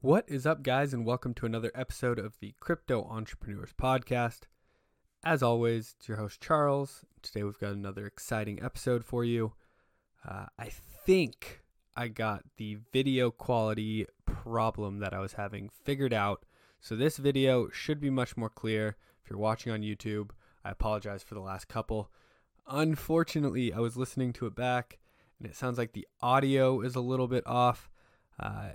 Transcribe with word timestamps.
What 0.00 0.26
is 0.28 0.46
up, 0.46 0.62
guys, 0.62 0.94
and 0.94 1.04
welcome 1.04 1.34
to 1.34 1.44
another 1.44 1.72
episode 1.74 2.20
of 2.20 2.38
the 2.38 2.54
Crypto 2.60 3.02
Entrepreneurs 3.10 3.74
Podcast. 3.76 4.42
As 5.24 5.42
always, 5.42 5.96
it's 5.98 6.06
your 6.06 6.18
host, 6.18 6.40
Charles. 6.40 7.04
Today 7.20 7.42
we've 7.42 7.58
got 7.58 7.72
another 7.72 8.06
exciting 8.06 8.62
episode 8.62 9.04
for 9.04 9.24
you. 9.24 9.54
Uh, 10.24 10.46
I 10.56 10.68
think 11.04 11.62
I 11.96 12.06
got 12.06 12.44
the 12.58 12.78
video 12.92 13.32
quality 13.32 14.06
problem 14.24 15.00
that 15.00 15.12
I 15.12 15.18
was 15.18 15.32
having 15.32 15.68
figured 15.68 16.14
out. 16.14 16.44
So 16.80 16.94
this 16.94 17.16
video 17.16 17.68
should 17.70 17.98
be 17.98 18.08
much 18.08 18.36
more 18.36 18.50
clear. 18.50 18.94
If 19.24 19.30
you're 19.30 19.40
watching 19.40 19.72
on 19.72 19.82
YouTube, 19.82 20.30
I 20.64 20.70
apologize 20.70 21.24
for 21.24 21.34
the 21.34 21.40
last 21.40 21.66
couple. 21.66 22.08
Unfortunately, 22.68 23.72
I 23.72 23.80
was 23.80 23.96
listening 23.96 24.32
to 24.34 24.46
it 24.46 24.54
back, 24.54 25.00
and 25.40 25.50
it 25.50 25.56
sounds 25.56 25.76
like 25.76 25.92
the 25.92 26.06
audio 26.22 26.82
is 26.82 26.94
a 26.94 27.00
little 27.00 27.26
bit 27.26 27.44
off. 27.48 27.90
Uh, 28.38 28.68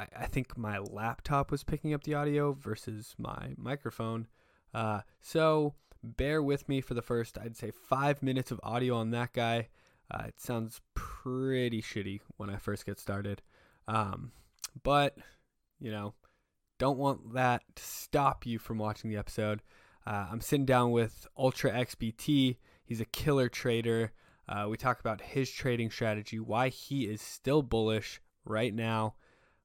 I, 0.00 0.22
I 0.22 0.26
think 0.26 0.56
my 0.56 0.78
laptop 0.78 1.50
was 1.50 1.62
picking 1.62 1.92
up 1.92 2.04
the 2.04 2.14
audio 2.14 2.52
versus 2.52 3.14
my 3.18 3.52
microphone. 3.56 4.26
Uh, 4.72 5.00
so 5.20 5.74
bear 6.02 6.42
with 6.42 6.68
me 6.68 6.80
for 6.80 6.94
the 6.94 7.02
first, 7.02 7.36
I'd 7.38 7.56
say, 7.56 7.70
five 7.70 8.22
minutes 8.22 8.50
of 8.50 8.60
audio 8.62 8.96
on 8.96 9.10
that 9.10 9.32
guy. 9.32 9.68
Uh, 10.10 10.24
it 10.28 10.40
sounds 10.40 10.80
pretty 10.94 11.82
shitty 11.82 12.20
when 12.36 12.48
I 12.48 12.56
first 12.56 12.86
get 12.86 12.98
started. 12.98 13.42
Um, 13.86 14.32
but, 14.82 15.16
you 15.78 15.90
know, 15.90 16.14
don't 16.78 16.98
want 16.98 17.34
that 17.34 17.62
to 17.76 17.82
stop 17.82 18.46
you 18.46 18.58
from 18.58 18.78
watching 18.78 19.10
the 19.10 19.18
episode. 19.18 19.60
Uh, 20.06 20.26
I'm 20.32 20.40
sitting 20.40 20.64
down 20.64 20.92
with 20.92 21.26
Ultra 21.36 21.72
XBT. 21.72 22.56
He's 22.84 23.00
a 23.00 23.06
killer 23.06 23.48
trader. 23.50 24.12
Uh, 24.48 24.66
we 24.68 24.76
talk 24.76 24.98
about 24.98 25.20
his 25.20 25.50
trading 25.50 25.90
strategy, 25.90 26.40
why 26.40 26.70
he 26.70 27.04
is 27.04 27.20
still 27.20 27.62
bullish 27.62 28.20
right 28.44 28.74
now. 28.74 29.14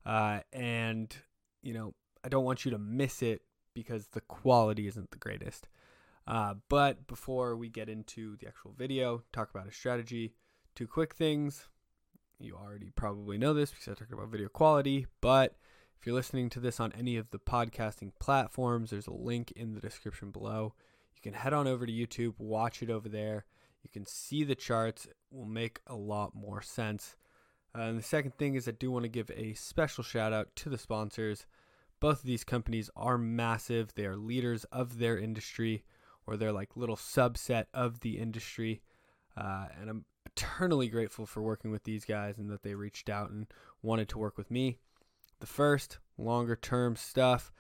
Uh, 0.06 0.40
and, 0.54 1.16
you 1.64 1.74
know, 1.74 1.94
I 2.24 2.30
don't 2.30 2.46
want 2.46 2.66
you 2.66 2.72
to 2.72 2.78
miss 2.78 3.22
it 3.22 3.42
because 3.74 4.08
the 4.08 4.22
quality 4.22 4.88
isn't 4.88 5.12
the 5.12 5.18
greatest. 5.18 5.68
Uh, 6.28 6.56
but 6.70 7.08
before 7.08 7.56
we 7.56 7.70
get 7.70 7.90
into 7.90 8.36
the 8.38 8.48
actual 8.48 8.74
video, 8.78 9.24
talk 9.32 9.50
about 9.50 9.68
a 9.68 9.72
strategy, 9.72 10.34
two 10.76 10.88
quick 10.88 11.14
things. 11.14 11.68
You 12.40 12.56
already 12.56 12.92
probably 12.96 13.38
know 13.38 13.54
this 13.54 13.70
because 13.70 13.88
I 13.88 13.94
talked 13.94 14.12
about 14.12 14.30
video 14.30 14.50
quality, 14.50 15.06
but 15.22 15.56
if 16.00 16.06
you're 16.06 16.16
listening 16.16 16.50
to 16.52 16.60
this 16.60 16.80
on 16.80 16.92
any 16.98 17.18
of 17.18 17.30
the 17.32 17.40
podcasting 17.40 18.12
platforms, 18.20 18.90
there's 18.90 19.08
a 19.08 19.14
link 19.14 19.52
in 19.56 19.74
the 19.74 19.80
description 19.82 20.32
below. 20.32 20.74
You 21.16 21.22
can 21.22 21.34
head 21.34 21.54
on 21.54 21.68
over 21.68 21.86
to 21.86 21.92
YouTube, 21.92 22.34
watch 22.38 22.84
it 22.84 22.90
over 22.90 23.08
there. 23.08 23.46
You 23.84 23.90
can 23.90 24.06
see 24.06 24.44
the 24.44 24.56
charts. 24.56 25.06
It 25.06 25.16
will 25.32 25.46
make 25.46 25.80
a 25.88 25.96
lot 25.96 26.36
more 26.36 26.62
sense. 26.62 27.16
Uh, 27.76 27.82
and 27.82 27.98
the 27.98 28.04
second 28.04 28.38
thing 28.38 28.56
is 28.56 28.68
I 28.68 28.72
do 28.72 28.92
want 28.92 29.04
to 29.04 29.10
give 29.10 29.30
a 29.32 29.54
special 29.54 30.04
shout 30.04 30.32
out 30.32 30.56
to 30.58 30.70
the 30.70 30.78
sponsors. 30.78 31.46
Both 32.00 32.20
of 32.20 32.26
these 32.26 32.44
companies 32.44 32.90
are 32.96 33.18
massive. 33.18 33.94
They 33.96 34.06
are 34.06 34.16
leaders 34.16 34.64
of 34.66 35.00
their 35.00 35.18
industry, 35.18 35.84
or 36.26 36.38
they're 36.38 36.52
like 36.52 36.78
little 36.78 36.96
subset 36.96 37.66
of 37.74 38.00
the 38.02 38.18
industry. 38.18 38.82
Uh, 39.36 39.68
and 39.80 39.90
I'm 39.90 40.06
eternally 40.26 40.88
grateful 40.88 41.26
for 41.26 41.42
working 41.42 41.72
with 41.72 41.84
these 41.84 42.06
guys 42.06 42.38
and 42.38 42.50
that 42.50 42.64
they 42.64 42.76
reached 42.76 43.10
out 43.10 43.30
and 43.30 43.48
wanted 43.82 44.10
to 44.10 44.20
work 44.20 44.38
with 44.38 44.50
me. 44.52 44.78
The 45.40 45.48
first, 45.48 46.00
longer 46.18 46.56
term 46.56 46.96
stuff, 46.96 47.52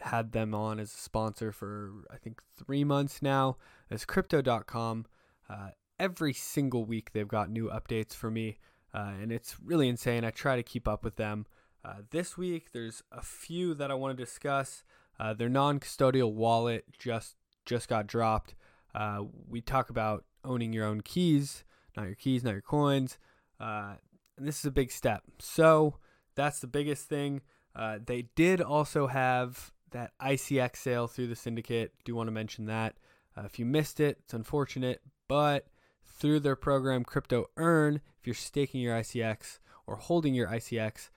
had 0.00 0.32
them 0.32 0.54
on 0.54 0.78
as 0.78 0.92
a 0.92 0.98
sponsor 0.98 1.52
for 1.52 1.90
I 2.10 2.16
think 2.16 2.42
three 2.56 2.84
months 2.84 3.22
now. 3.22 3.56
As 3.90 4.04
Crypto.com. 4.04 5.06
Uh, 5.48 5.70
every 5.98 6.32
single 6.32 6.84
week 6.84 7.12
they've 7.12 7.26
got 7.26 7.48
new 7.50 7.68
updates 7.68 8.14
for 8.14 8.30
me 8.30 8.58
uh, 8.96 9.12
and 9.20 9.30
it's 9.30 9.56
really 9.62 9.88
insane. 9.88 10.24
I 10.24 10.30
try 10.30 10.56
to 10.56 10.62
keep 10.62 10.88
up 10.88 11.04
with 11.04 11.16
them. 11.16 11.44
Uh, 11.84 11.96
this 12.10 12.38
week, 12.38 12.72
there's 12.72 13.02
a 13.12 13.20
few 13.20 13.74
that 13.74 13.90
I 13.90 13.94
want 13.94 14.16
to 14.16 14.24
discuss. 14.24 14.82
Uh, 15.20 15.34
their 15.34 15.50
non-custodial 15.50 16.32
wallet 16.32 16.84
just 16.98 17.36
just 17.66 17.88
got 17.88 18.06
dropped. 18.06 18.54
Uh, 18.94 19.24
we 19.48 19.60
talk 19.60 19.90
about 19.90 20.24
owning 20.44 20.72
your 20.72 20.86
own 20.86 21.02
keys, 21.02 21.64
not 21.96 22.06
your 22.06 22.14
keys, 22.14 22.42
not 22.42 22.52
your 22.52 22.62
coins, 22.62 23.18
uh, 23.60 23.94
and 24.38 24.46
this 24.46 24.60
is 24.60 24.64
a 24.64 24.70
big 24.70 24.90
step. 24.90 25.22
So 25.40 25.96
that's 26.34 26.60
the 26.60 26.66
biggest 26.66 27.06
thing. 27.06 27.42
Uh, 27.74 27.98
they 28.04 28.28
did 28.34 28.62
also 28.62 29.08
have 29.08 29.72
that 29.90 30.12
ICX 30.22 30.76
sale 30.76 31.06
through 31.06 31.26
the 31.26 31.36
syndicate. 31.36 31.92
Do 32.04 32.14
want 32.14 32.28
to 32.28 32.32
mention 32.32 32.64
that. 32.66 32.96
if 33.36 33.58
you 33.58 33.66
missed 33.66 34.00
it, 34.00 34.18
it's 34.24 34.32
unfortunate, 34.32 35.02
but 35.28 35.66
through 36.16 36.40
their 36.40 36.56
program 36.56 37.04
Crypto 37.04 37.46
Earn, 37.56 38.00
if 38.18 38.26
you're 38.26 38.34
staking 38.34 38.80
your 38.80 38.96
ICX 38.96 39.58
or 39.86 39.96
holding 39.96 40.34
your 40.34 40.48
ICX 40.48 41.10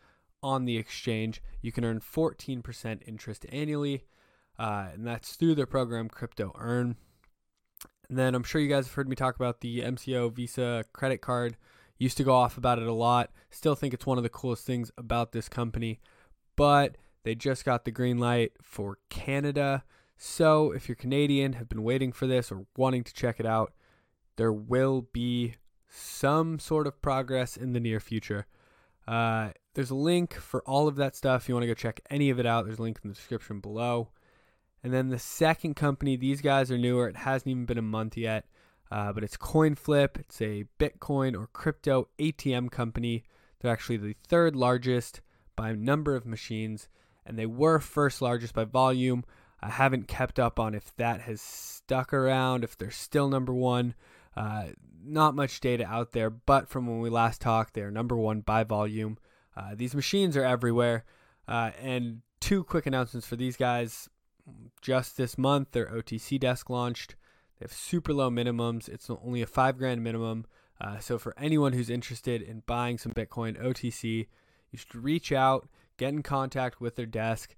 on 0.44 0.66
the 0.66 0.78
exchange, 0.78 1.42
you 1.62 1.72
can 1.72 1.86
earn 1.86 2.00
14% 2.00 3.02
interest 3.08 3.46
annually. 3.52 4.06
Uh, 4.58 4.90
and 4.94 5.08
that's 5.08 5.36
through 5.36 5.56
their 5.56 5.66
program 5.66 6.09
Crypto 6.09 6.52
Earn. 6.58 6.98
And 8.09 8.18
then 8.18 8.36
I'm 8.36 8.44
sure 8.44 8.59
you 8.59 8.68
guys 8.68 8.88
have 8.88 8.94
heard 8.94 9.08
me 9.08 9.16
talk 9.16 9.36
about 9.36 9.62
the 9.62 9.82
MCO 9.82 10.34
Visa 10.34 10.84
credit 10.94 11.22
card. 11.22 11.56
Used 11.98 12.18
to 12.18 12.24
go 12.24 12.34
off 12.34 12.58
about 12.58 12.80
it 12.80 12.88
a 12.88 12.94
lot. 12.94 13.32
Still 13.50 13.76
think 13.76 13.94
it's 13.94 14.06
one 14.06 14.18
of 14.18 14.24
the 14.24 14.30
coolest 14.30 14.66
things 14.66 14.92
about 14.98 15.32
this 15.32 15.48
company. 15.48 16.00
But 16.56 16.98
they 17.24 17.36
just 17.36 17.64
got 17.64 17.86
the 17.86 17.92
green 17.92 18.18
light 18.18 18.54
for 18.62 18.98
Canada. 19.09 19.84
So 20.18 20.72
if 20.72 20.90
you're 20.90 20.96
Canadian, 20.96 21.54
have 21.54 21.70
been 21.70 21.84
waiting 21.84 22.12
for 22.12 22.28
this 22.28 22.52
or 22.52 22.66
wanting 22.76 23.04
to 23.04 23.14
check 23.14 23.40
it 23.40 23.46
out, 23.46 23.74
there 24.40 24.54
will 24.54 25.02
be 25.12 25.56
some 25.90 26.60
sort 26.60 26.88
of 26.88 27.02
progress 27.02 27.58
in 27.58 27.74
the 27.74 27.80
near 27.80 28.00
future. 28.00 28.48
Uh, 29.06 29.50
there's 29.74 29.90
a 29.90 29.96
link 29.96 30.34
for 30.34 30.62
all 30.62 30.88
of 30.88 30.96
that 30.96 31.14
stuff. 31.14 31.42
If 31.42 31.50
you 31.50 31.56
want 31.56 31.64
to 31.64 31.68
go 31.68 31.74
check 31.74 32.00
any 32.10 32.30
of 32.30 32.40
it 32.40 32.46
out, 32.46 32.66
there's 32.66 32.80
a 32.80 32.82
link 32.82 33.02
in 33.04 33.10
the 33.10 33.16
description 33.16 33.60
below. 33.60 34.12
And 34.82 34.94
then 34.94 35.10
the 35.10 35.20
second 35.20 35.76
company, 35.76 36.16
these 36.16 36.40
guys 36.40 36.72
are 36.72 36.78
newer. 36.78 37.10
It 37.10 37.18
hasn't 37.18 37.50
even 37.50 37.66
been 37.66 37.78
a 37.78 37.82
month 37.82 38.16
yet, 38.16 38.46
uh, 38.90 39.12
but 39.12 39.26
it's 39.26 39.36
CoinFlip. 39.36 40.18
It's 40.18 40.42
a 40.42 40.64
Bitcoin 40.80 41.38
or 41.38 41.48
crypto 41.48 42.08
ATM 42.18 42.72
company. 42.72 43.26
They're 43.60 43.74
actually 43.74 43.98
the 43.98 44.16
third 44.26 44.56
largest 44.56 45.20
by 45.58 45.74
number 45.74 46.16
of 46.16 46.26
machines, 46.26 46.88
and 47.26 47.38
they 47.38 47.46
were 47.46 47.80
first 47.80 48.22
largest 48.22 48.54
by 48.54 48.64
volume. 48.64 49.26
I 49.62 49.70
haven't 49.70 50.08
kept 50.08 50.40
up 50.40 50.62
on 50.62 50.76
if 50.76 50.96
that 50.96 51.20
has 51.22 51.42
stuck 51.42 52.14
around, 52.14 52.64
if 52.64 52.78
they're 52.78 52.90
still 52.90 53.28
number 53.28 53.54
one. 53.54 53.96
Uh, 54.40 54.68
not 55.04 55.36
much 55.36 55.60
data 55.60 55.86
out 55.86 56.14
there, 56.14 56.30
but 56.30 56.70
from 56.70 56.88
when 56.88 57.02
we 57.02 57.10
last 57.10 57.42
talked, 57.42 57.74
they're 57.74 57.92
number 57.92 58.16
one 58.16 58.40
by 58.40 58.64
volume. 58.64 59.18
Uh, 59.56 59.76
these 59.76 59.94
machines 59.94 60.38
are 60.38 60.46
everywhere. 60.46 61.04
Uh, 61.46 61.72
and 61.82 62.22
two 62.40 62.64
quick 62.64 62.86
announcements 62.86 63.28
for 63.28 63.36
these 63.36 63.58
guys. 63.58 64.08
Just 64.82 65.18
this 65.18 65.38
month, 65.38 65.72
their 65.72 65.88
OTC 65.88 66.40
desk 66.40 66.70
launched. 66.70 67.16
They 67.60 67.66
have 67.66 67.74
super 67.74 68.14
low 68.14 68.30
minimums. 68.30 68.88
It's 68.88 69.10
only 69.10 69.42
a 69.42 69.48
five 69.48 69.78
grand 69.78 70.04
minimum. 70.04 70.46
Uh, 70.80 71.00
so 71.00 71.18
for 71.18 71.34
anyone 71.38 71.74
who's 71.74 71.90
interested 71.90 72.42
in 72.42 72.64
buying 72.66 72.98
some 72.98 73.12
Bitcoin 73.12 73.62
OTC, 73.62 74.28
you 74.72 74.80
should 74.80 74.96
reach 74.96 75.34
out, 75.34 75.68
get 75.98 76.14
in 76.14 76.24
contact 76.24 76.80
with 76.80 76.96
their 76.96 77.06
desk, 77.06 77.56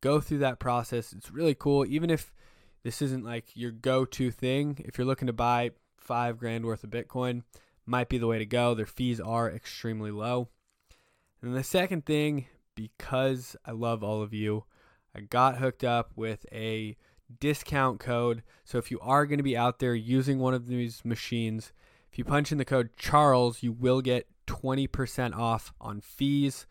go 0.00 0.20
through 0.20 0.38
that 0.38 0.58
process. 0.58 1.12
It's 1.12 1.30
really 1.30 1.54
cool. 1.54 1.86
Even 1.86 2.10
if 2.10 2.34
this 2.82 3.00
isn't 3.00 3.24
like 3.24 3.44
your 3.54 3.70
go-to 3.70 4.32
thing, 4.32 4.82
if 4.84 4.98
you're 4.98 5.06
looking 5.06 5.28
to 5.28 5.32
buy 5.32 5.70
five 6.04 6.38
grand 6.38 6.64
worth 6.64 6.84
of 6.84 6.90
Bitcoin 6.90 7.42
might 7.86 8.08
be 8.08 8.18
the 8.18 8.26
way 8.26 8.38
to 8.38 8.46
go. 8.46 8.74
Their 8.74 8.86
fees 8.86 9.20
are 9.20 9.50
extremely 9.50 10.10
low. 10.10 10.48
And 11.42 11.54
the 11.54 11.64
second 11.64 12.06
thing, 12.06 12.46
because 12.74 13.56
I 13.66 13.72
love 13.72 14.02
all 14.02 14.22
of 14.22 14.32
you, 14.32 14.64
I 15.14 15.20
got 15.20 15.58
hooked 15.58 15.84
up 15.84 16.12
with 16.16 16.46
a 16.52 16.96
discount 17.40 18.00
code. 18.00 18.42
So 18.64 18.78
if 18.78 18.90
you 18.90 18.98
are 19.00 19.26
going 19.26 19.38
to 19.38 19.44
be 19.44 19.56
out 19.56 19.78
there 19.78 19.94
using 19.94 20.38
one 20.38 20.54
of 20.54 20.66
these 20.66 21.04
machines, 21.04 21.72
if 22.10 22.18
you 22.18 22.24
punch 22.24 22.52
in 22.52 22.58
the 22.58 22.64
code 22.64 22.90
Charles, 22.96 23.62
you 23.62 23.72
will 23.72 24.00
get 24.00 24.26
20% 24.46 25.34
off 25.36 25.72
on 25.80 26.00
fees. 26.00 26.66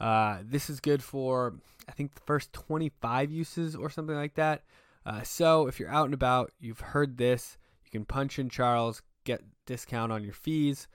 Uh, 0.00 0.38
this 0.42 0.68
is 0.68 0.80
good 0.80 1.02
for, 1.02 1.54
I 1.88 1.92
think, 1.92 2.14
the 2.14 2.20
first 2.20 2.52
25 2.52 3.30
uses 3.30 3.76
or 3.76 3.90
something 3.90 4.16
like 4.16 4.34
that. 4.34 4.62
Uh, 5.06 5.22
so 5.22 5.66
if 5.66 5.78
you're 5.78 5.90
out 5.90 6.06
and 6.06 6.14
about, 6.14 6.52
you've 6.58 6.80
heard 6.80 7.18
this, 7.18 7.58
can 7.94 8.04
punch 8.04 8.38
in 8.38 8.48
Charles, 8.48 9.02
get 9.24 9.40
discount 9.66 10.12
on 10.12 10.24
your 10.24 10.34
fees. 10.34 10.88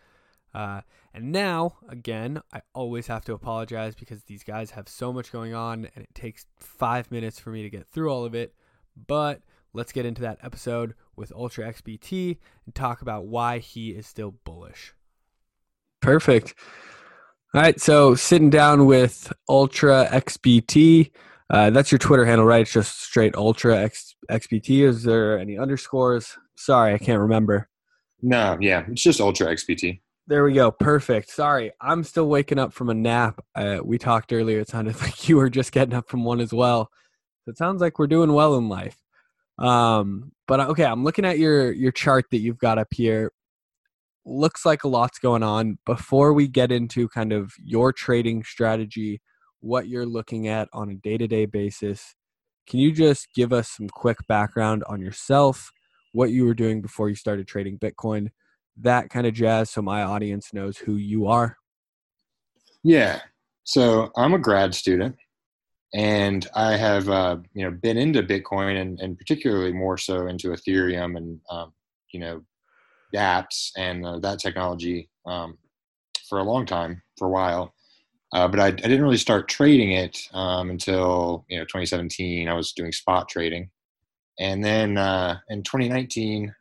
Uh, 0.54 0.82
and 1.14 1.32
now, 1.32 1.78
again, 1.88 2.42
I 2.54 2.62
always 2.74 3.08
have 3.08 3.24
to 3.26 3.34
apologize 3.34 3.96
because 3.96 4.24
these 4.24 4.44
guys 4.44 4.72
have 4.72 4.90
so 4.90 5.14
much 5.14 5.32
going 5.32 5.54
on 5.54 5.88
and 5.96 6.04
it 6.04 6.14
takes 6.14 6.46
five 6.58 7.10
minutes 7.10 7.40
for 7.40 7.52
me 7.52 7.64
to 7.64 7.70
get 7.70 7.88
through 7.88 8.12
all 8.12 8.26
of 8.26 8.36
it. 8.36 8.54
But 9.08 9.42
let's 9.74 9.92
get 9.92 10.06
into 10.06 10.22
that 10.24 10.40
episode 10.44 10.94
with 11.16 11.32
Ultra 11.32 11.72
XBT 11.72 12.38
and 12.66 12.76
talk 12.76 13.02
about 13.02 13.28
why 13.28 13.60
he 13.60 13.92
is 13.92 14.06
still 14.06 14.32
bullish. 14.44 14.94
Perfect. 16.02 16.54
All 17.54 17.62
right, 17.62 17.80
so 17.80 18.14
sitting 18.14 18.50
down 18.50 18.86
with 18.86 19.32
Ultra 19.48 20.08
XBT. 20.12 21.12
Uh, 21.50 21.70
that's 21.70 21.92
your 21.92 22.00
Twitter 22.00 22.26
handle, 22.26 22.46
right? 22.46 22.62
It's 22.62 22.74
just 22.74 23.02
straight 23.02 23.36
Ultra 23.36 23.78
X, 23.78 24.16
XBT. 24.30 24.82
Is 24.82 25.04
there 25.04 25.40
any 25.40 25.58
underscores? 25.58 26.38
Sorry, 26.60 26.94
I 26.94 26.98
can't 26.98 27.22
remember. 27.22 27.70
No, 28.22 28.58
yeah, 28.60 28.84
it's 28.90 29.02
just 29.02 29.22
Ultra 29.22 29.48
XBT. 29.48 30.02
There 30.28 30.44
we 30.44 30.52
go. 30.52 30.72
Perfect. 30.72 31.30
Sorry, 31.30 31.72
I'm 31.80 32.04
still 32.04 32.28
waking 32.28 32.60
up 32.60 32.74
from 32.74 32.90
a 32.90 32.94
nap. 32.94 33.40
Uh, 33.56 33.80
we 33.82 33.98
talked 33.98 34.34
earlier. 34.34 34.60
It 34.60 34.68
sounded 34.68 35.00
like 35.02 35.30
you 35.30 35.38
were 35.38 35.50
just 35.50 35.72
getting 35.72 35.94
up 35.94 36.10
from 36.10 36.26
one 36.26 36.42
as 36.42 36.52
well. 36.52 36.90
So 37.46 37.52
it 37.52 37.58
sounds 37.58 37.80
like 37.80 37.98
we're 37.98 38.08
doing 38.08 38.34
well 38.34 38.58
in 38.58 38.68
life. 38.68 38.98
Um, 39.58 40.34
but 40.50 40.60
okay, 40.60 40.84
I'm 40.84 41.06
looking 41.06 41.24
at 41.24 41.40
your 41.40 41.72
your 41.72 41.94
chart 41.94 42.26
that 42.32 42.40
you've 42.40 42.60
got 42.60 42.78
up 42.78 42.90
here. 42.92 43.32
Looks 44.26 44.66
like 44.66 44.84
a 44.84 44.90
lot's 44.90 45.18
going 45.18 45.44
on. 45.44 45.80
Before 45.86 46.34
we 46.34 46.50
get 46.50 46.74
into 46.74 47.08
kind 47.08 47.32
of 47.32 47.54
your 47.64 47.94
trading 47.94 48.44
strategy, 48.44 49.22
what 49.62 49.88
you're 49.88 50.06
looking 50.06 50.50
at 50.50 50.68
on 50.74 50.90
a 50.90 50.96
day 50.96 51.18
to 51.18 51.26
day 51.26 51.46
basis, 51.46 52.16
can 52.68 52.80
you 52.80 52.92
just 52.92 53.30
give 53.34 53.54
us 53.54 53.70
some 53.70 53.88
quick 53.88 54.18
background 54.28 54.84
on 54.88 55.00
yourself, 55.00 55.72
what 56.12 56.32
you 56.32 56.46
were 56.46 56.54
doing 56.54 56.82
before 56.82 57.10
you 57.10 57.16
started 57.16 57.48
trading 57.48 57.78
Bitcoin? 57.78 58.30
that 58.82 59.10
kind 59.10 59.28
of 59.28 59.34
jazz 59.34 59.70
so 59.70 59.82
my 59.82 60.04
audience 60.04 60.54
knows 60.54 60.78
who 60.78 60.96
you 60.96 61.28
are? 61.28 61.58
Yeah. 62.84 63.22
So 63.64 64.12
I'm 64.16 64.34
a 64.34 64.40
grad 64.40 64.74
student 64.74 65.16
and 65.94 66.48
I 66.56 66.78
have, 66.78 67.10
uh, 67.10 67.38
you 67.54 67.64
know, 67.64 67.72
been 67.72 67.98
into 67.98 68.24
Bitcoin 68.24 68.82
and, 68.82 69.00
and 69.00 69.18
particularly 69.18 69.74
more 69.74 69.98
so 69.98 70.28
into 70.28 70.50
Ethereum 70.50 71.18
and, 71.18 71.40
um, 71.50 71.74
you 72.12 72.20
know, 72.20 72.42
dApps 73.14 73.72
and 73.78 74.06
uh, 74.06 74.20
that 74.20 74.40
technology 74.40 75.10
um, 75.26 75.58
for 76.28 76.40
a 76.40 76.44
long 76.44 76.66
time, 76.66 77.02
for 77.18 77.28
a 77.28 77.32
while. 77.32 77.74
Uh, 78.32 78.48
but 78.48 78.60
I, 78.60 78.68
I, 78.68 78.72
didn't 78.72 79.02
really 79.02 79.18
start 79.18 79.48
trading 79.48 79.94
it 79.94 80.20
um, 80.34 80.70
until 80.70 81.46
you 81.50 81.58
know 81.58 81.64
2017. 81.64 82.48
I 82.48 82.54
was 82.54 82.74
doing 82.74 82.92
spot 82.92 83.28
trading, 83.28 83.72
and 84.40 84.64
then 84.64 84.98
uh, 84.98 85.38
in 85.50 85.64
2019, 85.64 86.54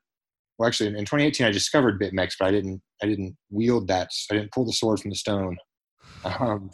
well 0.59 0.67
actually 0.67 0.89
in 0.89 1.05
2018 1.05 1.47
i 1.47 1.51
discovered 1.51 2.01
bitmex 2.01 2.35
but 2.39 2.47
i 2.47 2.51
didn't 2.51 2.83
i 3.03 3.07
didn't 3.07 3.37
wield 3.51 3.89
that 3.89 4.11
i 4.31 4.35
didn't 4.35 4.53
pull 4.53 4.65
the 4.65 4.73
sword 4.73 5.01
from 5.01 5.11
the 5.11 5.17
stone. 5.17 5.57
Um, 6.25 6.71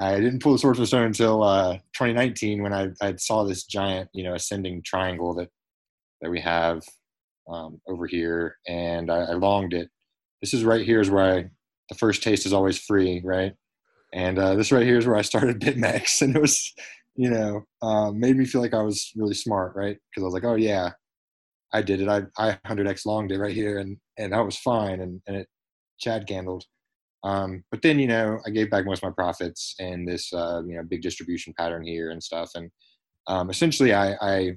i 0.00 0.16
didn't 0.16 0.42
pull 0.42 0.52
the 0.52 0.58
sword 0.58 0.76
from 0.76 0.82
the 0.82 0.88
stone 0.88 1.06
until 1.06 1.42
uh, 1.42 1.74
2019 1.94 2.62
when 2.62 2.72
I, 2.72 2.88
I 3.00 3.14
saw 3.16 3.44
this 3.44 3.64
giant 3.64 4.10
you 4.12 4.24
know 4.24 4.34
ascending 4.34 4.82
triangle 4.84 5.34
that 5.34 5.48
that 6.20 6.30
we 6.30 6.40
have 6.40 6.82
um, 7.48 7.80
over 7.88 8.06
here 8.06 8.56
and 8.68 9.10
I, 9.10 9.18
I, 9.18 9.32
longed 9.32 9.74
it. 9.74 9.90
This 10.40 10.54
is 10.54 10.64
right 10.64 10.86
here 10.86 11.00
is 11.00 11.10
where 11.10 11.38
i 11.38 11.50
the 11.88 11.96
first 11.96 12.22
taste 12.22 12.46
is 12.46 12.52
always 12.52 12.78
free 12.78 13.20
right? 13.24 13.54
And 14.14 14.38
uh, 14.38 14.54
this 14.54 14.70
right 14.72 14.86
here 14.86 14.98
is 14.98 15.06
where 15.06 15.16
i 15.16 15.22
started 15.22 15.60
bitmex 15.60 16.22
and 16.22 16.34
it 16.34 16.40
was 16.40 16.72
you 17.14 17.30
know 17.30 17.62
uh, 17.82 18.10
made 18.10 18.36
me 18.36 18.44
feel 18.44 18.60
like 18.60 18.74
i 18.74 18.82
was 18.82 19.12
really 19.16 19.34
smart 19.34 19.74
right 19.76 19.98
because 20.10 20.22
i 20.22 20.24
was 20.24 20.34
like 20.34 20.44
oh 20.44 20.54
yeah 20.54 20.90
I 21.72 21.82
did 21.82 22.00
it. 22.00 22.08
I 22.08 22.22
I 22.38 22.58
100x 22.66 23.06
longed 23.06 23.32
it 23.32 23.38
right 23.38 23.54
here, 23.54 23.78
and 23.78 23.96
and 24.18 24.32
that 24.32 24.44
was 24.44 24.56
fine, 24.58 25.00
and 25.00 25.20
and 25.26 25.36
it 25.36 25.48
Chad 25.98 26.26
candled. 26.26 26.64
Um, 27.24 27.64
but 27.70 27.82
then 27.82 27.98
you 27.98 28.06
know 28.06 28.38
I 28.46 28.50
gave 28.50 28.70
back 28.70 28.84
most 28.84 29.02
of 29.02 29.08
my 29.08 29.14
profits 29.14 29.74
and 29.78 30.06
this 30.06 30.32
uh, 30.32 30.62
you 30.66 30.76
know 30.76 30.82
big 30.82 31.02
distribution 31.02 31.54
pattern 31.58 31.84
here 31.86 32.10
and 32.10 32.22
stuff, 32.22 32.50
and 32.54 32.70
um, 33.26 33.50
essentially 33.50 33.94
I, 33.94 34.14
I 34.20 34.52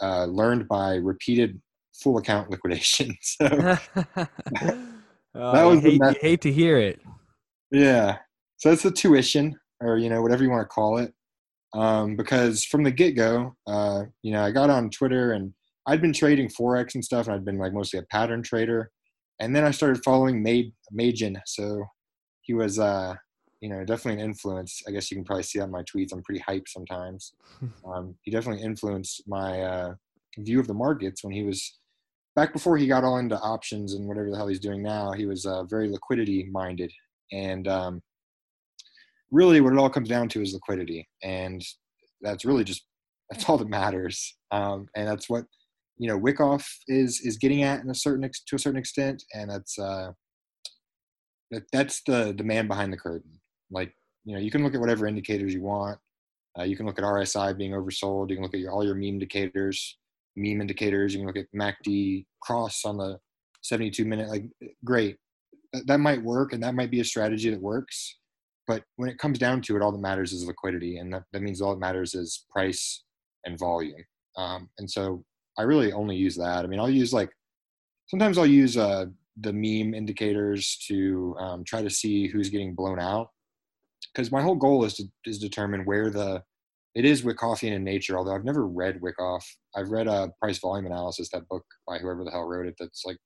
uh, 0.00 0.24
learned 0.26 0.68
by 0.68 0.94
repeated 0.94 1.60
full 1.94 2.18
account 2.18 2.50
liquidation. 2.50 3.16
so 3.20 3.46
oh, 4.16 5.52
that 5.52 5.64
was 5.64 5.80
hate, 5.80 6.00
hate 6.20 6.40
to 6.42 6.52
hear 6.52 6.78
it. 6.78 7.00
Yeah, 7.70 8.18
so 8.56 8.70
that's 8.70 8.82
the 8.82 8.92
tuition, 8.92 9.58
or 9.80 9.98
you 9.98 10.08
know 10.08 10.22
whatever 10.22 10.42
you 10.42 10.50
want 10.50 10.62
to 10.62 10.68
call 10.68 10.98
it. 10.98 11.12
Um, 11.76 12.16
because 12.16 12.64
from 12.64 12.82
the 12.82 12.90
get 12.90 13.16
go, 13.16 13.54
uh, 13.66 14.04
you 14.22 14.32
know, 14.32 14.42
I 14.42 14.50
got 14.50 14.70
on 14.70 14.88
Twitter 14.88 15.32
and 15.32 15.52
I'd 15.86 16.00
been 16.00 16.12
trading 16.12 16.48
forex 16.48 16.94
and 16.94 17.04
stuff, 17.04 17.26
and 17.26 17.34
I'd 17.34 17.44
been 17.44 17.58
like 17.58 17.74
mostly 17.74 17.98
a 17.98 18.06
pattern 18.10 18.42
trader. 18.42 18.90
And 19.40 19.54
then 19.54 19.64
I 19.64 19.70
started 19.70 20.02
following 20.02 20.42
Made 20.42 20.72
Majin. 20.98 21.38
So 21.44 21.84
he 22.40 22.54
was, 22.54 22.78
uh, 22.78 23.14
you 23.60 23.68
know, 23.68 23.84
definitely 23.84 24.22
an 24.22 24.30
influence. 24.30 24.82
I 24.88 24.90
guess 24.90 25.10
you 25.10 25.18
can 25.18 25.24
probably 25.24 25.42
see 25.42 25.60
on 25.60 25.70
my 25.70 25.82
tweets. 25.82 26.12
I'm 26.12 26.22
pretty 26.22 26.42
hyped 26.46 26.68
sometimes. 26.68 27.34
Um, 27.86 28.14
he 28.22 28.30
definitely 28.30 28.62
influenced 28.62 29.22
my 29.26 29.60
uh, 29.62 29.94
view 30.38 30.60
of 30.60 30.66
the 30.66 30.74
markets 30.74 31.22
when 31.22 31.32
he 31.32 31.42
was 31.42 31.78
back 32.34 32.52
before 32.52 32.76
he 32.76 32.86
got 32.86 33.04
all 33.04 33.18
into 33.18 33.38
options 33.38 33.94
and 33.94 34.06
whatever 34.06 34.30
the 34.30 34.36
hell 34.36 34.48
he's 34.48 34.60
doing 34.60 34.82
now. 34.82 35.12
He 35.12 35.24
was 35.26 35.46
uh, 35.46 35.64
very 35.64 35.88
liquidity 35.88 36.48
minded, 36.50 36.92
and 37.32 37.68
um, 37.68 38.02
really, 39.30 39.60
what 39.60 39.72
it 39.72 39.78
all 39.78 39.90
comes 39.90 40.08
down 40.08 40.28
to 40.30 40.42
is 40.42 40.54
liquidity, 40.54 41.08
and 41.22 41.62
that's 42.20 42.44
really 42.44 42.64
just 42.64 42.84
that's 43.30 43.48
all 43.48 43.58
that 43.58 43.68
matters. 43.68 44.36
Um, 44.50 44.88
and 44.96 45.06
that's 45.06 45.28
what 45.28 45.44
you 45.98 46.08
know 46.08 46.16
Wyckoff 46.16 46.68
is 46.88 47.20
is 47.20 47.36
getting 47.36 47.62
at 47.62 47.82
in 47.82 47.90
a 47.90 47.94
certain 47.94 48.22
to 48.22 48.56
a 48.56 48.58
certain 48.58 48.78
extent, 48.78 49.22
and 49.34 49.50
that's 49.50 49.78
uh, 49.78 50.12
that 51.50 51.64
that's 51.72 52.02
the 52.06 52.32
demand 52.34 52.68
behind 52.68 52.92
the 52.92 52.98
curtain. 52.98 53.40
Like 53.70 53.92
you 54.24 54.34
know, 54.34 54.40
you 54.40 54.50
can 54.50 54.62
look 54.62 54.74
at 54.74 54.80
whatever 54.80 55.06
indicators 55.06 55.54
you 55.54 55.62
want. 55.62 55.98
Uh, 56.58 56.64
you 56.64 56.76
can 56.76 56.86
look 56.86 56.98
at 56.98 57.04
RSI 57.04 57.56
being 57.56 57.72
oversold. 57.72 58.30
You 58.30 58.36
can 58.36 58.42
look 58.42 58.54
at 58.54 58.60
your, 58.60 58.72
all 58.72 58.84
your 58.84 58.94
meme 58.94 59.04
indicators, 59.04 59.98
meme 60.36 60.60
indicators. 60.60 61.12
You 61.12 61.20
can 61.20 61.26
look 61.26 61.36
at 61.36 61.52
MACD 61.54 62.24
cross 62.40 62.84
on 62.84 62.96
the 62.96 63.18
72 63.62 64.04
minute. 64.04 64.28
Like 64.28 64.44
great, 64.84 65.16
that 65.86 65.98
might 65.98 66.22
work, 66.22 66.52
and 66.52 66.62
that 66.62 66.74
might 66.74 66.90
be 66.90 67.00
a 67.00 67.04
strategy 67.04 67.50
that 67.50 67.60
works. 67.60 68.16
But 68.66 68.82
when 68.96 69.08
it 69.08 69.18
comes 69.18 69.38
down 69.38 69.62
to 69.62 69.76
it, 69.76 69.82
all 69.82 69.92
that 69.92 69.98
matters 69.98 70.32
is 70.32 70.46
liquidity, 70.46 70.98
and 70.98 71.12
that, 71.12 71.22
that 71.32 71.42
means 71.42 71.60
all 71.60 71.72
that 71.72 71.80
matters 71.80 72.14
is 72.14 72.46
price 72.50 73.04
and 73.44 73.58
volume. 73.58 74.04
Um, 74.36 74.68
and 74.78 74.90
so 74.90 75.24
I 75.58 75.62
really 75.62 75.92
only 75.92 76.16
use 76.16 76.36
that. 76.36 76.64
I 76.64 76.66
mean, 76.66 76.80
I'll 76.80 76.90
use 76.90 77.12
like 77.12 77.30
sometimes 78.08 78.38
I'll 78.38 78.46
use 78.46 78.76
uh, 78.76 79.06
the 79.40 79.52
meme 79.52 79.94
indicators 79.94 80.78
to 80.88 81.36
um, 81.38 81.64
try 81.64 81.82
to 81.82 81.90
see 81.90 82.26
who's 82.26 82.50
getting 82.50 82.74
blown 82.74 82.98
out. 82.98 83.28
Because 84.12 84.32
my 84.32 84.42
whole 84.42 84.54
goal 84.54 84.84
is 84.84 84.94
to 84.94 85.04
is 85.24 85.38
determine 85.38 85.84
where 85.84 86.10
the 86.10 86.42
it 86.94 87.04
is 87.04 87.22
Wyckoffian 87.22 87.72
in 87.72 87.84
nature. 87.84 88.16
Although 88.16 88.34
I've 88.34 88.44
never 88.44 88.66
read 88.66 89.02
Wyckoff, 89.02 89.46
I've 89.76 89.90
read 89.90 90.06
a 90.06 90.32
price 90.40 90.58
volume 90.58 90.86
analysis, 90.86 91.28
that 91.30 91.46
book 91.48 91.64
by 91.86 91.98
whoever 91.98 92.24
the 92.24 92.30
hell 92.30 92.44
wrote 92.44 92.66
it. 92.66 92.74
That's 92.78 93.04
like 93.04 93.18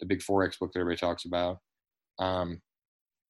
the 0.00 0.06
big 0.06 0.20
forex 0.20 0.58
book 0.58 0.72
that 0.72 0.80
everybody 0.80 0.98
talks 0.98 1.24
about. 1.24 1.58
Um, 2.18 2.60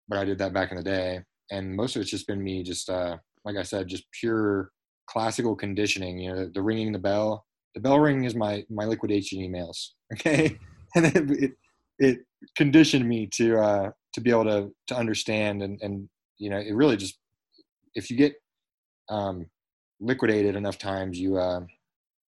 but 0.08 0.18
I 0.18 0.24
did 0.24 0.38
that 0.38 0.52
back 0.52 0.72
in 0.72 0.76
the 0.76 0.82
day, 0.82 1.20
and 1.50 1.74
most 1.74 1.96
of 1.96 2.02
it's 2.02 2.10
just 2.10 2.26
been 2.26 2.42
me, 2.42 2.62
just 2.62 2.90
uh, 2.90 3.16
like 3.44 3.56
I 3.56 3.62
said, 3.62 3.88
just 3.88 4.04
pure 4.12 4.70
classical 5.08 5.56
conditioning. 5.56 6.18
You 6.18 6.30
know, 6.30 6.44
the, 6.44 6.50
the 6.50 6.62
ringing 6.62 6.92
the 6.92 6.98
bell. 6.98 7.44
The 7.74 7.80
bell 7.80 7.98
ring 8.00 8.24
is 8.24 8.34
my 8.34 8.64
my 8.70 8.84
liquidation 8.84 9.40
emails 9.40 9.90
okay? 10.14 10.58
And 10.94 11.06
it, 11.06 11.30
it, 11.30 11.52
it 11.98 12.18
conditioned 12.56 13.08
me 13.08 13.28
to 13.34 13.58
uh 13.58 13.90
to 14.14 14.20
be 14.20 14.30
able 14.30 14.44
to 14.44 14.70
to 14.88 14.96
understand 14.96 15.62
and 15.62 15.78
and 15.82 16.08
you 16.38 16.50
know 16.50 16.58
it 16.58 16.72
really 16.72 16.96
just 16.96 17.18
if 17.94 18.10
you 18.10 18.16
get 18.16 18.34
um 19.10 19.46
liquidated 20.00 20.56
enough 20.56 20.78
times 20.78 21.18
you 21.18 21.36
uh 21.36 21.60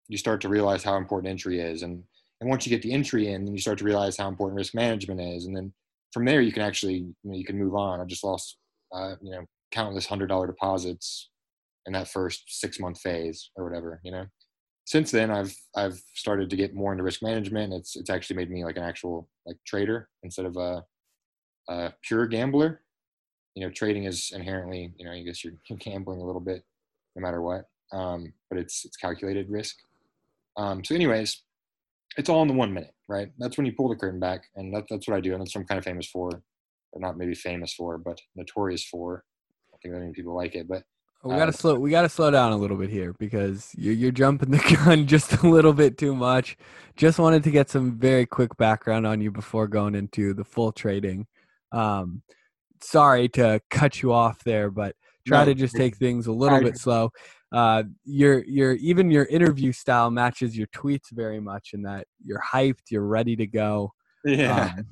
you 0.09 0.17
start 0.17 0.41
to 0.41 0.49
realize 0.49 0.83
how 0.83 0.97
important 0.97 1.29
entry 1.29 1.61
is. 1.61 1.83
And 1.83 2.03
and 2.41 2.49
once 2.49 2.65
you 2.65 2.69
get 2.69 2.81
the 2.81 2.91
entry 2.91 3.31
in 3.31 3.45
then 3.45 3.53
you 3.53 3.61
start 3.61 3.77
to 3.77 3.85
realize 3.85 4.17
how 4.17 4.27
important 4.27 4.57
risk 4.57 4.75
management 4.75 5.21
is. 5.21 5.45
And 5.45 5.55
then 5.55 5.71
from 6.11 6.25
there 6.25 6.41
you 6.41 6.51
can 6.51 6.63
actually 6.63 6.95
you, 6.95 7.15
know, 7.23 7.35
you 7.35 7.45
can 7.45 7.57
move 7.57 7.75
on. 7.75 8.01
I 8.01 8.05
just 8.05 8.23
lost 8.23 8.57
uh 8.93 9.15
you 9.21 9.31
know 9.31 9.45
countless 9.71 10.05
hundred 10.05 10.27
dollar 10.27 10.47
deposits 10.47 11.29
in 11.85 11.93
that 11.93 12.07
first 12.07 12.43
six 12.47 12.79
month 12.79 12.99
phase 12.99 13.51
or 13.55 13.63
whatever 13.63 13.99
you 14.03 14.11
know 14.11 14.25
since 14.89 15.11
then 15.11 15.29
I've 15.29 15.55
I've 15.75 16.01
started 16.15 16.49
to 16.49 16.55
get 16.55 16.73
more 16.73 16.91
into 16.91 17.03
risk 17.03 17.21
management. 17.21 17.73
It's 17.73 17.95
it's 17.95 18.09
actually 18.09 18.37
made 18.37 18.49
me 18.49 18.65
like 18.65 18.75
an 18.75 18.81
actual 18.81 19.29
like 19.45 19.57
trader 19.63 20.09
instead 20.23 20.47
of 20.47 20.57
a, 20.57 20.83
a 21.69 21.93
pure 22.01 22.25
gambler. 22.25 22.81
You 23.53 23.67
know, 23.67 23.71
trading 23.71 24.05
is 24.05 24.31
inherently 24.33 24.91
you 24.97 25.05
know 25.05 25.11
I 25.11 25.21
guess 25.21 25.43
you're, 25.43 25.53
gambling 25.79 26.21
a 26.21 26.25
little 26.25 26.41
bit 26.41 26.63
no 27.15 27.21
matter 27.21 27.39
what, 27.39 27.65
um, 27.91 28.33
but 28.49 28.57
it's 28.57 28.83
it's 28.83 28.97
calculated 28.97 29.47
risk. 29.47 29.75
Um, 30.57 30.83
so, 30.83 30.95
anyways, 30.95 31.39
it's 32.17 32.27
all 32.27 32.41
in 32.41 32.47
the 32.47 32.55
one 32.55 32.73
minute, 32.73 32.95
right? 33.07 33.29
That's 33.37 33.57
when 33.57 33.67
you 33.67 33.73
pull 33.73 33.89
the 33.89 33.95
curtain 33.95 34.19
back, 34.19 34.45
and 34.55 34.73
that, 34.73 34.85
that's 34.89 35.07
what 35.07 35.15
I 35.15 35.21
do, 35.21 35.33
and 35.33 35.41
that's 35.41 35.53
what 35.53 35.61
I'm 35.61 35.67
kind 35.67 35.77
of 35.77 35.85
famous 35.85 36.07
for, 36.07 36.41
or 36.91 37.01
not 37.01 37.17
maybe 37.17 37.35
famous 37.35 37.73
for, 37.73 37.97
but 37.97 38.19
notorious 38.35 38.83
for. 38.85 39.23
I 39.73 39.77
think 39.81 39.93
that 39.93 39.99
many 40.01 40.13
people 40.13 40.35
like 40.35 40.55
it, 40.55 40.67
but 40.67 40.83
we 41.23 41.35
gotta 41.35 41.49
uh, 41.49 41.51
slow. 41.51 41.75
We 41.75 41.91
gotta 41.91 42.09
slow 42.09 42.31
down 42.31 42.53
a 42.53 42.57
little 42.57 42.77
bit 42.77 42.89
here 42.89 43.13
because 43.19 43.71
you're 43.77 43.93
you're 43.93 44.11
jumping 44.11 44.51
the 44.51 44.77
gun 44.85 45.05
just 45.05 45.33
a 45.43 45.47
little 45.47 45.73
bit 45.73 45.97
too 45.97 46.15
much. 46.15 46.57
Just 46.95 47.19
wanted 47.19 47.43
to 47.43 47.51
get 47.51 47.69
some 47.69 47.97
very 47.97 48.25
quick 48.25 48.55
background 48.57 49.05
on 49.05 49.21
you 49.21 49.31
before 49.31 49.67
going 49.67 49.95
into 49.95 50.33
the 50.33 50.43
full 50.43 50.71
trading. 50.71 51.27
Um, 51.71 52.21
sorry 52.81 53.27
to 53.29 53.61
cut 53.69 54.01
you 54.01 54.13
off 54.13 54.43
there, 54.43 54.71
but 54.71 54.95
try 55.27 55.39
no, 55.39 55.45
to 55.45 55.55
just 55.55 55.75
take 55.75 55.97
things 55.97 56.27
a 56.27 56.31
little 56.31 56.61
bit 56.61 56.77
slow. 56.77 57.11
Uh, 57.51 57.83
your 58.05 58.43
your 58.45 58.73
even 58.73 59.11
your 59.11 59.25
interview 59.25 59.71
style 59.73 60.11
matches 60.11 60.57
your 60.57 60.67
tweets 60.67 61.11
very 61.11 61.39
much 61.39 61.71
in 61.73 61.81
that 61.81 62.07
you're 62.23 62.41
hyped, 62.53 62.91
you're 62.91 63.05
ready 63.05 63.35
to 63.35 63.47
go. 63.47 63.93
Yeah. 64.25 64.73
Um, 64.77 64.85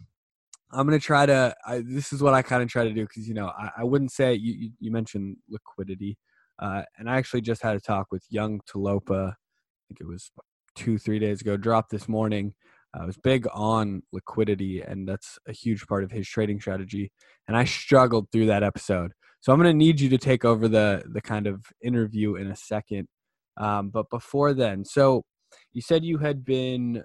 I'm 0.72 0.86
gonna 0.86 1.00
try 1.00 1.26
to. 1.26 1.56
I, 1.66 1.82
this 1.86 2.12
is 2.12 2.22
what 2.22 2.34
I 2.34 2.42
kind 2.42 2.62
of 2.62 2.70
try 2.70 2.84
to 2.84 2.94
do 2.94 3.04
because 3.04 3.28
you 3.28 3.34
know 3.34 3.48
I, 3.48 3.72
I 3.80 3.84
wouldn't 3.84 4.12
say 4.12 4.34
you, 4.34 4.72
you, 4.80 4.92
mentioned 4.92 5.38
liquidity, 5.50 6.18
uh, 6.60 6.84
and 6.98 7.10
I 7.10 7.18
actually 7.18 7.42
just 7.42 7.62
had 7.62 7.76
a 7.76 7.80
talk 7.80 8.08
with 8.12 8.24
Young 8.30 8.60
Talopa. 8.70 9.32
I 9.32 9.82
think 9.88 10.02
it 10.02 10.08
was 10.08 10.32
two 10.76 10.98
three 10.98 11.20
days 11.20 11.42
ago. 11.42 11.56
Dropped 11.56 11.92
this 11.92 12.10
morning. 12.10 12.54
I 12.94 13.06
was 13.06 13.18
big 13.18 13.48
on 13.54 14.02
liquidity, 14.12 14.82
and 14.82 15.08
that's 15.08 15.38
a 15.48 15.54
huge 15.54 15.86
part 15.88 16.04
of 16.04 16.12
his 16.12 16.28
trading 16.28 16.60
strategy. 16.60 17.12
And 17.48 17.56
I 17.56 17.64
struggled 17.64 18.32
through 18.32 18.48
that 18.48 18.64
episode, 18.64 19.14
so 19.40 19.54
I'm 19.54 19.62
to 19.62 19.74
need 19.74 20.02
you 20.02 20.10
to 20.10 20.18
take 20.18 20.44
over 20.44 20.68
the 20.68 21.04
the 21.14 21.22
kind 21.22 21.48
of 21.48 21.66
interview 21.82 22.36
in 22.36 22.48
a 22.48 22.56
second. 22.56 23.08
Um, 23.56 23.90
but 23.90 24.10
before 24.10 24.54
then, 24.54 24.84
so 24.84 25.24
you 25.72 25.82
said 25.82 26.04
you 26.04 26.18
had 26.18 26.44
been 26.44 27.04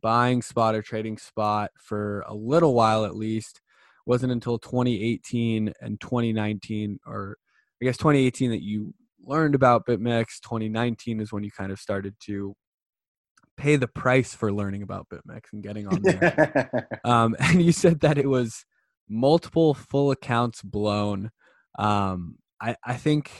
buying 0.00 0.42
spot 0.42 0.74
or 0.74 0.82
trading 0.82 1.18
spot 1.18 1.70
for 1.78 2.24
a 2.26 2.34
little 2.34 2.74
while 2.74 3.04
at 3.04 3.16
least. 3.16 3.60
Wasn't 4.06 4.32
until 4.32 4.58
2018 4.58 5.72
and 5.80 6.00
2019, 6.00 6.98
or 7.06 7.36
I 7.80 7.84
guess 7.84 7.96
2018, 7.96 8.50
that 8.50 8.62
you 8.62 8.94
learned 9.20 9.54
about 9.54 9.86
BitMEX. 9.86 10.40
2019 10.42 11.20
is 11.20 11.32
when 11.32 11.44
you 11.44 11.50
kind 11.50 11.70
of 11.70 11.78
started 11.78 12.14
to 12.24 12.56
pay 13.56 13.76
the 13.76 13.88
price 13.88 14.34
for 14.34 14.52
learning 14.52 14.82
about 14.82 15.08
BitMEX 15.08 15.52
and 15.52 15.62
getting 15.62 15.86
on 15.86 16.00
there. 16.02 16.98
um, 17.04 17.36
and 17.40 17.62
you 17.62 17.72
said 17.72 18.00
that 18.00 18.18
it 18.18 18.28
was 18.28 18.64
multiple 19.08 19.74
full 19.74 20.10
accounts 20.10 20.62
blown. 20.62 21.30
Um, 21.78 22.38
I, 22.60 22.76
I 22.84 22.94
think 22.94 23.30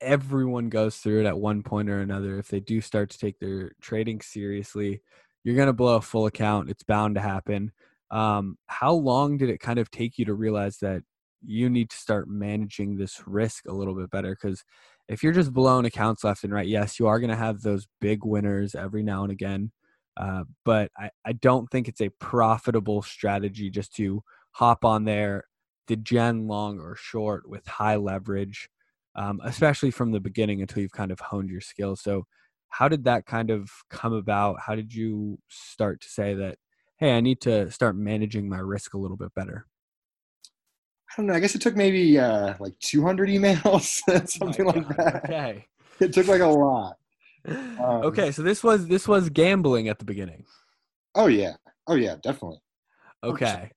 everyone 0.00 0.68
goes 0.68 0.96
through 0.98 1.20
it 1.20 1.26
at 1.26 1.38
one 1.38 1.62
point 1.62 1.88
or 1.88 2.00
another. 2.00 2.38
If 2.38 2.48
they 2.48 2.60
do 2.60 2.80
start 2.80 3.10
to 3.10 3.18
take 3.18 3.38
their 3.38 3.72
trading 3.80 4.20
seriously, 4.20 5.02
you're 5.44 5.56
going 5.56 5.66
to 5.66 5.72
blow 5.72 5.96
a 5.96 6.00
full 6.00 6.26
account. 6.26 6.70
It's 6.70 6.82
bound 6.82 7.14
to 7.14 7.20
happen. 7.20 7.70
Um, 8.10 8.56
how 8.66 8.92
long 8.92 9.36
did 9.36 9.50
it 9.50 9.60
kind 9.60 9.78
of 9.78 9.90
take 9.90 10.18
you 10.18 10.24
to 10.24 10.34
realize 10.34 10.78
that 10.78 11.02
you 11.42 11.68
need 11.68 11.90
to 11.90 11.96
start 11.96 12.28
managing 12.28 12.96
this 12.96 13.22
risk 13.26 13.66
a 13.66 13.72
little 13.72 13.94
bit 13.94 14.10
better? 14.10 14.36
Because 14.40 14.64
if 15.08 15.22
you're 15.22 15.32
just 15.32 15.52
blowing 15.52 15.84
accounts 15.84 16.24
left 16.24 16.44
and 16.44 16.52
right, 16.52 16.66
yes, 16.66 16.98
you 16.98 17.06
are 17.06 17.20
going 17.20 17.30
to 17.30 17.36
have 17.36 17.60
those 17.60 17.86
big 18.00 18.24
winners 18.24 18.74
every 18.74 19.02
now 19.02 19.22
and 19.22 19.32
again. 19.32 19.70
Uh, 20.16 20.44
but 20.64 20.90
I, 20.96 21.10
I 21.24 21.32
don't 21.32 21.68
think 21.70 21.88
it's 21.88 22.00
a 22.00 22.08
profitable 22.20 23.02
strategy 23.02 23.68
just 23.68 23.94
to 23.96 24.22
hop 24.52 24.84
on 24.84 25.04
there, 25.04 25.44
degen 25.86 26.46
long 26.46 26.78
or 26.78 26.96
short 26.96 27.48
with 27.48 27.66
high 27.66 27.96
leverage, 27.96 28.70
um, 29.16 29.40
especially 29.44 29.90
from 29.90 30.12
the 30.12 30.20
beginning 30.20 30.62
until 30.62 30.82
you've 30.82 30.92
kind 30.92 31.10
of 31.10 31.20
honed 31.20 31.50
your 31.50 31.60
skills. 31.60 32.00
So, 32.00 32.26
how 32.68 32.88
did 32.88 33.04
that 33.04 33.26
kind 33.26 33.50
of 33.50 33.70
come 33.90 34.12
about? 34.12 34.60
How 34.60 34.74
did 34.74 34.92
you 34.92 35.38
start 35.48 36.00
to 36.02 36.08
say 36.08 36.34
that, 36.34 36.58
hey, 36.98 37.16
I 37.16 37.20
need 37.20 37.40
to 37.42 37.70
start 37.70 37.96
managing 37.96 38.48
my 38.48 38.58
risk 38.58 38.94
a 38.94 38.98
little 38.98 39.16
bit 39.16 39.34
better? 39.34 39.66
I 41.10 41.14
don't 41.16 41.26
know. 41.26 41.34
I 41.34 41.40
guess 41.40 41.54
it 41.54 41.60
took 41.60 41.76
maybe 41.76 42.18
uh, 42.18 42.54
like 42.58 42.78
200 42.80 43.28
emails, 43.28 44.28
something 44.28 44.66
like 44.66 44.88
that. 44.96 45.24
Okay. 45.24 45.66
It 46.00 46.12
took 46.12 46.26
like 46.26 46.40
a 46.40 46.46
lot. 46.46 46.96
Um, 47.46 47.78
okay, 47.78 48.32
so 48.32 48.42
this 48.42 48.64
was 48.64 48.86
this 48.88 49.06
was 49.06 49.28
gambling 49.28 49.88
at 49.88 49.98
the 49.98 50.04
beginning. 50.04 50.44
Oh 51.14 51.26
yeah. 51.26 51.52
Oh 51.86 51.94
yeah, 51.94 52.16
definitely. 52.22 52.58
Okay. 53.22 53.70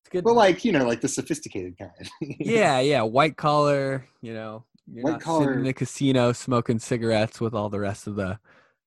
It's 0.00 0.08
good. 0.10 0.24
But 0.24 0.34
like 0.34 0.64
you 0.64 0.72
know, 0.72 0.86
like 0.86 1.00
the 1.00 1.08
sophisticated 1.08 1.76
kind. 1.76 1.90
yeah, 2.20 2.80
yeah, 2.80 3.02
white 3.02 3.36
collar. 3.36 4.06
You 4.22 4.34
know, 4.34 4.64
you're 4.92 5.04
white 5.04 5.12
not 5.12 5.20
collar 5.20 5.46
sitting 5.46 5.60
in 5.60 5.66
a 5.66 5.72
casino 5.72 6.32
smoking 6.32 6.78
cigarettes 6.78 7.40
with 7.40 7.54
all 7.54 7.68
the 7.68 7.80
rest 7.80 8.06
of 8.06 8.16
the 8.16 8.38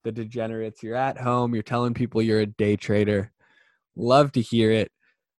the 0.03 0.11
degenerates. 0.11 0.81
You're 0.81 0.95
at 0.95 1.19
home. 1.19 1.53
You're 1.53 1.63
telling 1.63 1.93
people 1.93 2.21
you're 2.21 2.39
a 2.39 2.45
day 2.45 2.75
trader. 2.75 3.31
Love 3.95 4.31
to 4.33 4.41
hear 4.41 4.71
it. 4.71 4.91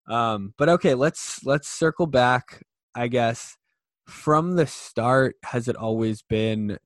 Um, 0.09 0.54
but 0.59 0.69
okay, 0.69 0.95
let's 0.95 1.45
let's 1.45 1.69
circle 1.69 2.07
back. 2.07 2.62
I 2.95 3.09
guess 3.09 3.57
from 4.07 4.57
the 4.57 4.66
start, 4.66 5.37
has 5.45 5.69
it 5.69 5.76
always 5.76 6.23
been, 6.23 6.78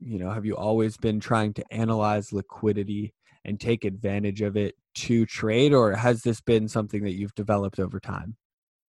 you 0.00 0.18
know, 0.18 0.30
have 0.30 0.44
you 0.44 0.56
always 0.56 0.96
been 0.96 1.20
trying 1.20 1.54
to 1.54 1.64
analyze 1.70 2.32
liquidity 2.32 3.14
and 3.44 3.60
take 3.60 3.84
advantage 3.84 4.42
of 4.42 4.56
it 4.56 4.74
to 4.94 5.26
trade, 5.26 5.72
or 5.72 5.94
has 5.94 6.22
this 6.22 6.40
been 6.40 6.68
something 6.68 7.02
that 7.04 7.14
you've 7.14 7.34
developed 7.34 7.78
over 7.78 8.00
time? 8.00 8.36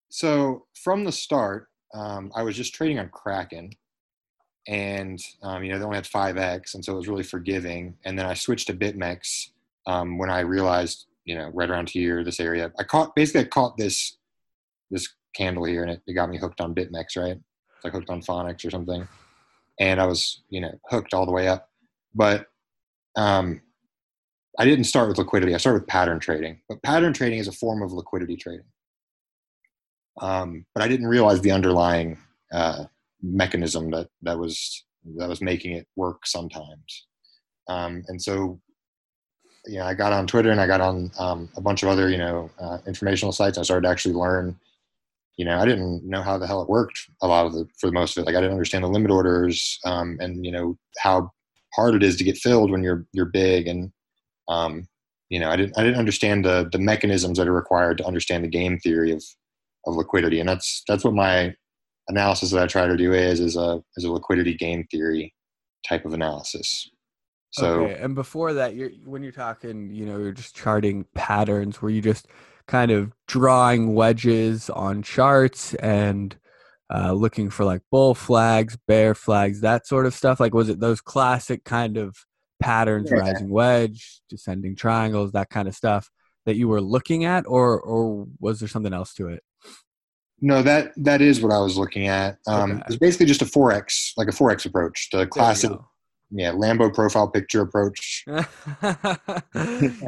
So 0.10 0.66
from 0.84 1.04
the 1.04 1.12
start, 1.12 1.68
um, 1.94 2.32
I 2.36 2.44
was 2.44 2.56
just 2.56 2.74
trading 2.74 3.00
on 3.00 3.10
Kraken, 3.10 3.72
and 4.68 5.22
um, 5.44 5.64
you 5.64 5.72
know 5.72 5.80
they 5.80 5.86
only 5.86 5.98
had 5.98 6.08
five 6.08 6.38
X, 6.38 6.76
and 6.76 6.84
so 6.84 6.94
it 6.94 6.98
was 6.98 7.08
really 7.08 7.24
forgiving. 7.24 7.98
And 8.06 8.18
then 8.18 8.26
I 8.26 8.34
switched 8.34 8.68
to 8.68 8.74
BitMEX 8.74 9.50
um, 9.88 10.18
when 10.18 10.30
I 10.30 10.40
realized 10.40 11.06
you 11.26 11.36
know, 11.36 11.50
right 11.54 11.70
around 11.70 11.90
here, 11.90 12.24
this 12.24 12.40
area. 12.40 12.72
I 12.80 12.84
caught 12.84 13.16
basically 13.16 13.42
I 13.42 13.46
caught 13.46 13.78
this 13.78 14.18
this 14.92 15.10
candle 15.36 15.66
here, 15.66 15.82
and 15.82 15.92
it, 15.92 16.02
it 16.08 16.14
got 16.14 16.30
me 16.30 16.38
hooked 16.38 16.62
on 16.62 16.76
BitMEX, 16.76 17.18
right? 17.18 17.38
It's 17.76 17.84
like 17.84 17.94
hooked 17.94 18.10
on 18.10 18.22
phonics 18.22 18.66
or 18.66 18.70
something, 18.70 19.08
and 19.80 20.00
I 20.00 20.06
was 20.06 20.44
you 20.50 20.62
know 20.62 20.72
hooked 20.90 21.14
all 21.14 21.26
the 21.26 21.32
way 21.32 21.48
up. 21.48 21.70
But 22.14 22.48
um, 23.18 23.62
I 24.58 24.66
didn't 24.66 24.86
start 24.86 25.10
with 25.10 25.18
liquidity. 25.18 25.54
I 25.54 25.58
started 25.58 25.82
with 25.82 25.90
pattern 25.90 26.20
trading, 26.20 26.62
but 26.70 26.82
pattern 26.84 27.12
trading 27.12 27.40
is 27.40 27.48
a 27.48 27.52
form 27.52 27.82
of 27.82 27.92
liquidity 27.92 28.38
trading. 28.38 28.66
Um, 30.22 30.66
but 30.74 30.82
I 30.82 30.88
didn't 30.88 31.08
realize 31.08 31.42
the 31.42 31.52
underlying 31.52 32.18
uh, 32.54 32.86
mechanism 33.26 33.92
that 33.92 34.08
that 34.22 34.38
was 34.38 34.86
that 35.18 35.30
was 35.30 35.42
making 35.42 35.74
it 35.74 35.88
work 35.96 36.26
sometimes. 36.26 37.08
Um, 37.68 38.04
and 38.08 38.22
so 38.22 38.60
you 39.68 39.80
know, 39.80 39.86
I 39.86 39.94
got 39.94 40.14
on 40.14 40.28
Twitter 40.28 40.52
and 40.52 40.62
I 40.62 40.68
got 40.68 40.82
on 40.82 41.12
um, 41.18 41.50
a 41.56 41.62
bunch 41.62 41.84
of 41.84 41.90
other, 41.90 42.10
you 42.10 42.18
know, 42.18 42.50
uh, 42.60 42.78
informational 42.86 43.32
sites. 43.32 43.58
I 43.58 43.64
started 43.64 43.84
to 43.84 43.90
actually 43.90 44.16
learn. 44.16 44.60
You 45.38 45.46
know, 45.46 45.60
I 45.60 45.66
didn't 45.66 46.08
know 46.08 46.22
how 46.22 46.38
the 46.38 46.48
hell 46.48 46.62
it 46.62 46.70
worked 46.70 47.10
a 47.22 47.28
lot 47.28 47.46
of 47.46 47.54
the 47.54 47.68
for 47.78 47.88
the 47.88 47.94
most 47.94 48.16
of 48.16 48.22
it. 48.22 48.26
Like 48.26 48.36
I 48.36 48.40
didn't 48.40 48.54
understand 48.54 48.84
the 48.84 48.90
limit 48.90 49.12
orders 49.12 49.80
um, 49.84 50.18
and 50.22 50.46
you 50.46 50.52
know 50.52 50.78
how 51.00 51.32
hard 51.76 51.96
it 51.96 52.04
is 52.04 52.16
to 52.18 52.24
get 52.24 52.38
filled 52.38 52.72
when 52.72 52.84
you're 52.84 53.06
you're 53.12 53.26
big 53.26 53.68
and 53.68 53.92
um, 54.48 54.88
you 55.30 55.40
know 55.40 55.50
I 55.50 55.58
didn't 55.58 55.78
I 55.78 55.84
didn't 55.84 56.00
understand 56.00 56.46
the 56.46 56.70
the 56.72 56.80
mechanisms 56.80 57.38
that 57.38 57.50
are 57.50 57.54
required 57.54 57.98
to 57.98 58.06
understand 58.06 58.46
the 58.46 58.50
game 58.50 58.80
theory 58.80 59.12
of 59.12 59.24
of 59.86 59.96
liquidity 59.96 60.40
and 60.40 60.48
that's 60.48 60.84
that's 60.88 61.04
what 61.04 61.14
my 61.14 61.54
analysis 62.08 62.52
that 62.52 62.64
I 62.64 62.68
try 62.68 62.88
to 62.88 62.98
do 62.98 63.14
is 63.14 63.40
is 63.40 63.56
a 63.56 63.82
is 63.96 64.04
a 64.04 64.12
liquidity 64.12 64.54
game 64.54 64.86
theory 64.92 65.34
type 65.88 66.06
of 66.06 66.14
analysis. 66.14 66.90
So 67.52 67.86
okay. 67.86 68.02
and 68.02 68.16
before 68.16 68.54
that, 68.54 68.76
you're 68.76 68.92
when 69.06 69.24
you're 69.24 69.32
talking, 69.32 69.90
you 69.90 70.06
know, 70.06 70.18
you're 70.18 70.32
just 70.32 70.56
charting 70.56 71.06
patterns. 71.16 71.82
Were 71.82 71.90
you 71.90 72.02
just 72.02 72.28
kind 72.68 72.92
of 72.92 73.14
drawing 73.28 73.94
wedges 73.94 74.70
on 74.70 75.04
charts 75.04 75.74
and 75.76 76.36
uh, 76.94 77.14
looking 77.14 77.50
for 77.50 77.64
like 77.64 77.82
bull 77.92 78.14
flags, 78.14 78.78
bear 78.88 79.16
flags, 79.16 79.62
that 79.62 79.88
sort 79.88 80.06
of 80.06 80.14
stuff? 80.14 80.40
Like, 80.40 80.54
was 80.54 80.70
it 80.70 80.80
those 80.80 81.02
classic 81.02 81.64
kind 81.64 81.98
of 81.98 82.18
patterns, 82.62 83.10
yeah. 83.10 83.20
rising 83.20 83.50
wedge, 83.50 84.22
descending 84.30 84.76
triangles, 84.76 85.32
that 85.32 85.50
kind 85.50 85.68
of 85.68 85.76
stuff 85.76 86.10
that 86.46 86.58
you 86.58 86.68
were 86.68 86.82
looking 86.82 87.24
at, 87.24 87.46
or 87.48 87.80
or 87.80 88.28
was 88.40 88.60
there 88.60 88.70
something 88.70 88.94
else 88.94 89.14
to 89.14 89.30
it? 89.30 89.44
No, 90.42 90.62
that 90.62 90.92
that 90.98 91.22
is 91.22 91.42
what 91.42 91.52
I 91.54 91.60
was 91.60 91.78
looking 91.78 92.08
at. 92.08 92.38
Um, 92.46 92.74
okay. 92.74 92.84
It's 92.88 92.98
basically 92.98 93.26
just 93.26 93.42
a 93.42 93.46
forex, 93.46 94.12
like 94.18 94.28
a 94.28 94.32
forex 94.32 94.66
approach, 94.66 95.10
the 95.12 95.26
classic 95.28 95.72
yeah 96.32 96.52
lambo 96.52 96.94
profile 96.94 97.28
picture 97.28 97.62
approach 97.62 98.26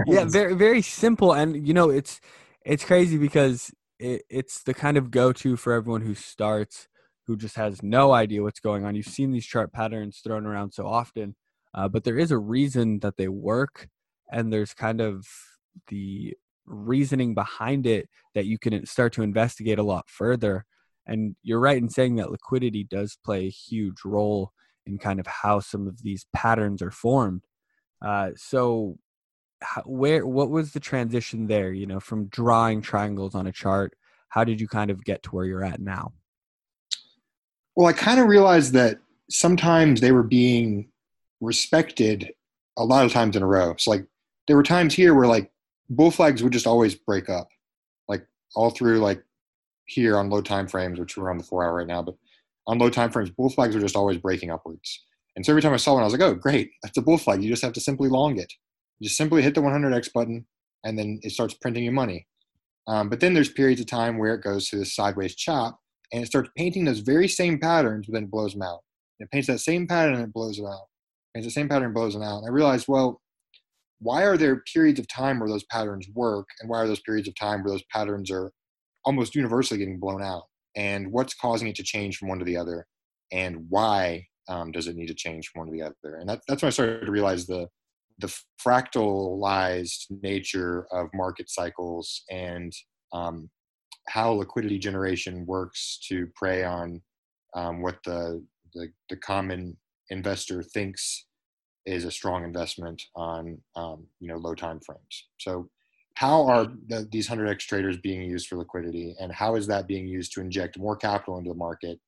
yeah 0.07 0.25
very 0.25 0.55
very 0.55 0.81
simple 0.81 1.33
and 1.33 1.67
you 1.67 1.73
know 1.73 1.89
it's 1.89 2.19
it's 2.65 2.83
crazy 2.83 3.17
because 3.17 3.71
it, 3.99 4.23
it's 4.29 4.63
the 4.63 4.73
kind 4.73 4.97
of 4.97 5.11
go-to 5.11 5.55
for 5.55 5.73
everyone 5.73 6.01
who 6.01 6.15
starts 6.15 6.87
who 7.27 7.37
just 7.37 7.55
has 7.55 7.83
no 7.83 8.13
idea 8.13 8.41
what's 8.41 8.59
going 8.59 8.83
on 8.83 8.95
you've 8.95 9.05
seen 9.05 9.31
these 9.31 9.45
chart 9.45 9.71
patterns 9.71 10.19
thrown 10.23 10.45
around 10.45 10.71
so 10.71 10.87
often 10.87 11.35
uh, 11.73 11.87
but 11.87 12.03
there 12.03 12.17
is 12.17 12.31
a 12.31 12.37
reason 12.37 12.99
that 12.99 13.17
they 13.17 13.27
work 13.27 13.87
and 14.31 14.51
there's 14.51 14.73
kind 14.73 14.99
of 14.99 15.27
the 15.87 16.35
reasoning 16.67 17.33
behind 17.33 17.87
it 17.87 18.07
that 18.35 18.45
you 18.45 18.59
can 18.59 18.85
start 18.85 19.13
to 19.13 19.23
investigate 19.23 19.79
a 19.79 19.83
lot 19.83 20.09
further 20.09 20.65
and 21.07 21.35
you're 21.41 21.59
right 21.59 21.77
in 21.77 21.89
saying 21.89 22.17
that 22.17 22.31
liquidity 22.31 22.83
does 22.83 23.17
play 23.23 23.45
a 23.45 23.49
huge 23.49 24.03
role 24.03 24.51
in 24.85 24.97
kind 24.97 25.19
of 25.19 25.27
how 25.27 25.59
some 25.59 25.87
of 25.87 26.03
these 26.03 26.25
patterns 26.33 26.81
are 26.81 26.91
formed. 26.91 27.43
Uh, 28.05 28.31
so, 28.35 28.97
how, 29.61 29.81
where 29.83 30.25
what 30.27 30.49
was 30.49 30.73
the 30.73 30.79
transition 30.79 31.47
there? 31.47 31.71
You 31.71 31.87
know, 31.87 31.99
from 31.99 32.27
drawing 32.27 32.81
triangles 32.81 33.33
on 33.33 33.47
a 33.47 33.51
chart, 33.51 33.93
how 34.29 34.43
did 34.43 34.61
you 34.61 34.67
kind 34.67 34.91
of 34.91 35.03
get 35.03 35.23
to 35.23 35.29
where 35.29 35.45
you're 35.45 35.63
at 35.63 35.79
now? 35.79 36.13
Well, 37.75 37.87
I 37.87 37.93
kind 37.93 38.19
of 38.19 38.27
realized 38.27 38.73
that 38.73 38.99
sometimes 39.29 40.01
they 40.01 40.11
were 40.11 40.23
being 40.23 40.89
respected 41.41 42.33
a 42.77 42.83
lot 42.83 43.05
of 43.05 43.13
times 43.13 43.35
in 43.35 43.43
a 43.43 43.47
row. 43.47 43.75
So, 43.77 43.91
like, 43.91 44.05
there 44.47 44.57
were 44.57 44.63
times 44.63 44.93
here 44.93 45.13
where 45.13 45.27
like 45.27 45.51
bull 45.89 46.11
flags 46.11 46.43
would 46.43 46.53
just 46.53 46.67
always 46.67 46.95
break 46.95 47.29
up, 47.29 47.49
like 48.07 48.25
all 48.55 48.69
through 48.69 48.99
like 48.99 49.23
here 49.85 50.17
on 50.17 50.29
low 50.29 50.41
time 50.41 50.67
frames, 50.67 50.99
which 50.99 51.17
we're 51.17 51.31
on 51.31 51.37
the 51.37 51.43
four 51.43 51.63
hour 51.63 51.75
right 51.75 51.87
now, 51.87 52.01
but 52.01 52.15
on 52.67 52.77
low 52.77 52.89
time 52.89 53.11
frames, 53.11 53.29
bull 53.29 53.49
flags 53.49 53.75
are 53.75 53.79
just 53.79 53.95
always 53.95 54.17
breaking 54.17 54.51
upwards. 54.51 55.05
And 55.35 55.45
so 55.45 55.51
every 55.51 55.61
time 55.61 55.73
I 55.73 55.77
saw 55.77 55.93
one, 55.93 56.01
I 56.01 56.05
was 56.05 56.13
like, 56.13 56.21
oh, 56.21 56.33
great, 56.33 56.71
that's 56.83 56.97
a 56.97 57.01
bull 57.01 57.17
flag. 57.17 57.43
You 57.43 57.49
just 57.49 57.63
have 57.63 57.73
to 57.73 57.81
simply 57.81 58.09
long 58.09 58.37
it. 58.37 58.51
You 58.99 59.05
just 59.05 59.17
simply 59.17 59.41
hit 59.41 59.53
the 59.55 59.61
100x 59.61 60.11
button, 60.11 60.45
and 60.83 60.97
then 60.97 61.19
it 61.21 61.31
starts 61.31 61.53
printing 61.53 61.83
you 61.83 61.91
money. 61.91 62.27
Um, 62.87 63.09
but 63.09 63.19
then 63.19 63.33
there's 63.33 63.51
periods 63.51 63.81
of 63.81 63.87
time 63.87 64.17
where 64.17 64.33
it 64.33 64.43
goes 64.43 64.69
to 64.69 64.77
this 64.77 64.95
sideways 64.95 65.35
chop, 65.35 65.79
and 66.11 66.23
it 66.23 66.27
starts 66.27 66.49
painting 66.57 66.85
those 66.85 66.99
very 66.99 67.27
same 67.27 67.59
patterns, 67.59 68.07
but 68.07 68.13
then 68.13 68.23
it 68.23 68.31
blows 68.31 68.53
them 68.53 68.63
out. 68.63 68.79
It 69.19 69.31
paints 69.31 69.47
that 69.47 69.59
same 69.59 69.87
pattern 69.87 70.15
and 70.15 70.23
it 70.23 70.33
blows 70.33 70.59
it 70.59 70.65
out. 70.65 70.87
Paints 71.33 71.47
the 71.47 71.51
same 71.51 71.69
pattern 71.69 71.93
blows 71.93 72.13
them 72.13 72.23
out. 72.23 72.39
And 72.39 72.47
I 72.47 72.51
realized, 72.51 72.87
well, 72.87 73.21
why 73.99 74.23
are 74.23 74.37
there 74.37 74.63
periods 74.73 74.99
of 74.99 75.07
time 75.07 75.39
where 75.39 75.49
those 75.49 75.65
patterns 75.65 76.07
work 76.13 76.47
and 76.59 76.69
why 76.69 76.79
are 76.79 76.87
those 76.87 77.01
periods 77.01 77.27
of 77.27 77.35
time 77.35 77.63
where 77.63 77.71
those 77.71 77.83
patterns 77.91 78.29
are 78.31 78.51
almost 79.05 79.35
universally 79.35 79.79
getting 79.79 79.99
blown 79.99 80.21
out? 80.21 80.43
And 80.75 81.11
what's 81.11 81.33
causing 81.33 81.67
it 81.67 81.75
to 81.75 81.83
change 81.83 82.17
from 82.17 82.29
one 82.29 82.39
to 82.39 82.45
the 82.45 82.57
other? 82.57 82.85
And 83.31 83.65
why 83.69 84.25
um, 84.47 84.71
does 84.71 84.87
it 84.87 84.95
need 84.95 85.07
to 85.07 85.13
change 85.13 85.49
from 85.49 85.61
one 85.61 85.67
to 85.67 85.73
the 85.73 85.83
other? 85.83 86.17
And 86.17 86.29
that, 86.29 86.41
that's 86.47 86.61
when 86.61 86.67
i 86.67 86.71
started 86.71 87.05
to 87.05 87.11
realize 87.11 87.47
the 87.47 87.67
the 88.19 88.35
fractalized 88.65 90.05
nature 90.23 90.87
of 90.91 91.07
market 91.13 91.49
cycles 91.49 92.23
and 92.31 92.73
um, 93.13 93.49
how 94.07 94.31
liquidity 94.31 94.79
generation 94.79 95.45
works 95.45 95.99
to 96.07 96.27
prey 96.35 96.63
on 96.63 97.01
um, 97.55 97.81
what 97.81 97.97
the, 98.05 98.43
the, 98.73 98.87
the 99.09 99.17
common 99.17 99.77
investor 100.09 100.63
thinks 100.63 101.26
is 101.87 102.05
a 102.05 102.11
strong 102.11 102.43
investment 102.43 103.01
on 103.15 103.57
um, 103.75 104.05
you 104.19 104.27
know 104.27 104.37
low 104.37 104.53
time 104.53 104.79
frames. 104.79 105.27
So 105.37 105.69
how 106.15 106.47
are 106.47 106.67
the, 106.87 107.07
these 107.11 107.29
100x 107.29 107.59
traders 107.59 107.97
being 107.97 108.23
used 108.23 108.47
for 108.47 108.55
liquidity 108.57 109.15
and 109.19 109.31
how 109.31 109.55
is 109.55 109.67
that 109.67 109.87
being 109.87 110.07
used 110.07 110.33
to 110.33 110.41
inject 110.41 110.79
more 110.79 110.95
capital 110.95 111.37
into 111.37 111.49
the 111.49 111.55
market 111.55 111.99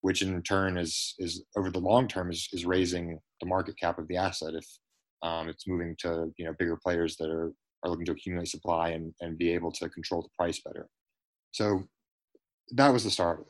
which 0.00 0.22
in 0.22 0.40
turn 0.42 0.78
is 0.78 1.14
is 1.18 1.44
over 1.56 1.70
the 1.70 1.78
long 1.78 2.08
term 2.08 2.30
is, 2.30 2.48
is 2.52 2.64
raising 2.64 3.18
the 3.40 3.46
market 3.46 3.78
cap 3.78 3.98
of 3.98 4.08
the 4.08 4.16
asset 4.16 4.54
if 4.54 4.66
um, 5.22 5.48
it's 5.48 5.66
moving 5.66 5.94
to 5.98 6.32
you 6.36 6.44
know 6.44 6.54
bigger 6.58 6.78
players 6.82 7.16
that 7.16 7.28
are 7.28 7.52
are 7.84 7.90
looking 7.90 8.06
to 8.06 8.12
accumulate 8.12 8.48
supply 8.48 8.90
and, 8.90 9.12
and 9.20 9.38
be 9.38 9.52
able 9.52 9.70
to 9.70 9.88
control 9.88 10.22
the 10.22 10.28
price 10.36 10.60
better? 10.64 10.88
So 11.52 11.84
that 12.72 12.92
was 12.92 13.04
the 13.04 13.10
start 13.10 13.44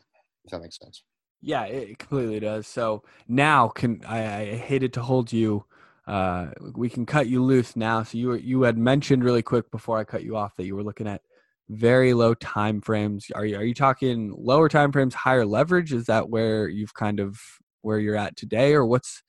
if 0.45 0.50
that 0.50 0.61
makes 0.61 0.78
sense. 0.78 1.04
Yeah 1.40 1.64
it 1.64 1.99
completely 1.99 2.40
does. 2.40 2.66
So 2.66 3.02
now 3.26 3.68
can 3.68 4.02
i, 4.07 4.40
I 4.40 4.57
hated 4.57 4.92
to 4.95 5.02
hold 5.02 5.33
you 5.33 5.64
uh, 6.08 6.46
we 6.74 6.88
can 6.88 7.04
cut 7.04 7.28
you 7.28 7.44
loose 7.44 7.76
now. 7.76 8.02
So 8.02 8.16
you 8.16 8.28
were, 8.28 8.38
you 8.38 8.62
had 8.62 8.78
mentioned 8.78 9.22
really 9.22 9.42
quick 9.42 9.70
before 9.70 9.98
I 9.98 10.04
cut 10.04 10.24
you 10.24 10.36
off 10.36 10.56
that 10.56 10.64
you 10.64 10.74
were 10.74 10.82
looking 10.82 11.06
at 11.06 11.20
very 11.68 12.14
low 12.14 12.32
time 12.32 12.80
frames. 12.80 13.26
Are 13.34 13.44
you 13.44 13.56
are 13.56 13.64
you 13.64 13.74
talking 13.74 14.34
lower 14.34 14.70
time 14.70 14.90
frames, 14.90 15.14
higher 15.14 15.44
leverage? 15.44 15.92
Is 15.92 16.06
that 16.06 16.30
where 16.30 16.66
you've 16.66 16.94
kind 16.94 17.20
of 17.20 17.38
where 17.82 17.98
you're 17.98 18.16
at 18.16 18.36
today, 18.36 18.72
or 18.72 18.86
what's 18.86 19.22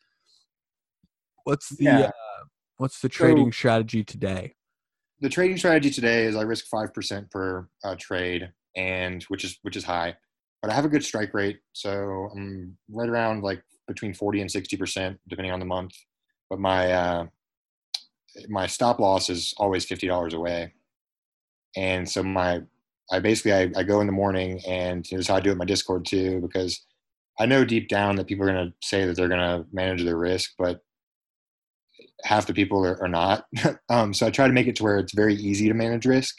what's 1.43 1.67
the 1.75 1.83
yeah. 1.83 2.00
uh, 2.00 2.43
what's 2.77 3.01
the 3.01 3.09
trading 3.09 3.51
so, 3.51 3.57
strategy 3.57 4.05
today? 4.05 4.53
The 5.19 5.27
trading 5.27 5.57
strategy 5.57 5.89
today 5.89 6.24
is 6.24 6.38
I 6.38 6.43
risk 6.43 6.67
five 6.67 6.93
percent 6.93 7.29
per 7.29 7.67
uh, 7.83 7.95
trade, 8.00 8.53
and 8.77 9.21
which 9.24 9.43
is 9.43 9.59
which 9.63 9.75
is 9.75 9.83
high, 9.83 10.15
but 10.62 10.71
I 10.71 10.75
have 10.75 10.86
a 10.86 10.89
good 10.89 11.03
strike 11.03 11.33
rate, 11.33 11.59
so 11.74 12.29
I'm 12.33 12.77
right 12.89 13.09
around 13.09 13.43
like 13.43 13.62
between 13.86 14.13
forty 14.13 14.39
and 14.39 14.50
sixty 14.50 14.77
percent 14.77 15.19
depending 15.27 15.51
on 15.51 15.59
the 15.59 15.65
month 15.65 15.93
but 16.50 16.60
my 16.60 16.91
uh, 16.91 17.25
my 18.48 18.68
stop 18.68 19.00
loss 19.00 19.29
is 19.29 19.53
always 19.58 19.86
fifty 19.86 20.08
dollars 20.08 20.34
away, 20.34 20.74
and 21.75 22.08
so 22.08 22.24
my 22.24 22.62
I 23.12 23.20
basically 23.20 23.53
I, 23.53 23.72
I 23.75 23.84
go 23.84 24.01
in 24.01 24.08
the 24.08 24.13
morning 24.13 24.62
and 24.68 25.03
this 25.03 25.22
is 25.22 25.27
how 25.27 25.36
I 25.36 25.39
do 25.39 25.50
it 25.50 25.53
in 25.53 25.58
my 25.58 25.65
Discord 25.65 26.06
too 26.06 26.39
because 26.41 26.86
I 27.39 27.46
know 27.46 27.65
deep 27.65 27.88
down 27.88 28.15
that 28.18 28.27
people 28.27 28.48
are 28.48 28.53
going 28.53 28.68
to 28.68 28.88
say 28.88 29.06
that 29.06 29.15
they're 29.15 29.29
going 29.29 29.39
to 29.39 29.65
manage 29.72 30.03
their 30.03 30.18
risk, 30.18 30.51
but 30.58 30.82
half 32.24 32.46
the 32.46 32.53
people 32.53 32.86
are, 32.86 33.01
are 33.01 33.08
not. 33.08 33.46
um, 33.89 34.13
so 34.13 34.27
I 34.27 34.29
try 34.29 34.46
to 34.46 34.53
make 34.53 34.68
it 34.68 34.75
to 34.77 34.84
where 34.84 34.98
it's 34.98 35.13
very 35.13 35.36
easy 35.36 35.68
to 35.70 35.74
manage 35.74 36.06
risk, 36.06 36.36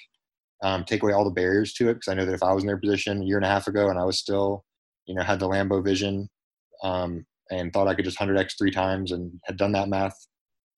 um, 0.62 0.84
take 0.84 1.02
away 1.02 1.12
all 1.12 1.24
the 1.24 1.30
barriers 1.30 1.72
to 1.74 1.88
it. 1.88 1.94
Because 1.94 2.08
I 2.08 2.14
know 2.14 2.26
that 2.26 2.34
if 2.34 2.42
I 2.42 2.52
was 2.52 2.62
in 2.62 2.66
their 2.66 2.76
position 2.76 3.22
a 3.22 3.24
year 3.24 3.36
and 3.36 3.46
a 3.46 3.48
half 3.48 3.66
ago 3.66 3.88
and 3.88 3.98
I 3.98 4.04
was 4.04 4.18
still, 4.18 4.64
you 5.06 5.14
know, 5.14 5.22
had 5.22 5.40
the 5.40 5.48
Lambo 5.48 5.82
vision, 5.82 6.28
um, 6.84 7.24
and 7.50 7.72
thought 7.72 7.88
I 7.88 7.94
could 7.94 8.04
just 8.04 8.18
100x 8.18 8.56
three 8.56 8.70
times 8.70 9.12
and 9.12 9.32
had 9.44 9.56
done 9.56 9.72
that 9.72 9.88
math 9.88 10.16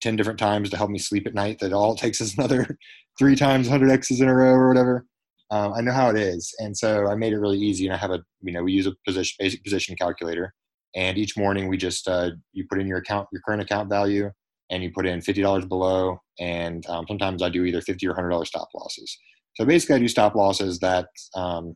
10 0.02 0.16
different 0.16 0.38
times 0.38 0.68
to 0.70 0.76
help 0.76 0.90
me 0.90 0.98
sleep 0.98 1.26
at 1.26 1.34
night 1.34 1.58
that 1.60 1.72
all 1.72 1.94
it 1.94 1.98
takes 1.98 2.20
is 2.20 2.34
another 2.38 2.78
three 3.18 3.36
times 3.36 3.68
100x's 3.68 4.20
in 4.20 4.28
a 4.28 4.34
row 4.34 4.52
or 4.52 4.68
whatever. 4.68 5.06
Um, 5.50 5.74
I 5.74 5.82
know 5.82 5.92
how 5.92 6.08
it 6.08 6.16
is. 6.16 6.54
And 6.58 6.76
so 6.76 7.08
I 7.08 7.14
made 7.14 7.34
it 7.34 7.38
really 7.38 7.58
easy. 7.58 7.86
And 7.86 7.94
I 7.94 7.98
have 7.98 8.10
a, 8.10 8.22
you 8.40 8.52
know, 8.52 8.62
we 8.62 8.72
use 8.72 8.86
a 8.86 8.94
position, 9.06 9.36
basic 9.38 9.62
position 9.62 9.94
calculator. 9.96 10.54
And 10.94 11.18
each 11.18 11.36
morning 11.36 11.68
we 11.68 11.76
just, 11.76 12.08
uh, 12.08 12.30
you 12.52 12.66
put 12.68 12.80
in 12.80 12.86
your 12.86 12.98
account, 12.98 13.28
your 13.32 13.42
current 13.46 13.62
account 13.62 13.90
value, 13.90 14.30
and 14.70 14.82
you 14.82 14.90
put 14.90 15.06
in 15.06 15.20
$50 15.20 15.68
below. 15.68 16.18
And 16.40 16.86
um, 16.86 17.04
sometimes 17.06 17.42
I 17.42 17.50
do 17.50 17.64
either 17.64 17.82
50 17.82 18.06
or 18.06 18.14
$100 18.14 18.46
stop 18.46 18.68
losses. 18.74 19.14
So 19.54 19.66
basically 19.66 19.96
I 19.96 19.98
do 19.98 20.08
stop 20.08 20.34
losses 20.34 20.78
that, 20.78 21.08
um, 21.34 21.74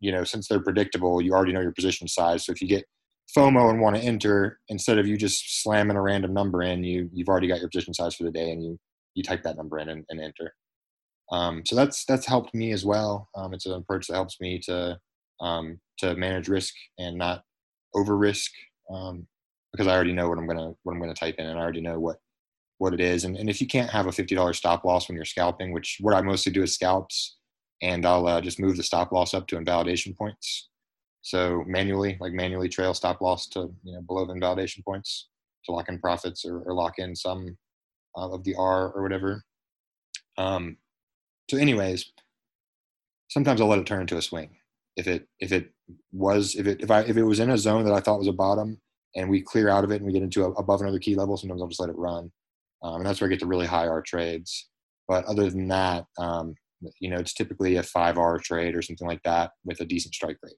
you 0.00 0.10
know, 0.10 0.24
since 0.24 0.48
they're 0.48 0.62
predictable, 0.62 1.20
you 1.20 1.34
already 1.34 1.52
know 1.52 1.60
your 1.60 1.72
position 1.72 2.08
size. 2.08 2.46
So 2.46 2.52
if 2.52 2.62
you 2.62 2.68
get 2.68 2.84
FOMO 3.36 3.70
and 3.70 3.80
want 3.80 3.96
to 3.96 4.02
enter, 4.02 4.60
instead 4.68 4.98
of 4.98 5.06
you 5.06 5.16
just 5.16 5.62
slamming 5.62 5.96
a 5.96 6.02
random 6.02 6.34
number 6.34 6.62
in, 6.62 6.84
you 6.84 7.08
you've 7.12 7.28
already 7.28 7.48
got 7.48 7.60
your 7.60 7.70
position 7.70 7.94
size 7.94 8.14
for 8.14 8.24
the 8.24 8.30
day, 8.30 8.50
and 8.50 8.62
you 8.62 8.78
you 9.14 9.22
type 9.22 9.42
that 9.42 9.56
number 9.56 9.78
in 9.78 9.88
and, 9.88 10.04
and 10.08 10.20
enter. 10.20 10.54
Um, 11.30 11.62
so 11.64 11.76
that's 11.76 12.04
that's 12.04 12.26
helped 12.26 12.54
me 12.54 12.72
as 12.72 12.84
well. 12.84 13.28
Um, 13.34 13.54
it's 13.54 13.66
an 13.66 13.72
approach 13.72 14.06
that 14.08 14.14
helps 14.14 14.40
me 14.40 14.58
to 14.60 14.98
um, 15.40 15.80
to 15.98 16.14
manage 16.16 16.48
risk 16.48 16.74
and 16.98 17.16
not 17.16 17.42
over 17.94 18.16
risk 18.16 18.50
um, 18.90 19.26
because 19.72 19.86
I 19.86 19.94
already 19.94 20.12
know 20.12 20.28
what 20.28 20.38
I'm 20.38 20.46
gonna 20.46 20.72
what 20.82 20.92
I'm 20.92 21.00
gonna 21.00 21.14
type 21.14 21.36
in, 21.38 21.46
and 21.46 21.58
I 21.58 21.62
already 21.62 21.80
know 21.80 21.98
what 21.98 22.18
what 22.78 22.92
it 22.92 23.00
is. 23.00 23.24
And, 23.24 23.36
and 23.36 23.48
if 23.48 23.60
you 23.60 23.66
can't 23.66 23.90
have 23.90 24.06
a 24.06 24.12
fifty 24.12 24.34
dollars 24.34 24.58
stop 24.58 24.84
loss 24.84 25.08
when 25.08 25.16
you're 25.16 25.24
scalping, 25.24 25.72
which 25.72 25.98
what 26.00 26.14
I 26.14 26.20
mostly 26.20 26.52
do 26.52 26.62
is 26.62 26.74
scalps, 26.74 27.36
and 27.80 28.04
I'll 28.04 28.26
uh, 28.26 28.40
just 28.40 28.60
move 28.60 28.76
the 28.76 28.82
stop 28.82 29.12
loss 29.12 29.34
up 29.34 29.46
to 29.48 29.56
invalidation 29.56 30.14
points. 30.14 30.68
So 31.22 31.64
manually, 31.66 32.16
like 32.20 32.32
manually 32.32 32.68
trail 32.68 32.94
stop 32.94 33.20
loss 33.20 33.46
to 33.48 33.72
you 33.84 33.94
know 33.94 34.02
below 34.02 34.26
the 34.26 34.34
invalidation 34.34 34.82
points 34.82 35.28
to 35.64 35.72
lock 35.72 35.88
in 35.88 35.98
profits 35.98 36.44
or, 36.44 36.60
or 36.62 36.74
lock 36.74 36.98
in 36.98 37.14
some 37.14 37.56
uh, 38.16 38.30
of 38.30 38.44
the 38.44 38.54
R 38.56 38.90
or 38.90 39.02
whatever. 39.02 39.44
Um, 40.36 40.76
so, 41.50 41.56
anyways, 41.56 42.12
sometimes 43.28 43.60
I'll 43.60 43.68
let 43.68 43.78
it 43.78 43.86
turn 43.86 44.00
into 44.02 44.16
a 44.16 44.22
swing. 44.22 44.56
If 44.96 45.06
it 45.06 45.28
if 45.40 45.52
it 45.52 45.72
was 46.12 46.54
if 46.54 46.66
it 46.66 46.82
if 46.82 46.90
I 46.90 47.00
if 47.00 47.16
it 47.16 47.22
was 47.22 47.40
in 47.40 47.50
a 47.50 47.58
zone 47.58 47.84
that 47.84 47.94
I 47.94 48.00
thought 48.00 48.18
was 48.18 48.28
a 48.28 48.32
bottom 48.32 48.80
and 49.14 49.30
we 49.30 49.40
clear 49.40 49.68
out 49.68 49.84
of 49.84 49.90
it 49.90 49.96
and 49.96 50.06
we 50.06 50.12
get 50.12 50.22
into 50.22 50.44
a, 50.44 50.50
above 50.52 50.80
another 50.80 50.98
key 50.98 51.14
level, 51.14 51.36
sometimes 51.36 51.62
I'll 51.62 51.68
just 51.68 51.80
let 51.80 51.88
it 51.88 51.96
run, 51.96 52.30
um, 52.82 52.96
and 52.96 53.06
that's 53.06 53.20
where 53.20 53.28
I 53.28 53.30
get 53.30 53.40
the 53.40 53.46
really 53.46 53.66
high 53.66 53.86
R 53.86 54.02
trades. 54.02 54.68
But 55.08 55.24
other 55.24 55.50
than 55.50 55.68
that, 55.68 56.04
um, 56.18 56.54
you 57.00 57.10
know, 57.10 57.16
it's 57.16 57.34
typically 57.34 57.76
a 57.76 57.82
five 57.82 58.18
R 58.18 58.38
trade 58.38 58.74
or 58.74 58.82
something 58.82 59.06
like 59.06 59.22
that 59.24 59.52
with 59.64 59.80
a 59.80 59.84
decent 59.84 60.14
strike 60.14 60.38
rate. 60.42 60.56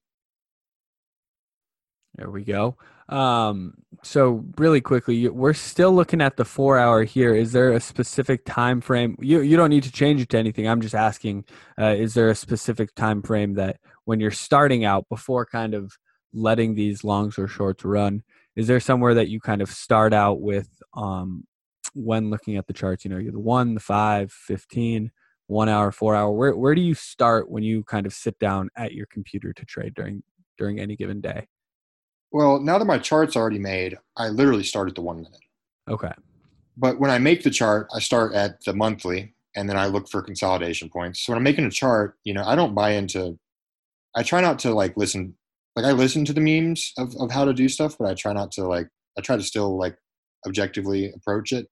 There 2.16 2.30
we 2.30 2.44
go. 2.44 2.76
Um, 3.08 3.74
so 4.02 4.44
really 4.56 4.80
quickly, 4.80 5.28
we're 5.28 5.52
still 5.52 5.92
looking 5.92 6.20
at 6.20 6.36
the 6.36 6.44
four 6.44 6.78
hour 6.78 7.04
here. 7.04 7.34
Is 7.34 7.52
there 7.52 7.72
a 7.72 7.80
specific 7.80 8.44
time 8.44 8.80
frame? 8.80 9.16
You 9.20 9.40
you 9.40 9.56
don't 9.56 9.70
need 9.70 9.82
to 9.82 9.92
change 9.92 10.20
it 10.20 10.28
to 10.30 10.38
anything. 10.38 10.68
I'm 10.68 10.80
just 10.80 10.94
asking. 10.94 11.44
Uh, 11.78 11.94
is 11.96 12.14
there 12.14 12.30
a 12.30 12.34
specific 12.34 12.94
time 12.94 13.22
frame 13.22 13.54
that 13.54 13.78
when 14.04 14.20
you're 14.20 14.30
starting 14.30 14.84
out 14.84 15.08
before 15.08 15.44
kind 15.44 15.74
of 15.74 15.92
letting 16.32 16.74
these 16.74 17.04
longs 17.04 17.38
or 17.38 17.48
shorts 17.48 17.84
run? 17.84 18.22
Is 18.56 18.68
there 18.68 18.80
somewhere 18.80 19.14
that 19.14 19.28
you 19.28 19.40
kind 19.40 19.60
of 19.60 19.70
start 19.70 20.12
out 20.12 20.40
with 20.40 20.68
um, 20.94 21.44
when 21.94 22.30
looking 22.30 22.56
at 22.56 22.66
the 22.68 22.72
charts? 22.72 23.04
You 23.04 23.10
know, 23.10 23.18
you're 23.18 23.32
the 23.32 23.40
one, 23.40 23.74
the 23.74 23.80
five, 23.80 24.30
15, 24.32 25.10
one 25.48 25.68
hour, 25.68 25.90
four 25.90 26.14
hour. 26.14 26.32
Where 26.32 26.56
where 26.56 26.74
do 26.74 26.80
you 26.80 26.94
start 26.94 27.50
when 27.50 27.64
you 27.64 27.82
kind 27.84 28.06
of 28.06 28.14
sit 28.14 28.38
down 28.38 28.70
at 28.76 28.92
your 28.92 29.06
computer 29.06 29.52
to 29.52 29.64
trade 29.64 29.94
during 29.94 30.22
during 30.56 30.78
any 30.78 30.96
given 30.96 31.20
day? 31.20 31.48
Well, 32.34 32.58
now 32.58 32.78
that 32.78 32.84
my 32.84 32.98
chart's 32.98 33.36
already 33.36 33.60
made, 33.60 33.96
I 34.16 34.28
literally 34.28 34.64
start 34.64 34.88
at 34.88 34.96
the 34.96 35.02
one 35.02 35.18
minute. 35.18 35.38
Okay. 35.88 36.10
But 36.76 36.98
when 36.98 37.08
I 37.08 37.18
make 37.18 37.44
the 37.44 37.50
chart, 37.50 37.86
I 37.94 38.00
start 38.00 38.34
at 38.34 38.56
the 38.64 38.74
monthly 38.74 39.36
and 39.54 39.70
then 39.70 39.76
I 39.76 39.86
look 39.86 40.08
for 40.08 40.20
consolidation 40.20 40.88
points. 40.88 41.20
So 41.20 41.30
when 41.30 41.36
I'm 41.36 41.44
making 41.44 41.64
a 41.64 41.70
chart, 41.70 42.16
you 42.24 42.34
know, 42.34 42.42
I 42.44 42.56
don't 42.56 42.74
buy 42.74 42.90
into 42.90 43.38
I 44.16 44.24
try 44.24 44.40
not 44.40 44.58
to 44.60 44.74
like 44.74 44.96
listen 44.96 45.36
like 45.76 45.84
I 45.84 45.92
listen 45.92 46.24
to 46.24 46.32
the 46.32 46.40
memes 46.40 46.92
of, 46.98 47.14
of 47.20 47.30
how 47.30 47.44
to 47.44 47.54
do 47.54 47.68
stuff, 47.68 47.96
but 47.96 48.10
I 48.10 48.14
try 48.14 48.32
not 48.32 48.50
to 48.52 48.66
like 48.66 48.88
I 49.16 49.20
try 49.20 49.36
to 49.36 49.42
still 49.44 49.78
like 49.78 49.96
objectively 50.44 51.12
approach 51.14 51.52
it. 51.52 51.68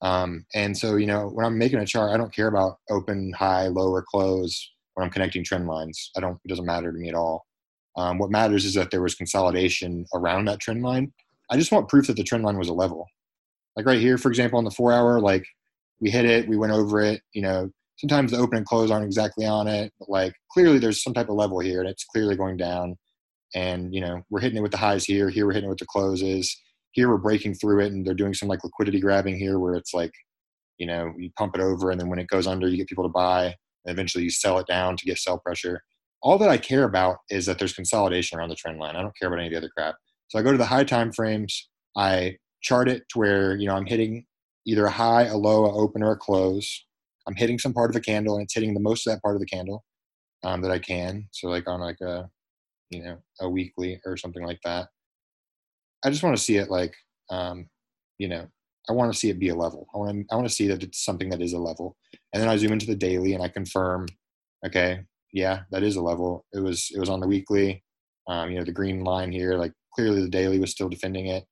Um, 0.00 0.46
and 0.52 0.76
so, 0.76 0.96
you 0.96 1.06
know, 1.06 1.28
when 1.28 1.46
I'm 1.46 1.56
making 1.56 1.78
a 1.78 1.86
chart, 1.86 2.10
I 2.10 2.16
don't 2.16 2.34
care 2.34 2.48
about 2.48 2.78
open, 2.90 3.32
high, 3.38 3.68
lower, 3.68 4.02
close 4.02 4.68
when 4.94 5.06
I'm 5.06 5.12
connecting 5.12 5.44
trend 5.44 5.68
lines. 5.68 6.10
I 6.16 6.20
don't, 6.20 6.40
it 6.44 6.48
doesn't 6.48 6.66
matter 6.66 6.90
to 6.90 6.98
me 6.98 7.08
at 7.08 7.14
all. 7.14 7.46
Um, 7.96 8.18
what 8.18 8.30
matters 8.30 8.64
is 8.64 8.74
that 8.74 8.90
there 8.90 9.02
was 9.02 9.14
consolidation 9.14 10.06
around 10.14 10.46
that 10.46 10.60
trend 10.60 10.82
line. 10.82 11.12
I 11.50 11.56
just 11.56 11.72
want 11.72 11.88
proof 11.88 12.06
that 12.06 12.16
the 12.16 12.24
trend 12.24 12.44
line 12.44 12.58
was 12.58 12.68
a 12.68 12.74
level. 12.74 13.06
Like 13.76 13.86
right 13.86 14.00
here, 14.00 14.18
for 14.18 14.28
example, 14.28 14.58
on 14.58 14.64
the 14.64 14.70
four 14.70 14.92
hour, 14.92 15.20
like 15.20 15.44
we 16.00 16.10
hit 16.10 16.24
it, 16.24 16.48
we 16.48 16.56
went 16.56 16.72
over 16.72 17.00
it. 17.00 17.22
You 17.32 17.42
know, 17.42 17.70
sometimes 17.96 18.30
the 18.30 18.38
open 18.38 18.58
and 18.58 18.66
close 18.66 18.90
aren't 18.90 19.04
exactly 19.04 19.46
on 19.46 19.68
it, 19.68 19.92
but 19.98 20.08
like 20.08 20.34
clearly 20.50 20.78
there's 20.78 21.02
some 21.02 21.14
type 21.14 21.28
of 21.28 21.36
level 21.36 21.60
here 21.60 21.80
and 21.80 21.88
it's 21.88 22.04
clearly 22.04 22.36
going 22.36 22.56
down. 22.56 22.96
And, 23.54 23.94
you 23.94 24.00
know, 24.00 24.22
we're 24.30 24.40
hitting 24.40 24.56
it 24.56 24.62
with 24.62 24.72
the 24.72 24.78
highs 24.78 25.04
here. 25.04 25.28
Here 25.28 25.46
we're 25.46 25.52
hitting 25.52 25.68
it 25.68 25.70
with 25.70 25.78
the 25.78 25.86
closes. 25.86 26.58
Here 26.92 27.08
we're 27.08 27.18
breaking 27.18 27.54
through 27.54 27.80
it 27.80 27.92
and 27.92 28.06
they're 28.06 28.14
doing 28.14 28.34
some 28.34 28.48
like 28.48 28.64
liquidity 28.64 29.00
grabbing 29.00 29.38
here 29.38 29.58
where 29.58 29.74
it's 29.74 29.92
like, 29.92 30.12
you 30.78 30.86
know, 30.86 31.12
you 31.18 31.30
pump 31.36 31.54
it 31.54 31.60
over 31.60 31.90
and 31.90 32.00
then 32.00 32.08
when 32.08 32.18
it 32.18 32.28
goes 32.28 32.46
under, 32.46 32.66
you 32.66 32.78
get 32.78 32.88
people 32.88 33.04
to 33.04 33.10
buy. 33.10 33.54
And 33.84 33.92
eventually 33.92 34.24
you 34.24 34.30
sell 34.30 34.58
it 34.58 34.66
down 34.66 34.96
to 34.96 35.04
get 35.04 35.18
sell 35.18 35.38
pressure 35.38 35.82
all 36.22 36.38
that 36.38 36.48
I 36.48 36.56
care 36.56 36.84
about 36.84 37.18
is 37.30 37.46
that 37.46 37.58
there's 37.58 37.72
consolidation 37.72 38.38
around 38.38 38.50
the 38.50 38.54
trend 38.54 38.78
line. 38.78 38.96
I 38.96 39.02
don't 39.02 39.16
care 39.18 39.28
about 39.28 39.40
any 39.40 39.48
of 39.48 39.52
the 39.52 39.58
other 39.58 39.72
crap. 39.76 39.96
So 40.28 40.38
I 40.38 40.42
go 40.42 40.52
to 40.52 40.58
the 40.58 40.64
high 40.64 40.84
time 40.84 41.12
frames. 41.12 41.68
I 41.96 42.36
chart 42.62 42.88
it 42.88 43.02
to 43.10 43.18
where 43.18 43.56
you 43.56 43.66
know 43.66 43.74
I'm 43.74 43.86
hitting 43.86 44.24
either 44.66 44.86
a 44.86 44.90
high, 44.90 45.24
a 45.24 45.36
low, 45.36 45.66
a 45.66 45.74
open, 45.74 46.02
or 46.02 46.12
a 46.12 46.16
close. 46.16 46.84
I'm 47.26 47.34
hitting 47.34 47.58
some 47.58 47.72
part 47.72 47.90
of 47.90 47.96
a 47.96 48.00
candle, 48.00 48.36
and 48.36 48.44
it's 48.44 48.54
hitting 48.54 48.74
the 48.74 48.80
most 48.80 49.06
of 49.06 49.12
that 49.12 49.22
part 49.22 49.34
of 49.34 49.40
the 49.40 49.46
candle 49.46 49.84
um, 50.44 50.62
that 50.62 50.70
I 50.70 50.78
can. 50.78 51.28
So 51.32 51.48
like 51.48 51.68
on 51.68 51.80
like 51.80 52.00
a 52.00 52.28
you 52.90 53.02
know 53.02 53.18
a 53.40 53.48
weekly 53.48 54.00
or 54.06 54.16
something 54.16 54.44
like 54.44 54.60
that. 54.64 54.88
I 56.04 56.10
just 56.10 56.22
want 56.22 56.36
to 56.36 56.42
see 56.42 56.56
it 56.56 56.70
like 56.70 56.94
um, 57.30 57.68
you 58.18 58.28
know 58.28 58.46
I 58.88 58.92
want 58.92 59.12
to 59.12 59.18
see 59.18 59.30
it 59.30 59.38
be 59.38 59.48
a 59.48 59.54
level. 59.54 59.88
I 59.94 59.98
want 59.98 60.10
to 60.12 60.24
I 60.30 60.36
want 60.36 60.48
to 60.48 60.54
see 60.54 60.68
that 60.68 60.82
it's 60.82 61.04
something 61.04 61.30
that 61.30 61.42
is 61.42 61.52
a 61.52 61.58
level, 61.58 61.96
and 62.32 62.40
then 62.40 62.48
I 62.48 62.56
zoom 62.56 62.72
into 62.72 62.86
the 62.86 62.94
daily 62.94 63.34
and 63.34 63.42
I 63.42 63.48
confirm, 63.48 64.06
okay, 64.64 65.02
yeah, 65.32 65.60
that 65.70 65.82
is 65.82 65.96
a 65.96 66.02
level. 66.02 66.44
It 66.52 66.60
was 66.60 66.90
it 66.94 67.00
was 67.00 67.08
on 67.08 67.20
the 67.20 67.26
weekly. 67.26 67.82
Um, 68.28 68.50
you 68.50 68.58
know 68.58 68.64
the 68.64 68.72
green 68.72 69.02
line 69.02 69.32
here, 69.32 69.54
like 69.56 69.72
clearly 69.94 70.20
the 70.22 70.28
daily 70.28 70.58
was 70.58 70.70
still 70.70 70.88
defending 70.88 71.26
it. 71.26 71.44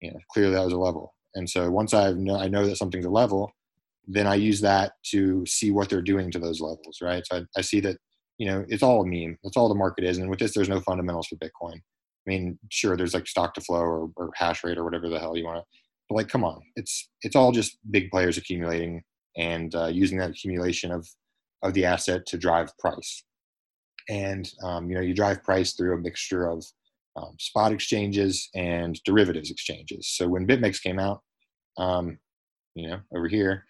You 0.00 0.12
know 0.12 0.18
clearly 0.30 0.54
that 0.54 0.64
was 0.64 0.72
a 0.72 0.78
level. 0.78 1.14
And 1.34 1.48
so 1.48 1.70
once 1.70 1.94
I've 1.94 2.16
know 2.16 2.36
I 2.36 2.48
know 2.48 2.66
that 2.66 2.76
something's 2.76 3.06
a 3.06 3.10
level, 3.10 3.50
then 4.06 4.26
I 4.26 4.34
use 4.34 4.60
that 4.60 4.92
to 5.10 5.44
see 5.46 5.70
what 5.70 5.88
they're 5.88 6.02
doing 6.02 6.30
to 6.32 6.38
those 6.38 6.60
levels, 6.60 6.98
right? 7.02 7.24
So 7.26 7.38
I, 7.38 7.42
I 7.56 7.60
see 7.62 7.80
that 7.80 7.96
you 8.38 8.46
know 8.46 8.64
it's 8.68 8.82
all 8.82 9.02
a 9.02 9.06
meme. 9.06 9.38
That's 9.42 9.56
all 9.56 9.68
the 9.68 9.74
market 9.74 10.04
is. 10.04 10.18
And 10.18 10.28
with 10.30 10.38
this, 10.38 10.54
there's 10.54 10.68
no 10.68 10.80
fundamentals 10.80 11.28
for 11.28 11.36
Bitcoin. 11.36 11.76
I 11.76 12.30
mean, 12.30 12.58
sure, 12.70 12.96
there's 12.96 13.14
like 13.14 13.26
stock 13.26 13.54
to 13.54 13.60
flow 13.62 13.80
or, 13.80 14.10
or 14.16 14.30
hash 14.34 14.62
rate 14.62 14.78
or 14.78 14.84
whatever 14.84 15.08
the 15.08 15.18
hell 15.18 15.36
you 15.36 15.46
want. 15.46 15.64
But 16.08 16.16
like, 16.16 16.28
come 16.28 16.44
on, 16.44 16.60
it's 16.76 17.08
it's 17.22 17.36
all 17.36 17.52
just 17.52 17.78
big 17.90 18.10
players 18.10 18.36
accumulating 18.36 19.02
and 19.36 19.74
uh, 19.74 19.86
using 19.86 20.18
that 20.18 20.30
accumulation 20.30 20.90
of 20.90 21.08
of 21.62 21.74
the 21.74 21.84
asset 21.84 22.26
to 22.26 22.38
drive 22.38 22.76
price. 22.78 23.24
And 24.08 24.50
um, 24.62 24.88
you 24.88 24.96
know, 24.96 25.02
you 25.02 25.14
drive 25.14 25.42
price 25.42 25.72
through 25.74 25.94
a 25.94 25.98
mixture 25.98 26.48
of 26.48 26.64
um, 27.16 27.36
spot 27.38 27.72
exchanges 27.72 28.48
and 28.54 29.00
derivatives 29.04 29.50
exchanges. 29.50 30.08
So 30.08 30.28
when 30.28 30.46
BitMEX 30.46 30.82
came 30.82 30.98
out, 30.98 31.22
um, 31.76 32.18
you 32.74 32.88
know, 32.88 33.00
over 33.14 33.28
here, 33.28 33.64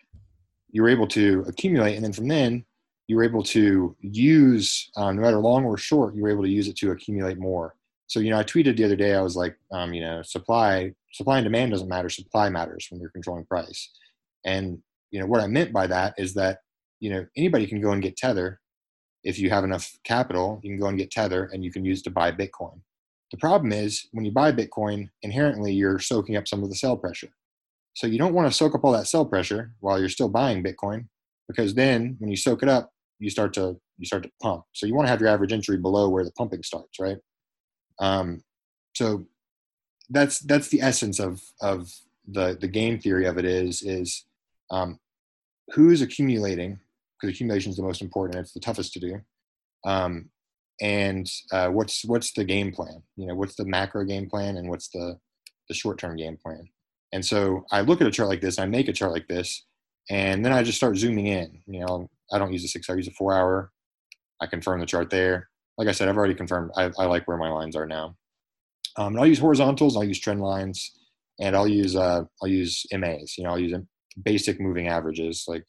you 0.71 0.83
were 0.83 0.89
able 0.89 1.09
to 1.09 1.45
accumulate, 1.49 1.97
and 1.97 2.05
then 2.05 2.13
from 2.13 2.29
then 2.29 2.65
you 3.09 3.17
were 3.17 3.25
able 3.25 3.43
to 3.43 3.97
use, 4.01 4.89
um, 4.97 5.17
no 5.17 5.23
matter 5.23 5.39
long 5.39 5.65
or 5.65 5.77
short, 5.77 6.15
you 6.15 6.23
were 6.23 6.31
able 6.31 6.45
to 6.45 6.49
use 6.49 6.69
it 6.69 6.77
to 6.77 6.93
accumulate 6.93 7.39
more. 7.39 7.75
So 8.07 8.21
you 8.21 8.31
know, 8.31 8.39
I 8.39 8.45
tweeted 8.45 8.77
the 8.77 8.85
other 8.85 8.97
day, 8.97 9.15
I 9.15 9.21
was 9.21 9.37
like, 9.37 9.57
um, 9.73 9.93
you 9.93 10.01
know, 10.01 10.23
supply, 10.23 10.93
supply 11.13 11.39
and 11.39 11.45
demand 11.45 11.73
doesn't 11.73 11.89
matter. 11.89 12.09
Supply 12.09 12.49
matters 12.49 12.87
when 12.91 13.01
you're 13.01 13.11
controlling 13.11 13.47
price. 13.47 13.91
And 14.45 14.79
you 15.11 15.21
know 15.21 15.27
what 15.27 15.41
I 15.41 15.47
meant 15.47 15.73
by 15.73 15.87
that 15.89 16.15
is 16.19 16.35
that 16.35 16.59
you 17.01 17.11
know 17.11 17.27
anybody 17.37 17.67
can 17.67 17.81
go 17.81 17.91
and 17.91 18.03
get 18.03 18.17
tether 18.17 18.61
if 19.25 19.39
you 19.39 19.51
have 19.51 19.65
enough 19.65 19.93
capital. 20.05 20.61
You 20.63 20.71
can 20.71 20.81
go 20.81 20.87
and 20.87 20.99
get 20.99 21.11
tether, 21.11 21.51
and 21.53 21.65
you 21.65 21.73
can 21.73 21.85
use 21.85 22.03
to 22.03 22.11
buy 22.11 22.33
Bitcoin. 22.33 22.81
The 23.31 23.39
problem 23.39 23.73
is 23.73 24.09
when 24.13 24.25
you 24.25 24.33
buy 24.33 24.53
Bitcoin, 24.53 25.09
inherently 25.23 25.73
you're 25.73 25.99
soaking 25.99 26.37
up 26.37 26.49
some 26.49 26.63
of 26.63 26.69
the 26.69 26.75
sell 26.77 26.97
pressure. 26.97 27.31
So 27.95 28.07
you 28.07 28.19
don't 28.19 28.35
want 28.35 28.51
to 28.51 28.57
soak 28.57 28.75
up 28.75 28.85
all 28.85 28.93
that 28.93 29.09
sell 29.09 29.25
pressure 29.25 29.73
while 29.81 29.99
you're 29.99 30.09
still 30.09 30.29
buying 30.29 30.63
Bitcoin, 30.63 31.07
because 31.49 31.75
then 31.75 32.17
when 32.19 32.31
you 32.31 32.37
soak 32.37 32.63
it 32.63 32.69
up, 32.69 32.93
you 33.19 33.31
start 33.31 33.53
to 33.55 33.77
you 33.99 34.07
start 34.07 34.23
to 34.23 34.31
pump. 34.43 34.65
So 34.73 34.87
you 34.87 34.95
want 34.95 35.07
to 35.07 35.11
have 35.11 35.21
your 35.21 35.29
average 35.29 35.53
entry 35.53 35.77
below 35.77 36.09
where 36.09 36.25
the 36.25 36.33
pumping 36.33 36.63
starts, 36.63 36.99
right? 36.99 37.19
Um, 38.01 38.43
so 38.95 39.27
that's 40.09 40.41
that's 40.41 40.69
the 40.69 40.81
essence 40.81 41.21
of 41.21 41.43
of 41.61 41.93
the 42.27 42.57
the 42.61 42.69
game 42.69 42.99
theory 42.99 43.27
of 43.27 43.39
it 43.39 43.45
is 43.45 43.83
is 43.83 44.25
um, 44.71 44.99
who's 45.75 46.03
accumulating 46.03 46.81
because 47.21 47.35
accumulation 47.35 47.71
is 47.71 47.77
the 47.77 47.83
most 47.83 48.03
important. 48.03 48.39
It's 48.39 48.53
the 48.53 48.61
toughest 48.61 48.93
to 48.95 49.01
do. 49.01 49.21
Um, 49.85 50.31
and 50.81 51.31
uh, 51.53 51.69
what's 51.69 52.05
what's 52.05 52.33
the 52.33 52.45
game 52.45 52.73
plan? 52.73 53.03
You 53.17 53.27
know, 53.27 53.35
what's 53.35 53.57
the 53.57 53.67
macro 53.67 54.05
game 54.05 54.29
plan 54.29 54.57
and 54.57 54.69
what's 54.69 54.89
the 54.89 55.19
the 55.69 55.75
short 55.75 55.99
term 55.99 56.17
game 56.17 56.39
plan? 56.43 56.69
And 57.13 57.25
so 57.25 57.65
I 57.71 57.81
look 57.83 58.01
at 58.01 58.07
a 58.07 58.11
chart 58.11 58.29
like 58.29 58.41
this, 58.41 58.59
I 58.59 58.67
make 58.67 58.89
a 58.89 58.93
chart 58.93 59.13
like 59.13 59.29
this, 59.29 59.67
and 60.09 60.45
then 60.45 60.53
I 60.53 60.63
just 60.63 60.79
start 60.79 60.97
zooming 60.97 61.27
in. 61.27 61.63
You 61.67 61.81
know, 61.81 62.09
I 62.33 62.39
don't 62.39 62.53
use 62.53 62.65
a 62.65 62.69
six 62.69 62.89
hour, 62.89 62.97
I 62.97 62.99
use 62.99 63.09
a 63.09 63.13
four 63.13 63.35
hour. 63.35 63.73
I 64.41 64.47
confirm 64.47 64.81
the 64.81 64.87
chart 64.87 65.11
there. 65.11 65.51
Like 65.77 65.89
I 65.89 65.93
said, 65.93 66.09
I've 66.09 66.17
already 66.17 66.35
confirmed. 66.35 66.71
I, 66.77 66.91
I 66.99 67.07
like 67.07 67.29
where 67.29 67.37
my 67.37 67.51
lines 67.51 67.77
are 67.77 67.87
now. 67.87 68.17
Um, 68.97 69.19
I'll 69.19 69.27
use 69.27 69.39
horizontals. 69.39 69.97
I'll 69.97 70.05
use 70.05 70.19
trend 70.19 70.41
lines, 70.41 70.93
and 71.41 71.55
I'll 71.55 71.69
use 71.69 71.95
uh, 71.95 72.25
I'll 72.43 72.49
use 72.49 72.87
MAs. 72.93 73.37
You 73.37 73.45
know, 73.45 73.51
I'll 73.51 73.59
use 73.59 73.75
basic 74.23 74.61
moving 74.61 74.89
averages, 74.89 75.45
like 75.47 75.65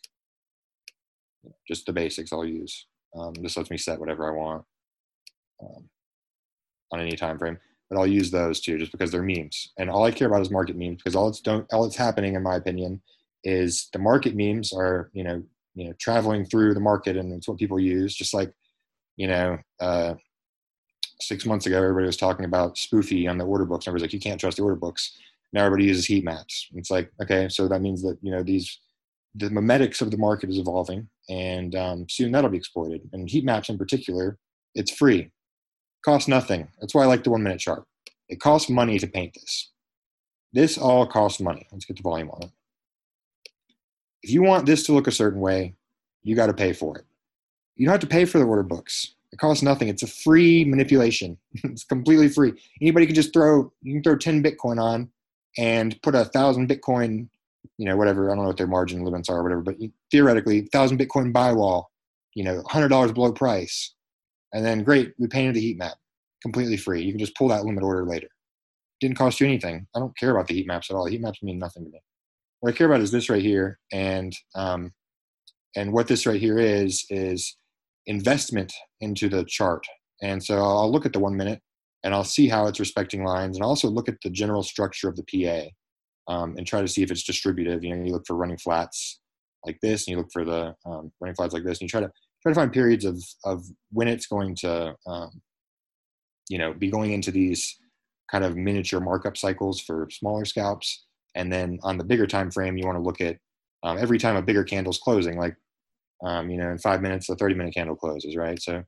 just 1.68 1.86
the 1.86 1.94
basics. 1.94 2.34
I'll 2.34 2.46
use. 2.46 2.88
Um, 3.18 3.34
this 3.42 3.58
lets 3.58 3.70
me 3.70 3.78
set 3.78 4.00
whatever 4.00 4.28
I 4.28 4.38
want 4.38 4.66
um, 5.62 5.90
on 6.92 7.00
any 7.00 7.16
time 7.16 7.38
frame. 7.38 7.58
But 7.90 8.00
I'll 8.00 8.08
use 8.08 8.32
those 8.32 8.62
too, 8.62 8.78
just 8.78 8.94
because 8.94 9.12
they're 9.12 9.22
memes, 9.22 9.74
and 9.78 9.90
all 9.90 10.06
I 10.06 10.12
care 10.12 10.28
about 10.28 10.42
is 10.42 10.50
market 10.50 10.78
memes 10.78 10.98
because 10.98 11.16
all 11.16 11.28
it's 11.28 11.42
don't 11.42 11.66
all 11.74 11.86
it's 11.86 11.98
happening, 11.98 12.36
in 12.36 12.44
my 12.44 12.56
opinion, 12.56 13.02
is 13.44 13.90
the 13.92 14.00
market 14.00 14.34
memes 14.34 14.72
are 14.72 15.12
you 15.12 15.26
know 15.26 15.44
you 15.76 15.88
know 15.88 15.94
traveling 16.00 16.46
through 16.46 16.74
the 16.74 16.80
market, 16.80 17.18
and 17.18 17.34
it's 17.34 17.50
what 17.50 17.58
people 17.58 17.80
use. 17.80 18.16
Just 18.16 18.34
like 18.34 18.54
you 19.18 19.28
know, 19.28 19.58
uh, 19.80 20.16
six 21.20 21.46
months 21.46 21.66
ago, 21.66 21.78
everybody 21.78 22.06
was 22.06 22.18
talking 22.18 22.46
about 22.46 22.76
spoofy 22.76 23.30
on 23.30 23.38
the 23.38 23.46
order 23.46 23.66
books. 23.66 23.88
Everybody's 23.88 24.04
like, 24.06 24.14
you 24.14 24.20
can't 24.20 24.40
trust 24.40 24.58
the 24.58 24.64
order 24.64 24.76
books. 24.76 25.18
Now 25.54 25.66
everybody 25.66 25.86
uses 25.86 26.06
heat 26.06 26.24
maps. 26.24 26.68
It's 26.74 26.90
like, 26.90 27.12
okay, 27.22 27.50
so 27.50 27.68
that 27.68 27.82
means 27.82 28.02
that 28.04 28.18
you 28.22 28.32
know 28.32 28.42
these 28.42 28.80
the 29.36 29.50
memetics 29.50 30.02
of 30.02 30.12
the 30.12 30.18
market 30.18 30.50
is 30.50 30.58
evolving, 30.58 31.10
and 31.32 31.76
um, 31.76 32.06
soon 32.10 32.32
that'll 32.32 32.50
be 32.50 32.58
exploited. 32.58 33.10
And 33.14 33.30
heat 33.30 33.46
maps 33.46 33.70
in 33.70 33.78
particular, 33.78 34.38
it's 34.76 34.92
free 34.92 35.32
costs 36.04 36.28
nothing. 36.28 36.68
That's 36.80 36.94
why 36.96 37.04
I 37.04 37.08
like 37.08 37.24
the 37.24 37.30
one 37.30 37.44
minute 37.44 37.60
chart. 37.60 37.84
It 38.30 38.40
costs 38.40 38.70
money 38.70 38.98
to 39.00 39.08
paint 39.08 39.34
this. 39.34 39.70
This 40.54 40.78
all 40.78 41.06
costs 41.06 41.40
money. 41.40 41.68
Let's 41.72 41.86
get 41.86 41.98
the 41.98 42.04
volume 42.04 42.32
on 42.32 42.44
it. 42.44 42.52
If 44.24 44.32
you 44.32 44.44
want 44.44 44.66
this 44.66 44.84
to 44.86 44.94
look 44.94 45.08
a 45.08 45.12
certain 45.12 45.40
way, 45.40 45.76
you 46.24 46.36
got 46.36 46.48
to 46.48 46.54
pay 46.54 46.74
for 46.74 46.98
it. 46.98 47.06
You 47.76 47.86
don't 47.86 47.94
have 47.94 48.02
to 48.02 48.08
pay 48.08 48.26
for 48.26 48.38
the 48.38 48.46
order 48.46 48.64
books. 48.64 49.16
It 49.32 49.40
costs 49.40 49.64
nothing. 49.64 49.88
It's 49.88 50.04
a 50.04 50.08
free 50.08 50.66
manipulation. 50.66 51.38
it's 51.64 51.84
completely 51.84 52.30
free. 52.30 52.54
Anybody 52.82 53.06
can 53.06 53.16
just 53.16 53.34
throw 53.34 53.72
you 53.82 53.94
can 53.94 54.04
throw 54.04 54.18
10 54.18 54.44
Bitcoin 54.44 54.80
on 54.80 55.10
and 55.58 56.00
put 56.02 56.16
a 56.16 56.26
thousand 56.26 56.70
Bitcoin, 56.70 57.28
you 57.82 57.88
know, 57.88 57.98
whatever. 57.98 58.30
I 58.30 58.36
don't 58.36 58.44
know 58.44 58.50
what 58.50 58.58
their 58.58 58.68
margin 58.68 59.04
limits 59.04 59.28
are 59.28 59.42
whatever, 59.42 59.62
but 59.62 59.76
theoretically, 60.12 60.70
thousand 60.72 61.00
Bitcoin 61.00 61.34
buy 61.34 61.52
wall, 61.52 61.90
you 62.36 62.44
know, 62.44 62.62
hundred 62.68 62.90
dollars 62.90 63.12
below 63.12 63.32
price. 63.32 63.96
And 64.54 64.64
then 64.64 64.84
great, 64.84 65.14
we 65.18 65.26
painted 65.26 65.56
the 65.56 65.62
heat 65.62 65.80
map 65.80 65.96
completely 66.44 66.78
free. 66.78 67.02
You 67.02 67.12
can 67.12 67.18
just 67.18 67.36
pull 67.36 67.48
that 67.48 67.66
limit 67.66 67.84
order 67.84 68.06
later. 68.06 68.28
Didn't 69.00 69.18
cost 69.18 69.40
you 69.40 69.48
anything. 69.48 69.88
I 69.96 70.00
don't 70.00 70.16
care 70.16 70.30
about 70.30 70.46
the 70.46 70.54
heat 70.54 70.68
maps 70.68 70.92
at 70.92 70.96
all. 70.96 71.06
The 71.06 71.12
heat 71.12 71.22
maps 71.22 71.42
mean 71.42 71.58
nothing 71.58 71.84
to 71.86 71.90
me. 71.90 72.00
What 72.60 72.72
I 72.72 72.78
care 72.78 72.86
about 72.86 73.02
is 73.02 73.10
this 73.10 73.32
right 73.32 73.42
here, 73.42 73.80
and 73.92 74.32
um, 74.54 74.92
and 75.76 75.92
what 75.92 76.08
this 76.08 76.28
right 76.28 76.40
here 76.40 76.60
is 76.60 77.04
is 77.10 77.58
investment 78.06 78.72
into 79.00 79.28
the 79.28 79.44
chart. 79.46 79.84
And 80.22 80.44
so 80.44 80.58
I'll 80.58 80.92
look 80.92 81.08
at 81.08 81.14
the 81.14 81.20
one 81.20 81.36
minute, 81.36 81.62
and 82.04 82.14
I'll 82.14 82.24
see 82.24 82.48
how 82.48 82.68
it's 82.68 82.80
respecting 82.80 83.24
lines, 83.24 83.58
and 83.58 83.64
also 83.64 83.88
look 83.90 84.08
at 84.08 84.22
the 84.24 84.30
general 84.30 84.62
structure 84.62 85.10
of 85.10 85.16
the 85.16 85.24
PA, 85.24 85.72
um, 86.28 86.56
and 86.58 86.66
try 86.66 86.82
to 86.82 86.88
see 86.88 87.04
if 87.04 87.12
it's 87.12 87.24
distributive. 87.24 87.84
You 87.84 87.96
know, 87.96 88.04
you 88.04 88.14
look 88.14 88.26
for 88.28 88.36
running 88.36 88.58
flats 88.58 89.20
like 89.66 89.80
this, 89.82 90.08
and 90.08 90.14
you 90.14 90.18
look 90.18 90.32
for 90.32 90.46
the 90.46 90.76
um, 90.86 91.12
running 91.20 91.36
flats 91.36 91.54
like 91.54 91.64
this, 91.64 91.80
and 91.80 91.84
you 91.84 91.90
try 91.90 92.02
to 92.02 92.12
try 92.42 92.52
to 92.52 92.56
find 92.56 92.74
periods 92.74 93.06
of 93.06 93.24
of 93.46 93.64
when 93.92 94.08
it's 94.08 94.28
going 94.28 94.56
to 94.56 94.96
um, 95.08 95.42
you 96.50 96.58
know 96.58 96.74
be 96.74 96.90
going 96.90 97.12
into 97.12 97.32
these 97.32 97.78
kind 98.32 98.44
of 98.44 98.56
miniature 98.56 99.00
markup 99.00 99.38
cycles 99.38 99.80
for 99.80 100.08
smaller 100.10 100.46
scalps. 100.46 101.06
And 101.36 101.52
then 101.52 101.80
on 101.84 101.98
the 101.98 102.04
bigger 102.04 102.28
time 102.28 102.52
frame 102.52 102.78
you 102.78 102.86
want 102.86 102.98
to 102.98 103.02
look 103.02 103.22
at 103.22 103.38
um, 103.84 103.98
every 103.98 104.18
time 104.18 104.36
a 104.36 104.42
bigger 104.42 104.64
candle's 104.64 105.00
closing 105.00 105.38
like 105.38 105.56
um, 106.24 106.50
you 106.50 106.58
know 106.58 106.70
in 106.70 106.78
five 106.78 107.02
minutes 107.02 107.30
a 107.30 107.36
30 107.36 107.56
minute 107.56 107.74
candle 107.74 107.96
closes 107.96 108.36
right? 108.36 108.62
So 108.62 108.84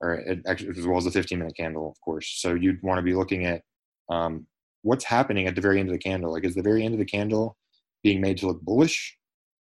or 0.00 0.14
it, 0.14 0.40
as 0.46 0.86
well 0.86 0.98
as 0.98 1.04
the 1.04 1.10
15 1.10 1.38
minute 1.38 1.56
candle 1.56 1.90
of 1.90 2.00
course. 2.00 2.38
So 2.40 2.54
you'd 2.54 2.82
want 2.82 2.98
to 2.98 3.02
be 3.02 3.14
looking 3.14 3.46
at 3.46 3.62
um, 4.10 4.46
what's 4.84 5.04
happening 5.04 5.46
at 5.46 5.54
the 5.54 5.60
very 5.60 5.80
end 5.80 5.88
of 5.88 5.92
the 5.92 5.98
candle? 5.98 6.32
Like 6.32 6.44
is 6.44 6.54
the 6.54 6.62
very 6.62 6.84
end 6.84 6.94
of 6.94 6.98
the 6.98 7.06
candle 7.06 7.56
being 8.02 8.20
made 8.20 8.38
to 8.38 8.46
look 8.46 8.60
bullish? 8.60 9.16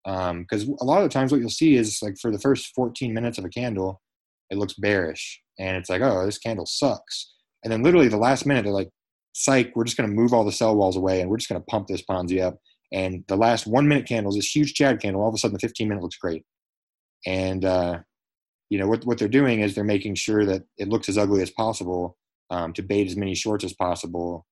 Because 0.05 0.68
um, 0.68 0.76
a 0.81 0.85
lot 0.85 1.02
of 1.02 1.09
the 1.09 1.12
times 1.12 1.33
what 1.33 1.40
you'll 1.40 1.50
see 1.50 1.74
is 1.74 1.98
like 2.02 2.16
for 2.20 2.31
the 2.31 2.38
first 2.38 2.72
14 2.74 3.12
minutes 3.12 3.38
of 3.38 3.44
a 3.44 3.48
candle 3.48 4.00
it 4.50 4.59
looks 4.59 4.74
bearish. 4.74 5.40
And 5.59 5.76
it's 5.76 5.90
like 5.90 6.02
oh 6.02 6.24
this 6.24 6.38
candle 6.38 6.66
sucks. 6.66 7.33
And 7.64 7.72
then 7.72 7.83
literally 7.83 8.09
the 8.09 8.16
last 8.16 8.46
minute 8.46 8.64
they're 8.64 8.72
like 8.72 8.90
psych 9.33 9.72
we're 9.74 9.85
just 9.85 9.96
going 9.96 10.09
to 10.09 10.14
move 10.14 10.33
all 10.33 10.44
the 10.44 10.52
sell 10.52 10.76
walls 10.76 10.96
away 10.96 11.20
and 11.20 11.29
we're 11.29 11.38
just 11.38 11.48
going 11.48 11.61
to 11.61 11.66
pump 11.66 11.88
this 11.88 12.02
ponzi 12.02 12.40
up. 12.40 12.59
And 12.92 13.24
the 13.26 13.37
last 13.37 13.66
one 13.66 13.88
minute 13.88 14.07
candle 14.07 14.31
is 14.31 14.37
this 14.37 14.55
huge 14.55 14.74
chad 14.74 15.00
candle. 15.00 15.22
All 15.22 15.29
of 15.29 15.35
a 15.35 15.38
sudden 15.38 15.55
the 15.55 15.61
15 15.61 15.88
minute 15.88 16.02
looks 16.02 16.18
great. 16.18 16.44
And 17.26 17.64
uh, 17.64 18.00
you 18.68 18.79
know 18.79 18.87
what, 18.87 19.05
what 19.05 19.18
they're 19.18 19.29
doing 19.29 19.61
is 19.61 19.74
they're 19.74 19.83
making 19.83 20.14
sure 20.16 20.44
that 20.44 20.62
it 20.79 20.88
looks 20.88 21.09
as 21.09 21.18
ugly 21.18 21.42
as 21.42 21.50
possible 21.50 22.16
um, 22.50 22.72
to 22.74 22.83
bait 22.83 23.07
as 23.07 23.16
many 23.16 23.35
shorts 23.35 23.64
as 23.64 23.72
possible 23.72 24.46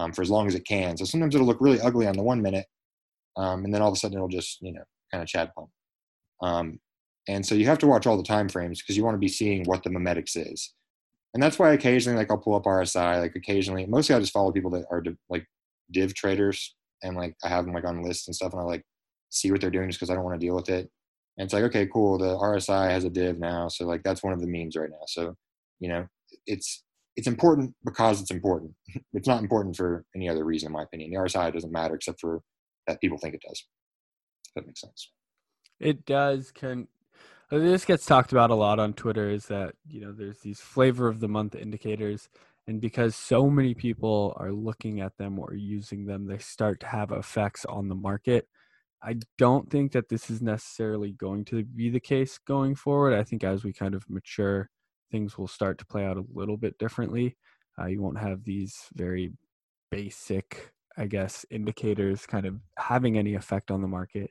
um, 0.00 0.12
for 0.12 0.22
as 0.22 0.30
long 0.30 0.46
as 0.46 0.54
it 0.54 0.66
can 0.66 0.96
so 0.96 1.04
sometimes 1.04 1.34
it'll 1.34 1.46
look 1.46 1.60
really 1.60 1.80
ugly 1.80 2.06
on 2.06 2.16
the 2.16 2.22
one 2.22 2.42
minute 2.42 2.66
um, 3.36 3.64
and 3.64 3.74
then 3.74 3.82
all 3.82 3.88
of 3.88 3.94
a 3.94 3.96
sudden 3.96 4.16
it'll 4.16 4.28
just 4.28 4.58
you 4.60 4.72
know 4.72 4.82
kind 5.12 5.22
of 5.22 5.28
chad 5.28 5.50
pump 5.54 5.68
um, 6.42 6.78
and 7.28 7.44
so 7.44 7.54
you 7.54 7.66
have 7.66 7.78
to 7.78 7.86
watch 7.86 8.06
all 8.06 8.16
the 8.16 8.22
time 8.22 8.48
frames 8.48 8.80
because 8.80 8.96
you 8.96 9.04
want 9.04 9.14
to 9.14 9.18
be 9.18 9.28
seeing 9.28 9.64
what 9.64 9.82
the 9.82 9.90
memetics 9.90 10.36
is. 10.36 10.74
And 11.32 11.42
that's 11.42 11.58
why 11.58 11.72
occasionally, 11.72 12.18
like 12.18 12.30
I'll 12.30 12.38
pull 12.38 12.56
up 12.56 12.64
RSI, 12.64 13.20
like 13.20 13.36
occasionally, 13.36 13.86
mostly 13.86 14.14
I 14.14 14.20
just 14.20 14.32
follow 14.32 14.50
people 14.50 14.70
that 14.72 14.86
are 14.90 15.02
like 15.28 15.46
div 15.92 16.14
traders. 16.14 16.74
and 17.02 17.16
like 17.16 17.34
I 17.44 17.48
have 17.48 17.64
them 17.64 17.74
like 17.74 17.84
on 17.84 18.02
lists 18.02 18.26
and 18.26 18.34
stuff, 18.34 18.52
and 18.52 18.60
I 18.60 18.64
like 18.64 18.84
see 19.30 19.52
what 19.52 19.60
they're 19.60 19.70
doing 19.70 19.88
just 19.88 20.00
because 20.00 20.10
I 20.10 20.14
don't 20.14 20.24
want 20.24 20.40
to 20.40 20.44
deal 20.44 20.56
with 20.56 20.68
it. 20.68 20.90
And 21.38 21.44
it's 21.44 21.54
like, 21.54 21.62
okay, 21.64 21.86
cool. 21.86 22.18
The 22.18 22.36
RSI 22.36 22.90
has 22.90 23.04
a 23.04 23.10
div 23.10 23.38
now, 23.38 23.68
so 23.68 23.86
like 23.86 24.02
that's 24.02 24.24
one 24.24 24.32
of 24.32 24.40
the 24.40 24.48
memes 24.48 24.76
right 24.76 24.90
now. 24.90 25.04
So, 25.06 25.36
you 25.78 25.88
know, 25.88 26.06
it's 26.46 26.82
it's 27.20 27.26
important 27.26 27.74
because 27.84 28.22
it's 28.22 28.30
important. 28.30 28.72
it's 29.12 29.28
not 29.28 29.42
important 29.42 29.76
for 29.76 30.06
any 30.16 30.26
other 30.26 30.42
reason, 30.42 30.68
in 30.68 30.72
my 30.72 30.84
opinion. 30.84 31.10
The 31.10 31.18
RSI 31.18 31.52
doesn't 31.52 31.70
matter 31.70 31.94
except 31.94 32.18
for 32.18 32.40
that 32.86 32.98
people 33.02 33.18
think 33.18 33.34
it 33.34 33.42
does. 33.46 33.62
If 34.48 34.54
that 34.54 34.66
makes 34.66 34.80
sense. 34.80 35.12
It 35.78 36.06
does. 36.06 36.50
Can 36.50 36.88
uh, 37.52 37.58
this 37.58 37.84
gets 37.84 38.06
talked 38.06 38.32
about 38.32 38.50
a 38.50 38.54
lot 38.54 38.78
on 38.78 38.94
Twitter? 38.94 39.28
Is 39.28 39.46
that 39.46 39.74
you 39.86 40.00
know 40.00 40.12
there's 40.12 40.38
these 40.38 40.60
flavor 40.60 41.08
of 41.08 41.20
the 41.20 41.28
month 41.28 41.54
indicators, 41.54 42.30
and 42.66 42.80
because 42.80 43.14
so 43.14 43.50
many 43.50 43.74
people 43.74 44.34
are 44.38 44.52
looking 44.52 45.02
at 45.02 45.18
them 45.18 45.38
or 45.38 45.52
using 45.52 46.06
them, 46.06 46.26
they 46.26 46.38
start 46.38 46.80
to 46.80 46.86
have 46.86 47.12
effects 47.12 47.66
on 47.66 47.88
the 47.88 47.94
market. 47.94 48.48
I 49.02 49.16
don't 49.36 49.70
think 49.70 49.92
that 49.92 50.08
this 50.08 50.30
is 50.30 50.40
necessarily 50.40 51.12
going 51.12 51.44
to 51.46 51.64
be 51.64 51.90
the 51.90 52.00
case 52.00 52.38
going 52.38 52.76
forward. 52.76 53.14
I 53.14 53.24
think 53.24 53.44
as 53.44 53.62
we 53.62 53.74
kind 53.74 53.94
of 53.94 54.08
mature, 54.08 54.70
things 55.10 55.36
will 55.36 55.48
start 55.48 55.78
to 55.78 55.86
play 55.86 56.04
out 56.04 56.16
a 56.16 56.24
little 56.32 56.56
bit 56.56 56.76
differently. 56.78 57.36
Uh, 57.78 57.86
you 57.86 58.02
won't 58.02 58.18
have 58.18 58.44
these 58.44 58.76
very 58.94 59.32
basic, 59.90 60.72
I 60.96 61.06
guess, 61.06 61.44
indicators 61.50 62.26
kind 62.26 62.46
of 62.46 62.56
having 62.78 63.18
any 63.18 63.34
effect 63.34 63.70
on 63.70 63.80
the 63.80 63.88
market 63.88 64.30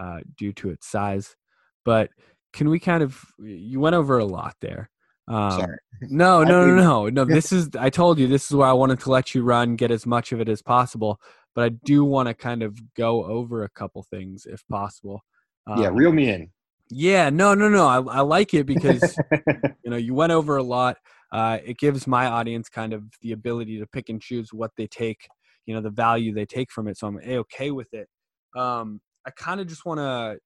uh, 0.00 0.18
due 0.36 0.52
to 0.54 0.70
its 0.70 0.86
size. 0.86 1.36
But 1.84 2.10
can 2.52 2.68
we 2.68 2.78
kind 2.78 3.02
of, 3.02 3.18
you 3.38 3.80
went 3.80 3.96
over 3.96 4.18
a 4.18 4.24
lot 4.24 4.56
there. 4.60 4.90
Um, 5.28 5.50
Sorry. 5.52 5.78
no, 6.02 6.42
no, 6.42 6.66
no, 6.66 6.76
no, 6.76 7.08
no. 7.08 7.24
This 7.34 7.52
is, 7.52 7.70
I 7.78 7.90
told 7.90 8.18
you, 8.18 8.26
this 8.26 8.50
is 8.50 8.56
where 8.56 8.68
I 8.68 8.72
wanted 8.72 9.00
to 9.00 9.10
let 9.10 9.34
you 9.34 9.42
run, 9.42 9.76
get 9.76 9.90
as 9.90 10.06
much 10.06 10.32
of 10.32 10.40
it 10.40 10.48
as 10.48 10.62
possible 10.62 11.20
but 11.54 11.64
I 11.64 11.68
do 11.84 12.04
want 12.04 12.28
to 12.28 12.34
kind 12.34 12.62
of 12.62 12.78
go 12.94 13.24
over 13.24 13.64
a 13.64 13.68
couple 13.68 14.02
things 14.04 14.46
if 14.46 14.66
possible. 14.68 15.22
Um, 15.66 15.82
yeah, 15.82 15.90
reel 15.92 16.12
me 16.12 16.30
in. 16.30 16.50
Yeah, 16.90 17.30
no, 17.30 17.54
no, 17.54 17.68
no. 17.68 17.86
I, 17.86 18.00
I 18.00 18.20
like 18.20 18.52
it 18.54 18.66
because 18.66 19.16
you 19.84 19.90
know 19.90 19.96
you 19.96 20.14
went 20.14 20.32
over 20.32 20.56
a 20.56 20.62
lot. 20.62 20.96
Uh, 21.32 21.58
it 21.64 21.78
gives 21.78 22.06
my 22.06 22.26
audience 22.26 22.68
kind 22.68 22.92
of 22.92 23.04
the 23.22 23.32
ability 23.32 23.78
to 23.78 23.86
pick 23.86 24.08
and 24.08 24.20
choose 24.20 24.52
what 24.52 24.72
they 24.76 24.88
take, 24.88 25.28
you 25.66 25.74
know, 25.74 25.80
the 25.80 25.90
value 25.90 26.34
they 26.34 26.44
take 26.46 26.72
from 26.72 26.88
it. 26.88 26.98
So 26.98 27.06
I'm 27.06 27.20
a 27.24 27.38
okay 27.38 27.70
with 27.70 27.94
it. 27.94 28.08
Um, 28.56 29.00
I 29.24 29.30
kind 29.30 29.60
of 29.60 29.68
just 29.68 29.84
want 29.84 29.98
to, 29.98 30.38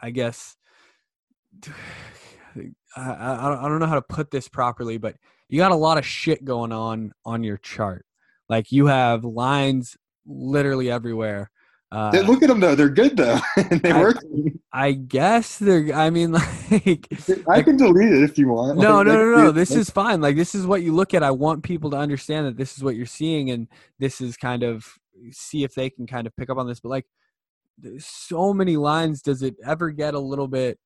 I 0.00 0.10
guess, 0.10 0.56
I, 2.96 3.02
I 3.02 3.66
I 3.66 3.68
don't 3.68 3.80
know 3.80 3.86
how 3.86 3.96
to 3.96 4.02
put 4.02 4.30
this 4.30 4.48
properly, 4.48 4.98
but 4.98 5.16
you 5.48 5.58
got 5.58 5.72
a 5.72 5.76
lot 5.76 5.98
of 5.98 6.06
shit 6.06 6.44
going 6.44 6.72
on 6.72 7.12
on 7.24 7.42
your 7.42 7.56
chart. 7.58 8.06
Like 8.48 8.70
you 8.70 8.86
have 8.86 9.24
lines 9.24 9.96
literally 10.26 10.90
everywhere. 10.90 11.50
Uh, 11.92 12.10
look 12.26 12.42
at 12.42 12.48
them 12.48 12.58
though; 12.58 12.74
they're 12.74 12.88
good 12.88 13.16
though. 13.16 13.38
they 13.70 13.92
I, 13.92 14.00
work. 14.00 14.16
I 14.72 14.92
guess 14.92 15.58
they're. 15.58 15.94
I 15.94 16.10
mean, 16.10 16.32
like 16.70 17.06
I 17.48 17.62
can 17.62 17.76
delete 17.76 18.12
it 18.12 18.22
if 18.24 18.36
you 18.36 18.48
want. 18.48 18.78
No, 18.78 18.96
like, 18.96 19.06
no, 19.06 19.16
no, 19.16 19.36
no. 19.36 19.50
This 19.52 19.70
is 19.70 19.88
fine. 19.88 20.20
Like 20.20 20.34
this 20.34 20.54
is 20.54 20.66
what 20.66 20.82
you 20.82 20.92
look 20.92 21.14
at. 21.14 21.22
I 21.22 21.30
want 21.30 21.62
people 21.62 21.90
to 21.90 21.96
understand 21.96 22.46
that 22.46 22.56
this 22.56 22.76
is 22.76 22.82
what 22.82 22.96
you're 22.96 23.06
seeing, 23.06 23.50
and 23.50 23.68
this 24.00 24.20
is 24.20 24.36
kind 24.36 24.64
of 24.64 24.84
see 25.30 25.62
if 25.62 25.74
they 25.74 25.88
can 25.88 26.08
kind 26.08 26.26
of 26.26 26.34
pick 26.36 26.50
up 26.50 26.58
on 26.58 26.66
this. 26.66 26.80
But 26.80 26.88
like, 26.88 27.06
so 27.98 28.52
many 28.52 28.76
lines. 28.76 29.22
Does 29.22 29.42
it 29.42 29.54
ever 29.64 29.90
get 29.90 30.14
a 30.14 30.20
little 30.20 30.48
bit 30.48 30.80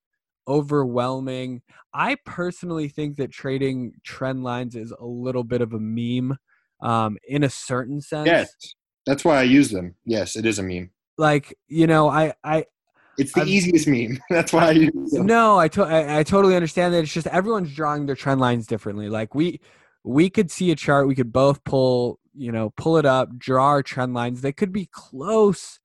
overwhelming? 0.46 1.62
I 1.94 2.16
personally 2.26 2.88
think 2.88 3.16
that 3.16 3.32
trading 3.32 3.94
trend 4.04 4.44
lines 4.44 4.76
is 4.76 4.92
a 4.92 5.06
little 5.06 5.44
bit 5.44 5.62
of 5.62 5.72
a 5.72 5.80
meme 5.80 6.36
um, 6.82 7.16
in 7.26 7.42
a 7.42 7.50
certain 7.50 8.02
sense. 8.02 8.26
Yes, 8.26 8.54
that's 9.06 9.24
why 9.24 9.38
I 9.38 9.42
use 9.42 9.70
them. 9.70 9.94
Yes, 10.04 10.36
it 10.36 10.46
is 10.46 10.58
a 10.58 10.62
meme. 10.62 10.90
Like 11.18 11.56
you 11.68 11.86
know, 11.86 12.08
I 12.08 12.34
I. 12.42 12.66
It's 13.18 13.32
the 13.32 13.42
I've, 13.42 13.48
easiest 13.48 13.86
meme. 13.86 14.18
That's 14.30 14.50
why 14.50 14.68
I 14.68 14.70
use 14.70 15.10
them. 15.10 15.26
No, 15.26 15.58
I, 15.58 15.68
to, 15.68 15.82
I 15.82 16.20
I 16.20 16.22
totally 16.22 16.54
understand 16.54 16.94
that. 16.94 17.02
It's 17.02 17.12
just 17.12 17.26
everyone's 17.26 17.74
drawing 17.74 18.06
their 18.06 18.16
trend 18.16 18.40
lines 18.40 18.66
differently. 18.66 19.10
Like 19.10 19.34
we 19.34 19.60
we 20.04 20.30
could 20.30 20.50
see 20.50 20.70
a 20.70 20.76
chart, 20.76 21.06
we 21.06 21.14
could 21.14 21.32
both 21.32 21.62
pull 21.64 22.18
you 22.34 22.50
know 22.50 22.70
pull 22.76 22.96
it 22.96 23.04
up, 23.04 23.36
draw 23.36 23.66
our 23.66 23.82
trend 23.82 24.14
lines. 24.14 24.40
They 24.40 24.52
could 24.52 24.72
be 24.72 24.88
close, 24.90 25.80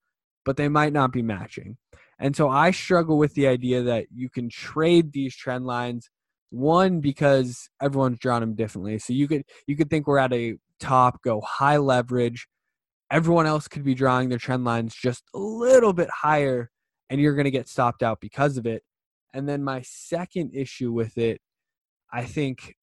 but 0.46 0.56
they 0.56 0.70
might 0.70 0.94
not 0.94 1.12
be 1.12 1.22
matching. 1.22 1.78
And 2.20 2.36
so 2.36 2.50
I 2.50 2.72
struggle 2.72 3.18
with 3.18 3.34
the 3.34 3.48
idea 3.48 3.84
that 3.84 4.06
you 4.14 4.30
can 4.30 4.50
trade 4.50 5.12
these 5.12 5.36
trend 5.36 5.66
lines 5.66 6.10
one 6.50 7.02
because 7.02 7.70
everyone's 7.82 8.20
drawn 8.20 8.42
them 8.42 8.56
differently. 8.56 9.00
So 9.00 9.14
you 9.14 9.28
could 9.28 9.44
you 9.68 9.76
could 9.76 9.90
think 9.90 10.08
we're 10.08 10.20
at 10.20 10.34
a 10.34 10.56
top, 10.80 11.22
go 11.24 11.42
high 11.42 11.78
leverage. 11.78 12.48
Everyone 13.12 13.46
else 13.46 13.68
could 13.68 13.84
be 13.84 13.94
drawing 13.94 14.30
their 14.30 14.40
trend 14.40 14.66
lines 14.66 14.96
just 14.96 15.24
a 15.34 15.40
little 15.40 15.94
bit 15.94 16.10
higher, 16.10 16.72
and 17.10 17.22
you're 17.22 17.36
going 17.36 17.46
to 17.46 17.52
get 17.52 17.70
stopped 17.70 18.04
out 18.04 18.20
because 18.20 18.58
of 18.58 18.66
it. 18.66 18.84
And 19.34 19.48
then 19.48 19.64
my 19.64 19.82
second 19.84 20.52
issue 20.56 20.92
with 20.92 21.18
it, 21.18 21.42
I 22.12 22.24
think 22.24 22.76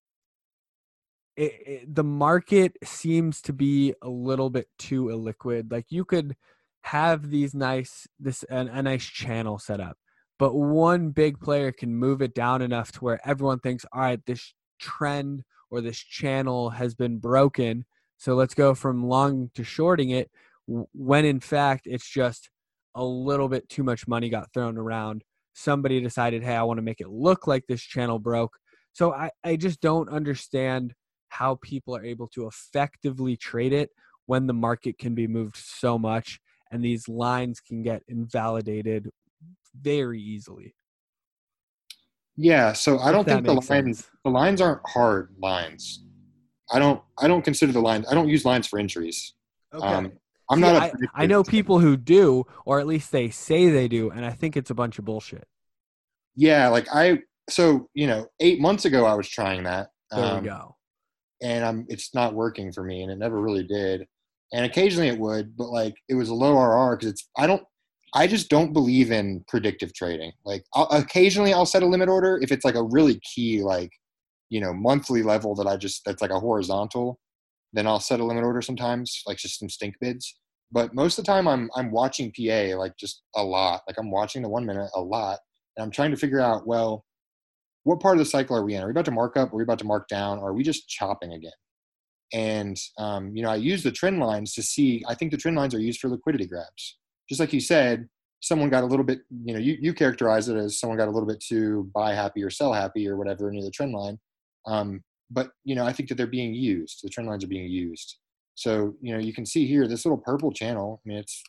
it, 1.37 1.52
it, 1.66 1.94
the 1.94 2.04
market 2.04 2.76
seems 2.85 3.40
to 3.42 3.52
be 3.52 3.94
a 4.02 4.08
little 4.08 4.50
bit 4.50 4.68
too 4.78 5.04
illiquid. 5.04 5.72
Like 5.72 5.87
you 5.88 6.04
could 6.04 6.37
have 6.82 7.30
these 7.30 7.54
nice 7.54 8.06
this 8.18 8.44
a, 8.50 8.56
a 8.56 8.82
nice 8.82 9.04
channel 9.04 9.58
set 9.58 9.80
up, 9.80 9.96
but 10.38 10.54
one 10.54 11.11
big 11.11 11.40
player 11.40 11.72
can 11.72 11.96
move 11.96 12.20
it 12.20 12.35
down 12.35 12.62
enough 12.62 12.92
to 12.92 13.00
where 13.00 13.20
everyone 13.26 13.61
thinks, 13.61 13.85
all 13.92 14.02
right, 14.02 14.20
this 14.26 14.54
trend 14.78 15.42
or 15.70 15.80
this 15.80 15.98
channel 15.98 16.70
has 16.70 16.94
been 16.94 17.18
broken. 17.18 17.87
So 18.22 18.37
let's 18.37 18.54
go 18.54 18.72
from 18.72 19.08
long 19.08 19.50
to 19.56 19.64
shorting 19.64 20.11
it 20.11 20.30
when 20.68 21.24
in 21.24 21.40
fact 21.40 21.88
it's 21.88 22.08
just 22.08 22.50
a 22.94 23.04
little 23.04 23.48
bit 23.48 23.68
too 23.68 23.82
much 23.82 24.06
money 24.06 24.28
got 24.28 24.52
thrown 24.54 24.78
around. 24.78 25.24
Somebody 25.54 26.00
decided, 26.00 26.44
hey, 26.44 26.54
I 26.54 26.62
want 26.62 26.78
to 26.78 26.82
make 26.82 27.00
it 27.00 27.08
look 27.08 27.48
like 27.48 27.64
this 27.66 27.82
channel 27.82 28.20
broke. 28.20 28.56
So 28.92 29.12
I, 29.12 29.30
I 29.42 29.56
just 29.56 29.80
don't 29.80 30.08
understand 30.08 30.94
how 31.30 31.58
people 31.64 31.96
are 31.96 32.04
able 32.04 32.28
to 32.35 32.46
effectively 32.46 33.37
trade 33.37 33.72
it 33.72 33.90
when 34.26 34.46
the 34.46 34.54
market 34.54 34.98
can 34.98 35.16
be 35.16 35.26
moved 35.26 35.56
so 35.56 35.98
much 35.98 36.38
and 36.70 36.85
these 36.85 37.08
lines 37.08 37.58
can 37.58 37.82
get 37.82 38.04
invalidated 38.06 39.11
very 39.74 40.20
easily. 40.20 40.76
Yeah, 42.37 42.72
so 42.72 43.00
I 43.00 43.11
don't 43.11 43.24
think 43.24 43.44
the 43.44 43.54
lines 43.54 43.66
sense. 43.66 44.11
the 44.24 44.30
lines 44.30 44.61
aren't 44.61 44.88
hard 44.88 45.35
lines. 45.40 46.04
I 46.72 46.78
don't 46.78 47.02
I 47.18 47.28
don't 47.28 47.42
consider 47.42 47.72
the 47.72 47.80
lines 47.80 48.06
I 48.11 48.14
don't 48.14 48.28
use 48.28 48.44
lines 48.44 48.66
for 48.66 48.78
injuries. 48.78 49.35
Okay. 49.74 49.87
Um, 49.87 50.12
I'm 50.50 50.58
See, 50.58 50.62
not. 50.62 50.82
I, 50.82 50.92
I 51.14 51.26
know 51.26 51.42
people 51.42 51.78
who 51.78 51.96
do, 51.96 52.44
or 52.66 52.78
at 52.78 52.87
least 52.87 53.11
they 53.11 53.30
say 53.30 53.70
they 53.70 53.88
do, 53.88 54.11
and 54.11 54.24
I 54.24 54.30
think 54.30 54.56
it's 54.56 54.70
a 54.70 54.74
bunch 54.74 54.98
of 54.98 55.04
bullshit. 55.04 55.46
Yeah, 56.35 56.68
like 56.68 56.88
I 56.92 57.20
so 57.48 57.88
you 57.94 58.06
know 58.06 58.26
eight 58.40 58.61
months 58.61 58.85
ago 58.85 59.04
I 59.04 59.14
was 59.14 59.28
trying 59.28 59.64
that. 59.64 59.88
There 60.11 60.24
um, 60.24 60.42
we 60.42 60.48
go. 60.48 60.76
And 61.42 61.64
I'm 61.64 61.87
it's 61.88 62.14
not 62.14 62.35
working 62.35 62.72
for 62.72 62.85
me, 62.85 63.02
and 63.02 63.11
it 63.11 63.18
never 63.18 63.40
really 63.40 63.64
did. 63.64 64.06
And 64.52 64.66
occasionally 64.66 65.08
it 65.08 65.18
would, 65.18 65.56
but 65.56 65.70
like 65.70 65.94
it 66.08 66.14
was 66.14 66.28
a 66.28 66.35
low 66.35 66.58
RR 66.58 66.96
because 66.96 67.12
it's 67.12 67.28
I 67.37 67.46
don't 67.46 67.62
I 68.14 68.26
just 68.26 68.50
don't 68.50 68.72
believe 68.72 69.11
in 69.11 69.44
predictive 69.48 69.94
trading. 69.94 70.32
Like 70.44 70.64
I'll, 70.74 70.88
occasionally 70.90 71.54
I'll 71.54 71.66
set 71.66 71.82
a 71.82 71.87
limit 71.87 72.08
order 72.08 72.38
if 72.42 72.52
it's 72.52 72.64
like 72.64 72.74
a 72.74 72.82
really 72.82 73.20
key 73.20 73.62
like 73.62 73.90
you 74.52 74.60
know 74.60 74.74
monthly 74.74 75.22
level 75.22 75.54
that 75.54 75.66
I 75.66 75.76
just 75.76 76.02
that's 76.04 76.20
like 76.20 76.30
a 76.30 76.40
horizontal. 76.40 77.18
Then 77.72 77.86
I'll 77.86 78.00
set 78.00 78.20
a 78.20 78.24
limit 78.24 78.44
order 78.44 78.60
sometimes, 78.60 79.22
like 79.26 79.38
just 79.38 79.58
some 79.58 79.70
stink 79.70 79.94
bids. 80.00 80.38
But 80.70 80.94
most 80.94 81.18
of 81.18 81.24
the 81.24 81.32
time 81.32 81.48
I'm 81.48 81.70
I'm 81.74 81.90
watching 81.90 82.32
PA 82.36 82.76
like 82.76 82.96
just 82.98 83.22
a 83.34 83.42
lot. 83.42 83.82
Like 83.86 83.96
I'm 83.98 84.10
watching 84.10 84.42
the 84.42 84.50
one 84.50 84.66
minute 84.66 84.90
a 84.94 85.00
lot, 85.00 85.38
and 85.76 85.84
I'm 85.84 85.90
trying 85.90 86.10
to 86.10 86.18
figure 86.18 86.40
out 86.40 86.66
well, 86.66 87.04
what 87.84 88.00
part 88.00 88.16
of 88.16 88.18
the 88.18 88.30
cycle 88.30 88.56
are 88.56 88.64
we 88.64 88.74
in? 88.74 88.82
Are 88.82 88.86
we 88.86 88.92
about 88.92 89.06
to 89.06 89.10
mark 89.10 89.36
up? 89.36 89.52
Are 89.52 89.56
we 89.56 89.62
about 89.62 89.78
to 89.78 89.86
mark 89.86 90.06
down? 90.08 90.38
Or 90.38 90.50
are 90.50 90.54
we 90.54 90.62
just 90.62 90.88
chopping 90.88 91.32
again? 91.32 91.52
And 92.34 92.76
um, 92.98 93.34
you 93.34 93.42
know 93.42 93.50
I 93.50 93.56
use 93.56 93.82
the 93.82 93.92
trend 93.92 94.20
lines 94.20 94.52
to 94.54 94.62
see. 94.62 95.02
I 95.08 95.14
think 95.14 95.30
the 95.30 95.38
trend 95.38 95.56
lines 95.56 95.74
are 95.74 95.80
used 95.80 96.00
for 96.00 96.08
liquidity 96.08 96.46
grabs 96.46 96.98
just 97.28 97.40
like 97.40 97.52
you 97.52 97.60
said, 97.60 98.08
someone 98.40 98.68
got 98.68 98.84
a 98.84 98.86
little 98.86 99.04
bit, 99.04 99.20
you 99.44 99.54
know, 99.54 99.60
you, 99.60 99.78
you 99.80 99.94
characterize 99.94 100.48
it 100.48 100.56
as 100.56 100.78
someone 100.78 100.98
got 100.98 101.08
a 101.08 101.10
little 101.10 101.26
bit 101.26 101.40
too 101.40 101.88
buy 101.94 102.12
happy 102.12 102.42
or 102.42 102.50
sell 102.50 102.72
happy 102.72 103.08
or 103.08 103.16
whatever 103.16 103.50
near 103.50 103.62
the 103.62 103.70
trend 103.70 103.92
line. 103.92 104.18
Um, 104.66 105.03
but, 105.31 105.51
you 105.64 105.75
know, 105.75 105.85
I 105.85 105.92
think 105.92 106.09
that 106.09 106.16
they're 106.16 106.27
being 106.27 106.55
used. 106.55 107.01
The 107.03 107.09
trend 107.09 107.29
lines 107.29 107.44
are 107.44 107.48
being 107.48 107.70
used. 107.70 108.16
So, 108.55 108.94
you 109.01 109.12
know, 109.12 109.18
you 109.18 109.33
can 109.33 109.46
see 109.46 109.66
here, 109.66 109.88
this 109.88 110.05
little 110.05 110.18
purple 110.18 110.53
channel, 110.53 111.01
I 111.05 111.09
mean, 111.09 111.18
it's, 111.18 111.42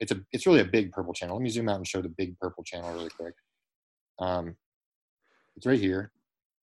it's 0.00 0.12
a, 0.12 0.20
it's 0.32 0.46
really 0.46 0.60
a 0.60 0.64
big 0.64 0.92
purple 0.92 1.12
channel. 1.12 1.36
Let 1.36 1.42
me 1.42 1.50
zoom 1.50 1.68
out 1.68 1.76
and 1.76 1.86
show 1.86 2.02
the 2.02 2.08
big 2.08 2.38
purple 2.38 2.64
channel 2.64 2.92
really 2.92 3.10
quick. 3.10 3.34
Um, 4.18 4.56
it's 5.56 5.66
right 5.66 5.80
here. 5.80 6.12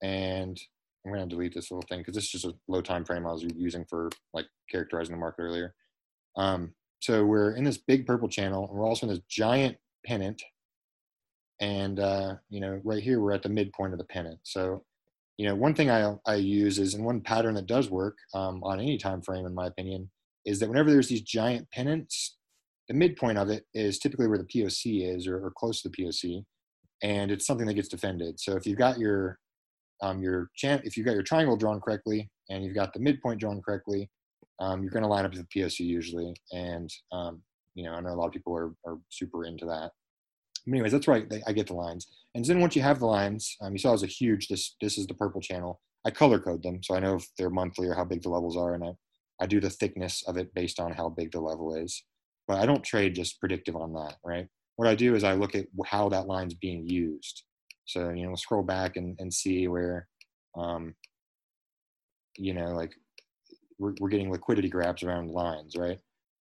And 0.01 0.59
I'm 1.05 1.11
going 1.11 1.27
to 1.27 1.35
delete 1.35 1.53
this 1.53 1.71
little 1.71 1.85
thing 1.87 1.99
because 1.99 2.15
this 2.15 2.25
is 2.25 2.31
just 2.31 2.45
a 2.45 2.55
low 2.67 2.81
time 2.81 3.05
frame 3.05 3.25
I 3.25 3.31
was 3.31 3.43
using 3.55 3.85
for 3.89 4.09
like 4.33 4.45
characterizing 4.69 5.13
the 5.13 5.19
market 5.19 5.43
earlier. 5.43 5.73
Um, 6.35 6.73
so 6.99 7.25
we're 7.25 7.55
in 7.55 7.63
this 7.63 7.77
big 7.77 8.05
purple 8.05 8.29
channel, 8.29 8.67
and 8.67 8.77
we're 8.77 8.87
also 8.87 9.05
in 9.05 9.13
this 9.13 9.21
giant 9.29 9.77
pennant. 10.05 10.41
And 11.59 11.99
uh, 11.99 12.35
you 12.49 12.61
know, 12.61 12.79
right 12.83 13.03
here 13.03 13.19
we're 13.19 13.33
at 13.33 13.43
the 13.43 13.49
midpoint 13.49 13.93
of 13.93 13.99
the 13.99 14.05
pennant. 14.05 14.39
So, 14.43 14.83
you 15.37 15.47
know, 15.47 15.55
one 15.55 15.73
thing 15.73 15.89
I 15.89 16.15
I 16.25 16.35
use 16.35 16.79
is, 16.79 16.93
and 16.93 17.05
one 17.05 17.21
pattern 17.21 17.55
that 17.55 17.65
does 17.65 17.89
work 17.89 18.17
um, 18.33 18.63
on 18.63 18.79
any 18.79 18.97
time 18.97 19.21
frame, 19.21 19.45
in 19.45 19.55
my 19.55 19.67
opinion, 19.67 20.09
is 20.45 20.59
that 20.59 20.69
whenever 20.69 20.91
there's 20.91 21.07
these 21.07 21.21
giant 21.21 21.69
pennants, 21.71 22.37
the 22.87 22.93
midpoint 22.93 23.37
of 23.37 23.49
it 23.49 23.65
is 23.73 23.99
typically 23.99 24.27
where 24.27 24.37
the 24.37 24.43
POC 24.43 25.15
is 25.15 25.27
or, 25.27 25.45
or 25.45 25.51
close 25.51 25.81
to 25.81 25.89
the 25.89 25.95
POC, 25.95 26.43
and 27.01 27.31
it's 27.31 27.45
something 27.45 27.65
that 27.65 27.73
gets 27.73 27.87
defended. 27.87 28.39
So 28.39 28.55
if 28.55 28.67
you've 28.67 28.77
got 28.77 28.99
your 28.99 29.39
um, 30.01 30.21
your 30.21 30.49
if 30.63 30.97
you've 30.97 31.05
got 31.05 31.13
your 31.13 31.23
triangle 31.23 31.57
drawn 31.57 31.79
correctly 31.79 32.29
and 32.49 32.63
you've 32.63 32.75
got 32.75 32.93
the 32.93 32.99
midpoint 32.99 33.39
drawn 33.39 33.61
correctly, 33.61 34.09
um, 34.59 34.81
you're 34.83 34.91
going 34.91 35.03
to 35.03 35.09
line 35.09 35.25
up 35.25 35.33
with 35.33 35.45
the 35.47 35.61
POC 35.61 35.79
usually. 35.79 36.33
And 36.51 36.89
um, 37.11 37.41
you 37.73 37.85
know, 37.85 37.93
I 37.93 38.01
know 38.01 38.09
a 38.09 38.15
lot 38.15 38.27
of 38.27 38.33
people 38.33 38.55
are, 38.55 38.73
are 38.85 38.97
super 39.09 39.45
into 39.45 39.65
that. 39.65 39.91
Anyways, 40.67 40.91
that's 40.91 41.07
right. 41.07 41.31
I 41.45 41.51
get 41.51 41.67
the 41.67 41.73
lines, 41.73 42.07
and 42.35 42.45
then 42.45 42.61
once 42.61 42.75
you 42.75 42.81
have 42.81 42.99
the 42.99 43.05
lines, 43.05 43.57
um, 43.61 43.73
you 43.73 43.79
saw 43.79 43.91
was 43.91 44.03
a 44.03 44.07
huge. 44.07 44.47
This 44.47 44.75
this 44.81 44.97
is 44.97 45.07
the 45.07 45.13
purple 45.13 45.41
channel. 45.41 45.81
I 46.05 46.11
color 46.11 46.39
code 46.39 46.63
them, 46.63 46.81
so 46.83 46.95
I 46.95 46.99
know 46.99 47.15
if 47.15 47.27
they're 47.37 47.49
monthly 47.49 47.87
or 47.87 47.95
how 47.95 48.05
big 48.05 48.21
the 48.21 48.29
levels 48.29 48.55
are, 48.55 48.73
and 48.73 48.83
I 48.83 48.93
I 49.41 49.45
do 49.45 49.59
the 49.59 49.69
thickness 49.69 50.23
of 50.27 50.37
it 50.37 50.53
based 50.53 50.79
on 50.79 50.93
how 50.93 51.09
big 51.09 51.31
the 51.31 51.41
level 51.41 51.75
is. 51.75 52.03
But 52.47 52.59
I 52.59 52.65
don't 52.65 52.83
trade 52.83 53.15
just 53.15 53.39
predictive 53.39 53.75
on 53.75 53.93
that, 53.93 54.15
right? 54.23 54.47
What 54.75 54.87
I 54.87 54.95
do 54.95 55.15
is 55.15 55.23
I 55.23 55.33
look 55.33 55.55
at 55.55 55.67
how 55.85 56.09
that 56.09 56.27
line's 56.27 56.53
being 56.53 56.87
used. 56.87 57.43
So 57.85 58.09
you 58.09 58.25
know, 58.25 58.35
scroll 58.35 58.63
back 58.63 58.95
and, 58.95 59.17
and 59.19 59.33
see 59.33 59.67
where, 59.67 60.07
um, 60.55 60.95
you 62.37 62.53
know, 62.53 62.69
like 62.69 62.93
we're, 63.77 63.93
we're 63.99 64.09
getting 64.09 64.31
liquidity 64.31 64.69
grabs 64.69 65.03
around 65.03 65.31
lines, 65.31 65.75
right? 65.75 65.99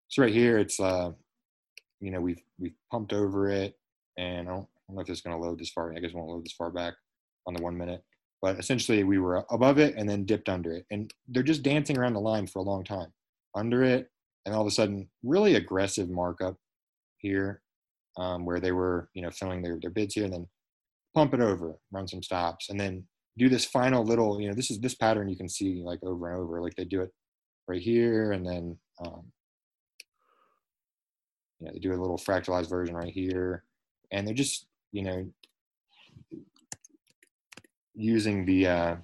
So 0.10 0.24
right 0.24 0.34
here, 0.34 0.58
it's 0.58 0.80
uh, 0.80 1.12
you 2.00 2.12
know, 2.12 2.22
we've 2.22 2.42
we've 2.60 2.76
pumped 2.92 3.14
over 3.14 3.50
it, 3.50 3.78
and 4.18 4.48
I 4.48 4.52
don't, 4.52 4.64
I 4.64 4.80
don't 4.88 4.96
know 4.96 5.02
if 5.02 5.10
it's 5.10 5.22
going 5.22 5.36
to 5.36 5.42
load 5.42 5.60
this 5.60 5.70
far. 5.70 5.92
I 5.94 6.00
guess 6.00 6.12
it 6.12 6.16
won't 6.16 6.30
load 6.30 6.46
this 6.46 6.54
far 6.54 6.72
back 6.72 6.94
on 7.46 7.54
the 7.54 7.62
one 7.62 7.78
minute. 7.78 8.04
But 8.42 8.60
essentially, 8.60 9.04
we 9.04 9.18
were 9.18 9.44
above 9.50 9.80
it 9.80 9.96
and 9.96 10.08
then 10.08 10.26
dipped 10.26 10.48
under 10.50 10.74
it, 10.74 10.86
and 10.92 11.12
they're 11.28 11.42
just 11.42 11.64
dancing 11.64 11.98
around 11.98 12.14
the 12.14 12.20
line 12.20 12.46
for 12.46 12.60
a 12.60 12.64
long 12.64 12.84
time, 12.84 13.12
under 13.56 13.84
it, 13.84 14.10
and 14.46 14.54
all 14.54 14.62
of 14.62 14.68
a 14.68 14.72
sudden, 14.72 15.10
really 15.24 15.56
aggressive 15.56 16.10
markup 16.10 16.56
here, 17.18 17.62
um, 18.18 18.46
where 18.46 18.60
they 18.60 18.72
were, 18.72 19.10
you 19.16 19.24
know, 19.24 19.32
filling 19.32 19.64
their 19.64 19.80
their 19.82 19.90
bids 19.90 20.14
here, 20.14 20.26
and 20.26 20.34
then 20.34 20.48
pump 21.16 21.34
it 21.34 21.42
over, 21.42 21.80
run 21.92 22.08
some 22.08 22.22
stops, 22.22 22.70
and 22.70 22.80
then 22.80 23.04
do 23.40 23.50
this 23.50 23.66
final 23.66 24.04
little, 24.04 24.40
you 24.40 24.48
know, 24.48 24.54
this 24.54 24.70
is 24.70 24.80
this 24.80 24.96
pattern 24.96 25.30
you 25.30 25.38
can 25.38 25.50
see 25.50 25.82
like 25.84 26.00
over 26.04 26.30
and 26.30 26.40
over, 26.40 26.62
like 26.62 26.76
they 26.76 26.86
do 26.86 27.02
it 27.02 27.12
right 27.68 27.82
here, 27.82 28.34
and 28.34 28.46
then 28.46 28.78
um, 29.04 29.32
you 31.60 31.66
know, 31.66 31.74
they 31.74 31.80
do 31.80 31.94
a 31.94 32.00
little 32.00 32.18
fractalized 32.18 32.70
version 32.70 32.96
right 32.96 33.12
here, 33.12 33.64
and 34.12 34.28
they're 34.28 34.34
just, 34.34 34.67
you 34.91 35.04
know, 35.04 35.28
using 37.98 38.46
the 38.46 38.67
uh, 38.67 38.96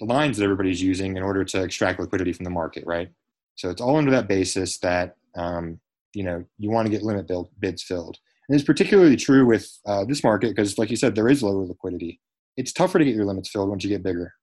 the 0.00 0.04
lines 0.04 0.36
that 0.36 0.44
everybody's 0.44 0.82
using 0.82 1.16
in 1.16 1.22
order 1.22 1.44
to 1.44 1.62
extract 1.62 2.00
liquidity 2.00 2.32
from 2.32 2.44
the 2.44 2.50
market, 2.50 2.84
right? 2.86 3.08
So 3.54 3.70
it's 3.70 3.80
all 3.80 3.96
under 3.96 4.10
that 4.10 4.28
basis 4.28 4.78
that 4.78 5.16
um, 5.34 5.80
you 6.12 6.24
know 6.24 6.44
you 6.58 6.70
want 6.70 6.86
to 6.86 6.90
get 6.90 7.02
limit 7.02 7.26
build, 7.26 7.50
bids 7.58 7.82
filled, 7.82 8.18
and 8.48 8.54
it's 8.54 8.66
particularly 8.66 9.16
true 9.16 9.46
with 9.46 9.70
uh, 9.86 10.04
this 10.04 10.22
market 10.22 10.54
because, 10.54 10.76
like 10.78 10.90
you 10.90 10.96
said, 10.96 11.14
there 11.14 11.28
is 11.28 11.42
lower 11.42 11.64
liquidity. 11.64 12.20
It's 12.56 12.72
tougher 12.72 12.98
to 12.98 13.04
get 13.04 13.14
your 13.14 13.24
limits 13.24 13.50
filled 13.50 13.70
once 13.70 13.84
you 13.84 13.90
get 13.90 14.02
bigger, 14.02 14.34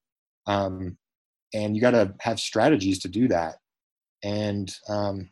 um, 0.48 0.98
and 1.54 1.76
you 1.76 1.82
got 1.82 1.92
to 1.92 2.14
have 2.22 2.40
strategies 2.40 3.00
to 3.00 3.08
do 3.08 3.28
that. 3.28 3.58
And 4.24 4.74
um, 4.88 5.30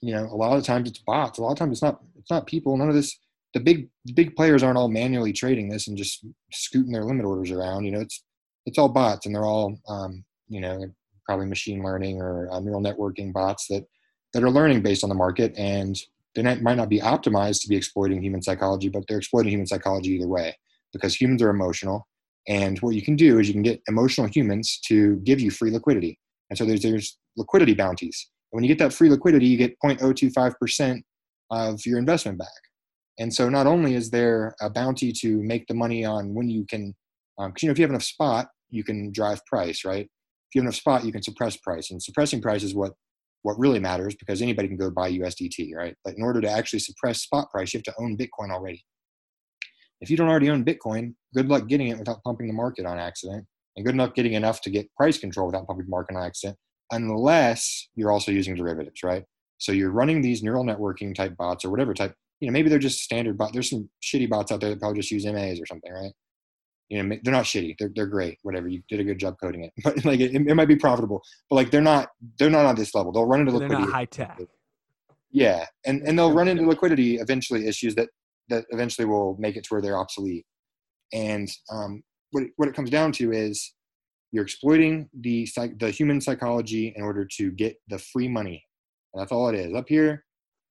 you 0.00 0.14
know, 0.14 0.24
a 0.24 0.36
lot 0.36 0.56
of 0.56 0.64
times 0.64 0.88
it's 0.88 0.98
bots. 1.00 1.38
A 1.38 1.42
lot 1.42 1.52
of 1.52 1.58
times 1.58 1.72
it's 1.72 1.82
not. 1.82 2.00
It's 2.18 2.30
not 2.30 2.46
people. 2.46 2.76
None 2.76 2.88
of 2.88 2.94
this 2.94 3.18
the 3.54 3.60
big 3.60 3.88
big 4.14 4.36
players 4.36 4.62
aren't 4.62 4.78
all 4.78 4.88
manually 4.88 5.32
trading 5.32 5.68
this 5.68 5.88
and 5.88 5.96
just 5.96 6.24
scooting 6.52 6.92
their 6.92 7.04
limit 7.04 7.24
orders 7.24 7.50
around. 7.50 7.84
You 7.84 7.92
know, 7.92 8.00
it's 8.00 8.22
it's 8.66 8.78
all 8.78 8.88
bots 8.88 9.26
and 9.26 9.34
they're 9.34 9.44
all 9.44 9.78
um, 9.88 10.24
you 10.48 10.60
know 10.60 10.84
probably 11.26 11.46
machine 11.46 11.82
learning 11.82 12.20
or 12.20 12.50
uh, 12.50 12.60
neural 12.60 12.82
networking 12.82 13.32
bots 13.32 13.66
that 13.68 13.84
that 14.32 14.42
are 14.42 14.50
learning 14.50 14.82
based 14.82 15.02
on 15.02 15.08
the 15.08 15.14
market 15.14 15.52
and 15.56 15.96
they 16.34 16.42
might 16.42 16.76
not 16.76 16.88
be 16.88 17.00
optimized 17.00 17.62
to 17.62 17.68
be 17.68 17.76
exploiting 17.76 18.22
human 18.22 18.42
psychology, 18.42 18.88
but 18.88 19.02
they're 19.08 19.18
exploiting 19.18 19.50
human 19.50 19.66
psychology 19.66 20.10
either 20.12 20.28
way 20.28 20.56
because 20.92 21.20
humans 21.20 21.42
are 21.42 21.50
emotional. 21.50 22.06
And 22.48 22.78
what 22.78 22.94
you 22.94 23.02
can 23.02 23.16
do 23.16 23.38
is 23.38 23.48
you 23.48 23.54
can 23.54 23.62
get 23.62 23.82
emotional 23.88 24.28
humans 24.28 24.80
to 24.86 25.16
give 25.16 25.40
you 25.40 25.50
free 25.50 25.70
liquidity. 25.70 26.18
And 26.48 26.58
so 26.58 26.64
there's 26.64 26.82
there's 26.82 27.18
liquidity 27.36 27.74
bounties. 27.74 28.28
And 28.52 28.58
when 28.58 28.64
you 28.64 28.68
get 28.68 28.82
that 28.82 28.92
free 28.92 29.10
liquidity, 29.10 29.46
you 29.46 29.56
get 29.56 29.76
0.025% 29.84 31.02
of 31.50 31.80
your 31.86 31.98
investment 31.98 32.38
back. 32.38 32.48
And 33.20 33.32
so 33.32 33.50
not 33.50 33.66
only 33.66 33.94
is 33.94 34.10
there 34.10 34.56
a 34.62 34.70
bounty 34.70 35.12
to 35.20 35.42
make 35.42 35.66
the 35.66 35.74
money 35.74 36.06
on 36.06 36.34
when 36.34 36.48
you 36.48 36.64
can, 36.64 36.94
because 37.36 37.46
um, 37.46 37.52
you 37.60 37.68
know 37.68 37.72
if 37.72 37.78
you 37.78 37.84
have 37.84 37.90
enough 37.90 38.02
spot, 38.02 38.48
you 38.70 38.82
can 38.82 39.12
drive 39.12 39.44
price, 39.44 39.84
right? 39.84 40.06
If 40.06 40.54
you 40.54 40.62
have 40.62 40.64
enough 40.64 40.76
spot, 40.76 41.04
you 41.04 41.12
can 41.12 41.22
suppress 41.22 41.56
price, 41.58 41.90
and 41.90 42.02
suppressing 42.02 42.40
price 42.40 42.62
is 42.62 42.74
what 42.74 42.92
what 43.42 43.58
really 43.58 43.78
matters 43.78 44.14
because 44.14 44.42
anybody 44.42 44.68
can 44.68 44.76
go 44.76 44.90
buy 44.90 45.12
USDT, 45.12 45.74
right? 45.74 45.94
But 46.04 46.14
in 46.16 46.22
order 46.22 46.40
to 46.40 46.50
actually 46.50 46.80
suppress 46.80 47.22
spot 47.22 47.50
price, 47.50 47.72
you 47.72 47.78
have 47.78 47.94
to 47.94 47.94
own 47.98 48.16
Bitcoin 48.16 48.50
already. 48.50 48.84
If 50.00 50.10
you 50.10 50.16
don't 50.16 50.28
already 50.28 50.50
own 50.50 50.64
Bitcoin, 50.64 51.14
good 51.34 51.48
luck 51.48 51.66
getting 51.68 51.88
it 51.88 51.98
without 51.98 52.22
pumping 52.22 52.46
the 52.46 52.54
market 52.54 52.86
on 52.86 52.98
accident, 52.98 53.46
and 53.76 53.84
good 53.84 53.96
luck 53.96 54.14
getting 54.14 54.32
enough 54.32 54.62
to 54.62 54.70
get 54.70 54.92
price 54.96 55.18
control 55.18 55.46
without 55.46 55.66
pumping 55.66 55.84
the 55.86 55.90
market 55.90 56.16
on 56.16 56.24
accident, 56.24 56.56
unless 56.90 57.88
you're 57.94 58.12
also 58.12 58.32
using 58.32 58.54
derivatives, 58.54 59.02
right? 59.02 59.24
So 59.58 59.72
you're 59.72 59.90
running 59.90 60.22
these 60.22 60.42
neural 60.42 60.64
networking 60.64 61.14
type 61.14 61.36
bots 61.36 61.66
or 61.66 61.70
whatever 61.70 61.92
type 61.92 62.14
you 62.40 62.48
know, 62.48 62.52
maybe 62.52 62.68
they're 62.68 62.78
just 62.78 63.00
standard 63.00 63.36
bots. 63.36 63.52
There's 63.52 63.70
some 63.70 63.88
shitty 64.02 64.28
bots 64.28 64.50
out 64.50 64.60
there 64.60 64.70
that 64.70 64.80
probably 64.80 64.98
just 64.98 65.10
use 65.10 65.26
MAs 65.26 65.60
or 65.60 65.66
something, 65.66 65.92
right? 65.92 66.12
You 66.88 67.02
know, 67.02 67.16
they're 67.22 67.32
not 67.32 67.44
shitty. 67.44 67.76
They're 67.78 67.90
they're 67.94 68.06
great. 68.06 68.38
Whatever. 68.42 68.68
You 68.68 68.82
did 68.88 68.98
a 68.98 69.04
good 69.04 69.18
job 69.18 69.36
coding 69.40 69.64
it, 69.64 69.72
but 69.84 70.04
like 70.04 70.20
it, 70.20 70.34
it 70.34 70.54
might 70.54 70.68
be 70.68 70.76
profitable. 70.76 71.22
But 71.48 71.56
like 71.56 71.70
they're 71.70 71.80
not 71.80 72.08
they're 72.38 72.50
not 72.50 72.66
on 72.66 72.74
this 72.74 72.94
level. 72.94 73.12
They'll 73.12 73.26
run 73.26 73.40
into 73.40 73.52
they're 73.52 73.68
liquidity. 73.68 73.92
High 73.92 74.04
tech. 74.06 74.40
Yeah, 75.30 75.66
and 75.86 76.02
and 76.02 76.18
they'll 76.18 76.32
run 76.32 76.48
into 76.48 76.66
liquidity 76.66 77.16
eventually 77.16 77.68
issues 77.68 77.94
that 77.94 78.08
that 78.48 78.64
eventually 78.70 79.06
will 79.06 79.36
make 79.38 79.56
it 79.56 79.64
to 79.64 79.68
where 79.68 79.80
they're 79.80 79.98
obsolete. 79.98 80.44
And 81.12 81.48
um, 81.70 82.02
what 82.32 82.44
it, 82.44 82.50
what 82.56 82.68
it 82.68 82.74
comes 82.74 82.90
down 82.90 83.12
to 83.12 83.32
is 83.32 83.72
you're 84.32 84.44
exploiting 84.44 85.08
the 85.20 85.48
the 85.78 85.90
human 85.90 86.20
psychology 86.20 86.92
in 86.96 87.02
order 87.02 87.24
to 87.36 87.50
get 87.52 87.76
the 87.88 87.98
free 87.98 88.28
money. 88.28 88.64
And 89.12 89.20
that's 89.20 89.32
all 89.32 89.48
it 89.48 89.54
is. 89.54 89.74
Up 89.74 89.88
here, 89.88 90.24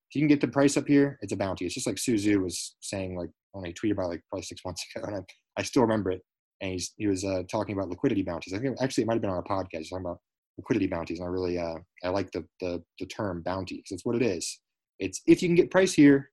if 0.10 0.16
you 0.16 0.22
can 0.22 0.28
get 0.28 0.42
the 0.42 0.48
price 0.48 0.76
up 0.76 0.88
here, 0.88 1.20
it's 1.22 1.34
a 1.34 1.38
bounty. 1.38 1.66
It's 1.66 1.76
just 1.76 1.86
like 1.86 2.00
Su 2.00 2.16
Zhu 2.16 2.42
was 2.42 2.76
saying, 2.82 3.16
like 3.16 3.30
when 3.52 3.66
he 3.66 3.74
tweeted 3.74 3.94
about 3.94 4.10
like 4.10 4.24
probably 4.30 4.44
six 4.44 4.62
months 4.66 4.84
ago, 4.96 5.06
and 5.06 5.18
I, 5.18 5.20
I 5.58 5.64
still 5.64 5.84
remember 5.84 6.12
it. 6.12 6.22
And 6.62 6.72
he's 6.72 6.94
he 6.98 7.08
was 7.08 7.24
uh, 7.24 7.44
talking 7.50 7.76
about 7.78 7.90
liquidity 7.90 8.24
bounties. 8.24 8.54
I 8.54 8.60
think 8.60 8.78
actually 8.82 9.04
it 9.04 9.08
might 9.08 9.14
have 9.14 9.22
been 9.22 9.30
on 9.30 9.38
a 9.38 9.44
podcast 9.44 9.90
talking 9.90 10.06
about 10.06 10.20
liquidity 10.58 10.88
bounties, 10.88 11.20
and 11.20 11.28
I 11.28 11.32
really 11.32 11.60
uh, 11.60 11.76
I 12.04 12.10
like 12.10 12.32
the 12.32 12.44
the, 12.60 12.84
the 13.00 13.06
term 13.06 13.44
bounty 13.44 13.76
because 13.76 13.92
it's 13.92 14.06
what 14.06 14.16
it 14.16 14.24
is. 14.24 14.60
It's 14.98 15.22
if 15.28 15.42
you 15.42 15.48
can 15.48 15.56
get 15.56 15.72
price 15.72 15.94
here, 15.94 16.32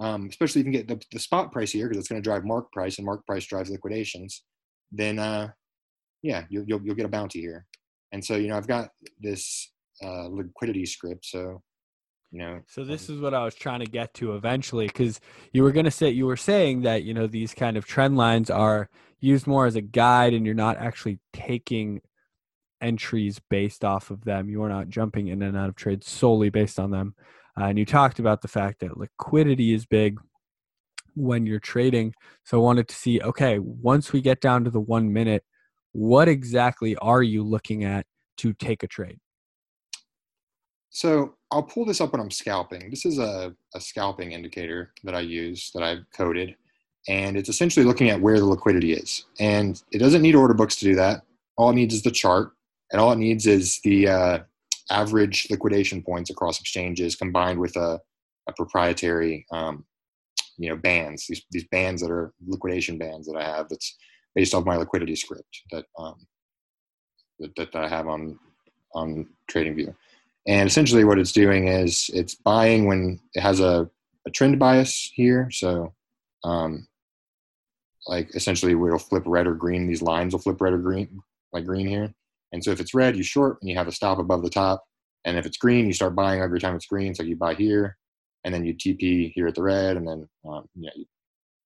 um, 0.00 0.26
especially 0.28 0.62
if 0.62 0.66
you 0.66 0.72
can 0.72 0.80
get 0.80 0.88
the, 0.88 1.04
the 1.12 1.20
spot 1.20 1.52
price 1.52 1.70
here 1.70 1.88
because 1.88 2.00
it's 2.00 2.08
going 2.08 2.20
to 2.20 2.28
drive 2.28 2.44
mark 2.44 2.72
price, 2.72 2.96
and 2.96 3.04
mark 3.04 3.24
price 3.26 3.44
drives 3.44 3.70
liquidations. 3.70 4.42
Then 4.90 5.18
uh, 5.18 5.50
yeah, 6.22 6.44
you'll, 6.48 6.64
you'll 6.66 6.82
you'll 6.82 6.96
get 6.96 7.06
a 7.06 7.10
bounty 7.10 7.40
here. 7.40 7.66
And 8.12 8.24
so 8.24 8.36
you 8.36 8.48
know 8.48 8.56
I've 8.56 8.66
got 8.66 8.88
this 9.20 9.70
uh, 10.02 10.28
liquidity 10.28 10.86
script, 10.86 11.26
so 11.26 11.62
you 12.32 12.38
know 12.38 12.60
so 12.66 12.82
this 12.82 13.08
is 13.08 13.20
what 13.20 13.34
i 13.34 13.44
was 13.44 13.54
trying 13.54 13.80
to 13.80 13.86
get 13.86 14.12
to 14.14 14.34
eventually 14.34 14.86
because 14.86 15.20
you 15.52 15.62
were 15.62 15.72
going 15.72 15.84
to 15.84 15.90
say 15.90 16.10
you 16.10 16.26
were 16.26 16.36
saying 16.36 16.82
that 16.82 17.04
you 17.04 17.14
know 17.14 17.26
these 17.26 17.54
kind 17.54 17.76
of 17.76 17.86
trend 17.86 18.16
lines 18.16 18.50
are 18.50 18.88
used 19.20 19.46
more 19.46 19.66
as 19.66 19.76
a 19.76 19.80
guide 19.80 20.34
and 20.34 20.44
you're 20.44 20.54
not 20.54 20.76
actually 20.78 21.18
taking 21.32 22.00
entries 22.82 23.40
based 23.48 23.84
off 23.84 24.10
of 24.10 24.24
them. 24.24 24.50
You 24.50 24.62
are 24.64 24.68
not 24.68 24.88
jumping 24.88 25.28
in 25.28 25.40
and 25.40 25.56
out 25.56 25.68
of 25.68 25.76
trades 25.76 26.08
solely 26.08 26.50
based 26.50 26.78
on 26.78 26.90
them. 26.90 27.14
Uh, 27.58 27.66
and 27.66 27.78
you 27.78 27.86
talked 27.86 28.18
about 28.18 28.42
the 28.42 28.48
fact 28.48 28.80
that 28.80 28.98
liquidity 28.98 29.72
is 29.72 29.86
big 29.86 30.18
when 31.14 31.46
you're 31.46 31.60
trading. 31.60 32.14
So 32.44 32.58
i 32.58 32.62
wanted 32.62 32.88
to 32.88 32.94
see 32.94 33.20
okay 33.20 33.58
once 33.58 34.12
we 34.12 34.20
get 34.20 34.40
down 34.40 34.64
to 34.64 34.70
the 34.70 34.80
one 34.80 35.12
minute 35.12 35.44
what 35.92 36.26
exactly 36.26 36.96
are 36.96 37.22
you 37.22 37.42
looking 37.44 37.84
at 37.84 38.06
to 38.38 38.54
take 38.54 38.82
a 38.82 38.86
trade? 38.86 39.18
So 40.88 41.34
I'll 41.52 41.62
pull 41.62 41.84
this 41.84 42.00
up 42.00 42.12
when 42.12 42.20
I'm 42.20 42.30
scalping. 42.30 42.88
This 42.88 43.04
is 43.04 43.18
a, 43.18 43.54
a 43.74 43.80
scalping 43.80 44.32
indicator 44.32 44.90
that 45.04 45.14
I 45.14 45.20
use 45.20 45.70
that 45.74 45.82
I've 45.82 46.04
coded. 46.16 46.56
And 47.08 47.36
it's 47.36 47.50
essentially 47.50 47.84
looking 47.84 48.08
at 48.08 48.20
where 48.20 48.38
the 48.38 48.46
liquidity 48.46 48.94
is. 48.94 49.26
And 49.38 49.80
it 49.92 49.98
doesn't 49.98 50.22
need 50.22 50.34
order 50.34 50.54
books 50.54 50.76
to 50.76 50.86
do 50.86 50.94
that. 50.94 51.22
All 51.58 51.70
it 51.70 51.74
needs 51.74 51.94
is 51.94 52.02
the 52.02 52.10
chart. 52.10 52.52
And 52.90 53.00
all 53.00 53.12
it 53.12 53.18
needs 53.18 53.46
is 53.46 53.80
the 53.84 54.08
uh, 54.08 54.38
average 54.90 55.48
liquidation 55.50 56.02
points 56.02 56.30
across 56.30 56.58
exchanges 56.58 57.16
combined 57.16 57.58
with 57.58 57.76
a, 57.76 58.00
a 58.48 58.52
proprietary, 58.56 59.44
um, 59.52 59.84
you 60.56 60.70
know, 60.70 60.76
bands, 60.76 61.26
these, 61.26 61.42
these 61.50 61.66
bands 61.68 62.00
that 62.00 62.10
are 62.10 62.32
liquidation 62.46 62.96
bands 62.96 63.26
that 63.26 63.36
I 63.36 63.44
have 63.44 63.68
that's 63.68 63.96
based 64.34 64.54
off 64.54 64.64
my 64.64 64.76
liquidity 64.76 65.16
script 65.16 65.62
that, 65.70 65.84
um, 65.98 66.26
that, 67.40 67.54
that 67.56 67.76
I 67.76 67.88
have 67.88 68.08
on, 68.08 68.38
on 68.94 69.26
TradingView. 69.50 69.94
And 70.46 70.68
essentially, 70.68 71.04
what 71.04 71.18
it's 71.18 71.32
doing 71.32 71.68
is 71.68 72.10
it's 72.12 72.34
buying 72.34 72.86
when 72.86 73.20
it 73.34 73.40
has 73.40 73.60
a, 73.60 73.88
a 74.26 74.30
trend 74.30 74.58
bias 74.58 75.10
here. 75.14 75.48
So, 75.50 75.94
um, 76.44 76.86
like 78.06 78.34
essentially, 78.34 78.72
it'll 78.72 78.98
flip 78.98 79.22
red 79.26 79.46
or 79.46 79.54
green. 79.54 79.86
These 79.86 80.02
lines 80.02 80.32
will 80.34 80.40
flip 80.40 80.60
red 80.60 80.72
or 80.72 80.78
green, 80.78 81.20
like 81.52 81.64
green 81.64 81.86
here. 81.86 82.12
And 82.52 82.62
so, 82.62 82.72
if 82.72 82.80
it's 82.80 82.94
red, 82.94 83.16
you 83.16 83.22
short 83.22 83.58
and 83.60 83.70
you 83.70 83.76
have 83.76 83.88
a 83.88 83.92
stop 83.92 84.18
above 84.18 84.42
the 84.42 84.50
top. 84.50 84.84
And 85.24 85.38
if 85.38 85.46
it's 85.46 85.56
green, 85.56 85.86
you 85.86 85.92
start 85.92 86.16
buying 86.16 86.40
every 86.40 86.60
time 86.60 86.74
it's 86.74 86.86
green. 86.86 87.14
So 87.14 87.22
you 87.22 87.36
buy 87.36 87.54
here, 87.54 87.96
and 88.44 88.52
then 88.52 88.64
you 88.64 88.74
TP 88.74 89.32
here 89.34 89.46
at 89.46 89.54
the 89.54 89.62
red, 89.62 89.96
and 89.96 90.06
then 90.06 90.28
um, 90.48 90.68
you, 90.74 90.90
you 90.96 91.04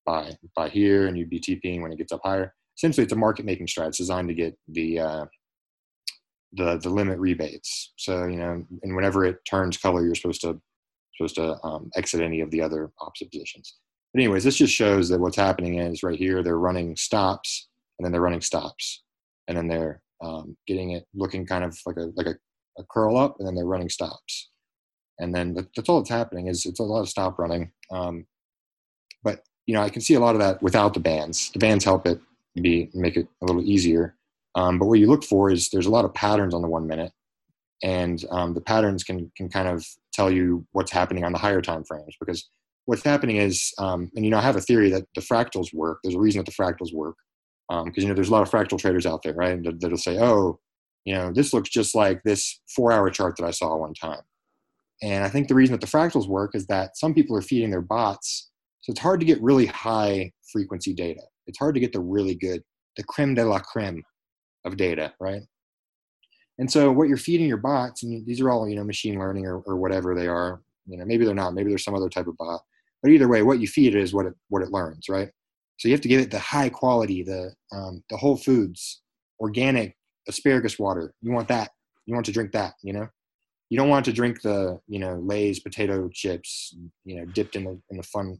buy 0.04 0.36
buy 0.54 0.68
here, 0.68 1.06
and 1.06 1.16
you'd 1.16 1.30
be 1.30 1.40
TPing 1.40 1.80
when 1.80 1.92
it 1.92 1.98
gets 1.98 2.12
up 2.12 2.20
higher. 2.22 2.52
Essentially, 2.76 3.04
it's 3.04 3.12
a 3.12 3.16
market 3.16 3.46
making 3.46 3.66
strategy 3.66 3.88
It's 3.88 3.98
designed 3.98 4.28
to 4.28 4.34
get 4.34 4.56
the 4.68 5.00
uh, 5.00 5.26
the 6.56 6.78
the 6.78 6.90
limit 6.90 7.18
rebates. 7.18 7.92
So 7.96 8.26
you 8.26 8.36
know, 8.36 8.64
and 8.82 8.96
whenever 8.96 9.24
it 9.24 9.38
turns 9.48 9.76
color, 9.76 10.04
you're 10.04 10.14
supposed 10.14 10.40
to 10.42 10.60
supposed 11.16 11.36
to 11.36 11.56
um, 11.64 11.90
exit 11.96 12.20
any 12.20 12.40
of 12.40 12.50
the 12.50 12.60
other 12.60 12.90
opposite 13.00 13.30
positions. 13.30 13.76
But 14.12 14.20
anyways, 14.20 14.44
this 14.44 14.56
just 14.56 14.74
shows 14.74 15.08
that 15.08 15.20
what's 15.20 15.36
happening 15.36 15.78
is 15.78 16.02
right 16.02 16.18
here 16.18 16.42
they're 16.42 16.58
running 16.58 16.96
stops, 16.96 17.68
and 17.98 18.04
then 18.04 18.12
they're 18.12 18.20
running 18.20 18.40
stops, 18.40 19.02
and 19.48 19.56
then 19.56 19.68
they're 19.68 20.02
um, 20.22 20.56
getting 20.66 20.92
it 20.92 21.06
looking 21.14 21.46
kind 21.46 21.64
of 21.64 21.78
like 21.86 21.96
a 21.96 22.10
like 22.16 22.26
a, 22.26 22.34
a, 22.78 22.84
curl 22.90 23.16
up, 23.16 23.36
and 23.38 23.46
then 23.46 23.54
they're 23.54 23.66
running 23.66 23.90
stops, 23.90 24.50
and 25.18 25.34
then 25.34 25.54
that's 25.54 25.88
all 25.88 26.00
that's 26.00 26.10
happening 26.10 26.48
is 26.48 26.66
it's 26.66 26.80
a 26.80 26.84
lot 26.84 27.00
of 27.00 27.08
stop 27.08 27.38
running. 27.38 27.72
Um, 27.90 28.26
but 29.22 29.40
you 29.66 29.74
know, 29.74 29.82
I 29.82 29.90
can 29.90 30.02
see 30.02 30.14
a 30.14 30.20
lot 30.20 30.34
of 30.34 30.40
that 30.40 30.62
without 30.62 30.94
the 30.94 31.00
bands. 31.00 31.50
The 31.50 31.58
bands 31.58 31.84
help 31.84 32.06
it 32.06 32.20
be 32.54 32.90
make 32.94 33.16
it 33.16 33.28
a 33.42 33.46
little 33.46 33.62
easier. 33.62 34.16
Um, 34.56 34.78
but 34.78 34.86
what 34.86 34.98
you 34.98 35.06
look 35.06 35.22
for 35.22 35.50
is 35.50 35.68
there's 35.68 35.86
a 35.86 35.90
lot 35.90 36.06
of 36.06 36.14
patterns 36.14 36.54
on 36.54 36.62
the 36.62 36.68
one 36.68 36.86
minute, 36.86 37.12
and 37.82 38.24
um, 38.30 38.54
the 38.54 38.60
patterns 38.60 39.04
can 39.04 39.30
can 39.36 39.48
kind 39.48 39.68
of 39.68 39.86
tell 40.12 40.30
you 40.30 40.66
what's 40.72 40.90
happening 40.90 41.24
on 41.24 41.32
the 41.32 41.38
higher 41.38 41.60
time 41.60 41.84
frames 41.84 42.16
because 42.18 42.48
what's 42.86 43.02
happening 43.02 43.36
is, 43.36 43.72
um, 43.78 44.10
and 44.16 44.24
you 44.24 44.30
know, 44.30 44.38
I 44.38 44.42
have 44.42 44.56
a 44.56 44.60
theory 44.62 44.90
that 44.90 45.04
the 45.14 45.20
fractals 45.20 45.74
work. 45.74 45.98
There's 46.02 46.14
a 46.16 46.20
reason 46.20 46.42
that 46.42 46.46
the 46.46 46.62
fractals 46.62 46.94
work 46.94 47.16
because 47.68 47.84
um, 47.84 47.92
you 47.96 48.08
know 48.08 48.14
there's 48.14 48.30
a 48.30 48.32
lot 48.32 48.42
of 48.42 48.50
fractal 48.50 48.78
traders 48.78 49.04
out 49.06 49.22
there, 49.22 49.34
right? 49.34 49.62
That, 49.62 49.80
that'll 49.80 49.98
say, 49.98 50.18
oh, 50.18 50.58
you 51.04 51.14
know, 51.14 51.32
this 51.32 51.52
looks 51.52 51.68
just 51.68 51.94
like 51.94 52.22
this 52.22 52.60
four-hour 52.74 53.10
chart 53.10 53.36
that 53.36 53.46
I 53.46 53.50
saw 53.50 53.76
one 53.76 53.94
time. 53.94 54.22
And 55.02 55.22
I 55.22 55.28
think 55.28 55.48
the 55.48 55.54
reason 55.54 55.72
that 55.72 55.82
the 55.82 55.86
fractals 55.86 56.26
work 56.26 56.54
is 56.54 56.66
that 56.68 56.96
some 56.96 57.12
people 57.12 57.36
are 57.36 57.42
feeding 57.42 57.70
their 57.70 57.82
bots, 57.82 58.50
so 58.80 58.92
it's 58.92 59.00
hard 59.00 59.20
to 59.20 59.26
get 59.26 59.42
really 59.42 59.66
high 59.66 60.32
frequency 60.50 60.94
data. 60.94 61.20
It's 61.46 61.58
hard 61.58 61.74
to 61.74 61.80
get 61.80 61.92
the 61.92 62.00
really 62.00 62.34
good, 62.34 62.62
the 62.96 63.04
creme 63.04 63.34
de 63.34 63.44
la 63.44 63.58
creme 63.58 64.02
of 64.66 64.76
data, 64.76 65.14
right? 65.20 65.42
And 66.58 66.70
so 66.70 66.90
what 66.90 67.08
you're 67.08 67.16
feeding 67.16 67.46
your 67.46 67.56
bots, 67.58 68.02
and 68.02 68.26
these 68.26 68.40
are 68.40 68.50
all, 68.50 68.68
you 68.68 68.76
know, 68.76 68.84
machine 68.84 69.18
learning 69.18 69.46
or, 69.46 69.58
or 69.60 69.76
whatever 69.76 70.14
they 70.14 70.26
are, 70.26 70.60
you 70.86 70.96
know, 70.96 71.04
maybe 71.04 71.24
they're 71.24 71.34
not, 71.34 71.54
maybe 71.54 71.70
there's 71.70 71.84
some 71.84 71.94
other 71.94 72.08
type 72.08 72.26
of 72.26 72.36
bot, 72.36 72.60
but 73.02 73.10
either 73.10 73.28
way, 73.28 73.42
what 73.42 73.60
you 73.60 73.68
feed 73.68 73.94
it 73.94 74.00
is 74.00 74.12
what 74.12 74.26
it, 74.26 74.34
what 74.48 74.62
it 74.62 74.70
learns, 74.70 75.08
right? 75.08 75.30
So 75.78 75.88
you 75.88 75.94
have 75.94 76.00
to 76.00 76.08
give 76.08 76.20
it 76.20 76.30
the 76.30 76.38
high 76.38 76.70
quality, 76.70 77.22
the, 77.22 77.52
um, 77.72 78.02
the 78.10 78.16
whole 78.16 78.36
foods, 78.36 79.02
organic 79.38 79.96
asparagus 80.28 80.78
water. 80.78 81.12
You 81.20 81.32
want 81.32 81.48
that. 81.48 81.70
You 82.06 82.14
want 82.14 82.26
to 82.26 82.32
drink 82.32 82.52
that, 82.52 82.74
you 82.82 82.92
know? 82.92 83.08
You 83.68 83.76
don't 83.76 83.88
want 83.88 84.04
to 84.06 84.12
drink 84.12 84.40
the, 84.42 84.80
you 84.86 84.98
know, 84.98 85.16
Lay's 85.16 85.60
potato 85.60 86.08
chips, 86.08 86.74
you 87.04 87.16
know, 87.16 87.26
dipped 87.26 87.56
in 87.56 87.64
the, 87.64 87.80
in 87.90 87.96
the 87.96 88.02
fun 88.04 88.38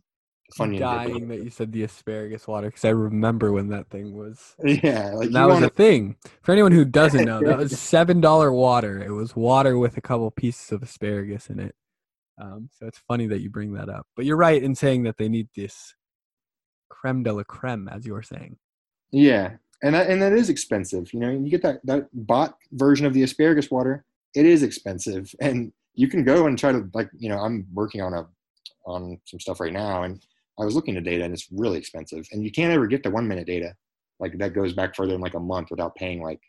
funny. 0.54 0.78
Dying 0.78 1.28
that 1.28 1.42
you 1.42 1.50
said 1.50 1.72
the 1.72 1.82
asparagus 1.84 2.46
water 2.46 2.68
because 2.68 2.84
I 2.84 2.90
remember 2.90 3.52
when 3.52 3.68
that 3.68 3.88
thing 3.90 4.14
was. 4.14 4.54
Yeah, 4.64 5.12
like 5.14 5.30
that 5.30 5.46
was 5.46 5.54
wanna... 5.54 5.66
a 5.66 5.70
thing. 5.70 6.16
For 6.42 6.52
anyone 6.52 6.72
who 6.72 6.84
doesn't 6.84 7.24
know, 7.24 7.40
that 7.42 7.58
was 7.58 7.78
seven 7.80 8.20
dollar 8.20 8.52
water. 8.52 9.02
It 9.02 9.10
was 9.12 9.34
water 9.34 9.78
with 9.78 9.96
a 9.96 10.00
couple 10.00 10.30
pieces 10.30 10.72
of 10.72 10.82
asparagus 10.82 11.48
in 11.48 11.60
it. 11.60 11.74
Um, 12.40 12.68
so 12.78 12.86
it's 12.86 12.98
funny 12.98 13.26
that 13.28 13.40
you 13.40 13.50
bring 13.50 13.72
that 13.74 13.88
up. 13.88 14.06
But 14.14 14.24
you're 14.24 14.36
right 14.36 14.62
in 14.62 14.74
saying 14.74 15.04
that 15.04 15.16
they 15.16 15.28
need 15.28 15.48
this 15.56 15.94
creme 16.88 17.22
de 17.22 17.32
la 17.32 17.42
creme, 17.44 17.88
as 17.88 18.06
you 18.06 18.12
were 18.12 18.22
saying. 18.22 18.58
Yeah, 19.10 19.52
and 19.82 19.94
that, 19.94 20.08
and 20.08 20.20
that 20.22 20.32
is 20.32 20.50
expensive. 20.50 21.12
You 21.12 21.20
know, 21.20 21.30
you 21.30 21.50
get 21.50 21.62
that 21.62 21.80
that 21.84 22.08
bot 22.12 22.56
version 22.72 23.06
of 23.06 23.14
the 23.14 23.22
asparagus 23.22 23.70
water. 23.70 24.04
It 24.34 24.46
is 24.46 24.62
expensive, 24.62 25.34
and 25.40 25.72
you 25.94 26.08
can 26.08 26.24
go 26.24 26.46
and 26.46 26.58
try 26.58 26.72
to 26.72 26.88
like 26.94 27.08
you 27.16 27.28
know 27.28 27.38
I'm 27.38 27.66
working 27.72 28.02
on 28.02 28.14
a 28.14 28.26
on 28.84 29.18
some 29.24 29.40
stuff 29.40 29.60
right 29.60 29.72
now, 29.72 30.02
and 30.02 30.22
I 30.58 30.64
was 30.64 30.74
looking 30.74 30.96
at 30.96 31.04
data 31.04 31.24
and 31.24 31.34
it's 31.34 31.48
really 31.52 31.78
expensive, 31.78 32.26
and 32.32 32.44
you 32.44 32.50
can't 32.50 32.72
ever 32.72 32.86
get 32.86 33.02
the 33.02 33.10
one 33.10 33.28
minute 33.28 33.46
data. 33.46 33.74
Like 34.18 34.38
that 34.38 34.54
goes 34.54 34.72
back 34.72 34.96
further 34.96 35.12
than 35.12 35.20
like 35.20 35.34
a 35.34 35.40
month 35.40 35.70
without 35.70 35.94
paying 35.96 36.22
like 36.22 36.40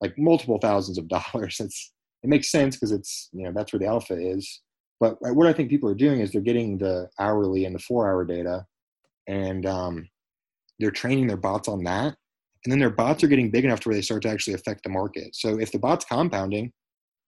like 0.00 0.16
multiple 0.18 0.58
thousands 0.60 0.98
of 0.98 1.08
dollars. 1.08 1.60
It's 1.60 1.92
it 2.24 2.28
makes 2.28 2.50
sense 2.50 2.74
because 2.74 2.90
it's 2.90 3.28
you 3.32 3.44
know 3.44 3.52
that's 3.54 3.72
where 3.72 3.80
the 3.80 3.86
alpha 3.86 4.14
is. 4.14 4.60
But 5.00 5.18
what 5.20 5.46
I 5.46 5.52
think 5.52 5.70
people 5.70 5.88
are 5.88 5.94
doing 5.94 6.20
is 6.20 6.32
they're 6.32 6.40
getting 6.40 6.78
the 6.78 7.08
hourly 7.20 7.64
and 7.64 7.74
the 7.74 7.78
four 7.78 8.10
hour 8.10 8.24
data, 8.24 8.66
and 9.28 9.64
um, 9.64 10.08
they're 10.80 10.90
training 10.90 11.28
their 11.28 11.36
bots 11.36 11.68
on 11.68 11.84
that, 11.84 12.16
and 12.64 12.72
then 12.72 12.80
their 12.80 12.90
bots 12.90 13.22
are 13.22 13.28
getting 13.28 13.50
big 13.50 13.64
enough 13.64 13.80
to 13.80 13.88
where 13.88 13.94
they 13.94 14.02
start 14.02 14.22
to 14.22 14.28
actually 14.28 14.54
affect 14.54 14.82
the 14.82 14.90
market. 14.90 15.34
So 15.36 15.60
if 15.60 15.70
the 15.70 15.78
bot's 15.78 16.04
compounding 16.04 16.72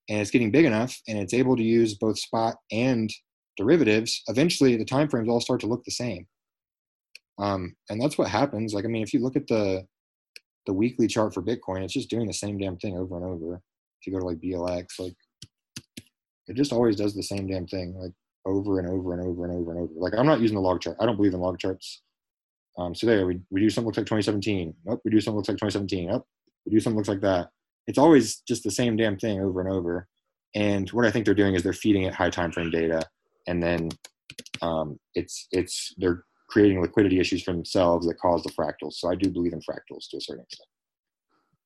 and 0.08 0.20
it's 0.20 0.30
getting 0.30 0.50
big 0.50 0.64
enough 0.64 1.00
and 1.06 1.18
it's 1.18 1.34
able 1.34 1.56
to 1.56 1.62
use 1.62 1.94
both 1.94 2.18
spot 2.18 2.56
and 2.72 3.10
derivatives, 3.60 4.22
eventually 4.28 4.76
the 4.76 4.84
time 4.84 5.08
frames 5.08 5.28
all 5.28 5.40
start 5.40 5.60
to 5.60 5.66
look 5.66 5.84
the 5.84 5.90
same. 5.90 6.26
Um, 7.38 7.76
and 7.88 8.00
that's 8.00 8.18
what 8.18 8.28
happens. 8.28 8.72
Like, 8.72 8.84
I 8.84 8.88
mean, 8.88 9.02
if 9.02 9.12
you 9.12 9.20
look 9.20 9.36
at 9.36 9.46
the 9.46 9.86
the 10.66 10.72
weekly 10.72 11.06
chart 11.06 11.32
for 11.32 11.42
Bitcoin, 11.42 11.82
it's 11.82 11.94
just 11.94 12.10
doing 12.10 12.26
the 12.26 12.32
same 12.32 12.58
damn 12.58 12.76
thing 12.76 12.96
over 12.96 13.16
and 13.16 13.24
over. 13.24 13.54
If 13.54 14.06
you 14.06 14.12
go 14.12 14.18
to 14.18 14.26
like 14.26 14.40
BLX, 14.40 14.86
like 14.98 15.14
it 16.48 16.54
just 16.54 16.72
always 16.72 16.96
does 16.96 17.14
the 17.14 17.22
same 17.22 17.46
damn 17.46 17.66
thing, 17.66 17.94
like 17.98 18.12
over 18.46 18.78
and 18.78 18.88
over 18.88 19.14
and 19.14 19.22
over 19.22 19.44
and 19.44 19.54
over 19.54 19.72
and 19.72 19.80
over. 19.80 19.92
Like 19.96 20.14
I'm 20.16 20.26
not 20.26 20.40
using 20.40 20.56
the 20.56 20.62
log 20.62 20.80
chart. 20.80 20.96
I 21.00 21.06
don't 21.06 21.16
believe 21.16 21.34
in 21.34 21.40
log 21.40 21.58
charts. 21.58 22.02
Um, 22.78 22.94
so 22.94 23.06
there, 23.06 23.26
we, 23.26 23.40
we 23.50 23.60
do 23.60 23.68
something 23.68 23.86
looks 23.86 23.98
like 23.98 24.06
2017. 24.06 24.74
Nope, 24.84 25.00
we 25.04 25.10
do 25.10 25.20
something 25.20 25.36
looks 25.36 25.48
like 25.48 25.58
2017. 25.58 26.08
Nope, 26.08 26.26
we 26.64 26.72
do 26.72 26.80
something 26.80 26.96
looks 26.96 27.08
like 27.08 27.20
that. 27.20 27.48
It's 27.86 27.98
always 27.98 28.42
just 28.46 28.62
the 28.62 28.70
same 28.70 28.96
damn 28.96 29.18
thing 29.18 29.40
over 29.40 29.60
and 29.60 29.70
over. 29.70 30.06
And 30.54 30.88
what 30.90 31.04
I 31.04 31.10
think 31.10 31.24
they're 31.24 31.34
doing 31.34 31.54
is 31.54 31.62
they're 31.62 31.72
feeding 31.72 32.04
it 32.04 32.14
high 32.14 32.30
time 32.30 32.52
frame 32.52 32.70
data 32.70 33.02
and 33.46 33.62
then 33.62 33.90
um, 34.62 34.98
it's 35.14 35.46
it's 35.52 35.94
they're 35.98 36.24
creating 36.48 36.80
liquidity 36.80 37.20
issues 37.20 37.42
for 37.42 37.52
themselves 37.52 38.06
that 38.06 38.18
cause 38.18 38.42
the 38.42 38.50
fractals. 38.50 38.94
So 38.94 39.10
I 39.10 39.14
do 39.14 39.30
believe 39.30 39.52
in 39.52 39.60
fractals 39.60 40.08
to 40.10 40.16
a 40.16 40.20
certain 40.20 40.44
extent. 40.44 40.68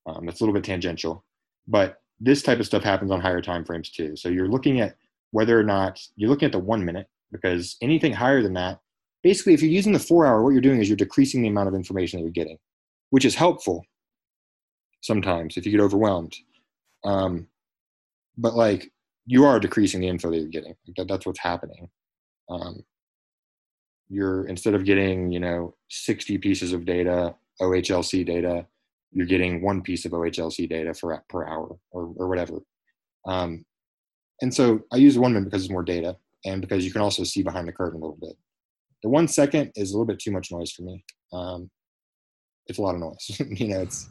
Um, 0.05 0.29
it's 0.29 0.39
a 0.39 0.43
little 0.43 0.53
bit 0.53 0.63
tangential, 0.63 1.25
but 1.67 2.01
this 2.19 2.43
type 2.43 2.59
of 2.59 2.65
stuff 2.65 2.83
happens 2.83 3.11
on 3.11 3.19
higher 3.19 3.41
time 3.41 3.65
frames 3.65 3.89
too. 3.89 4.15
So 4.15 4.29
you're 4.29 4.47
looking 4.47 4.79
at 4.79 4.95
whether 5.31 5.59
or 5.59 5.63
not 5.63 5.99
you're 6.15 6.29
looking 6.29 6.45
at 6.45 6.51
the 6.51 6.59
one 6.59 6.85
minute 6.85 7.07
because 7.31 7.75
anything 7.81 8.13
higher 8.13 8.41
than 8.41 8.53
that, 8.53 8.79
basically, 9.23 9.53
if 9.53 9.61
you're 9.61 9.71
using 9.71 9.91
the 9.91 9.99
four 9.99 10.25
hour, 10.25 10.43
what 10.43 10.51
you're 10.51 10.61
doing 10.61 10.79
is 10.79 10.87
you're 10.87 10.95
decreasing 10.95 11.41
the 11.41 11.49
amount 11.49 11.67
of 11.67 11.75
information 11.75 12.19
that 12.19 12.23
you're 12.23 12.31
getting, 12.31 12.57
which 13.09 13.25
is 13.25 13.35
helpful 13.35 13.83
sometimes 15.01 15.57
if 15.57 15.65
you 15.65 15.71
get 15.71 15.81
overwhelmed. 15.81 16.35
Um, 17.03 17.47
but 18.37 18.55
like 18.55 18.91
you 19.25 19.45
are 19.45 19.59
decreasing 19.59 20.01
the 20.01 20.07
info 20.07 20.29
that 20.29 20.37
you're 20.37 20.47
getting. 20.47 20.75
That, 20.97 21.07
that's 21.07 21.25
what's 21.25 21.39
happening. 21.39 21.89
Um, 22.49 22.83
you're 24.07 24.45
instead 24.47 24.75
of 24.75 24.85
getting 24.85 25.31
you 25.31 25.39
know 25.39 25.75
60 25.89 26.37
pieces 26.37 26.73
of 26.73 26.85
data, 26.85 27.35
OHLC 27.61 28.25
data, 28.25 28.67
you're 29.11 29.25
getting 29.25 29.63
one 29.63 29.81
piece 29.81 30.05
of 30.05 30.11
OHLC 30.11 30.69
data 30.69 30.93
for 30.93 31.23
per 31.29 31.47
hour 31.47 31.77
or 31.91 32.13
or 32.15 32.27
whatever. 32.27 32.59
Um, 33.25 33.65
and 34.41 34.53
so 34.53 34.81
I 34.93 34.97
use 34.97 35.17
one 35.17 35.33
minute 35.33 35.45
because 35.45 35.63
it's 35.63 35.71
more 35.71 35.83
data 35.83 36.17
and 36.45 36.61
because 36.61 36.85
you 36.85 36.91
can 36.91 37.01
also 37.01 37.23
see 37.23 37.41
behind 37.41 37.67
the 37.67 37.71
curtain 37.71 37.99
a 37.99 38.03
little 38.03 38.19
bit. 38.19 38.35
The 39.01 39.09
one 39.09 39.27
second 39.27 39.71
is 39.75 39.91
a 39.91 39.93
little 39.93 40.05
bit 40.05 40.19
too 40.19 40.31
much 40.31 40.51
noise 40.51 40.71
for 40.71 40.83
me. 40.83 41.03
Um, 41.33 41.69
it's 42.67 42.77
a 42.77 42.81
lot 42.81 42.95
of 42.95 43.01
noise. 43.01 43.39
you 43.59 43.69
know, 43.69 43.81
it's 43.81 44.09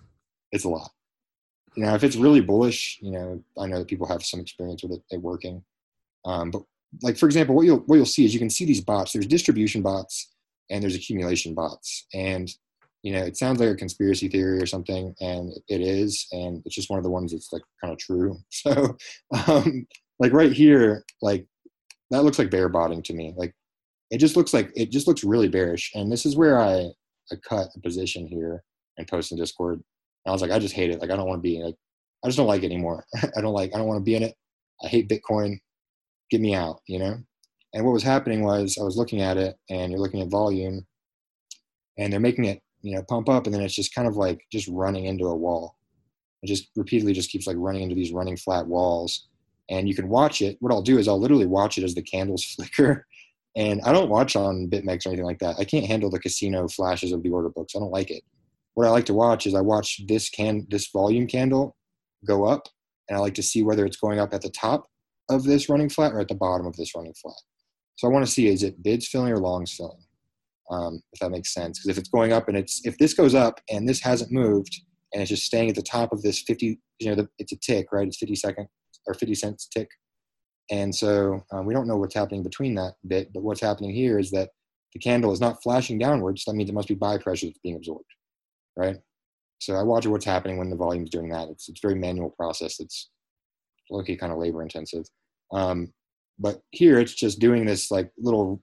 it's 0.50 0.64
a 0.64 0.68
lot 0.68 0.90
you 1.76 1.84
know, 1.84 1.94
if 1.94 2.04
it's 2.04 2.16
really 2.16 2.40
bullish, 2.40 2.98
you 3.00 3.10
know, 3.10 3.42
I 3.58 3.66
know 3.66 3.78
that 3.78 3.88
people 3.88 4.06
have 4.06 4.24
some 4.24 4.40
experience 4.40 4.82
with 4.82 4.92
it, 4.92 5.02
it 5.10 5.20
working. 5.20 5.62
Um, 6.24 6.50
but 6.50 6.62
like 7.02 7.16
for 7.16 7.26
example, 7.26 7.54
what 7.54 7.66
you'll 7.66 7.78
what 7.80 7.96
you'll 7.96 8.06
see 8.06 8.24
is 8.24 8.32
you 8.32 8.40
can 8.40 8.50
see 8.50 8.64
these 8.64 8.80
bots. 8.80 9.12
There's 9.12 9.26
distribution 9.26 9.82
bots 9.82 10.32
and 10.70 10.82
there's 10.82 10.94
accumulation 10.94 11.54
bots, 11.54 12.06
and 12.14 12.50
you 13.02 13.12
know, 13.12 13.22
it 13.22 13.36
sounds 13.36 13.60
like 13.60 13.68
a 13.68 13.74
conspiracy 13.74 14.28
theory 14.28 14.62
or 14.62 14.66
something, 14.66 15.14
and 15.20 15.52
it 15.68 15.80
is, 15.80 16.26
and 16.32 16.62
it's 16.64 16.74
just 16.74 16.88
one 16.88 16.98
of 16.98 17.04
the 17.04 17.10
ones 17.10 17.32
that's 17.32 17.52
like 17.52 17.62
kind 17.82 17.92
of 17.92 17.98
true. 17.98 18.38
So, 18.50 18.96
um, 19.46 19.86
like 20.18 20.32
right 20.32 20.52
here, 20.52 21.04
like 21.20 21.46
that 22.10 22.24
looks 22.24 22.38
like 22.38 22.50
bear 22.50 22.68
botting 22.68 23.02
to 23.02 23.12
me. 23.12 23.34
Like 23.36 23.54
it 24.10 24.18
just 24.18 24.36
looks 24.36 24.54
like 24.54 24.72
it 24.76 24.90
just 24.90 25.08
looks 25.08 25.24
really 25.24 25.48
bearish, 25.48 25.90
and 25.94 26.10
this 26.10 26.24
is 26.24 26.36
where 26.36 26.60
I 26.60 26.90
I 27.32 27.36
cut 27.46 27.68
a 27.74 27.80
position 27.80 28.26
here 28.26 28.62
and 28.96 29.08
post 29.08 29.32
in 29.32 29.38
Discord 29.38 29.82
I 30.26 30.32
was 30.32 30.42
like, 30.42 30.50
I 30.50 30.58
just 30.58 30.74
hate 30.74 30.90
it. 30.90 31.00
Like, 31.00 31.10
I 31.10 31.16
don't 31.16 31.28
want 31.28 31.38
to 31.38 31.48
be 31.48 31.62
like, 31.62 31.76
I 32.24 32.28
just 32.28 32.38
don't 32.38 32.46
like 32.46 32.62
it 32.62 32.66
anymore. 32.66 33.04
I 33.36 33.40
don't 33.40 33.52
like, 33.52 33.74
I 33.74 33.78
don't 33.78 33.86
want 33.86 33.98
to 33.98 34.04
be 34.04 34.14
in 34.14 34.22
it. 34.22 34.34
I 34.82 34.88
hate 34.88 35.08
Bitcoin. 35.08 35.58
Get 36.30 36.40
me 36.40 36.54
out, 36.54 36.80
you 36.86 36.98
know? 36.98 37.18
And 37.74 37.84
what 37.84 37.92
was 37.92 38.02
happening 38.02 38.42
was 38.42 38.78
I 38.80 38.84
was 38.84 38.96
looking 38.96 39.20
at 39.20 39.36
it 39.36 39.56
and 39.68 39.90
you're 39.90 40.00
looking 40.00 40.22
at 40.22 40.28
volume 40.28 40.86
and 41.98 42.12
they're 42.12 42.20
making 42.20 42.46
it, 42.46 42.62
you 42.82 42.94
know, 42.94 43.02
pump 43.08 43.28
up 43.28 43.46
and 43.46 43.54
then 43.54 43.62
it's 43.62 43.74
just 43.74 43.94
kind 43.94 44.08
of 44.08 44.16
like 44.16 44.40
just 44.50 44.68
running 44.68 45.04
into 45.04 45.26
a 45.26 45.36
wall. 45.36 45.76
It 46.42 46.46
just 46.46 46.68
repeatedly 46.76 47.12
just 47.12 47.30
keeps 47.30 47.46
like 47.46 47.56
running 47.58 47.82
into 47.82 47.94
these 47.94 48.12
running 48.12 48.36
flat 48.36 48.66
walls. 48.66 49.28
And 49.70 49.88
you 49.88 49.94
can 49.94 50.08
watch 50.08 50.40
it. 50.40 50.56
What 50.60 50.72
I'll 50.72 50.82
do 50.82 50.98
is 50.98 51.08
I'll 51.08 51.20
literally 51.20 51.46
watch 51.46 51.78
it 51.78 51.84
as 51.84 51.94
the 51.94 52.02
candles 52.02 52.44
flicker. 52.56 53.06
And 53.56 53.80
I 53.82 53.92
don't 53.92 54.10
watch 54.10 54.34
on 54.34 54.68
BitMEX 54.68 55.06
or 55.06 55.10
anything 55.10 55.26
like 55.26 55.38
that. 55.38 55.56
I 55.58 55.64
can't 55.64 55.86
handle 55.86 56.10
the 56.10 56.18
casino 56.18 56.68
flashes 56.68 57.12
of 57.12 57.22
the 57.22 57.30
order 57.30 57.48
books. 57.50 57.74
I 57.76 57.80
don't 57.80 57.92
like 57.92 58.10
it 58.10 58.22
what 58.74 58.86
I 58.86 58.90
like 58.90 59.06
to 59.06 59.14
watch 59.14 59.46
is 59.46 59.54
I 59.54 59.60
watch 59.60 60.00
this 60.06 60.28
can 60.28 60.66
this 60.70 60.90
volume 60.90 61.26
candle 61.26 61.76
go 62.26 62.44
up 62.44 62.68
and 63.08 63.16
I 63.16 63.20
like 63.20 63.34
to 63.34 63.42
see 63.42 63.62
whether 63.62 63.84
it's 63.86 63.96
going 63.96 64.18
up 64.18 64.34
at 64.34 64.42
the 64.42 64.50
top 64.50 64.86
of 65.30 65.44
this 65.44 65.68
running 65.68 65.88
flat 65.88 66.12
or 66.12 66.20
at 66.20 66.28
the 66.28 66.34
bottom 66.34 66.66
of 66.66 66.76
this 66.76 66.94
running 66.94 67.14
flat. 67.20 67.36
So 67.96 68.08
I 68.08 68.10
want 68.10 68.26
to 68.26 68.30
see 68.30 68.48
is 68.48 68.62
it 68.62 68.82
bids 68.82 69.08
filling 69.08 69.32
or 69.32 69.38
longs 69.38 69.72
filling, 69.72 70.02
um, 70.70 71.00
if 71.12 71.20
that 71.20 71.30
makes 71.30 71.54
sense. 71.54 71.78
Because 71.78 71.96
if 71.96 71.98
it's 71.98 72.08
going 72.08 72.32
up 72.32 72.48
and 72.48 72.56
it's 72.56 72.84
if 72.84 72.98
this 72.98 73.14
goes 73.14 73.34
up 73.34 73.60
and 73.70 73.88
this 73.88 74.00
hasn't 74.00 74.32
moved 74.32 74.74
and 75.12 75.22
it's 75.22 75.30
just 75.30 75.44
staying 75.44 75.68
at 75.68 75.76
the 75.76 75.82
top 75.82 76.12
of 76.12 76.22
this 76.22 76.42
50, 76.42 76.78
you 76.98 77.08
know, 77.08 77.14
the, 77.14 77.28
it's 77.38 77.52
a 77.52 77.56
tick, 77.56 77.86
right? 77.92 78.06
It's 78.06 78.18
50 78.18 78.34
second 78.34 78.66
or 79.06 79.14
50 79.14 79.34
cents 79.34 79.68
tick. 79.68 79.88
And 80.70 80.94
so 80.94 81.42
um, 81.52 81.66
we 81.66 81.74
don't 81.74 81.86
know 81.86 81.96
what's 81.96 82.14
happening 82.14 82.42
between 82.42 82.74
that 82.76 82.94
bit, 83.06 83.32
but 83.32 83.42
what's 83.42 83.60
happening 83.60 83.94
here 83.94 84.18
is 84.18 84.30
that 84.30 84.50
the 84.94 84.98
candle 84.98 85.32
is 85.32 85.40
not 85.40 85.62
flashing 85.62 85.98
downwards. 85.98 86.44
That 86.44 86.54
means 86.54 86.70
it 86.70 86.74
must 86.74 86.88
be 86.88 86.94
buy 86.94 87.18
pressure 87.18 87.46
that's 87.46 87.58
being 87.58 87.76
absorbed, 87.76 88.06
right? 88.76 88.96
So 89.60 89.74
I 89.74 89.82
watch 89.82 90.06
what's 90.06 90.24
happening 90.24 90.58
when 90.58 90.70
the 90.70 90.76
volume's 90.76 91.10
doing 91.10 91.28
that. 91.30 91.48
It's 91.48 91.68
it's 91.68 91.80
very 91.80 91.94
manual 91.94 92.30
process. 92.30 92.80
It's 92.80 93.10
looking 93.90 94.18
kind 94.18 94.32
of 94.32 94.38
labor 94.38 94.62
intensive. 94.62 95.04
Um, 95.52 95.92
but 96.38 96.60
here 96.70 96.98
it's 96.98 97.14
just 97.14 97.38
doing 97.38 97.64
this 97.64 97.90
like 97.90 98.10
little 98.18 98.60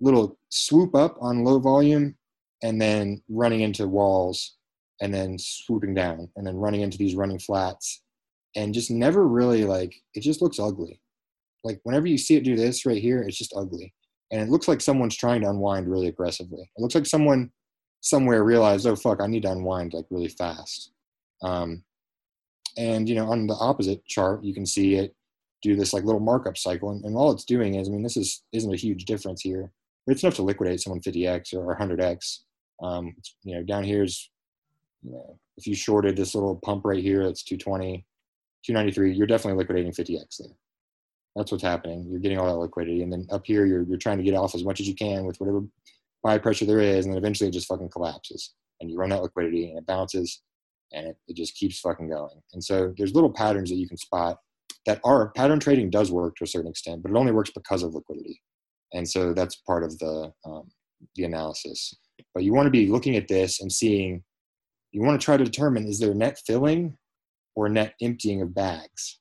little 0.00 0.38
swoop 0.48 0.94
up 0.94 1.16
on 1.20 1.44
low 1.44 1.58
volume 1.58 2.16
and 2.62 2.80
then 2.80 3.22
running 3.28 3.60
into 3.60 3.86
walls 3.86 4.56
and 5.00 5.12
then 5.12 5.38
swooping 5.38 5.94
down 5.94 6.28
and 6.36 6.46
then 6.46 6.56
running 6.56 6.80
into 6.80 6.98
these 6.98 7.14
running 7.14 7.38
flats 7.38 8.02
and 8.56 8.74
just 8.74 8.90
never 8.90 9.28
really 9.28 9.64
like 9.64 9.94
it 10.14 10.20
just 10.20 10.42
looks 10.42 10.58
ugly 10.58 11.00
like 11.64 11.80
whenever 11.84 12.06
you 12.06 12.18
see 12.18 12.36
it 12.36 12.44
do 12.44 12.56
this 12.56 12.86
right 12.86 13.02
here 13.02 13.22
it's 13.22 13.38
just 13.38 13.54
ugly 13.56 13.92
and 14.30 14.40
it 14.40 14.48
looks 14.48 14.68
like 14.68 14.80
someone's 14.80 15.16
trying 15.16 15.42
to 15.42 15.50
unwind 15.50 15.88
really 15.88 16.08
aggressively 16.08 16.62
it 16.62 16.80
looks 16.80 16.94
like 16.94 17.06
someone 17.06 17.50
somewhere 18.00 18.44
realized 18.44 18.86
oh 18.86 18.96
fuck 18.96 19.20
i 19.20 19.26
need 19.26 19.42
to 19.42 19.50
unwind 19.50 19.92
like 19.94 20.06
really 20.10 20.28
fast. 20.28 20.92
Um, 21.42 21.84
and 22.76 23.08
you 23.08 23.14
know 23.14 23.30
on 23.30 23.46
the 23.46 23.54
opposite 23.54 24.04
chart 24.06 24.44
you 24.44 24.54
can 24.54 24.66
see 24.66 24.94
it 24.96 25.14
do 25.62 25.76
this 25.76 25.92
like 25.92 26.04
little 26.04 26.20
markup 26.20 26.56
cycle 26.56 26.90
and, 26.90 27.04
and 27.04 27.16
all 27.16 27.32
it's 27.32 27.44
doing 27.44 27.74
is 27.74 27.88
i 27.88 27.90
mean 27.90 28.02
this 28.02 28.16
is 28.16 28.42
isn't 28.52 28.72
a 28.72 28.76
huge 28.76 29.04
difference 29.04 29.42
here. 29.42 29.70
But 30.06 30.14
it's 30.14 30.22
enough 30.22 30.36
to 30.36 30.42
liquidate 30.42 30.80
someone 30.80 31.00
50x 31.00 31.54
or 31.54 31.76
100x 31.76 32.40
um, 32.82 33.14
you 33.42 33.54
know 33.54 33.62
down 33.62 33.84
here's 33.84 34.30
you 35.02 35.12
know 35.12 35.38
if 35.56 35.66
you 35.66 35.74
shorted 35.74 36.16
this 36.16 36.34
little 36.34 36.56
pump 36.56 36.84
right 36.84 37.02
here 37.02 37.24
that's 37.24 37.42
220 37.42 38.04
293 38.64 39.12
you're 39.12 39.26
definitely 39.26 39.58
liquidating 39.58 39.92
50x 39.92 40.38
there. 40.38 40.56
That's 41.36 41.52
what's 41.52 41.62
happening. 41.62 42.08
You're 42.10 42.18
getting 42.18 42.38
all 42.38 42.46
that 42.46 42.58
liquidity 42.58 43.02
and 43.02 43.12
then 43.12 43.26
up 43.30 43.42
here 43.44 43.66
you're, 43.66 43.82
you're 43.82 43.98
trying 43.98 44.18
to 44.18 44.24
get 44.24 44.34
off 44.34 44.54
as 44.54 44.64
much 44.64 44.80
as 44.80 44.88
you 44.88 44.94
can 44.94 45.24
with 45.24 45.38
whatever 45.40 45.62
buy 46.22 46.38
pressure 46.38 46.66
there 46.66 46.80
is 46.80 47.04
and 47.04 47.14
then 47.14 47.18
eventually 47.18 47.48
it 47.48 47.52
just 47.52 47.68
fucking 47.68 47.88
collapses 47.88 48.54
and 48.80 48.90
you 48.90 48.96
run 48.96 49.10
that 49.10 49.22
liquidity 49.22 49.68
and 49.68 49.78
it 49.78 49.86
bounces 49.86 50.42
and 50.92 51.06
it, 51.06 51.16
it 51.28 51.36
just 51.36 51.54
keeps 51.56 51.80
fucking 51.80 52.10
going 52.10 52.40
and 52.52 52.62
so 52.62 52.92
there's 52.96 53.14
little 53.14 53.32
patterns 53.32 53.70
that 53.70 53.76
you 53.76 53.88
can 53.88 53.96
spot 53.96 54.38
that 54.86 55.00
are 55.04 55.30
pattern 55.30 55.60
trading 55.60 55.90
does 55.90 56.10
work 56.10 56.36
to 56.36 56.44
a 56.44 56.46
certain 56.46 56.70
extent, 56.70 57.02
but 57.02 57.10
it 57.10 57.16
only 57.16 57.32
works 57.32 57.50
because 57.50 57.82
of 57.82 57.94
liquidity. 57.94 58.40
And 58.92 59.08
so 59.08 59.32
that's 59.32 59.56
part 59.56 59.84
of 59.84 59.98
the 59.98 60.32
um, 60.44 60.70
the 61.14 61.24
analysis. 61.24 61.94
But 62.34 62.44
you 62.44 62.52
want 62.52 62.66
to 62.66 62.70
be 62.70 62.88
looking 62.88 63.16
at 63.16 63.28
this 63.28 63.60
and 63.60 63.72
seeing. 63.72 64.22
You 64.92 65.02
want 65.02 65.20
to 65.20 65.24
try 65.24 65.36
to 65.36 65.44
determine 65.44 65.86
is 65.86 66.00
there 66.00 66.14
net 66.14 66.40
filling 66.44 66.96
or 67.54 67.68
net 67.68 67.94
emptying 68.02 68.42
of 68.42 68.54
bags, 68.54 69.20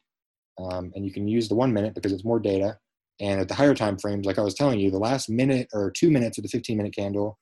um, 0.59 0.91
and 0.95 1.05
you 1.05 1.13
can 1.13 1.27
use 1.27 1.47
the 1.47 1.55
one 1.55 1.73
minute 1.73 1.93
because 1.93 2.11
it's 2.11 2.25
more 2.25 2.39
data. 2.39 2.77
And 3.21 3.41
at 3.41 3.47
the 3.47 3.53
higher 3.53 3.75
time 3.75 3.97
frames, 3.97 4.25
like 4.25 4.39
I 4.39 4.43
was 4.43 4.53
telling 4.53 4.79
you, 4.79 4.91
the 4.91 4.97
last 4.97 5.29
minute 5.29 5.67
or 5.73 5.91
two 5.91 6.09
minutes 6.09 6.37
of 6.37 6.43
the 6.43 6.49
15 6.49 6.77
minute 6.77 6.95
candle 6.95 7.37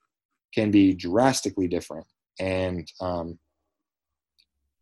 can 0.53 0.71
be 0.71 0.93
drastically 0.93 1.67
different. 1.67 2.05
And 2.39 2.91
um, 2.99 3.37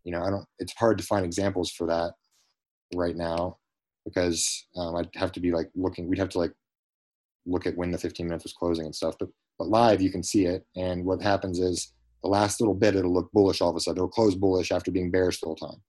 you 0.03 0.11
know, 0.11 0.21
I 0.23 0.29
don't. 0.29 0.45
It's 0.59 0.73
hard 0.73 0.97
to 0.99 1.03
find 1.03 1.25
examples 1.25 1.71
for 1.71 1.87
that 1.87 2.13
right 2.93 3.15
now 3.15 3.57
because 4.05 4.67
um, 4.77 4.95
I'd 4.95 5.09
have 5.15 5.31
to 5.33 5.39
be 5.39 5.51
like 5.51 5.69
looking. 5.75 6.07
We'd 6.07 6.19
have 6.19 6.29
to 6.29 6.39
like 6.39 6.53
look 7.45 7.65
at 7.65 7.75
when 7.75 7.91
the 7.91 7.97
15 7.97 8.27
minutes 8.27 8.43
was 8.43 8.53
closing 8.53 8.85
and 8.85 8.95
stuff. 8.95 9.15
But 9.19 9.29
but 9.57 9.67
live, 9.67 10.01
you 10.01 10.11
can 10.11 10.23
see 10.23 10.45
it. 10.45 10.65
And 10.75 11.05
what 11.05 11.21
happens 11.21 11.59
is 11.59 11.93
the 12.23 12.29
last 12.29 12.59
little 12.59 12.73
bit, 12.75 12.95
it'll 12.95 13.13
look 13.13 13.31
bullish 13.31 13.61
all 13.61 13.69
of 13.69 13.75
a 13.75 13.79
sudden. 13.79 13.97
It'll 13.97 14.09
close 14.09 14.35
bullish 14.35 14.71
after 14.71 14.91
being 14.91 15.11
bearish 15.11 15.39
the 15.39 15.47
whole 15.47 15.55
time. 15.55 15.81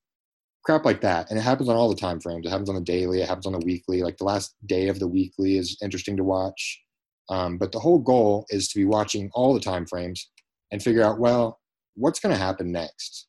Crap 0.66 0.84
like 0.84 1.00
that, 1.00 1.30
and 1.30 1.38
it 1.38 1.42
happens 1.42 1.68
on 1.68 1.76
all 1.76 1.88
the 1.88 1.94
time 1.94 2.20
frames. 2.20 2.44
It 2.44 2.50
happens 2.50 2.68
on 2.68 2.74
the 2.74 2.80
daily. 2.80 3.22
It 3.22 3.28
happens 3.28 3.46
on 3.46 3.52
the 3.52 3.64
weekly. 3.64 4.02
Like 4.02 4.18
the 4.18 4.24
last 4.24 4.54
day 4.66 4.88
of 4.88 4.98
the 4.98 5.08
weekly 5.08 5.56
is 5.56 5.78
interesting 5.82 6.16
to 6.16 6.24
watch. 6.24 6.82
Um, 7.30 7.56
but 7.56 7.72
the 7.72 7.78
whole 7.78 8.00
goal 8.00 8.46
is 8.50 8.68
to 8.68 8.78
be 8.78 8.84
watching 8.84 9.30
all 9.32 9.54
the 9.54 9.60
time 9.60 9.86
frames 9.86 10.28
and 10.70 10.82
figure 10.82 11.02
out 11.02 11.18
well 11.18 11.60
what's 11.94 12.20
going 12.20 12.34
to 12.34 12.40
happen 12.40 12.70
next 12.70 13.26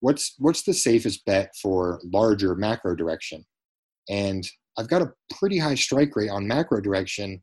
what's 0.00 0.34
what's 0.38 0.62
the 0.62 0.74
safest 0.74 1.24
bet 1.24 1.50
for 1.60 2.00
larger 2.12 2.54
macro 2.54 2.94
direction 2.94 3.44
and 4.08 4.46
i've 4.78 4.88
got 4.88 5.02
a 5.02 5.12
pretty 5.38 5.58
high 5.58 5.74
strike 5.74 6.14
rate 6.16 6.30
on 6.30 6.46
macro 6.46 6.80
direction 6.80 7.40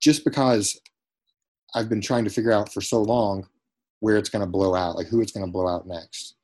just 0.00 0.24
because 0.24 0.80
i've 1.74 1.88
been 1.88 2.00
trying 2.00 2.24
to 2.24 2.30
figure 2.30 2.52
out 2.52 2.72
for 2.72 2.80
so 2.80 3.00
long 3.00 3.46
where 4.00 4.16
it's 4.16 4.30
going 4.30 4.44
to 4.44 4.50
blow 4.50 4.74
out 4.74 4.96
like 4.96 5.06
who 5.06 5.20
it's 5.20 5.32
going 5.32 5.46
to 5.46 5.52
blow 5.52 5.68
out 5.68 5.86
next 5.86 6.36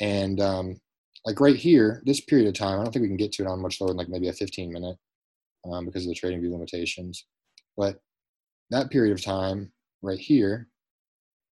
and 0.00 0.40
um, 0.40 0.76
like 1.24 1.40
right 1.40 1.56
here 1.56 2.02
this 2.06 2.20
period 2.20 2.48
of 2.48 2.54
time 2.54 2.80
i 2.80 2.82
don't 2.82 2.92
think 2.92 3.02
we 3.02 3.08
can 3.08 3.16
get 3.16 3.32
to 3.32 3.42
it 3.42 3.48
on 3.48 3.60
much 3.60 3.80
lower 3.80 3.88
than 3.88 3.96
like 3.96 4.08
maybe 4.08 4.28
a 4.28 4.32
15 4.32 4.72
minute 4.72 4.96
um, 5.70 5.86
because 5.86 6.06
of 6.06 6.08
the 6.08 6.14
TradingView 6.14 6.50
limitations 6.50 7.26
but 7.76 8.00
that 8.70 8.90
period 8.90 9.12
of 9.12 9.24
time 9.24 9.72
right 10.02 10.18
here 10.18 10.68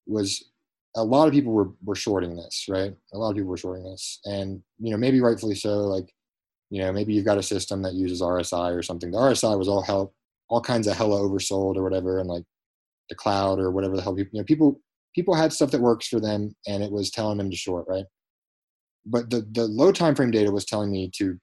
was 0.07 0.53
a 0.97 1.05
lot 1.05 1.27
of 1.27 1.33
people 1.33 1.53
were, 1.53 1.71
were 1.85 1.95
shorting 1.95 2.37
this, 2.37 2.67
right? 2.69 2.95
A 3.15 3.19
lot 3.19 3.31
of 3.31 3.37
people 3.37 3.51
were 3.51 3.57
shorting 3.57 3.85
this. 3.85 4.21
And, 4.25 4.63
you 4.79 4.91
know, 4.91 4.97
maybe 4.97 5.21
rightfully 5.21 5.55
so, 5.55 5.79
like, 5.79 6.13
you 6.71 6.83
know, 6.83 6.93
maybe 6.93 7.15
you've 7.15 7.25
got 7.25 7.39
a 7.39 7.43
system 7.43 7.83
that 7.83 7.95
uses 7.95 8.21
RSI 8.21 8.77
or 8.77 8.83
something. 8.83 9.11
The 9.11 9.19
RSI 9.19 9.59
was 9.59 9.69
all 9.69 9.83
hell, 9.83 10.15
all 10.49 10.61
kinds 10.61 10.87
of 10.87 10.97
hella 10.97 11.21
oversold 11.21 11.77
or 11.77 11.83
whatever, 11.83 12.19
and 12.19 12.29
like 12.29 12.45
the 13.09 13.15
cloud 13.15 13.59
or 13.59 13.71
whatever 13.71 13.97
the 13.97 14.03
hell 14.03 14.19
you 14.19 14.27
know, 14.33 14.45
people, 14.45 14.81
people 15.15 15.35
had 15.35 15.53
stuff 15.53 15.71
that 15.71 15.81
works 15.81 16.09
for 16.09 16.21
them 16.21 16.55
and 16.67 16.83
it 16.83 16.93
was 16.93 17.11
telling 17.11 17.39
them 17.39 17.51
to 17.51 17.57
short, 17.57 17.87
right? 17.89 18.05
But 19.05 19.31
the, 19.31 19.47
the 19.53 19.67
low 19.67 19.93
time 19.93 20.15
frame 20.15 20.31
data 20.31 20.51
was 20.51 20.65
telling 20.65 20.91
me 20.91 21.11
to, 21.17 21.39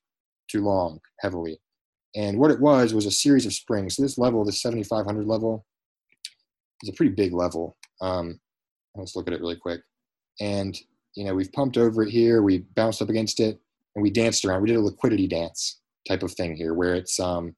too 0.50 0.64
long 0.64 1.00
heavily. 1.20 1.60
And 2.16 2.40
what 2.40 2.52
it 2.52 2.60
was 2.60 2.94
was 2.94 3.06
a 3.06 3.12
series 3.12 3.46
of 3.46 3.54
springs. 3.54 3.96
So 3.96 4.02
this 4.02 4.18
level, 4.18 4.44
this 4.44 4.62
7,500 4.62 5.28
level, 5.28 5.66
is 6.82 6.90
a 6.90 6.94
pretty 6.94 7.14
big 7.14 7.34
level. 7.34 7.78
Um, 8.02 8.40
Let's 8.96 9.16
look 9.16 9.28
at 9.28 9.34
it 9.34 9.40
really 9.40 9.56
quick. 9.56 9.82
And, 10.40 10.78
you 11.16 11.26
know, 11.26 11.34
we've 11.34 11.52
pumped 11.52 11.78
over 11.78 12.04
it 12.04 12.12
here, 12.12 12.42
we 12.42 12.60
bounced 12.76 13.02
up 13.02 13.10
against 13.10 13.40
it, 13.40 13.60
and 13.96 14.04
we 14.04 14.10
danced 14.10 14.46
around. 14.46 14.62
We 14.62 14.70
did 14.70 14.78
a 14.78 14.82
liquidity 14.82 15.28
dance 15.28 15.80
type 16.08 16.24
of 16.24 16.32
thing 16.34 16.56
here 16.56 16.74
where 16.74 16.96
it's 16.96 17.20
um, 17.20 17.56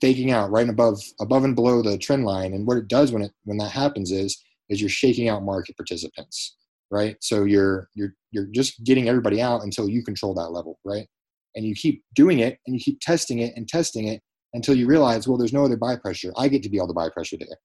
faking 0.00 0.30
out 0.30 0.50
right 0.50 0.68
above 0.68 1.00
above 1.20 1.44
and 1.44 1.54
below 1.54 1.82
the 1.82 1.98
trend 1.98 2.24
line. 2.24 2.52
And 2.54 2.66
what 2.66 2.76
it 2.76 2.88
does 2.88 3.12
when 3.12 3.22
it 3.22 3.32
when 3.44 3.58
that 3.58 3.70
happens 3.70 4.10
is 4.10 4.42
is 4.68 4.80
you're 4.80 4.90
shaking 4.90 5.28
out 5.28 5.44
market 5.44 5.76
participants, 5.76 6.56
right? 6.90 7.16
So 7.20 7.44
you're 7.44 7.88
you're 7.94 8.14
you're 8.30 8.46
just 8.46 8.84
getting 8.84 9.08
everybody 9.08 9.40
out 9.40 9.62
until 9.62 9.88
you 9.88 10.02
control 10.02 10.34
that 10.34 10.50
level, 10.50 10.78
right? 10.84 11.06
And 11.54 11.64
you 11.64 11.74
keep 11.74 12.02
doing 12.14 12.40
it 12.40 12.58
and 12.66 12.74
you 12.74 12.80
keep 12.80 13.00
testing 13.00 13.40
it 13.40 13.54
and 13.56 13.68
testing 13.68 14.08
it 14.08 14.20
until 14.54 14.76
you 14.76 14.86
realize, 14.86 15.26
well, 15.26 15.38
there's 15.38 15.52
no 15.52 15.64
other 15.64 15.76
buy 15.76 15.96
pressure. 15.96 16.32
I 16.36 16.48
get 16.48 16.62
to 16.62 16.68
be 16.68 16.80
all 16.80 16.86
the 16.86 16.94
buy 16.94 17.08
pressure 17.10 17.36
there. 17.38 17.58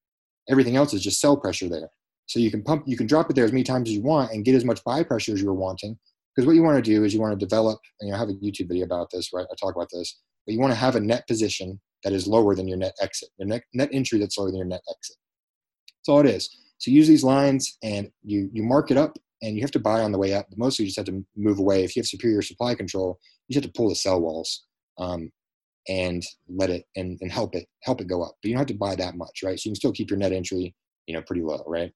Everything 0.50 0.76
else 0.76 0.94
is 0.94 1.04
just 1.04 1.22
sell 1.22 1.38
pressure 1.38 1.70
there. 1.70 1.90
So 2.26 2.40
you 2.40 2.52
can 2.52 2.64
pump, 2.64 2.84
you 2.88 2.98
can 2.98 3.08
drop 3.08 3.30
it 3.30 3.36
there 3.36 3.46
as 3.46 3.52
many 3.52 3.64
times 3.64 3.90
as 3.90 3.96
you 3.96 4.02
want 4.02 4.32
and 4.32 4.46
get 4.46 4.56
as 4.56 4.66
much 4.66 4.84
buy 4.84 5.04
pressure 5.04 5.34
as 5.34 5.42
you're 5.42 5.54
wanting. 5.54 5.98
Because 6.36 6.48
what 6.48 6.56
you 6.56 6.64
want 6.64 6.84
to 6.84 6.92
do 6.92 7.04
is 7.04 7.14
you 7.14 7.22
want 7.22 7.38
to 7.38 7.46
develop, 7.46 7.80
and 8.00 8.08
you 8.08 8.14
know, 8.14 8.18
have 8.18 8.30
a 8.30 8.34
YouTube 8.34 8.68
video 8.68 8.86
about 8.86 9.10
this, 9.12 9.32
right? 9.34 9.46
I 9.52 9.56
talk 9.60 9.76
about 9.76 9.90
this, 9.94 10.20
but 10.46 10.54
you 10.54 10.60
want 10.60 10.72
to 10.74 10.80
have 10.80 10.96
a 10.96 11.00
net 11.00 11.28
position 11.28 11.80
that 12.04 12.12
is 12.12 12.28
lower 12.28 12.56
than 12.56 12.68
your 12.68 12.78
net 12.78 12.94
exit, 13.02 13.30
your 13.38 13.48
net, 13.48 13.64
net 13.74 13.90
entry 13.94 14.20
that's 14.20 14.38
lower 14.38 14.48
than 14.48 14.58
your 14.58 14.66
net 14.66 14.82
exit. 14.90 15.16
That's 16.00 16.10
all 16.10 16.20
it 16.22 16.26
is. 16.26 16.63
So 16.84 16.92
use 16.92 17.08
these 17.08 17.24
lines 17.24 17.78
and 17.82 18.10
you 18.24 18.50
you 18.52 18.62
mark 18.62 18.92
it 18.92 18.98
up 18.98 19.18
and 19.42 19.56
you 19.56 19.62
have 19.62 19.72
to 19.72 19.80
buy 19.80 20.02
on 20.02 20.12
the 20.12 20.18
way 20.18 20.34
up. 20.34 20.48
Mostly 20.58 20.84
you 20.84 20.90
just 20.90 20.98
have 20.98 21.06
to 21.06 21.26
move 21.38 21.58
away. 21.58 21.86
If 21.86 21.96
you 21.96 22.02
have 22.02 22.08
superior 22.08 22.42
supply 22.42 22.76
control, 22.76 23.18
you 23.48 23.54
just 23.54 23.64
have 23.64 23.72
to 23.72 23.78
pull 23.78 23.88
the 23.88 23.96
sell 23.96 24.20
walls 24.20 24.66
um, 24.98 25.32
and 25.88 26.22
let 26.50 26.70
it 26.70 26.84
and, 26.98 27.18
and 27.22 27.32
help 27.32 27.56
it 27.56 27.68
help 27.84 28.02
it 28.02 28.08
go 28.08 28.22
up. 28.22 28.36
But 28.42 28.50
you 28.50 28.56
don't 28.56 28.60
have 28.60 28.68
to 28.68 28.74
buy 28.74 28.96
that 28.96 29.16
much, 29.16 29.44
right? 29.46 29.58
So 29.58 29.70
you 29.70 29.72
can 29.72 29.76
still 29.78 29.94
keep 29.94 30.10
your 30.10 30.20
net 30.20 30.34
entry, 30.34 30.76
you 31.08 31.14
know, 31.14 31.22
pretty 31.22 31.42
low, 31.42 31.64
right? 31.68 31.90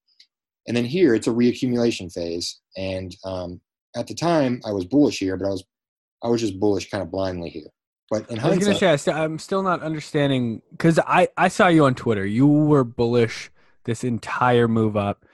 And 0.70 0.78
then 0.78 0.86
here 0.86 1.14
it's 1.14 1.28
a 1.28 1.32
reaccumulation 1.32 2.10
phase. 2.10 2.62
And 2.78 3.14
um, 3.26 3.60
at 3.94 4.08
the 4.08 4.16
time 4.16 4.62
I 4.66 4.72
was 4.72 4.86
bullish 4.86 5.20
here, 5.20 5.36
but 5.36 5.48
I 5.48 5.50
was 5.50 5.66
I 6.24 6.30
was 6.30 6.40
just 6.40 6.62
bullish 6.62 6.90
kind 6.90 7.04
of 7.04 7.12
blindly 7.12 7.50
here. 7.50 7.68
But 8.10 8.32
in 8.32 8.40
I 8.40 8.52
was 8.52 8.60
gonna 8.60 8.98
say 8.98 9.12
I 9.12 9.26
am 9.26 9.38
still 9.38 9.64
not 9.64 9.84
understanding 9.84 10.62
because 10.72 10.98
I 11.00 11.28
I 11.36 11.50
saw 11.50 11.68
you 11.68 11.84
on 11.84 11.94
Twitter. 11.94 12.26
You 12.26 12.48
were 12.48 12.86
bullish 12.86 13.52
this 13.88 14.04
entire 14.04 14.68
move 14.68 14.96
up. 14.96 15.26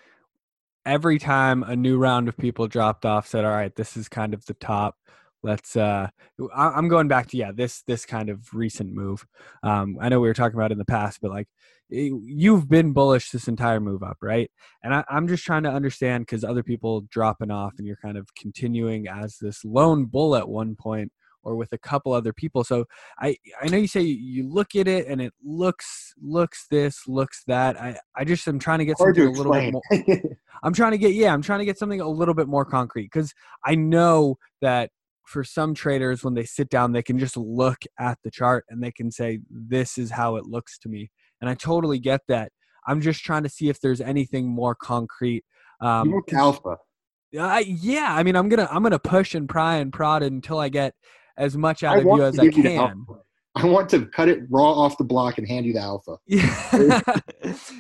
Every 0.86 1.20
time 1.20 1.64
a 1.64 1.76
new 1.76 1.98
round 1.98 2.30
of 2.30 2.38
people 2.38 2.68
dropped 2.68 3.06
off, 3.06 3.28
said, 3.28 3.44
"All 3.44 3.52
right, 3.52 3.76
this 3.76 3.98
is 3.98 4.08
kind 4.08 4.34
of 4.34 4.46
the 4.46 4.54
top." 4.54 4.96
Let's. 5.42 5.76
uh 5.76 6.08
I, 6.56 6.78
am 6.78 6.88
going 6.88 7.10
back 7.10 7.28
to 7.30 7.38
yeah 7.38 7.52
this 7.52 7.82
this 7.84 8.06
kind 8.06 8.30
of 8.30 8.54
recent 8.54 8.94
move. 8.94 9.26
Um, 9.64 9.98
I 10.00 10.10
know 10.10 10.22
we 10.22 10.28
were 10.30 10.34
talking 10.34 10.58
about 10.58 10.72
in 10.72 10.78
the 10.78 10.86
past, 10.86 11.20
but 11.22 11.32
like 11.32 11.48
you've 11.90 12.70
been 12.70 12.94
bullish 12.94 13.30
this 13.30 13.48
entire 13.48 13.80
move 13.80 14.04
up, 14.04 14.18
right? 14.22 14.50
And 14.84 14.94
I, 14.96 15.04
am 15.10 15.28
just 15.28 15.44
trying 15.44 15.64
to 15.64 15.70
understand 15.70 16.26
because 16.26 16.44
other 16.44 16.64
people 16.64 17.02
dropping 17.10 17.52
off 17.52 17.74
and 17.78 17.86
you're 17.86 18.00
kind 18.04 18.18
of 18.18 18.28
continuing 18.36 19.08
as 19.08 19.38
this 19.40 19.64
lone 19.64 20.06
bull 20.06 20.36
at 20.36 20.50
one 20.50 20.76
point. 20.76 21.12
Or 21.44 21.56
with 21.56 21.72
a 21.74 21.78
couple 21.78 22.14
other 22.14 22.34
people. 22.34 22.64
So 22.64 22.86
I 23.20 23.38
I 23.62 23.68
know 23.68 23.78
you 23.78 23.88
say 23.88 24.02
you 24.02 24.48
look 24.48 24.76
at 24.76 24.88
it 24.88 25.08
and 25.08 25.22
it 25.22 25.34
looks 25.44 26.14
looks 26.22 26.68
this 26.70 27.08
looks 27.08 27.44
that. 27.48 27.80
I 27.80 27.98
I 28.16 28.24
just 28.24 28.48
am 28.48 28.60
trying 28.60 28.80
to 28.80 28.86
get 28.86 28.98
Hard 28.98 29.16
something 29.16 29.34
to 29.34 29.40
a 29.40 29.44
little 29.44 29.54
bit 29.54 29.74
more. 29.74 30.38
I'm 30.64 30.74
trying 30.74 30.92
to 30.92 30.98
get 30.98 31.14
yeah, 31.14 31.34
I'm 31.34 31.42
trying 31.42 31.60
to 31.60 31.66
get 31.66 31.78
something 31.78 32.02
a 32.02 32.10
little 32.10 32.34
bit 32.34 32.48
more 32.48 32.66
concrete 32.66 33.10
because 33.14 33.34
I 33.66 33.76
know 33.76 34.38
that 34.62 34.90
for 35.26 35.44
some 35.44 35.74
traders 35.74 36.24
when 36.24 36.34
they 36.34 36.44
sit 36.44 36.70
down 36.70 36.92
they 36.92 37.02
can 37.02 37.18
just 37.18 37.38
look 37.38 37.84
at 38.00 38.18
the 38.24 38.32
chart 38.32 38.66
and 38.70 38.84
they 38.84 38.92
can 38.92 39.12
say 39.12 39.40
this 39.50 39.98
is 39.98 40.12
how 40.12 40.36
it 40.36 40.46
looks 40.46 40.78
to 40.78 40.90
me 40.90 41.10
and 41.42 41.50
i 41.50 41.56
totally 41.56 42.00
get 42.00 42.22
that 42.28 42.52
i'm 42.88 43.02
just 43.02 43.24
trying 43.24 43.44
to 43.44 43.50
see 43.50 43.70
if 43.70 43.80
there's 43.80 44.02
anything 44.02 44.48
more 44.48 44.76
concrete 44.76 45.44
um, 45.82 46.22
alpha. 46.34 46.78
I, 47.40 47.60
yeah 47.60 48.14
i 48.16 48.24
mean 48.24 48.36
i'm 48.36 48.50
gonna 48.50 48.68
i'm 48.72 48.84
gonna 48.84 49.00
push 49.00 49.34
and 49.34 49.48
pry 49.50 49.78
and 49.78 49.92
prod 49.92 50.24
until 50.24 50.60
i 50.60 50.70
get 50.70 50.94
as 51.38 51.58
much 51.58 51.84
out 51.84 51.98
I 51.98 52.00
of 52.00 52.06
you 52.06 52.24
as 52.24 52.40
i 52.40 52.44
give 52.44 52.58
you 52.58 52.64
the 52.64 52.70
can. 52.70 53.06
I 53.56 53.66
want 53.66 53.88
to 53.90 54.08
cut 54.08 54.30
it 54.30 54.44
raw 54.50 54.72
off 54.72 54.98
the 54.98 55.04
block 55.04 55.38
and 55.38 55.48
hand 55.48 55.66
you 55.66 55.74
the 55.74 55.80
alpha. 55.80 56.18
yeah 56.26 57.02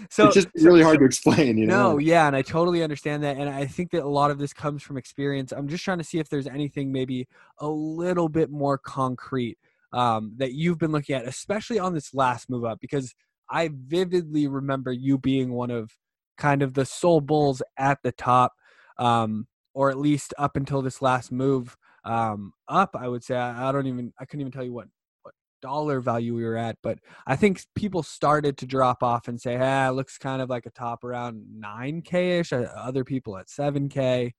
so 0.09 0.25
it's 0.25 0.35
just 0.35 0.47
so- 0.55 0.65
really 0.65 0.83
hard 0.83 0.99
to 0.99 1.05
explain, 1.05 1.57
you 1.57 1.65
know. 1.65 1.93
No, 1.93 1.97
yeah, 1.97 2.27
and 2.27 2.35
I 2.35 2.41
totally 2.41 2.83
understand 2.83 3.23
that, 3.23 3.37
and 3.37 3.49
I 3.49 3.65
think 3.65 3.91
that 3.91 4.03
a 4.03 4.07
lot 4.07 4.31
of 4.31 4.37
this 4.37 4.53
comes 4.53 4.83
from 4.83 4.97
experience. 4.97 5.51
I'm 5.51 5.67
just 5.67 5.83
trying 5.83 5.97
to 5.97 6.03
see 6.03 6.19
if 6.19 6.29
there's 6.29 6.47
anything 6.47 6.91
maybe 6.91 7.27
a 7.59 7.67
little 7.67 8.29
bit 8.29 8.49
more 8.49 8.77
concrete 8.77 9.57
um, 9.91 10.33
that 10.37 10.53
you've 10.53 10.77
been 10.77 10.91
looking 10.91 11.15
at, 11.15 11.27
especially 11.27 11.79
on 11.79 11.93
this 11.93 12.13
last 12.13 12.49
move 12.49 12.65
up, 12.65 12.79
because 12.79 13.13
I 13.49 13.69
vividly 13.73 14.47
remember 14.47 14.91
you 14.91 15.17
being 15.17 15.53
one 15.53 15.71
of 15.71 15.91
kind 16.37 16.61
of 16.61 16.73
the 16.73 16.85
sole 16.85 17.21
bulls 17.21 17.61
at 17.77 17.99
the 18.03 18.11
top, 18.11 18.53
um, 18.97 19.47
or 19.73 19.89
at 19.89 19.97
least 19.97 20.33
up 20.37 20.55
until 20.55 20.81
this 20.81 21.01
last 21.01 21.31
move 21.31 21.75
um, 22.05 22.53
up. 22.67 22.95
I 22.99 23.07
would 23.07 23.23
say 23.23 23.35
I, 23.35 23.69
I 23.69 23.71
don't 23.71 23.87
even 23.87 24.13
I 24.19 24.25
couldn't 24.25 24.41
even 24.41 24.51
tell 24.51 24.63
you 24.63 24.73
what 24.73 24.87
what 25.23 25.33
dollar 25.61 26.01
value 26.01 26.35
we 26.35 26.43
were 26.43 26.57
at, 26.57 26.77
but 26.83 26.99
I 27.27 27.35
think 27.35 27.61
people 27.75 28.03
started 28.03 28.57
to 28.57 28.65
drop 28.65 29.03
off 29.03 29.27
and 29.27 29.39
say, 29.39 29.57
"Ah, 29.59 29.87
it 29.89 29.91
looks 29.93 30.17
kind 30.17 30.41
of 30.41 30.49
like 30.49 30.65
a 30.65 30.71
top 30.71 31.03
around 31.03 31.43
9k 31.59 32.39
ish." 32.41 32.53
Uh, 32.53 32.67
Other 32.75 33.03
people 33.03 33.37
at 33.37 33.47
7k. 33.47 34.31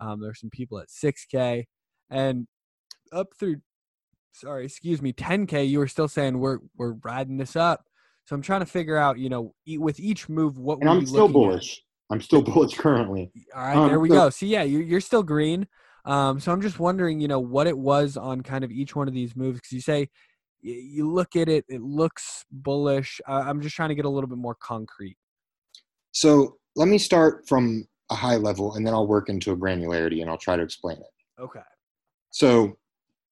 Um, 0.00 0.20
there's 0.20 0.40
some 0.40 0.50
people 0.50 0.78
at 0.78 0.88
6k, 0.88 1.64
and 2.10 2.46
up 3.12 3.28
through, 3.38 3.56
sorry, 4.32 4.64
excuse 4.64 5.00
me, 5.00 5.12
10k. 5.12 5.68
You 5.68 5.78
were 5.78 5.86
still 5.88 6.08
saying 6.08 6.38
we're 6.38 6.58
we're 6.76 6.94
riding 7.04 7.36
this 7.36 7.54
up. 7.56 7.84
So 8.24 8.34
I'm 8.36 8.42
trying 8.42 8.60
to 8.60 8.66
figure 8.66 8.96
out, 8.96 9.18
you 9.18 9.28
know, 9.28 9.52
with 9.66 9.98
each 9.98 10.28
move, 10.28 10.56
what 10.56 10.78
And 10.80 10.88
were 10.88 10.96
I'm 10.96 11.06
still 11.06 11.22
looking 11.26 11.42
at? 11.42 11.48
bullish. 11.50 11.82
I'm 12.10 12.20
still 12.20 12.40
bullish 12.50 12.74
currently. 12.76 13.32
All 13.54 13.62
right, 13.62 13.76
Um, 13.76 13.88
there 13.88 13.98
we 14.00 14.08
so- 14.08 14.14
go. 14.14 14.30
See, 14.30 14.46
yeah, 14.46 14.62
you're, 14.62 14.82
you're 14.82 15.00
still 15.00 15.22
green. 15.24 15.66
Um, 16.04 16.40
so 16.40 16.52
I'm 16.52 16.60
just 16.60 16.78
wondering, 16.78 17.20
you 17.20 17.28
know, 17.28 17.38
what 17.38 17.66
it 17.66 17.76
was 17.76 18.16
on 18.16 18.42
kind 18.42 18.64
of 18.64 18.70
each 18.70 18.96
one 18.96 19.08
of 19.08 19.14
these 19.14 19.36
moves 19.36 19.58
because 19.58 19.72
you 19.72 19.80
say 19.80 20.08
you 20.60 21.10
look 21.10 21.34
at 21.34 21.48
it, 21.48 21.64
it 21.68 21.82
looks 21.82 22.44
bullish. 22.50 23.20
Uh, 23.28 23.44
I'm 23.46 23.60
just 23.60 23.74
trying 23.74 23.88
to 23.88 23.94
get 23.94 24.04
a 24.04 24.08
little 24.08 24.28
bit 24.28 24.38
more 24.38 24.54
concrete. 24.54 25.16
So 26.12 26.56
let 26.76 26.88
me 26.88 26.98
start 26.98 27.48
from 27.48 27.86
a 28.10 28.14
high 28.14 28.36
level 28.36 28.74
and 28.74 28.86
then 28.86 28.94
I'll 28.94 29.06
work 29.06 29.28
into 29.28 29.52
a 29.52 29.56
granularity 29.56 30.20
and 30.20 30.30
I'll 30.30 30.38
try 30.38 30.56
to 30.56 30.62
explain 30.62 30.98
it. 30.98 31.40
Okay. 31.40 31.60
So 32.30 32.76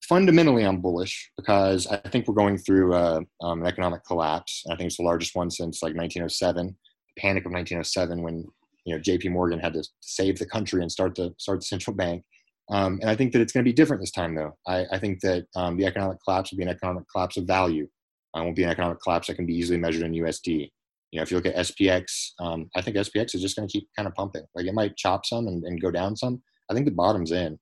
fundamentally, 0.08 0.64
I'm 0.64 0.80
bullish 0.80 1.30
because 1.36 1.86
I 1.86 1.96
think 1.98 2.26
we're 2.26 2.34
going 2.34 2.58
through 2.58 2.94
uh, 2.94 3.20
um, 3.42 3.60
an 3.60 3.66
economic 3.66 4.04
collapse. 4.04 4.62
and 4.64 4.74
I 4.74 4.76
think 4.76 4.88
it's 4.88 4.96
the 4.96 5.04
largest 5.04 5.34
one 5.34 5.50
since 5.50 5.82
like 5.82 5.94
1907, 5.94 6.66
the 6.66 7.20
panic 7.20 7.44
of 7.44 7.52
1907, 7.52 8.22
when 8.22 8.44
you 8.84 8.94
know 8.94 9.00
J.P. 9.00 9.28
Morgan 9.28 9.60
had 9.60 9.74
to 9.74 9.84
save 10.00 10.38
the 10.38 10.46
country 10.46 10.82
and 10.82 10.90
start 10.90 11.14
the 11.14 11.34
start 11.38 11.60
the 11.60 11.66
central 11.66 11.94
bank. 11.94 12.24
Um, 12.70 12.98
and 13.00 13.10
I 13.10 13.16
think 13.16 13.32
that 13.32 13.40
it's 13.40 13.52
going 13.52 13.64
to 13.64 13.68
be 13.68 13.74
different 13.74 14.00
this 14.00 14.12
time, 14.12 14.34
though. 14.34 14.56
I, 14.66 14.86
I 14.92 14.98
think 14.98 15.20
that 15.20 15.46
um, 15.56 15.76
the 15.76 15.86
economic 15.86 16.18
collapse 16.24 16.50
will 16.50 16.58
be 16.58 16.62
an 16.62 16.68
economic 16.68 17.04
collapse 17.12 17.36
of 17.36 17.44
value. 17.44 17.88
Uh, 18.34 18.42
won't 18.44 18.54
be 18.54 18.62
an 18.62 18.70
economic 18.70 19.00
collapse 19.02 19.26
that 19.26 19.34
can 19.34 19.46
be 19.46 19.54
easily 19.54 19.78
measured 19.78 20.02
in 20.02 20.12
USD. 20.12 20.70
You 21.10 21.18
know, 21.18 21.22
if 21.22 21.30
you 21.30 21.36
look 21.36 21.46
at 21.46 21.56
SPX, 21.56 22.30
um, 22.38 22.70
I 22.76 22.80
think 22.80 22.96
SPX 22.96 23.34
is 23.34 23.42
just 23.42 23.56
going 23.56 23.66
to 23.66 23.72
keep 23.72 23.88
kind 23.96 24.06
of 24.06 24.14
pumping. 24.14 24.44
Like 24.54 24.66
it 24.66 24.74
might 24.74 24.96
chop 24.96 25.26
some 25.26 25.48
and, 25.48 25.64
and 25.64 25.80
go 25.80 25.90
down 25.90 26.16
some. 26.16 26.40
I 26.70 26.74
think 26.74 26.86
the 26.86 26.92
bottom's 26.92 27.32
in. 27.32 27.58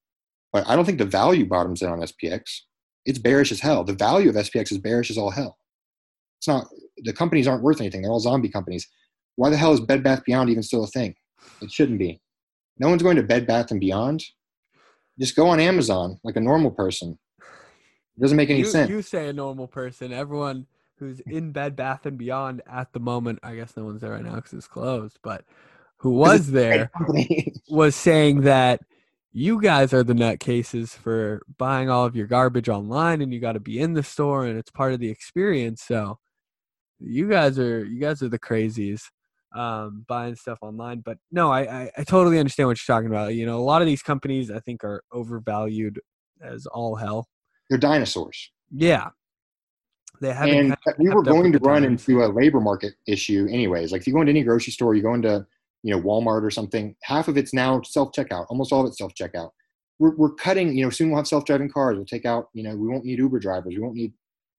But 0.52 0.68
I 0.68 0.76
don't 0.76 0.84
think 0.84 0.98
the 0.98 1.06
value 1.06 1.46
bottoms 1.46 1.80
in 1.80 1.88
on 1.88 2.00
SPX. 2.00 2.42
It's 3.06 3.18
bearish 3.18 3.50
as 3.50 3.60
hell. 3.60 3.84
The 3.84 3.94
value 3.94 4.28
of 4.28 4.34
SPX 4.34 4.72
is 4.72 4.78
bearish 4.78 5.10
as 5.10 5.16
all 5.16 5.30
hell. 5.30 5.56
It's 6.38 6.48
not. 6.48 6.66
The 7.04 7.12
companies 7.14 7.46
aren't 7.46 7.62
worth 7.62 7.80
anything. 7.80 8.02
They're 8.02 8.10
all 8.10 8.20
zombie 8.20 8.50
companies. 8.50 8.86
Why 9.36 9.48
the 9.50 9.56
hell 9.56 9.72
is 9.72 9.80
Bed 9.80 10.02
Bath 10.02 10.24
Beyond 10.26 10.50
even 10.50 10.62
still 10.62 10.84
a 10.84 10.88
thing? 10.88 11.14
It 11.62 11.70
shouldn't 11.70 11.98
be. 11.98 12.20
No 12.78 12.88
one's 12.88 13.02
going 13.02 13.16
to 13.16 13.22
Bed 13.22 13.46
Bath 13.46 13.70
and 13.70 13.80
Beyond. 13.80 14.22
Just 15.18 15.36
go 15.36 15.48
on 15.48 15.60
Amazon 15.60 16.18
like 16.22 16.36
a 16.36 16.40
normal 16.40 16.70
person. 16.70 17.18
It 17.40 18.20
doesn't 18.20 18.36
make 18.36 18.50
any 18.50 18.60
You, 18.60 18.64
sense. 18.64 18.90
you 18.90 19.02
say 19.02 19.28
a 19.28 19.32
normal 19.32 19.66
person. 19.66 20.12
Everyone 20.12 20.66
who's 20.98 21.20
in 21.20 21.52
Bed 21.52 21.76
Bath 21.76 22.06
and 22.06 22.18
Beyond 22.18 22.62
at 22.70 22.92
the 22.92 23.00
moment, 23.00 23.38
I 23.42 23.54
guess 23.54 23.76
no 23.76 23.84
one's 23.84 24.00
there 24.00 24.10
right 24.10 24.24
now 24.24 24.34
because 24.36 24.52
it's 24.52 24.66
closed, 24.68 25.18
but 25.22 25.44
who 25.98 26.10
was 26.10 26.50
there 26.50 26.90
was 27.68 27.94
saying 27.94 28.42
that 28.42 28.80
you 29.32 29.60
guys 29.60 29.92
are 29.92 30.02
the 30.02 30.14
nutcases 30.14 30.90
for 30.90 31.42
buying 31.58 31.90
all 31.90 32.04
of 32.04 32.16
your 32.16 32.26
garbage 32.26 32.68
online 32.68 33.20
and 33.20 33.32
you 33.32 33.40
got 33.40 33.52
to 33.52 33.60
be 33.60 33.78
in 33.78 33.92
the 33.92 34.02
store 34.02 34.46
and 34.46 34.58
it's 34.58 34.70
part 34.70 34.92
of 34.92 35.00
the 35.00 35.10
experience 35.10 35.82
so 35.82 36.18
you 36.98 37.28
guys 37.28 37.58
are 37.58 37.84
you 37.84 38.00
guys 38.00 38.22
are 38.22 38.28
the 38.28 38.38
crazies 38.38 39.02
um 39.54 40.04
buying 40.06 40.34
stuff 40.34 40.58
online 40.60 41.00
but 41.00 41.16
no 41.32 41.50
I, 41.50 41.60
I 41.60 41.90
i 41.96 42.04
totally 42.04 42.38
understand 42.38 42.68
what 42.68 42.76
you're 42.76 42.94
talking 42.94 43.08
about 43.08 43.34
you 43.34 43.46
know 43.46 43.58
a 43.58 43.64
lot 43.64 43.80
of 43.80 43.86
these 43.86 44.02
companies 44.02 44.50
i 44.50 44.60
think 44.60 44.84
are 44.84 45.02
overvalued 45.10 45.98
as 46.42 46.66
all 46.66 46.96
hell. 46.96 47.28
They're 47.68 47.78
dinosaurs. 47.78 48.50
yeah. 48.74 49.08
They 50.20 50.32
haven't 50.32 50.56
and 50.56 50.76
we 50.98 51.10
were 51.10 51.22
going 51.22 51.52
to 51.52 51.58
run 51.60 51.82
times. 51.82 52.08
into 52.08 52.24
a 52.24 52.26
labor 52.26 52.58
market 52.58 52.94
issue 53.06 53.46
anyways. 53.52 53.92
Like 53.92 54.00
if 54.00 54.06
you 54.08 54.12
go 54.12 54.20
into 54.20 54.30
any 54.30 54.42
grocery 54.42 54.72
store 54.72 54.96
you 54.96 55.02
go 55.02 55.14
into 55.14 55.46
you 55.84 55.94
know 55.94 56.02
walmart 56.02 56.42
or 56.42 56.50
something 56.50 56.96
half 57.04 57.28
of 57.28 57.36
it's 57.36 57.54
now 57.54 57.80
self-checkout 57.82 58.46
almost 58.48 58.72
all 58.72 58.80
of 58.80 58.88
it's 58.88 58.98
self-checkout. 58.98 59.50
We're, 60.00 60.16
we're 60.16 60.34
cutting 60.34 60.76
you 60.76 60.82
know 60.82 60.90
soon 60.90 61.10
we'll 61.10 61.18
have 61.18 61.28
self-driving 61.28 61.70
cars. 61.70 61.96
We'll 61.96 62.04
take 62.04 62.24
out 62.24 62.48
you 62.52 62.64
know 62.64 62.74
we 62.74 62.88
won't 62.88 63.04
need 63.04 63.20
uber 63.20 63.38
drivers. 63.38 63.74
We 63.76 63.80
won't 63.80 63.94
need 63.94 64.12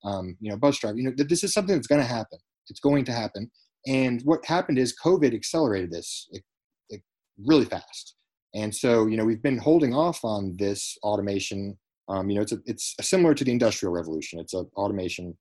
um, 0.05 0.37
you 0.39 0.49
know 0.49 0.55
bus 0.55 0.79
drivers 0.79 0.97
you 0.97 1.09
know 1.09 1.13
th- 1.13 1.27
this 1.27 1.43
is 1.43 1.51
something 1.51 1.75
that's 1.75 1.87
going 1.87 2.01
to 2.01 2.07
happen. 2.07 2.39
It's 2.69 2.79
going 2.79 3.03
to 3.05 3.11
happen 3.11 3.51
and 3.87 4.21
what 4.23 4.45
happened 4.45 4.77
is 4.77 4.95
covid 5.03 5.33
accelerated 5.33 5.91
this 5.91 6.27
it, 6.31 6.43
it 6.89 7.01
really 7.45 7.65
fast 7.65 8.15
and 8.55 8.73
so 8.73 9.07
you 9.07 9.17
know 9.17 9.25
we've 9.25 9.43
been 9.43 9.57
holding 9.57 9.93
off 9.93 10.23
on 10.23 10.55
this 10.57 10.97
automation 11.03 11.77
um, 12.07 12.29
you 12.29 12.35
know 12.35 12.41
it's 12.41 12.51
a, 12.51 12.59
it's 12.65 12.95
similar 13.01 13.33
to 13.33 13.43
the 13.43 13.51
industrial 13.51 13.93
revolution 13.93 14.39
it's 14.39 14.53
a 14.53 14.63
automation 14.75 15.37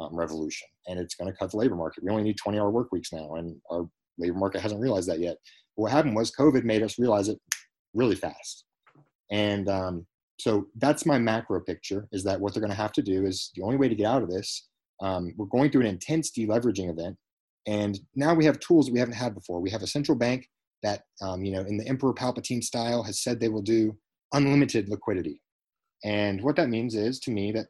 um, 0.00 0.14
revolution 0.14 0.66
and 0.88 0.98
it's 0.98 1.14
going 1.14 1.30
to 1.30 1.36
cut 1.36 1.50
the 1.50 1.56
labor 1.56 1.76
market. 1.76 2.02
We 2.02 2.10
only 2.10 2.22
need 2.22 2.38
20 2.38 2.58
hour 2.58 2.70
work 2.70 2.90
weeks 2.92 3.12
now, 3.12 3.34
and 3.34 3.56
our 3.70 3.88
labor 4.18 4.38
market 4.38 4.60
hasn't 4.60 4.80
realized 4.80 5.08
that 5.08 5.20
yet. 5.20 5.36
But 5.76 5.82
what 5.82 5.92
happened 5.92 6.16
was 6.16 6.32
COVID 6.32 6.64
made 6.64 6.82
us 6.82 6.98
realize 6.98 7.28
it 7.28 7.38
really 7.94 8.16
fast. 8.16 8.64
And 9.30 9.68
um, 9.68 10.06
so 10.38 10.66
that's 10.76 11.06
my 11.06 11.18
macro 11.18 11.60
picture 11.60 12.08
is 12.12 12.24
that 12.24 12.40
what 12.40 12.52
they're 12.52 12.62
going 12.62 12.70
to 12.70 12.76
have 12.76 12.92
to 12.92 13.02
do 13.02 13.26
is 13.26 13.50
the 13.54 13.62
only 13.62 13.76
way 13.76 13.88
to 13.88 13.94
get 13.94 14.06
out 14.06 14.22
of 14.22 14.30
this, 14.30 14.68
um, 15.00 15.32
we're 15.36 15.46
going 15.46 15.70
through 15.70 15.82
an 15.82 15.86
intense 15.86 16.30
deleveraging 16.30 16.90
event. 16.90 17.16
And 17.66 17.98
now 18.14 18.34
we 18.34 18.44
have 18.44 18.58
tools 18.60 18.90
we 18.90 18.98
haven't 18.98 19.14
had 19.14 19.34
before. 19.34 19.60
We 19.60 19.70
have 19.70 19.82
a 19.82 19.86
central 19.86 20.16
bank 20.16 20.48
that, 20.82 21.02
um, 21.20 21.44
you 21.44 21.52
know, 21.52 21.60
in 21.60 21.76
the 21.76 21.86
Emperor 21.86 22.14
Palpatine 22.14 22.62
style, 22.62 23.02
has 23.02 23.22
said 23.22 23.38
they 23.38 23.48
will 23.48 23.62
do 23.62 23.96
unlimited 24.32 24.88
liquidity. 24.88 25.42
And 26.04 26.42
what 26.42 26.56
that 26.56 26.70
means 26.70 26.94
is 26.94 27.20
to 27.20 27.30
me 27.30 27.52
that 27.52 27.66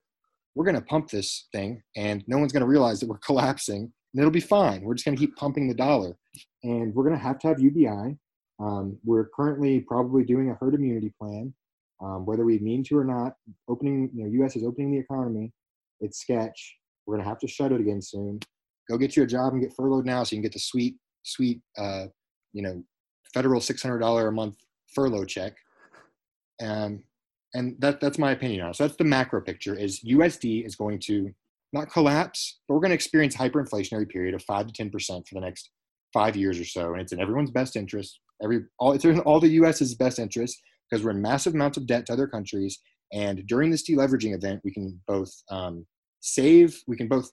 we're 0.54 0.64
going 0.64 0.76
to 0.76 0.82
pump 0.82 1.10
this 1.10 1.48
thing 1.52 1.82
and 1.96 2.22
no 2.26 2.38
one's 2.38 2.52
going 2.52 2.62
to 2.62 2.68
realize 2.68 3.00
that 3.00 3.08
we're 3.08 3.18
collapsing 3.24 3.92
and 4.12 4.20
it'll 4.20 4.30
be 4.30 4.40
fine. 4.40 4.82
We're 4.82 4.94
just 4.94 5.04
going 5.04 5.16
to 5.16 5.20
keep 5.20 5.36
pumping 5.36 5.68
the 5.68 5.74
dollar. 5.74 6.16
And 6.64 6.94
we're 6.94 7.04
going 7.04 7.16
to 7.16 7.22
have 7.22 7.38
to 7.40 7.48
have 7.48 7.60
UBI. 7.60 8.16
Um, 8.58 8.98
we're 9.04 9.28
currently 9.34 9.80
probably 9.80 10.24
doing 10.24 10.50
a 10.50 10.54
herd 10.54 10.74
immunity 10.74 11.12
plan, 11.18 11.54
um, 12.02 12.26
whether 12.26 12.44
we 12.44 12.58
mean 12.58 12.82
to 12.84 12.98
or 12.98 13.04
not. 13.04 13.34
Opening, 13.68 14.10
you 14.12 14.24
know, 14.24 14.30
U.S. 14.40 14.56
is 14.56 14.64
opening 14.64 14.90
the 14.90 14.98
economy. 14.98 15.52
It's 16.00 16.20
sketch. 16.20 16.76
We're 17.06 17.14
going 17.14 17.24
to 17.24 17.28
have 17.28 17.38
to 17.40 17.48
shut 17.48 17.72
it 17.72 17.80
again 17.80 18.02
soon. 18.02 18.40
Go 18.90 18.98
get 18.98 19.16
you 19.16 19.22
a 19.22 19.26
job 19.26 19.52
and 19.52 19.62
get 19.62 19.74
furloughed 19.76 20.04
now 20.04 20.24
so 20.24 20.34
you 20.34 20.38
can 20.38 20.42
get 20.42 20.52
the 20.52 20.58
sweet, 20.58 20.96
sweet, 21.22 21.60
uh, 21.78 22.06
you 22.52 22.62
know, 22.62 22.82
federal 23.32 23.60
$600 23.60 24.28
a 24.28 24.32
month 24.32 24.56
furlough 24.94 25.24
check. 25.24 25.54
Um, 26.60 27.04
and 27.54 27.76
that 27.80 28.00
that's 28.00 28.18
my 28.18 28.32
opinion 28.32 28.62
on 28.62 28.70
it. 28.70 28.76
So 28.76 28.84
that's 28.84 28.96
the 28.96 29.04
macro 29.04 29.40
picture 29.40 29.74
is 29.74 30.00
USD 30.00 30.64
is 30.64 30.76
going 30.76 30.98
to 31.00 31.32
not 31.72 31.90
collapse, 31.90 32.60
but 32.66 32.74
we're 32.74 32.80
going 32.80 32.90
to 32.90 32.94
experience 32.94 33.36
hyperinflationary 33.36 34.08
period 34.08 34.34
of 34.34 34.42
five 34.42 34.66
to 34.66 34.72
ten 34.72 34.90
percent 34.90 35.26
for 35.26 35.34
the 35.34 35.40
next 35.40 35.70
five 36.12 36.36
years 36.36 36.58
or 36.58 36.64
so, 36.64 36.92
and 36.92 37.00
it's 37.00 37.12
in 37.12 37.20
everyone's 37.20 37.50
best 37.50 37.76
interest. 37.76 38.20
Every 38.42 38.64
all 38.78 38.92
it's 38.92 39.04
in 39.04 39.20
all 39.20 39.40
the 39.40 39.48
U.S.'s 39.48 39.94
best 39.94 40.18
interest 40.18 40.60
because 40.88 41.04
we're 41.04 41.10
in 41.10 41.22
massive 41.22 41.54
amounts 41.54 41.76
of 41.76 41.86
debt 41.86 42.06
to 42.06 42.12
other 42.12 42.26
countries, 42.26 42.78
and 43.12 43.44
during 43.46 43.70
this 43.70 43.88
deleveraging 43.88 44.34
event, 44.34 44.60
we 44.64 44.72
can 44.72 45.00
both 45.06 45.32
um, 45.50 45.86
save, 46.20 46.80
we 46.86 46.96
can 46.96 47.08
both 47.08 47.30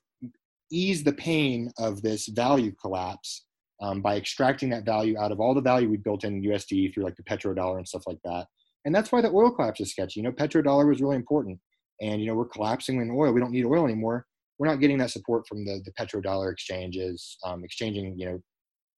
ease 0.70 1.04
the 1.04 1.12
pain 1.12 1.70
of 1.78 2.02
this 2.02 2.26
value 2.28 2.72
collapse 2.80 3.44
um, 3.80 4.02
by 4.02 4.16
extracting 4.16 4.70
that 4.70 4.84
value 4.84 5.18
out 5.18 5.32
of 5.32 5.40
all 5.40 5.54
the 5.54 5.60
value 5.60 5.88
we 5.88 5.96
built 5.96 6.24
in 6.24 6.42
USD 6.42 6.92
through 6.92 7.04
like 7.04 7.16
the 7.16 7.22
petrodollar 7.22 7.78
and 7.78 7.86
stuff 7.88 8.02
like 8.06 8.18
that. 8.24 8.46
And 8.84 8.94
that's 8.94 9.12
why 9.12 9.20
the 9.20 9.30
oil 9.30 9.50
collapse 9.50 9.80
is 9.80 9.90
sketchy. 9.90 10.20
You 10.20 10.24
know, 10.24 10.32
petrodollar 10.32 10.88
was 10.88 11.00
really 11.00 11.16
important. 11.16 11.58
and 12.00 12.20
you 12.20 12.26
know 12.26 12.34
we're 12.34 12.46
collapsing 12.46 13.00
in 13.00 13.10
oil. 13.10 13.32
We 13.32 13.40
don't 13.40 13.52
need 13.52 13.64
oil 13.64 13.84
anymore. 13.84 14.26
We're 14.58 14.68
not 14.68 14.80
getting 14.80 14.98
that 14.98 15.10
support 15.10 15.46
from 15.46 15.64
the 15.64 15.80
the 15.84 15.92
petrodollar 15.92 16.52
exchanges, 16.52 17.36
um, 17.44 17.64
exchanging 17.64 18.18
you 18.18 18.26
know 18.26 18.40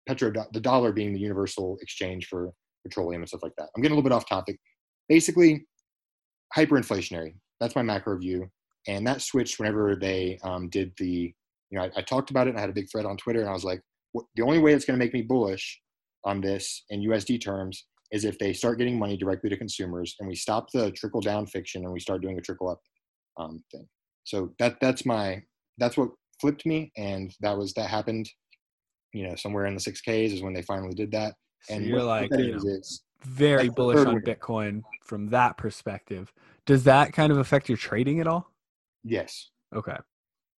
petro 0.08 0.32
the 0.52 0.60
dollar 0.60 0.92
being 0.92 1.12
the 1.12 1.20
universal 1.20 1.78
exchange 1.82 2.26
for 2.26 2.50
petroleum 2.84 3.22
and 3.22 3.28
stuff 3.28 3.42
like 3.42 3.54
that. 3.58 3.68
I'm 3.74 3.82
getting 3.82 3.92
a 3.92 3.96
little 3.96 4.08
bit 4.08 4.14
off 4.14 4.28
topic. 4.28 4.58
Basically, 5.08 5.66
hyperinflationary. 6.56 7.34
That's 7.60 7.76
my 7.76 7.82
macro 7.82 8.16
view, 8.18 8.48
and 8.86 9.06
that 9.06 9.22
switched 9.22 9.58
whenever 9.58 9.96
they 9.96 10.38
um, 10.42 10.68
did 10.68 10.92
the. 10.98 11.32
You 11.70 11.78
know, 11.78 11.84
I, 11.84 11.90
I, 11.96 12.02
talked 12.02 12.30
about 12.30 12.46
it. 12.46 12.50
and 12.50 12.58
I 12.58 12.62
had 12.62 12.70
a 12.70 12.74
big 12.74 12.90
thread 12.90 13.06
on 13.06 13.16
Twitter, 13.16 13.40
and 13.40 13.48
I 13.48 13.52
was 13.52 13.64
like, 13.64 13.80
the 14.34 14.42
only 14.42 14.58
way 14.58 14.72
it's 14.72 14.84
going 14.84 14.98
to 14.98 15.04
make 15.04 15.14
me 15.14 15.22
bullish 15.22 15.80
on 16.24 16.40
this 16.40 16.84
in 16.90 17.00
USD 17.00 17.40
terms 17.40 17.86
is 18.12 18.24
if 18.24 18.38
they 18.38 18.52
start 18.52 18.78
getting 18.78 18.98
money 18.98 19.16
directly 19.16 19.48
to 19.50 19.56
consumers, 19.56 20.16
and 20.18 20.28
we 20.28 20.34
stop 20.34 20.70
the 20.72 20.90
trickle 20.92 21.20
down 21.20 21.46
fiction, 21.46 21.84
and 21.84 21.92
we 21.92 22.00
start 22.00 22.22
doing 22.22 22.38
a 22.38 22.42
trickle 22.42 22.68
up 22.68 22.80
um, 23.38 23.62
thing. 23.70 23.86
So 24.24 24.52
that 24.58 24.78
that's 24.80 25.06
my 25.06 25.42
that's 25.78 25.96
what 25.96 26.10
flipped 26.40 26.66
me, 26.66 26.92
and 26.96 27.32
that 27.40 27.56
was 27.56 27.72
that 27.74 27.88
happened. 27.88 28.28
You 29.12 29.28
know, 29.28 29.34
somewhere 29.36 29.66
in 29.66 29.74
the 29.74 29.80
six 29.80 30.00
Ks 30.00 30.32
is 30.32 30.42
when 30.42 30.52
they 30.52 30.62
finally 30.62 30.94
did 30.94 31.12
that. 31.12 31.34
So 31.62 31.74
and 31.74 31.84
you're 31.84 32.02
like 32.02 32.30
you 32.32 32.52
know, 32.52 32.62
is, 32.64 33.02
very 33.22 33.68
bullish 33.68 34.06
on 34.06 34.20
Bitcoin 34.20 34.82
from 35.04 35.28
that 35.30 35.56
perspective. 35.56 36.32
Does 36.66 36.84
that 36.84 37.12
kind 37.12 37.32
of 37.32 37.38
affect 37.38 37.68
your 37.68 37.78
trading 37.78 38.20
at 38.20 38.26
all? 38.26 38.50
Yes. 39.04 39.50
Okay. 39.74 39.96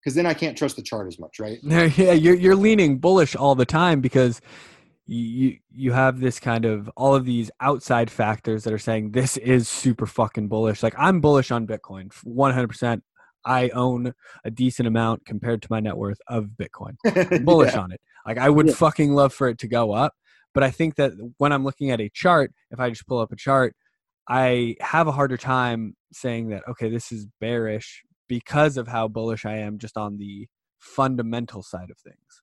Because 0.03 0.14
then 0.14 0.26
I 0.26 0.34
can't 0.34 0.59
trust 0.59 0.76
the 0.76 0.82
chart 0.82 1.07
as 1.07 1.18
much, 1.18 1.38
right? 1.38 1.59
yeah, 1.62 2.12
you're 2.12 2.34
you're 2.34 2.57
leaning 2.57 2.98
bullish 2.98 3.36
all 3.36 3.55
the 3.55 3.66
time 3.66 4.00
because 4.00 4.40
you 5.07 5.59
you 5.70 5.92
have 5.92 6.20
this 6.20 6.40
kind 6.40 6.64
of 6.64 6.88
all 6.96 7.14
of 7.14 7.24
these 7.24 7.50
outside 7.61 8.11
factors 8.11 8.64
that 8.64 8.72
are 8.72 8.78
saying 8.78 9.12
this 9.12 9.36
is 9.36 9.68
super 9.68 10.07
fucking 10.07 10.48
bullish. 10.48 10.82
Like 10.82 10.94
I'm 10.96 11.20
bullish 11.20 11.50
on 11.50 11.66
Bitcoin, 11.66 12.12
100%. 12.24 13.03
I 13.44 13.70
own 13.70 14.14
a 14.44 14.50
decent 14.53 14.86
amount 14.86 15.24
compared 15.24 15.62
to 15.62 15.68
my 15.68 15.80
net 15.80 15.96
worth 15.96 16.20
of 16.28 16.50
Bitcoin. 16.57 16.96
bullish 17.44 17.74
yeah. 17.74 17.80
on 17.80 17.92
it. 17.92 18.00
Like 18.26 18.38
I 18.38 18.48
would 18.48 18.68
yeah. 18.68 18.74
fucking 18.74 19.12
love 19.12 19.32
for 19.32 19.48
it 19.48 19.59
to 19.59 19.68
go 19.68 19.92
up, 19.92 20.14
but 20.55 20.62
I 20.62 20.70
think 20.70 20.94
that 20.96 21.12
when 21.38 21.53
I'm 21.53 21.64
looking 21.64 21.90
at 21.90 22.00
a 22.00 22.09
chart, 22.09 22.53
if 22.70 22.78
I 22.78 22.90
just 22.90 23.07
pull 23.07 23.18
up 23.18 23.32
a 23.32 23.36
chart, 23.36 23.74
I 24.28 24.76
have 24.80 25.09
a 25.09 25.12
harder 25.12 25.36
time 25.36 25.96
saying 26.12 26.50
that 26.50 26.62
okay, 26.68 26.88
this 26.88 27.11
is 27.11 27.26
bearish 27.40 28.05
because 28.33 28.78
of 28.78 28.89
how 28.89 29.07
bullish 29.07 29.45
I 29.45 29.59
am 29.59 29.76
just 29.76 29.99
on 29.99 30.16
the 30.16 30.49
fundamental 30.78 31.62
side 31.62 31.91
of 31.91 31.99
things. 31.99 32.43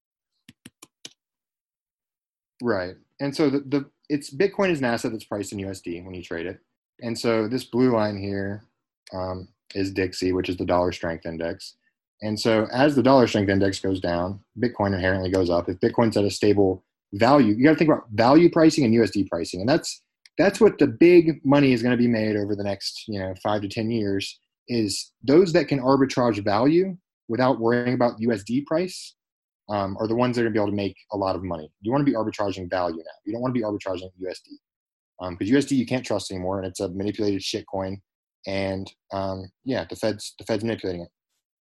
Right. 2.61 2.93
And 3.19 3.35
so 3.35 3.49
the, 3.49 3.61
the 3.61 3.89
it's 4.07 4.31
Bitcoin 4.31 4.69
is 4.69 4.77
an 4.77 4.85
asset 4.85 5.11
that's 5.11 5.23
priced 5.23 5.51
in 5.51 5.57
USD 5.57 6.05
when 6.05 6.13
you 6.13 6.21
trade 6.21 6.45
it. 6.45 6.59
And 7.01 7.17
so 7.17 7.47
this 7.47 7.63
blue 7.63 7.91
line 7.91 8.19
here 8.19 8.65
um, 9.15 9.47
is 9.73 9.91
Dixie, 9.91 10.31
which 10.31 10.47
is 10.47 10.57
the 10.57 10.65
dollar 10.65 10.91
strength 10.91 11.25
index. 11.25 11.77
And 12.21 12.39
so 12.39 12.67
as 12.71 12.95
the 12.95 13.01
dollar 13.01 13.25
strength 13.25 13.49
index 13.49 13.79
goes 13.79 13.99
down, 13.99 14.41
Bitcoin 14.59 14.93
inherently 14.93 15.31
goes 15.31 15.49
up. 15.49 15.69
If 15.69 15.79
Bitcoin's 15.79 16.17
at 16.17 16.23
a 16.23 16.29
stable 16.29 16.83
value, 17.13 17.55
you 17.55 17.63
got 17.63 17.71
to 17.71 17.77
think 17.77 17.89
about 17.89 18.11
value 18.11 18.51
pricing 18.51 18.83
and 18.85 18.93
USD 18.93 19.27
pricing. 19.27 19.61
And 19.61 19.69
that's 19.69 20.03
that's 20.37 20.61
what 20.61 20.77
the 20.77 20.85
big 20.85 21.43
money 21.43 21.73
is 21.73 21.81
going 21.81 21.97
to 21.97 22.01
be 22.01 22.07
made 22.07 22.35
over 22.35 22.55
the 22.55 22.63
next, 22.63 23.05
you 23.07 23.19
know, 23.19 23.33
5 23.41 23.63
to 23.63 23.67
10 23.67 23.89
years 23.89 24.39
is 24.69 25.11
those 25.23 25.51
that 25.53 25.67
can 25.67 25.79
arbitrage 25.79 26.43
value 26.43 26.95
without 27.27 27.59
worrying 27.59 27.93
about 27.93 28.19
USD 28.19 28.65
price 28.65 29.15
um, 29.69 29.97
are 29.99 30.07
the 30.07 30.15
ones 30.15 30.35
that 30.35 30.41
are 30.41 30.45
going 30.45 30.53
to 30.53 30.59
be 30.59 30.63
able 30.63 30.71
to 30.71 30.75
make 30.75 30.97
a 31.11 31.17
lot 31.17 31.35
of 31.35 31.43
money. 31.43 31.71
You 31.81 31.91
want 31.91 32.05
to 32.05 32.11
be 32.11 32.17
arbitraging 32.17 32.69
value 32.69 32.97
now. 32.97 33.11
You 33.25 33.33
don't 33.33 33.41
want 33.41 33.53
to 33.53 33.59
be 33.59 33.65
arbitraging 33.65 34.09
USD 34.21 34.57
because 35.37 35.49
um, 35.49 35.55
USD 35.55 35.71
you 35.71 35.85
can't 35.85 36.05
trust 36.05 36.31
anymore, 36.31 36.59
and 36.59 36.67
it's 36.67 36.79
a 36.79 36.89
manipulated 36.89 37.43
shit 37.43 37.65
coin. 37.67 38.01
And 38.47 38.91
um, 39.11 39.51
yeah, 39.65 39.85
the 39.89 39.95
Fed's 39.95 40.33
the 40.39 40.45
Fed's 40.45 40.63
manipulating 40.63 41.01
it. 41.01 41.09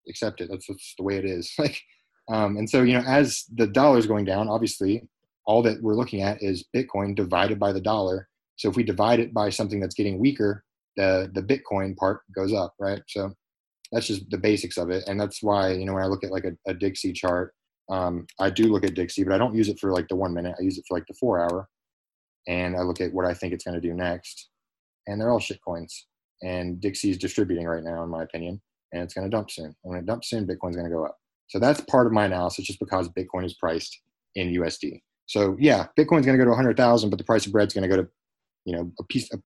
Accept 0.10 0.42
it. 0.42 0.50
That's, 0.50 0.68
that's 0.68 0.94
the 0.98 1.04
way 1.04 1.18
it 1.18 1.26
is. 1.26 1.52
like, 1.60 1.82
um, 2.30 2.58
and 2.58 2.70
so 2.70 2.84
you 2.84 2.94
know, 2.94 3.04
as 3.06 3.46
the 3.54 3.68
dollar 3.68 3.98
is 3.98 4.08
going 4.08 4.26
down, 4.26 4.48
obviously, 4.48 5.08
all 5.46 5.64
that 5.64 5.82
we're 5.82 5.96
looking 5.96 6.22
at 6.22 6.42
is 6.42 6.66
Bitcoin 6.76 7.16
divided 7.16 7.60
by 7.60 7.72
the 7.72 7.82
dollar. 7.82 8.28
So 8.58 8.70
if 8.70 8.76
we 8.76 8.84
divide 8.84 9.20
it 9.20 9.34
by 9.34 9.50
something 9.50 9.80
that's 9.80 9.96
getting 9.96 10.20
weaker, 10.20 10.64
the 10.98 11.32
the 11.34 11.42
Bitcoin 11.42 11.96
part 11.96 12.22
goes 12.36 12.54
up, 12.54 12.74
right? 12.80 13.02
So 13.08 13.32
that's 13.92 14.08
just 14.08 14.30
the 14.30 14.38
basics 14.38 14.78
of 14.78 14.90
it, 14.90 15.06
and 15.08 15.20
that's 15.20 15.42
why 15.42 15.72
you 15.72 15.86
know 15.86 15.94
when 15.94 16.04
I 16.04 16.08
look 16.08 16.24
at 16.26 16.32
like 16.32 16.46
a, 16.46 16.58
a 16.70 16.74
Dixie 16.74 17.14
chart 17.14 17.54
um, 17.90 18.28
I 18.40 18.50
do 18.50 18.66
look 18.66 18.84
at 18.84 18.96
Dixie, 18.96 19.24
but 19.24 19.34
I 19.34 19.38
don't 19.38 19.56
use 19.56 19.70
it 19.70 19.80
for 19.80 19.92
like 19.92 20.08
the 20.08 20.16
one 20.16 20.34
minute. 20.34 20.56
I 20.60 20.64
use 20.64 20.78
it 20.78 20.86
for 20.88 20.98
like 20.98 21.08
the 21.08 21.14
four 21.14 21.40
hour, 21.40 21.70
and 22.48 22.76
I 22.76 22.82
look 22.82 23.02
at 23.02 23.14
what 23.14 23.26
I 23.26 23.34
think 23.34 23.54
it's 23.54 23.64
going 23.64 23.80
to 23.80 23.88
do 23.88 23.94
next. 23.94 24.50
And 25.08 25.20
they're 25.20 25.30
all 25.30 25.40
shit 25.40 25.60
coins. 25.64 26.08
And 26.44 26.82
Dixie's 26.82 27.18
distributing 27.18 27.66
right 27.66 27.84
now, 27.84 28.04
in 28.04 28.10
my 28.10 28.24
opinion, 28.24 28.62
and 28.92 29.02
it's 29.02 29.14
going 29.14 29.30
to 29.30 29.36
dump 29.36 29.50
soon. 29.50 29.66
And 29.66 29.76
when 29.84 30.00
it 30.00 30.06
dumps 30.06 30.30
soon, 30.30 30.46
Bitcoin's 30.46 30.76
going 30.76 30.90
to 30.90 30.96
go 30.96 31.06
up. 31.06 31.18
So 31.48 31.60
that's 31.60 31.82
part 31.82 32.08
of 32.08 32.14
my 32.14 32.26
analysis, 32.26 32.66
just 32.66 32.80
because 32.80 33.10
Bitcoin 33.10 33.46
is 33.46 33.54
priced 33.54 33.98
in 34.36 34.54
USD. 34.54 35.02
So 35.28 35.56
yeah, 35.60 35.88
Bitcoin's 35.98 36.26
going 36.26 36.38
to 36.38 36.44
go 36.44 36.44
to 36.44 36.52
100,000, 36.52 37.10
but 37.10 37.18
the 37.18 37.26
price 37.26 37.46
of 37.46 37.54
bread's 37.54 37.74
going 37.74 37.90
to 37.90 37.96
go 37.96 38.02
to, 38.02 38.08
you 38.66 38.76
know, 38.76 38.92
a 39.00 39.04
piece, 39.06 39.32
a, 39.34 39.38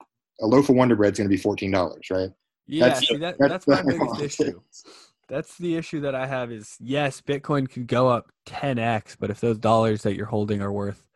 a 0.42 0.46
loaf 0.46 0.68
of 0.68 0.76
Wonder 0.76 0.96
Bread's 0.96 1.18
going 1.18 1.28
to 1.28 1.34
be 1.34 1.40
fourteen 1.40 1.70
dollars, 1.70 2.10
right? 2.10 2.30
Yeah, 2.66 2.88
that's, 2.88 3.08
see, 3.08 3.16
that, 3.16 3.36
that's, 3.38 3.64
that's 3.64 3.66
my 3.66 3.82
biggest 3.98 4.40
issue 4.40 4.60
that's 5.32 5.56
the 5.56 5.76
issue 5.76 6.00
that 6.00 6.14
I 6.14 6.26
have 6.26 6.52
is 6.52 6.76
yes, 6.78 7.22
Bitcoin 7.22 7.70
could 7.70 7.86
go 7.86 8.06
up 8.06 8.30
10x, 8.46 9.16
but 9.18 9.30
if 9.30 9.40
those 9.40 9.58
dollars 9.58 10.02
that 10.02 10.14
you're 10.14 10.26
holding 10.26 10.60
are 10.60 10.70
worth, 10.70 11.08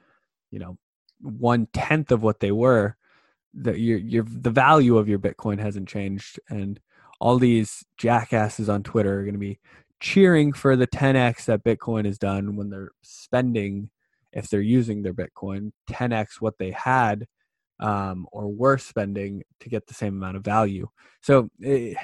you 0.51 0.59
know, 0.59 0.79
one 1.21 1.69
tenth 1.75 2.11
of 2.11 2.23
what 2.23 2.41
they 2.41 2.51
were, 2.51 2.97
that 3.53 3.79
your 3.79 3.99
your 3.99 4.25
the 4.27 4.51
value 4.51 4.97
of 4.97 5.07
your 5.07 5.19
Bitcoin 5.19 5.59
hasn't 5.59 5.89
changed, 5.89 6.41
and 6.49 6.81
all 7.21 7.39
these 7.39 7.85
jackasses 7.99 8.71
on 8.71 8.83
Twitter 8.83 9.21
are 9.21 9.23
going 9.23 9.35
to 9.35 9.39
be 9.39 9.59
cheering 10.01 10.55
for 10.55 10.77
the 10.77 10.87
10x 10.87 11.45
that 11.45 11.65
Bitcoin 11.65 12.07
has 12.07 12.19
done 12.19 12.57
when 12.57 12.71
they're 12.71 12.93
spending, 13.03 13.91
if 14.33 14.49
they're 14.49 14.63
using 14.63 15.03
their 15.03 15.15
Bitcoin, 15.15 15.73
10x 15.91 16.41
what 16.41 16.57
they 16.59 16.71
had 16.71 17.27
um, 17.81 18.27
or 18.33 18.49
were 18.49 18.79
spending 18.79 19.43
to 19.61 19.69
get 19.69 19.87
the 19.87 19.95
same 19.95 20.15
amount 20.17 20.37
of 20.37 20.45
value. 20.45 20.89
So 21.23 21.51
it, 21.61 21.97
eh, 21.97 22.01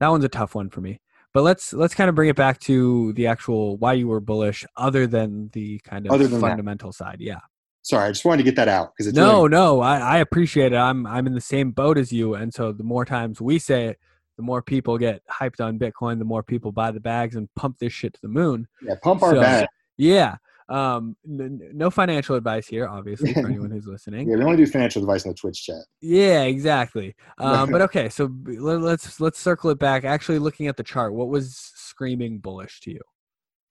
that 0.00 0.08
one's 0.08 0.24
a 0.24 0.28
tough 0.28 0.54
one 0.54 0.70
for 0.70 0.80
me. 0.80 1.00
But 1.32 1.42
let's 1.42 1.72
let's 1.72 1.94
kind 1.94 2.08
of 2.08 2.14
bring 2.14 2.30
it 2.30 2.36
back 2.36 2.60
to 2.60 3.12
the 3.12 3.26
actual 3.26 3.76
why 3.76 3.92
you 3.92 4.08
were 4.08 4.20
bullish, 4.20 4.64
other 4.76 5.06
than 5.06 5.50
the 5.52 5.78
kind 5.80 6.06
of 6.06 6.40
fundamental 6.40 6.90
that. 6.90 6.96
side. 6.96 7.16
Yeah. 7.20 7.40
Sorry, 7.82 8.08
I 8.08 8.10
just 8.10 8.24
wanted 8.24 8.38
to 8.38 8.42
get 8.44 8.56
that 8.56 8.68
out 8.68 8.92
because 8.92 9.06
it's 9.06 9.16
no, 9.16 9.42
really- 9.42 9.50
no, 9.50 9.80
I, 9.80 9.98
I 9.98 10.18
appreciate 10.18 10.72
it. 10.72 10.76
I'm 10.76 11.06
I'm 11.06 11.26
in 11.26 11.34
the 11.34 11.40
same 11.40 11.72
boat 11.72 11.98
as 11.98 12.10
you, 12.10 12.34
and 12.34 12.52
so 12.54 12.72
the 12.72 12.84
more 12.84 13.04
times 13.04 13.40
we 13.40 13.58
say 13.58 13.88
it, 13.88 13.98
the 14.36 14.42
more 14.42 14.62
people 14.62 14.98
get 14.98 15.22
hyped 15.30 15.60
on 15.60 15.78
Bitcoin, 15.78 16.18
the 16.18 16.24
more 16.24 16.42
people 16.42 16.72
buy 16.72 16.90
the 16.90 17.00
bags 17.00 17.36
and 17.36 17.48
pump 17.54 17.78
this 17.78 17.92
shit 17.92 18.14
to 18.14 18.20
the 18.22 18.28
moon. 18.28 18.66
Yeah, 18.82 18.94
pump 19.02 19.22
our 19.22 19.34
so, 19.34 19.40
bag. 19.40 19.66
Yeah, 19.98 20.36
um, 20.68 21.16
n- 21.24 21.70
no 21.72 21.90
financial 21.90 22.34
advice 22.34 22.66
here, 22.66 22.88
obviously, 22.88 23.32
for 23.32 23.46
anyone 23.46 23.70
who's 23.70 23.86
listening. 23.86 24.28
Yeah, 24.28 24.36
we 24.36 24.44
only 24.44 24.56
do 24.56 24.66
financial 24.66 25.02
advice 25.02 25.24
in 25.24 25.30
the 25.30 25.34
Twitch 25.34 25.64
chat. 25.64 25.82
Yeah, 26.00 26.42
exactly. 26.42 27.14
Um, 27.38 27.70
but 27.72 27.82
okay, 27.82 28.08
so 28.08 28.32
let's 28.44 29.20
let's 29.20 29.38
circle 29.38 29.70
it 29.70 29.78
back. 29.78 30.04
Actually, 30.04 30.38
looking 30.38 30.66
at 30.66 30.76
the 30.76 30.82
chart, 30.82 31.14
what 31.14 31.28
was 31.28 31.54
screaming 31.74 32.38
bullish 32.38 32.80
to 32.80 32.90
you? 32.90 33.00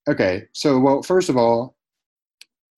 Okay, 0.07 0.45
so 0.53 0.79
well, 0.79 1.01
first 1.01 1.29
of 1.29 1.37
all, 1.37 1.75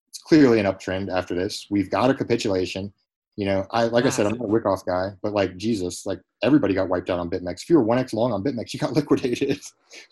it's 0.08 0.18
clearly 0.18 0.58
an 0.58 0.66
uptrend 0.66 1.12
after 1.12 1.34
this. 1.34 1.66
We've 1.70 1.90
got 1.90 2.10
a 2.10 2.14
capitulation. 2.14 2.92
You 3.36 3.46
know, 3.46 3.66
I 3.70 3.84
like 3.84 4.02
Massive. 4.02 4.26
I 4.26 4.30
said, 4.30 4.32
I'm 4.32 4.38
not 4.38 4.46
a 4.46 4.48
Wyckoff 4.48 4.84
guy, 4.84 5.10
but 5.22 5.32
like 5.32 5.56
Jesus, 5.56 6.06
like 6.06 6.20
everybody 6.42 6.74
got 6.74 6.88
wiped 6.88 7.08
out 7.08 7.20
on 7.20 7.30
BitMEX. 7.30 7.62
If 7.62 7.70
you 7.70 7.76
were 7.76 7.84
one 7.84 7.98
X 7.98 8.12
long 8.12 8.32
on 8.32 8.42
BitMEX, 8.42 8.72
you 8.74 8.80
got 8.80 8.94
liquidated. 8.94 9.60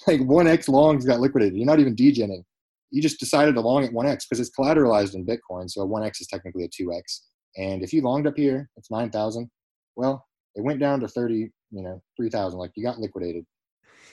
like 0.07 0.21
one 0.21 0.47
X 0.47 0.69
longs 0.69 1.05
got 1.05 1.19
liquidated. 1.19 1.57
You're 1.57 1.67
not 1.67 1.81
even 1.81 1.97
degening 1.97 2.45
you 2.91 3.03
just 3.03 3.18
decided 3.18 3.55
to 3.55 3.61
long 3.61 3.84
at 3.84 3.93
1x 3.93 4.24
because 4.28 4.41
it's 4.41 4.51
collateralized 4.57 5.14
in 5.14 5.26
Bitcoin. 5.26 5.68
So 5.68 5.87
1x 5.87 6.20
is 6.20 6.26
technically 6.28 6.64
a 6.64 6.68
2x. 6.68 7.20
And 7.57 7.82
if 7.82 7.93
you 7.93 8.03
longed 8.03 8.26
up 8.26 8.37
here, 8.37 8.70
it's 8.76 8.91
9,000. 8.91 9.51
Well, 9.97 10.24
it 10.55 10.62
went 10.62 10.80
down 10.80 11.01
to 11.01 11.09
30, 11.09 11.51
you 11.70 11.82
know, 11.82 12.03
3,000. 12.16 12.59
Like 12.59 12.72
you 12.76 12.84
got 12.84 12.99
liquidated. 12.99 13.45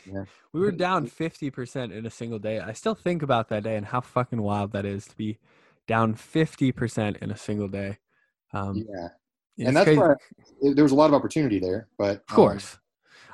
Yeah. 0.05 0.25
We 0.53 0.61
were 0.61 0.71
down 0.71 1.07
50% 1.07 1.91
in 1.91 2.05
a 2.05 2.09
single 2.09 2.39
day. 2.39 2.59
I 2.59 2.73
still 2.73 2.95
think 2.95 3.21
about 3.21 3.49
that 3.49 3.63
day 3.63 3.75
and 3.75 3.85
how 3.85 4.01
fucking 4.01 4.41
wild 4.41 4.71
that 4.73 4.85
is 4.85 5.05
to 5.07 5.15
be 5.15 5.39
down 5.87 6.15
50% 6.15 7.17
in 7.17 7.31
a 7.31 7.37
single 7.37 7.67
day. 7.67 7.97
Um, 8.53 8.85
yeah. 8.87 9.09
And 9.67 9.75
that's 9.75 9.85
crazy. 9.85 9.99
why 9.99 10.15
there 10.73 10.83
was 10.83 10.93
a 10.93 10.95
lot 10.95 11.07
of 11.07 11.13
opportunity 11.13 11.59
there. 11.59 11.87
But 11.97 12.23
of 12.29 12.35
course. 12.35 12.73
Um, 12.73 12.79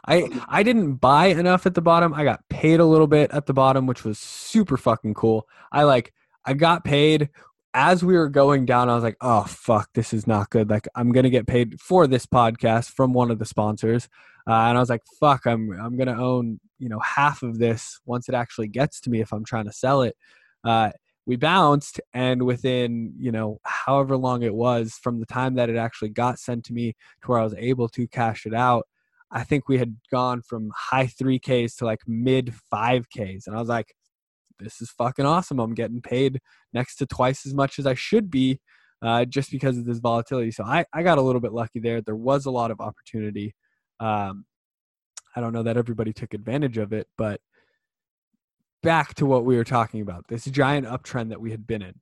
I 0.08 0.30
I 0.48 0.64
didn't 0.64 0.96
buy 0.96 1.28
enough 1.28 1.66
at 1.66 1.76
the 1.76 1.82
bottom. 1.82 2.14
I 2.14 2.24
got 2.24 2.48
paid 2.50 2.80
a 2.80 2.86
little 2.86 3.08
bit 3.08 3.32
at 3.32 3.46
the 3.46 3.54
bottom, 3.54 3.88
which 3.88 4.04
was 4.04 4.20
super 4.20 4.78
fucking 4.78 5.14
cool. 5.14 5.48
I 5.72 5.84
like 5.84 6.14
I 6.46 6.54
got 6.54 6.84
paid 6.84 7.30
as 7.74 8.04
we 8.04 8.16
were 8.16 8.30
going 8.30 8.66
down. 8.66 8.90
I 8.90 8.96
was 8.96 9.04
like, 9.04 9.18
oh 9.22 9.44
fuck, 9.44 9.90
this 9.94 10.14
is 10.14 10.26
not 10.28 10.50
good. 10.50 10.70
Like 10.70 10.88
I'm 10.96 11.12
gonna 11.12 11.30
get 11.30 11.48
paid 11.48 11.80
for 11.80 12.08
this 12.08 12.26
podcast 12.26 12.90
from 12.90 13.14
one 13.14 13.32
of 13.32 13.40
the 13.40 13.46
sponsors, 13.46 14.10
uh, 14.48 14.54
and 14.54 14.78
I 14.78 14.80
was 14.80 14.90
like, 14.90 15.04
fuck, 15.20 15.46
I'm 15.46 15.72
I'm 15.80 15.98
gonna 15.98 16.22
own 16.22 16.60
you 16.80 16.90
know 16.90 17.00
half 17.00 17.44
of 17.44 17.60
this 17.60 18.00
once 18.06 18.30
it 18.30 18.36
actually 18.36 18.68
gets 18.68 19.00
to 19.02 19.10
me 19.10 19.22
if 19.22 19.34
I'm 19.34 19.46
trying 19.46 19.66
to 19.66 19.74
sell 19.74 20.02
it. 20.02 20.16
Uh, 20.64 20.92
we 21.30 21.36
bounced 21.36 22.02
and 22.12 22.42
within 22.42 23.14
you 23.20 23.32
know 23.32 23.60
however 23.64 24.18
long 24.18 24.42
it 24.42 24.54
was 24.54 24.94
from 24.94 25.20
the 25.20 25.28
time 25.28 25.54
that 25.54 25.70
it 25.70 25.76
actually 25.76 26.10
got 26.10 26.40
sent 26.40 26.66
to 26.66 26.74
me 26.74 26.96
to 27.22 27.28
where 27.28 27.38
i 27.38 27.44
was 27.44 27.54
able 27.56 27.88
to 27.88 28.08
cash 28.08 28.48
it 28.48 28.54
out 28.54 28.88
I 29.32 29.44
think 29.44 29.68
we 29.68 29.78
had 29.78 29.98
gone 30.12 30.42
from 30.42 30.72
high 30.76 31.08
3Ks 31.08 31.78
to 31.78 31.86
like 31.86 32.02
mid 32.08 32.54
5Ks. 32.74 33.48
And 33.48 33.56
I 33.56 33.60
was 33.60 33.70
like, 33.70 33.94
this 34.60 34.82
is 34.82 34.90
fucking 34.92 35.26
awesome. 35.26 35.60
I'm 35.60 35.74
getting 35.74 36.02
paid 36.02 36.40
next 36.74 36.98
to 36.98 37.06
twice 37.06 37.46
as 37.46 37.54
much 37.54 37.80
as 37.80 37.86
I 37.86 37.94
should 37.94 38.30
be 38.30 38.60
uh, 39.02 39.26
just 39.26 39.52
because 39.52 39.78
of 39.78 39.86
this 39.86 40.00
volatility. 40.00 40.52
So 40.52 40.64
I, 40.64 40.86
I 40.94 41.04
got 41.04 41.18
a 41.18 41.22
little 41.22 41.42
bit 41.42 41.54
lucky 41.54 41.80
there. 41.80 42.02
There 42.02 42.16
was 42.16 42.46
a 42.46 42.52
lot 42.52 42.72
of 42.72 42.82
opportunity. 42.82 43.56
Um, 44.00 44.46
I 45.36 45.42
don't 45.42 45.54
know 45.54 45.64
that 45.64 45.78
everybody 45.78 46.12
took 46.12 46.34
advantage 46.34 46.78
of 46.78 46.92
it, 46.92 47.08
but 47.18 47.40
back 48.82 49.14
to 49.16 49.26
what 49.26 49.46
we 49.46 49.56
were 49.56 49.64
talking 49.64 50.02
about 50.02 50.26
this 50.28 50.46
giant 50.46 50.88
uptrend 50.88 51.30
that 51.30 51.40
we 51.40 51.52
had 51.52 51.68
been 51.68 51.82
in. 51.82 51.94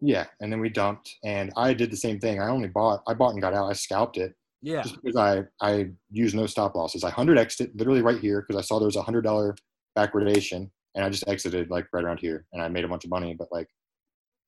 Yeah, 0.00 0.26
and 0.40 0.52
then 0.52 0.60
we 0.60 0.68
dumped, 0.68 1.14
and 1.22 1.52
I 1.56 1.74
did 1.74 1.92
the 1.92 1.96
same 1.96 2.18
thing. 2.18 2.40
I 2.40 2.48
only 2.48 2.66
bought, 2.66 3.02
I 3.06 3.14
bought 3.14 3.34
and 3.34 3.40
got 3.40 3.54
out. 3.54 3.70
I 3.70 3.72
scalped 3.72 4.16
it. 4.16 4.34
Yeah. 4.62 4.82
Just 4.82 5.02
because 5.02 5.16
I 5.16 5.42
I 5.60 5.90
used 6.10 6.34
no 6.34 6.46
stop 6.46 6.74
losses. 6.74 7.04
I 7.04 7.10
hundred 7.10 7.38
exited 7.38 7.78
literally 7.78 8.02
right 8.02 8.18
here 8.18 8.44
because 8.46 8.62
I 8.62 8.64
saw 8.64 8.78
there 8.78 8.86
was 8.86 8.96
a 8.96 9.02
hundred 9.02 9.22
dollar 9.22 9.56
backwardation, 9.98 10.70
and 10.94 11.04
I 11.04 11.10
just 11.10 11.26
exited 11.26 11.68
like 11.70 11.86
right 11.92 12.04
around 12.04 12.20
here, 12.20 12.46
and 12.52 12.62
I 12.62 12.68
made 12.68 12.84
a 12.84 12.88
bunch 12.88 13.04
of 13.04 13.10
money. 13.10 13.34
But 13.36 13.48
like, 13.50 13.68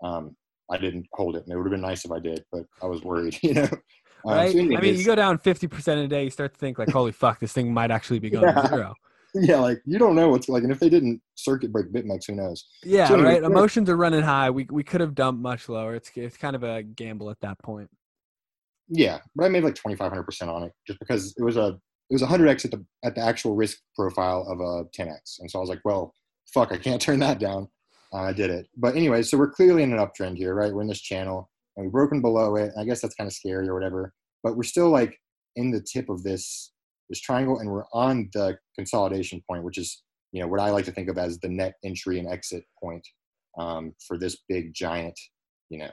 um, 0.02 0.36
I 0.70 0.78
didn't 0.78 1.06
hold 1.12 1.36
it, 1.36 1.42
and 1.44 1.52
it 1.52 1.56
would 1.56 1.66
have 1.66 1.72
been 1.72 1.80
nice 1.80 2.04
if 2.04 2.12
I 2.12 2.20
did, 2.20 2.44
but 2.52 2.64
I 2.80 2.86
was 2.86 3.02
worried, 3.02 3.36
you 3.42 3.54
know. 3.54 3.68
Um, 4.26 4.34
right. 4.36 4.52
So 4.52 4.58
I 4.58 4.80
mean, 4.80 4.96
you 4.96 5.04
go 5.04 5.16
down 5.16 5.38
fifty 5.38 5.66
percent 5.66 5.98
in 5.98 6.06
a 6.06 6.08
day, 6.08 6.24
you 6.24 6.30
start 6.30 6.54
to 6.54 6.58
think 6.58 6.78
like, 6.78 6.90
"Holy 6.90 7.12
fuck, 7.12 7.40
this 7.40 7.52
thing 7.52 7.74
might 7.74 7.90
actually 7.90 8.20
be 8.20 8.30
going 8.30 8.44
yeah. 8.44 8.62
to 8.62 8.68
zero. 8.68 8.94
Yeah, 9.36 9.56
like 9.56 9.82
you 9.84 9.98
don't 9.98 10.14
know 10.14 10.28
what's 10.28 10.48
like, 10.48 10.62
and 10.62 10.70
if 10.70 10.78
they 10.78 10.88
didn't 10.88 11.20
circuit 11.34 11.72
break 11.72 11.92
BitMEX, 11.92 12.28
who 12.28 12.36
knows? 12.36 12.68
Yeah, 12.84 13.08
so 13.08 13.14
anyway, 13.14 13.30
right. 13.30 13.42
Emotions 13.42 13.90
are 13.90 13.96
running 13.96 14.22
high. 14.22 14.48
We 14.48 14.64
we 14.70 14.84
could 14.84 15.00
have 15.00 15.12
dumped 15.16 15.42
much 15.42 15.68
lower. 15.68 15.96
It's 15.96 16.08
it's 16.14 16.36
kind 16.36 16.54
of 16.54 16.62
a 16.62 16.84
gamble 16.84 17.30
at 17.30 17.40
that 17.40 17.58
point. 17.58 17.90
Yeah, 18.88 19.18
but 19.34 19.44
I 19.44 19.48
made 19.48 19.64
like 19.64 19.74
twenty 19.74 19.96
five 19.96 20.10
hundred 20.10 20.24
percent 20.24 20.50
on 20.50 20.62
it 20.62 20.72
just 20.86 20.98
because 20.98 21.34
it 21.36 21.42
was 21.42 21.56
a 21.56 21.78
it 22.10 22.14
was 22.14 22.22
hundred 22.22 22.48
x 22.48 22.64
at 22.64 22.70
the 22.70 22.84
at 23.04 23.14
the 23.14 23.22
actual 23.22 23.54
risk 23.54 23.78
profile 23.96 24.46
of 24.48 24.60
a 24.60 24.88
ten 24.92 25.08
x, 25.08 25.38
and 25.40 25.50
so 25.50 25.58
I 25.58 25.60
was 25.60 25.70
like, 25.70 25.80
well, 25.84 26.14
fuck, 26.52 26.72
I 26.72 26.76
can't 26.76 27.00
turn 27.00 27.20
that 27.20 27.38
down. 27.38 27.68
Uh, 28.12 28.22
I 28.22 28.32
did 28.32 28.50
it, 28.50 28.66
but 28.76 28.94
anyway, 28.94 29.22
so 29.22 29.38
we're 29.38 29.50
clearly 29.50 29.82
in 29.82 29.92
an 29.92 29.98
uptrend 29.98 30.36
here, 30.36 30.54
right? 30.54 30.72
We're 30.72 30.82
in 30.82 30.88
this 30.88 31.00
channel, 31.00 31.50
and 31.76 31.86
we've 31.86 31.92
broken 31.92 32.20
below 32.20 32.56
it. 32.56 32.72
I 32.78 32.84
guess 32.84 33.00
that's 33.00 33.14
kind 33.14 33.26
of 33.26 33.34
scary 33.34 33.68
or 33.68 33.74
whatever, 33.74 34.12
but 34.42 34.56
we're 34.56 34.62
still 34.62 34.90
like 34.90 35.18
in 35.56 35.70
the 35.70 35.80
tip 35.80 36.08
of 36.08 36.22
this 36.22 36.72
this 37.08 37.20
triangle, 37.20 37.58
and 37.58 37.70
we're 37.70 37.86
on 37.92 38.28
the 38.34 38.58
consolidation 38.76 39.42
point, 39.48 39.64
which 39.64 39.78
is 39.78 40.02
you 40.32 40.42
know 40.42 40.48
what 40.48 40.60
I 40.60 40.70
like 40.70 40.84
to 40.86 40.92
think 40.92 41.08
of 41.08 41.16
as 41.16 41.38
the 41.38 41.48
net 41.48 41.74
entry 41.84 42.18
and 42.18 42.28
exit 42.28 42.64
point 42.82 43.06
um, 43.58 43.94
for 44.06 44.18
this 44.18 44.38
big 44.48 44.74
giant, 44.74 45.18
you 45.70 45.78
know, 45.78 45.92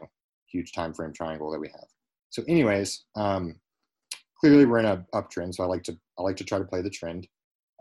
huge 0.51 0.73
time 0.73 0.93
frame 0.93 1.13
triangle 1.13 1.51
that 1.51 1.59
we 1.59 1.67
have. 1.67 1.87
So, 2.31 2.43
anyways, 2.47 3.05
um, 3.15 3.55
clearly 4.39 4.65
we're 4.65 4.79
in 4.79 4.85
a 4.85 5.05
uptrend. 5.13 5.55
So 5.55 5.63
I 5.63 5.67
like 5.67 5.83
to 5.83 5.97
I 6.17 6.23
like 6.23 6.37
to 6.37 6.43
try 6.43 6.57
to 6.57 6.65
play 6.65 6.81
the 6.81 6.89
trend. 6.89 7.27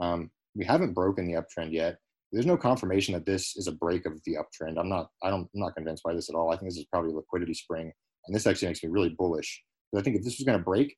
Um, 0.01 0.31
we 0.55 0.65
haven't 0.65 0.95
broken 0.95 1.27
the 1.27 1.41
uptrend 1.41 1.73
yet. 1.73 1.99
There's 2.33 2.47
no 2.47 2.57
confirmation 2.57 3.15
that 3.15 3.27
this 3.27 3.57
is 3.57 3.67
a 3.67 3.73
break 3.73 4.07
of 4.07 4.21
the 4.25 4.37
uptrend. 4.37 4.79
I'm 4.79 4.89
not 4.89 5.09
I 5.23 5.31
don't 5.31 5.49
I'm 5.55 5.61
not 5.61 5.75
convinced 5.75 6.03
by 6.03 6.15
this 6.15 6.29
at 6.29 6.37
all. 6.37 6.53
I 6.53 6.57
think 6.57 6.71
this 6.71 6.79
is 6.79 6.87
probably 6.93 7.13
a 7.13 7.17
liquidity 7.17 7.55
spring, 7.55 7.91
and 8.27 8.35
this 8.35 8.47
actually 8.47 8.69
makes 8.69 8.83
me 8.85 8.91
really 8.91 9.15
bullish. 9.19 9.63
But 9.93 10.01
I 10.01 10.03
think 10.03 10.17
if 10.17 10.23
this 10.23 10.39
was 10.39 10.45
going 10.45 10.59
to 10.59 10.65
break, 10.65 10.97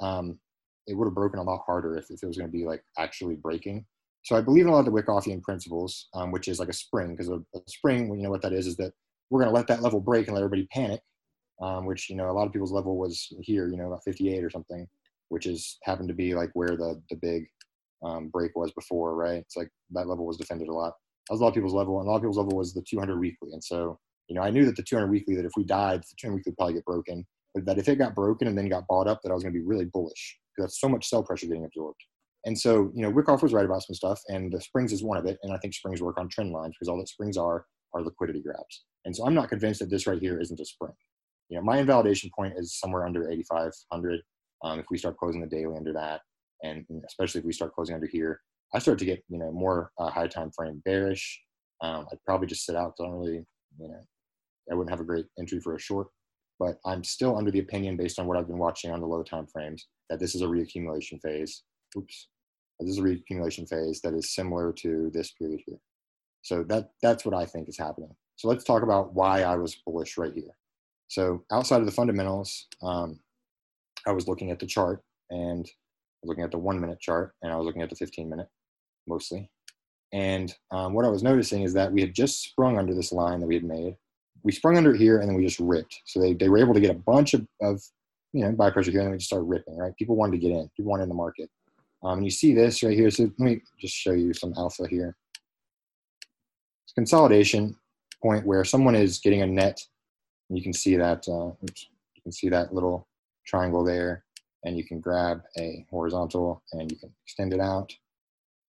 um, 0.00 0.38
it 0.86 0.94
would 0.94 1.06
have 1.06 1.14
broken 1.14 1.40
a 1.40 1.42
lot 1.42 1.60
harder 1.66 1.96
if, 1.96 2.06
if 2.10 2.22
it 2.22 2.26
was 2.26 2.38
going 2.38 2.48
to 2.48 2.56
be 2.56 2.64
like 2.64 2.82
actually 2.98 3.36
breaking. 3.36 3.84
So 4.22 4.36
I 4.36 4.40
believe 4.40 4.64
in 4.64 4.70
a 4.70 4.72
lot 4.72 4.80
of 4.80 4.86
the 4.86 4.92
Wyckoffian 4.92 5.42
principles, 5.42 6.08
um, 6.14 6.30
which 6.30 6.48
is 6.48 6.58
like 6.58 6.68
a 6.68 6.74
spring, 6.74 7.12
because 7.12 7.28
a, 7.28 7.36
a, 7.54 7.60
spring, 7.68 8.14
you 8.14 8.22
know 8.22 8.30
what 8.30 8.42
that 8.42 8.52
is, 8.52 8.66
is 8.66 8.76
that 8.76 8.92
we're 9.30 9.40
going 9.40 9.50
to 9.50 9.56
let 9.56 9.66
that 9.68 9.82
level 9.82 10.00
break 10.00 10.26
and 10.26 10.34
let 10.34 10.42
everybody 10.42 10.68
panic, 10.72 11.00
um, 11.60 11.86
which 11.86 12.08
you 12.10 12.16
know 12.16 12.30
a 12.30 12.32
lot 12.32 12.46
of 12.46 12.52
people's 12.52 12.72
level 12.72 12.96
was 12.96 13.28
here, 13.40 13.68
you 13.68 13.76
know, 13.76 13.88
about 13.88 14.04
58 14.04 14.42
or 14.42 14.50
something, 14.50 14.86
which 15.28 15.46
is 15.46 15.78
happened 15.84 16.08
to 16.08 16.14
be 16.14 16.34
like 16.34 16.50
where 16.54 16.76
the 16.76 17.00
the 17.10 17.16
big 17.16 17.46
um, 18.04 18.28
break 18.28 18.52
was 18.56 18.72
before, 18.72 19.14
right? 19.14 19.38
It's 19.38 19.56
like 19.56 19.68
that 19.90 20.08
level 20.08 20.26
was 20.26 20.36
defended 20.36 20.68
a 20.68 20.74
lot. 20.74 20.94
That 21.28 21.34
was 21.34 21.40
a 21.40 21.44
lot 21.44 21.50
of 21.50 21.54
people's 21.54 21.74
level, 21.74 21.98
and 21.98 22.08
a 22.08 22.10
lot 22.10 22.16
of 22.16 22.22
people's 22.22 22.38
level 22.38 22.56
was 22.56 22.72
the 22.72 22.84
200 22.88 23.18
weekly, 23.18 23.52
and 23.52 23.62
so 23.62 23.98
you 24.28 24.34
know 24.34 24.42
I 24.42 24.50
knew 24.50 24.64
that 24.66 24.76
the 24.76 24.82
200 24.82 25.10
weekly 25.10 25.36
that 25.36 25.44
if 25.44 25.52
we 25.56 25.64
died, 25.64 26.02
the 26.02 26.16
200 26.20 26.36
weekly 26.36 26.50
would 26.50 26.56
probably 26.56 26.74
get 26.74 26.84
broken, 26.84 27.26
but 27.54 27.64
that 27.66 27.78
if 27.78 27.88
it 27.88 27.96
got 27.96 28.14
broken 28.14 28.48
and 28.48 28.56
then 28.56 28.68
got 28.68 28.86
bought 28.88 29.06
up, 29.06 29.20
that 29.22 29.30
I 29.30 29.34
was 29.34 29.42
going 29.42 29.52
to 29.52 29.58
be 29.58 29.66
really 29.66 29.86
bullish 29.86 30.38
because 30.54 30.68
that's 30.70 30.80
so 30.80 30.88
much 30.88 31.08
sell 31.08 31.22
pressure 31.22 31.46
getting 31.46 31.64
absorbed. 31.64 32.00
And 32.46 32.58
so, 32.58 32.90
you 32.94 33.02
know, 33.02 33.10
Wyckoff 33.10 33.42
was 33.42 33.52
right 33.52 33.66
about 33.66 33.82
some 33.82 33.94
stuff, 33.94 34.20
and 34.28 34.52
the 34.52 34.60
springs 34.60 34.92
is 34.92 35.02
one 35.02 35.18
of 35.18 35.26
it. 35.26 35.38
And 35.42 35.52
I 35.52 35.58
think 35.58 35.74
springs 35.74 36.00
work 36.00 36.18
on 36.18 36.28
trend 36.28 36.52
lines 36.52 36.74
because 36.74 36.88
all 36.88 36.98
that 36.98 37.08
springs 37.08 37.36
are 37.36 37.66
are 37.92 38.02
liquidity 38.02 38.40
grabs. 38.40 38.84
And 39.04 39.14
so, 39.14 39.26
I'm 39.26 39.34
not 39.34 39.48
convinced 39.48 39.80
that 39.80 39.90
this 39.90 40.06
right 40.06 40.20
here 40.20 40.40
isn't 40.40 40.60
a 40.60 40.64
spring. 40.64 40.92
You 41.50 41.58
know, 41.58 41.62
my 41.62 41.78
invalidation 41.78 42.30
point 42.34 42.54
is 42.56 42.78
somewhere 42.78 43.04
under 43.04 43.28
8,500. 43.28 44.20
Um, 44.62 44.78
if 44.78 44.86
we 44.90 44.98
start 44.98 45.18
closing 45.18 45.40
the 45.40 45.46
daily 45.46 45.76
under 45.76 45.92
that, 45.92 46.22
and 46.62 46.84
especially 47.06 47.40
if 47.40 47.44
we 47.44 47.52
start 47.52 47.74
closing 47.74 47.94
under 47.94 48.06
here, 48.06 48.40
I 48.74 48.78
start 48.78 48.98
to 49.00 49.04
get 49.04 49.22
you 49.28 49.38
know 49.38 49.50
more 49.50 49.90
uh, 49.98 50.10
high 50.10 50.28
time 50.28 50.50
frame 50.52 50.80
bearish. 50.84 51.40
Um, 51.82 52.06
I'd 52.10 52.24
probably 52.24 52.46
just 52.46 52.64
sit 52.64 52.76
out. 52.76 52.96
Don't 52.96 53.12
really, 53.12 53.44
you 53.78 53.88
know, 53.88 54.00
I 54.70 54.74
wouldn't 54.74 54.90
have 54.90 55.00
a 55.00 55.04
great 55.04 55.26
entry 55.38 55.60
for 55.60 55.74
a 55.74 55.80
short 55.80 56.08
but 56.60 56.78
I'm 56.84 57.02
still 57.02 57.36
under 57.36 57.50
the 57.50 57.58
opinion 57.58 57.96
based 57.96 58.20
on 58.20 58.26
what 58.26 58.36
I've 58.36 58.46
been 58.46 58.58
watching 58.58 58.92
on 58.92 59.00
the 59.00 59.06
low 59.06 59.22
time 59.24 59.46
frames 59.46 59.88
that 60.10 60.20
this 60.20 60.34
is 60.34 60.42
a 60.42 60.46
reaccumulation 60.46 61.20
phase. 61.22 61.62
Oops. 61.96 62.28
This 62.78 62.90
is 62.90 62.98
a 62.98 63.02
reaccumulation 63.02 63.66
phase 63.68 64.00
that 64.02 64.14
is 64.14 64.34
similar 64.34 64.72
to 64.74 65.10
this 65.12 65.32
period 65.32 65.62
here. 65.66 65.78
So 66.42 66.62
that 66.64 66.90
that's 67.02 67.24
what 67.24 67.34
I 67.34 67.46
think 67.46 67.68
is 67.68 67.78
happening. 67.78 68.14
So 68.36 68.48
let's 68.48 68.64
talk 68.64 68.82
about 68.82 69.14
why 69.14 69.42
I 69.42 69.56
was 69.56 69.80
bullish 69.86 70.18
right 70.18 70.32
here. 70.32 70.50
So 71.10 71.44
outside 71.52 71.80
of 71.80 71.86
the 71.86 71.92
fundamentals, 71.92 72.66
um, 72.82 73.20
I 74.06 74.12
was 74.12 74.26
looking 74.26 74.50
at 74.50 74.58
the 74.58 74.66
chart 74.66 75.02
and 75.30 75.68
looking 76.24 76.44
at 76.44 76.50
the 76.50 76.58
one 76.58 76.80
minute 76.80 77.00
chart 77.00 77.34
and 77.42 77.52
I 77.52 77.56
was 77.56 77.66
looking 77.66 77.82
at 77.82 77.90
the 77.90 77.96
15 77.96 78.28
minute 78.28 78.48
mostly. 79.06 79.50
And 80.12 80.54
um, 80.70 80.94
what 80.94 81.04
I 81.04 81.08
was 81.08 81.22
noticing 81.22 81.62
is 81.62 81.72
that 81.74 81.92
we 81.92 82.00
had 82.00 82.14
just 82.14 82.42
sprung 82.42 82.78
under 82.78 82.94
this 82.94 83.12
line 83.12 83.40
that 83.40 83.46
we 83.46 83.54
had 83.54 83.64
made 83.64 83.96
we 84.42 84.52
sprung 84.52 84.76
under 84.76 84.94
here 84.94 85.20
and 85.20 85.28
then 85.28 85.36
we 85.36 85.44
just 85.44 85.60
ripped. 85.60 86.00
So 86.06 86.20
they, 86.20 86.34
they 86.34 86.48
were 86.48 86.58
able 86.58 86.74
to 86.74 86.80
get 86.80 86.90
a 86.90 86.98
bunch 86.98 87.34
of, 87.34 87.46
of 87.60 87.82
you 88.32 88.44
know, 88.44 88.52
buy 88.52 88.70
pressure 88.70 88.90
here 88.90 89.00
and 89.00 89.06
then 89.06 89.12
we 89.12 89.18
just 89.18 89.28
started 89.28 89.44
ripping, 89.44 89.76
right? 89.76 89.96
People 89.96 90.16
wanted 90.16 90.32
to 90.32 90.38
get 90.38 90.52
in, 90.52 90.70
people 90.76 90.90
wanted 90.90 91.04
in 91.04 91.08
the 91.08 91.14
market. 91.14 91.50
Um, 92.02 92.18
and 92.18 92.24
you 92.24 92.30
see 92.30 92.54
this 92.54 92.82
right 92.82 92.96
here. 92.96 93.10
So 93.10 93.24
let 93.24 93.38
me 93.38 93.60
just 93.78 93.94
show 93.94 94.12
you 94.12 94.32
some 94.32 94.54
alpha 94.56 94.86
here. 94.88 95.16
It's 96.84 96.94
consolidation 96.94 97.76
point 98.22 98.46
where 98.46 98.64
someone 98.64 98.94
is 98.94 99.18
getting 99.18 99.42
a 99.42 99.46
net. 99.46 99.80
You 100.50 100.62
can 100.62 100.72
see 100.72 100.96
that, 100.96 101.26
uh, 101.28 101.52
you 101.62 102.22
can 102.22 102.32
see 102.32 102.48
that 102.50 102.74
little 102.74 103.08
triangle 103.46 103.84
there 103.84 104.24
and 104.64 104.76
you 104.76 104.84
can 104.84 105.00
grab 105.00 105.42
a 105.58 105.86
horizontal 105.90 106.62
and 106.72 106.90
you 106.90 106.98
can 106.98 107.12
extend 107.24 107.54
it 107.54 107.60
out 107.60 107.94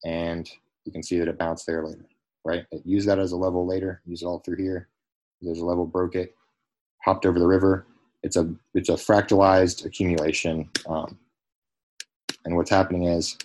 and 0.04 0.48
you 0.84 0.92
can 0.92 1.02
see 1.02 1.18
that 1.18 1.28
it 1.28 1.38
bounced 1.38 1.66
there 1.66 1.84
later, 1.84 2.06
right? 2.44 2.64
Use 2.84 3.04
that 3.06 3.18
as 3.18 3.32
a 3.32 3.36
level 3.36 3.66
later, 3.66 4.02
use 4.06 4.22
it 4.22 4.26
all 4.26 4.38
through 4.40 4.56
here 4.56 4.88
there's 5.42 5.60
a 5.60 5.64
level 5.64 5.86
broke 5.86 6.14
it, 6.14 6.34
hopped 7.02 7.26
over 7.26 7.38
the 7.38 7.46
river. 7.46 7.86
It's 8.22 8.36
a 8.36 8.52
it's 8.74 8.88
a 8.88 8.94
fractalized 8.94 9.86
accumulation, 9.86 10.68
um, 10.88 11.18
and 12.44 12.56
what's 12.56 12.70
happening 12.70 13.04
is 13.04 13.38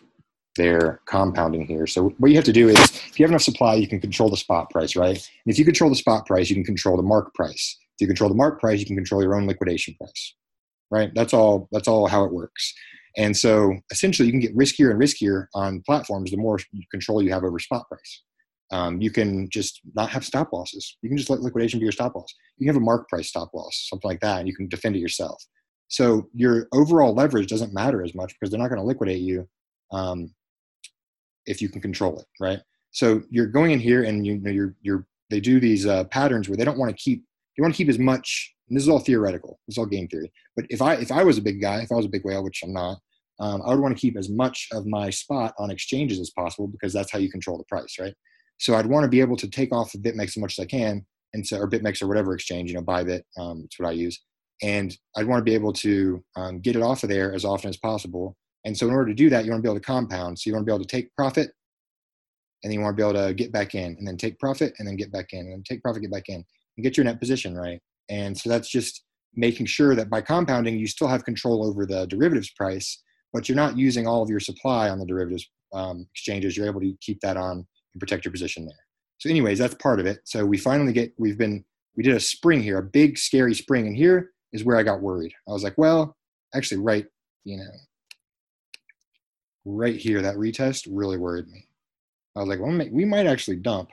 they're 0.57 0.99
compounding 1.05 1.65
here. 1.65 1.87
So 1.87 2.09
what 2.17 2.29
you 2.29 2.35
have 2.35 2.45
to 2.45 2.53
do 2.53 2.69
is, 2.69 2.77
if 2.77 3.19
you 3.19 3.23
have 3.23 3.31
enough 3.31 3.41
supply, 3.41 3.75
you 3.75 3.87
can 3.87 4.01
control 4.01 4.29
the 4.29 4.37
spot 4.37 4.69
price, 4.69 4.95
right? 4.95 5.15
And 5.15 5.53
if 5.53 5.57
you 5.57 5.65
control 5.65 5.89
the 5.89 5.95
spot 5.95 6.25
price, 6.25 6.49
you 6.49 6.55
can 6.55 6.65
control 6.65 6.97
the 6.97 7.03
mark 7.03 7.33
price. 7.33 7.77
If 7.95 8.01
you 8.01 8.07
control 8.07 8.29
the 8.29 8.35
mark 8.35 8.59
price, 8.59 8.79
you 8.79 8.85
can 8.85 8.95
control 8.95 9.23
your 9.23 9.35
own 9.35 9.47
liquidation 9.47 9.95
price, 9.95 10.35
right? 10.91 11.11
That's 11.15 11.33
all. 11.33 11.67
That's 11.71 11.87
all 11.87 12.07
how 12.07 12.25
it 12.25 12.33
works. 12.33 12.73
And 13.17 13.35
so 13.35 13.73
essentially, 13.91 14.27
you 14.27 14.33
can 14.33 14.41
get 14.41 14.55
riskier 14.55 14.91
and 14.91 14.99
riskier 14.99 15.47
on 15.53 15.81
platforms 15.85 16.31
the 16.31 16.37
more 16.37 16.59
control 16.91 17.21
you 17.21 17.31
have 17.31 17.43
over 17.43 17.59
spot 17.59 17.87
price. 17.87 18.21
Um, 18.71 18.99
you 18.99 19.11
can 19.11 19.47
just 19.49 19.79
not 19.93 20.09
have 20.09 20.25
stop 20.25 20.51
losses. 20.51 20.97
You 21.01 21.09
can 21.09 21.17
just 21.17 21.29
let 21.29 21.41
liquidation 21.41 21.79
be 21.79 21.85
your 21.85 21.91
stop 21.91 22.15
loss. 22.15 22.33
You 22.57 22.65
can 22.65 22.75
have 22.75 22.81
a 22.81 22.85
mark 22.85 23.07
price 23.07 23.29
stop 23.29 23.53
loss, 23.53 23.87
something 23.89 24.09
like 24.09 24.19
that, 24.21 24.39
and 24.39 24.47
you 24.47 24.55
can 24.55 24.67
defend 24.67 24.95
it 24.95 24.99
yourself. 24.99 25.41
So 25.87 26.27
your 26.33 26.67
overall 26.73 27.13
leverage 27.13 27.47
doesn't 27.47 27.73
matter 27.73 28.03
as 28.03 28.15
much 28.15 28.33
because 28.33 28.51
they're 28.51 28.59
not 28.59 28.69
going 28.69 28.81
to 28.81 28.87
liquidate 28.87 29.21
you 29.21 29.47
um, 29.91 30.33
if 31.45 31.61
you 31.61 31.69
can 31.69 31.79
control 31.79 32.19
it, 32.19 32.25
right? 32.41 32.59
So 32.91 33.21
you're 33.29 33.47
going 33.47 33.71
in 33.71 33.79
here, 33.79 34.03
and 34.03 34.25
you 34.25 34.39
know 34.39 34.51
you're 34.51 34.75
you're 34.81 35.05
they 35.29 35.39
do 35.39 35.59
these 35.59 35.85
uh, 35.85 36.05
patterns 36.05 36.49
where 36.49 36.57
they 36.57 36.65
don't 36.65 36.77
want 36.77 36.95
to 36.95 37.03
keep 37.03 37.23
they 37.55 37.61
want 37.61 37.73
to 37.73 37.77
keep 37.77 37.89
as 37.89 37.99
much. 37.99 38.53
this 38.69 38.83
is 38.83 38.89
all 38.89 38.99
theoretical. 38.99 39.59
This 39.67 39.75
is 39.75 39.77
all 39.77 39.85
game 39.85 40.07
theory. 40.07 40.31
But 40.55 40.65
if 40.69 40.81
I 40.81 40.95
if 40.95 41.11
I 41.11 41.23
was 41.23 41.37
a 41.37 41.41
big 41.41 41.61
guy, 41.61 41.81
if 41.81 41.91
I 41.91 41.95
was 41.95 42.05
a 42.05 42.09
big 42.09 42.25
whale, 42.25 42.43
which 42.43 42.61
I'm 42.63 42.73
not, 42.73 42.99
um, 43.39 43.61
I 43.65 43.69
would 43.69 43.79
want 43.79 43.95
to 43.95 44.01
keep 44.01 44.17
as 44.17 44.29
much 44.29 44.67
of 44.71 44.85
my 44.85 45.09
spot 45.09 45.53
on 45.59 45.71
exchanges 45.71 46.19
as 46.19 46.31
possible 46.31 46.67
because 46.67 46.93
that's 46.93 47.11
how 47.11 47.19
you 47.19 47.29
control 47.29 47.57
the 47.57 47.65
price, 47.65 47.97
right? 47.99 48.13
So 48.57 48.75
I'd 48.75 48.85
want 48.85 49.03
to 49.03 49.09
be 49.09 49.21
able 49.21 49.35
to 49.37 49.49
take 49.49 49.73
off 49.73 49.91
the 49.91 49.97
BitMEX 49.97 50.27
as 50.27 50.37
much 50.37 50.59
as 50.59 50.63
I 50.63 50.67
can, 50.67 51.05
and 51.33 51.45
so 51.45 51.57
or 51.57 51.69
BitMEX 51.69 52.01
or 52.01 52.07
whatever 52.07 52.33
exchange, 52.33 52.69
you 52.69 52.75
know, 52.75 52.83
Bybit, 52.83 53.21
um, 53.37 53.61
that's 53.61 53.79
what 53.79 53.89
I 53.89 53.91
use, 53.91 54.21
and 54.61 54.95
I'd 55.17 55.27
want 55.27 55.41
to 55.41 55.49
be 55.49 55.55
able 55.55 55.73
to 55.73 56.23
um, 56.35 56.59
get 56.61 56.75
it 56.75 56.81
off 56.81 57.03
of 57.03 57.09
there 57.09 57.33
as 57.33 57.43
often 57.43 57.69
as 57.69 57.77
possible. 57.77 58.37
And 58.63 58.75
so 58.75 58.87
in 58.87 58.93
order 58.93 59.09
to 59.09 59.15
do 59.15 59.29
that, 59.29 59.45
you 59.45 59.51
want 59.51 59.61
to 59.61 59.67
be 59.67 59.69
able 59.69 59.79
to 59.79 59.85
compound. 59.85 60.39
So 60.39 60.49
you 60.49 60.55
want 60.55 60.65
to 60.65 60.71
be 60.71 60.73
able 60.73 60.85
to 60.85 60.89
take 60.89 61.13
profit, 61.15 61.51
and 62.63 62.71
then 62.71 62.79
you 62.79 62.81
want 62.81 62.97
to 62.97 63.03
be 63.03 63.07
able 63.07 63.27
to 63.27 63.33
get 63.33 63.51
back 63.51 63.75
in, 63.75 63.95
and 63.97 64.07
then 64.07 64.17
take 64.17 64.39
profit, 64.39 64.73
and 64.79 64.87
then 64.87 64.95
get 64.95 65.11
back 65.11 65.33
in, 65.33 65.41
and 65.41 65.51
then 65.51 65.63
take 65.63 65.83
profit, 65.83 66.01
get 66.01 66.11
back 66.11 66.29
in, 66.29 66.43
and 66.77 66.83
get 66.83 66.97
your 66.97 67.03
net 67.05 67.19
position 67.19 67.55
right. 67.55 67.79
And 68.09 68.37
so 68.37 68.49
that's 68.49 68.69
just 68.69 69.03
making 69.35 69.65
sure 69.65 69.95
that 69.95 70.09
by 70.09 70.21
compounding, 70.21 70.77
you 70.77 70.87
still 70.87 71.07
have 71.07 71.25
control 71.25 71.65
over 71.65 71.85
the 71.85 72.05
derivatives 72.07 72.51
price, 72.51 73.01
but 73.33 73.49
you're 73.49 73.55
not 73.55 73.77
using 73.77 74.07
all 74.07 74.21
of 74.21 74.29
your 74.29 74.39
supply 74.39 74.89
on 74.89 74.99
the 74.99 75.05
derivatives 75.05 75.49
um, 75.73 76.07
exchanges. 76.13 76.55
You're 76.55 76.67
able 76.67 76.81
to 76.81 76.95
keep 77.01 77.19
that 77.21 77.37
on 77.37 77.65
and 77.93 77.99
protect 77.99 78.25
your 78.25 78.31
position 78.31 78.65
there. 78.65 78.75
So, 79.17 79.29
anyways, 79.29 79.59
that's 79.59 79.75
part 79.75 79.99
of 79.99 80.05
it. 80.05 80.19
So 80.25 80.45
we 80.45 80.57
finally 80.57 80.93
get 80.93 81.13
we've 81.17 81.37
been 81.37 81.63
we 81.95 82.03
did 82.03 82.15
a 82.15 82.19
spring 82.19 82.61
here, 82.61 82.77
a 82.77 82.83
big 82.83 83.17
scary 83.17 83.53
spring, 83.53 83.87
and 83.87 83.95
here 83.95 84.31
is 84.53 84.63
where 84.63 84.77
I 84.77 84.83
got 84.83 85.01
worried. 85.01 85.33
I 85.47 85.51
was 85.51 85.63
like, 85.63 85.77
well, 85.77 86.15
actually, 86.53 86.81
right, 86.81 87.05
you 87.43 87.57
know, 87.57 87.71
right 89.65 89.95
here, 89.95 90.21
that 90.21 90.35
retest 90.35 90.87
really 90.89 91.17
worried 91.17 91.47
me. 91.47 91.65
I 92.35 92.39
was 92.39 92.49
like, 92.49 92.59
well, 92.59 92.77
we 92.91 93.05
might 93.05 93.27
actually 93.27 93.57
dump. 93.57 93.89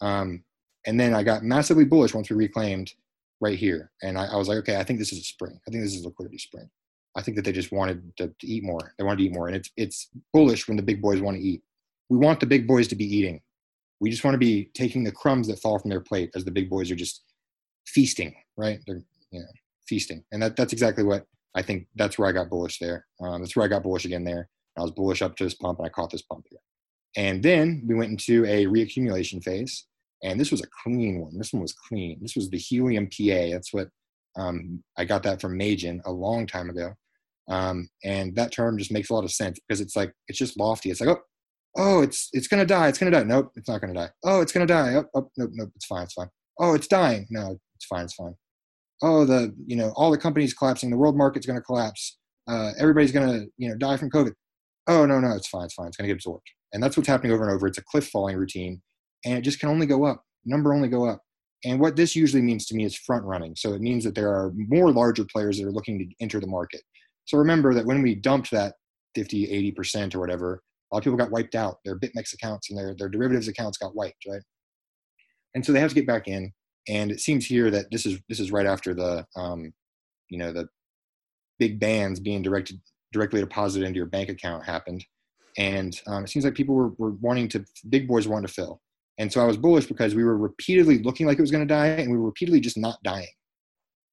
Um, 0.00 0.42
and 0.86 0.98
then 0.98 1.14
I 1.14 1.22
got 1.22 1.42
massively 1.42 1.84
bullish 1.84 2.14
once 2.14 2.30
we 2.30 2.36
reclaimed 2.36 2.92
right 3.40 3.58
here. 3.58 3.90
And 4.02 4.18
I, 4.18 4.26
I, 4.26 4.36
was 4.36 4.48
like, 4.48 4.58
okay, 4.58 4.76
I 4.76 4.84
think 4.84 4.98
this 4.98 5.12
is 5.12 5.18
a 5.18 5.24
spring. 5.24 5.58
I 5.66 5.70
think 5.70 5.82
this 5.82 5.94
is 5.94 6.02
a 6.02 6.08
liquidity 6.08 6.38
spring. 6.38 6.68
I 7.16 7.22
think 7.22 7.36
that 7.36 7.44
they 7.44 7.52
just 7.52 7.72
wanted 7.72 8.16
to, 8.16 8.28
to, 8.28 8.46
eat 8.46 8.64
more. 8.64 8.94
They 8.98 9.04
wanted 9.04 9.18
to 9.18 9.24
eat 9.24 9.34
more. 9.34 9.46
And 9.46 9.56
it's, 9.56 9.70
it's 9.76 10.08
bullish 10.32 10.66
when 10.66 10.76
the 10.76 10.82
big 10.82 11.00
boys 11.00 11.20
want 11.20 11.36
to 11.36 11.42
eat. 11.42 11.62
We 12.08 12.18
want 12.18 12.40
the 12.40 12.46
big 12.46 12.66
boys 12.66 12.88
to 12.88 12.96
be 12.96 13.04
eating. 13.04 13.40
We 14.00 14.10
just 14.10 14.24
want 14.24 14.34
to 14.34 14.38
be 14.38 14.70
taking 14.74 15.04
the 15.04 15.12
crumbs 15.12 15.48
that 15.48 15.60
fall 15.60 15.78
from 15.78 15.90
their 15.90 16.00
plate 16.00 16.30
as 16.34 16.44
the 16.44 16.50
big 16.50 16.68
boys 16.68 16.90
are 16.90 16.96
just 16.96 17.22
feasting, 17.86 18.34
right? 18.56 18.80
They're 18.86 19.02
you 19.30 19.40
know, 19.40 19.46
feasting. 19.86 20.24
And 20.32 20.42
that, 20.42 20.56
that's 20.56 20.72
exactly 20.72 21.04
what 21.04 21.26
I 21.54 21.62
think 21.62 21.86
that's 21.94 22.18
where 22.18 22.28
I 22.28 22.32
got 22.32 22.50
bullish 22.50 22.78
there. 22.78 23.06
Um, 23.20 23.40
that's 23.40 23.54
where 23.54 23.64
I 23.64 23.68
got 23.68 23.82
bullish 23.82 24.04
again 24.04 24.24
there. 24.24 24.48
I 24.76 24.82
was 24.82 24.90
bullish 24.90 25.22
up 25.22 25.36
to 25.36 25.44
this 25.44 25.54
pump 25.54 25.78
and 25.78 25.86
I 25.86 25.90
caught 25.90 26.10
this 26.10 26.22
pump 26.22 26.46
here. 26.50 26.58
And 27.16 27.42
then 27.42 27.84
we 27.86 27.94
went 27.94 28.10
into 28.10 28.44
a 28.44 28.66
reaccumulation 28.66 29.42
phase. 29.42 29.86
And 30.24 30.40
this 30.40 30.50
was 30.50 30.62
a 30.62 30.68
clean 30.82 31.20
one. 31.20 31.36
This 31.36 31.52
one 31.52 31.62
was 31.62 31.74
clean. 31.74 32.18
This 32.20 32.34
was 32.34 32.50
the 32.50 32.58
helium 32.58 33.06
PA. 33.06 33.50
That's 33.52 33.72
what 33.72 33.88
um, 34.36 34.82
I 34.98 35.04
got 35.04 35.22
that 35.24 35.40
from 35.40 35.58
Majin 35.58 36.00
a 36.04 36.10
long 36.10 36.46
time 36.46 36.70
ago. 36.70 36.94
Um, 37.48 37.88
and 38.02 38.34
that 38.36 38.52
term 38.52 38.78
just 38.78 38.90
makes 38.90 39.10
a 39.10 39.14
lot 39.14 39.24
of 39.24 39.30
sense 39.30 39.58
because 39.60 39.80
it's 39.80 39.94
like 39.94 40.12
it's 40.28 40.38
just 40.38 40.58
lofty. 40.58 40.90
It's 40.90 41.00
like, 41.00 41.10
oh, 41.10 41.20
oh, 41.76 42.02
it's 42.02 42.30
it's 42.32 42.48
gonna 42.48 42.64
die. 42.64 42.88
It's 42.88 42.98
gonna 42.98 43.10
die. 43.10 43.22
Nope, 43.22 43.52
it's 43.54 43.68
not 43.68 43.82
gonna 43.82 43.94
die. 43.94 44.08
Oh, 44.24 44.40
it's 44.40 44.52
gonna 44.52 44.66
die. 44.66 44.94
Oh, 44.94 45.04
oh 45.14 45.28
nope, 45.36 45.50
nope, 45.52 45.70
it's 45.76 45.84
fine. 45.84 46.04
It's 46.04 46.14
fine. 46.14 46.30
Oh, 46.58 46.74
it's 46.74 46.86
dying. 46.86 47.26
No, 47.30 47.58
it's 47.76 47.84
fine. 47.84 48.04
It's 48.04 48.14
fine. 48.14 48.34
Oh, 49.02 49.26
the 49.26 49.54
you 49.66 49.76
know 49.76 49.92
all 49.96 50.10
the 50.10 50.18
companies 50.18 50.54
collapsing. 50.54 50.90
The 50.90 50.96
world 50.96 51.16
market's 51.16 51.46
gonna 51.46 51.60
collapse. 51.60 52.18
Uh, 52.48 52.72
everybody's 52.78 53.12
gonna 53.12 53.44
you 53.58 53.68
know 53.68 53.76
die 53.76 53.98
from 53.98 54.10
COVID. 54.10 54.32
Oh 54.86 55.04
no, 55.04 55.20
no, 55.20 55.34
it's 55.34 55.48
fine. 55.48 55.64
It's 55.64 55.74
fine. 55.74 55.88
It's 55.88 55.96
gonna 55.98 56.08
get 56.08 56.14
absorbed. 56.14 56.48
And 56.72 56.82
that's 56.82 56.96
what's 56.96 57.08
happening 57.08 57.32
over 57.32 57.44
and 57.44 57.52
over. 57.52 57.66
It's 57.66 57.78
a 57.78 57.84
cliff 57.84 58.08
falling 58.08 58.36
routine, 58.36 58.82
and 59.24 59.34
it 59.34 59.42
just 59.42 59.60
can 59.60 59.68
only 59.68 59.86
go 59.86 60.04
up. 60.04 60.24
Number 60.44 60.74
only 60.74 60.88
go 60.88 61.08
up. 61.08 61.22
And 61.64 61.80
what 61.80 61.96
this 61.96 62.14
usually 62.14 62.42
means 62.42 62.66
to 62.66 62.74
me 62.74 62.84
is 62.84 62.94
front 62.94 63.24
running. 63.24 63.56
So 63.56 63.72
it 63.72 63.80
means 63.80 64.04
that 64.04 64.14
there 64.14 64.28
are 64.28 64.52
more 64.54 64.92
larger 64.92 65.24
players 65.24 65.58
that 65.58 65.66
are 65.66 65.72
looking 65.72 65.98
to 65.98 66.06
enter 66.20 66.40
the 66.40 66.46
market. 66.46 66.82
So 67.24 67.38
remember 67.38 67.72
that 67.72 67.86
when 67.86 68.02
we 68.02 68.14
dumped 68.14 68.50
that 68.50 68.74
50, 69.14 69.72
80% 69.72 70.14
or 70.14 70.20
whatever, 70.20 70.62
a 70.92 70.94
lot 70.94 70.98
of 70.98 71.04
people 71.04 71.16
got 71.16 71.30
wiped 71.30 71.54
out. 71.54 71.78
Their 71.84 71.98
BitMEX 71.98 72.34
accounts 72.34 72.68
and 72.68 72.78
their, 72.78 72.94
their 72.98 73.08
derivatives 73.08 73.48
accounts 73.48 73.78
got 73.78 73.96
wiped, 73.96 74.26
right? 74.28 74.42
And 75.54 75.64
so 75.64 75.72
they 75.72 75.80
have 75.80 75.90
to 75.90 75.94
get 75.94 76.06
back 76.06 76.28
in. 76.28 76.52
And 76.86 77.10
it 77.10 77.20
seems 77.20 77.46
here 77.46 77.70
that 77.70 77.90
this 77.90 78.04
is 78.04 78.18
this 78.28 78.38
is 78.38 78.52
right 78.52 78.66
after 78.66 78.92
the 78.92 79.24
um, 79.36 79.72
you 80.28 80.38
know 80.38 80.52
the 80.52 80.68
big 81.58 81.80
bans 81.80 82.20
being 82.20 82.42
directed 82.42 82.80
directly 83.12 83.40
deposited 83.40 83.86
into 83.86 83.96
your 83.96 84.06
bank 84.06 84.28
account 84.28 84.64
happened 84.64 85.04
and 85.56 86.00
um, 86.08 86.24
it 86.24 86.28
seems 86.28 86.44
like 86.44 86.54
people 86.54 86.74
were, 86.74 86.88
were 86.98 87.12
wanting 87.20 87.48
to 87.48 87.64
big 87.88 88.08
boys 88.08 88.26
wanting 88.26 88.46
to 88.46 88.52
fill 88.52 88.80
and 89.18 89.32
so 89.32 89.40
i 89.40 89.44
was 89.44 89.56
bullish 89.56 89.86
because 89.86 90.14
we 90.14 90.24
were 90.24 90.36
repeatedly 90.36 91.02
looking 91.02 91.26
like 91.26 91.38
it 91.38 91.42
was 91.42 91.50
going 91.50 91.66
to 91.66 91.74
die 91.74 91.86
and 91.86 92.10
we 92.10 92.16
were 92.18 92.26
repeatedly 92.26 92.60
just 92.60 92.78
not 92.78 93.02
dying. 93.02 93.28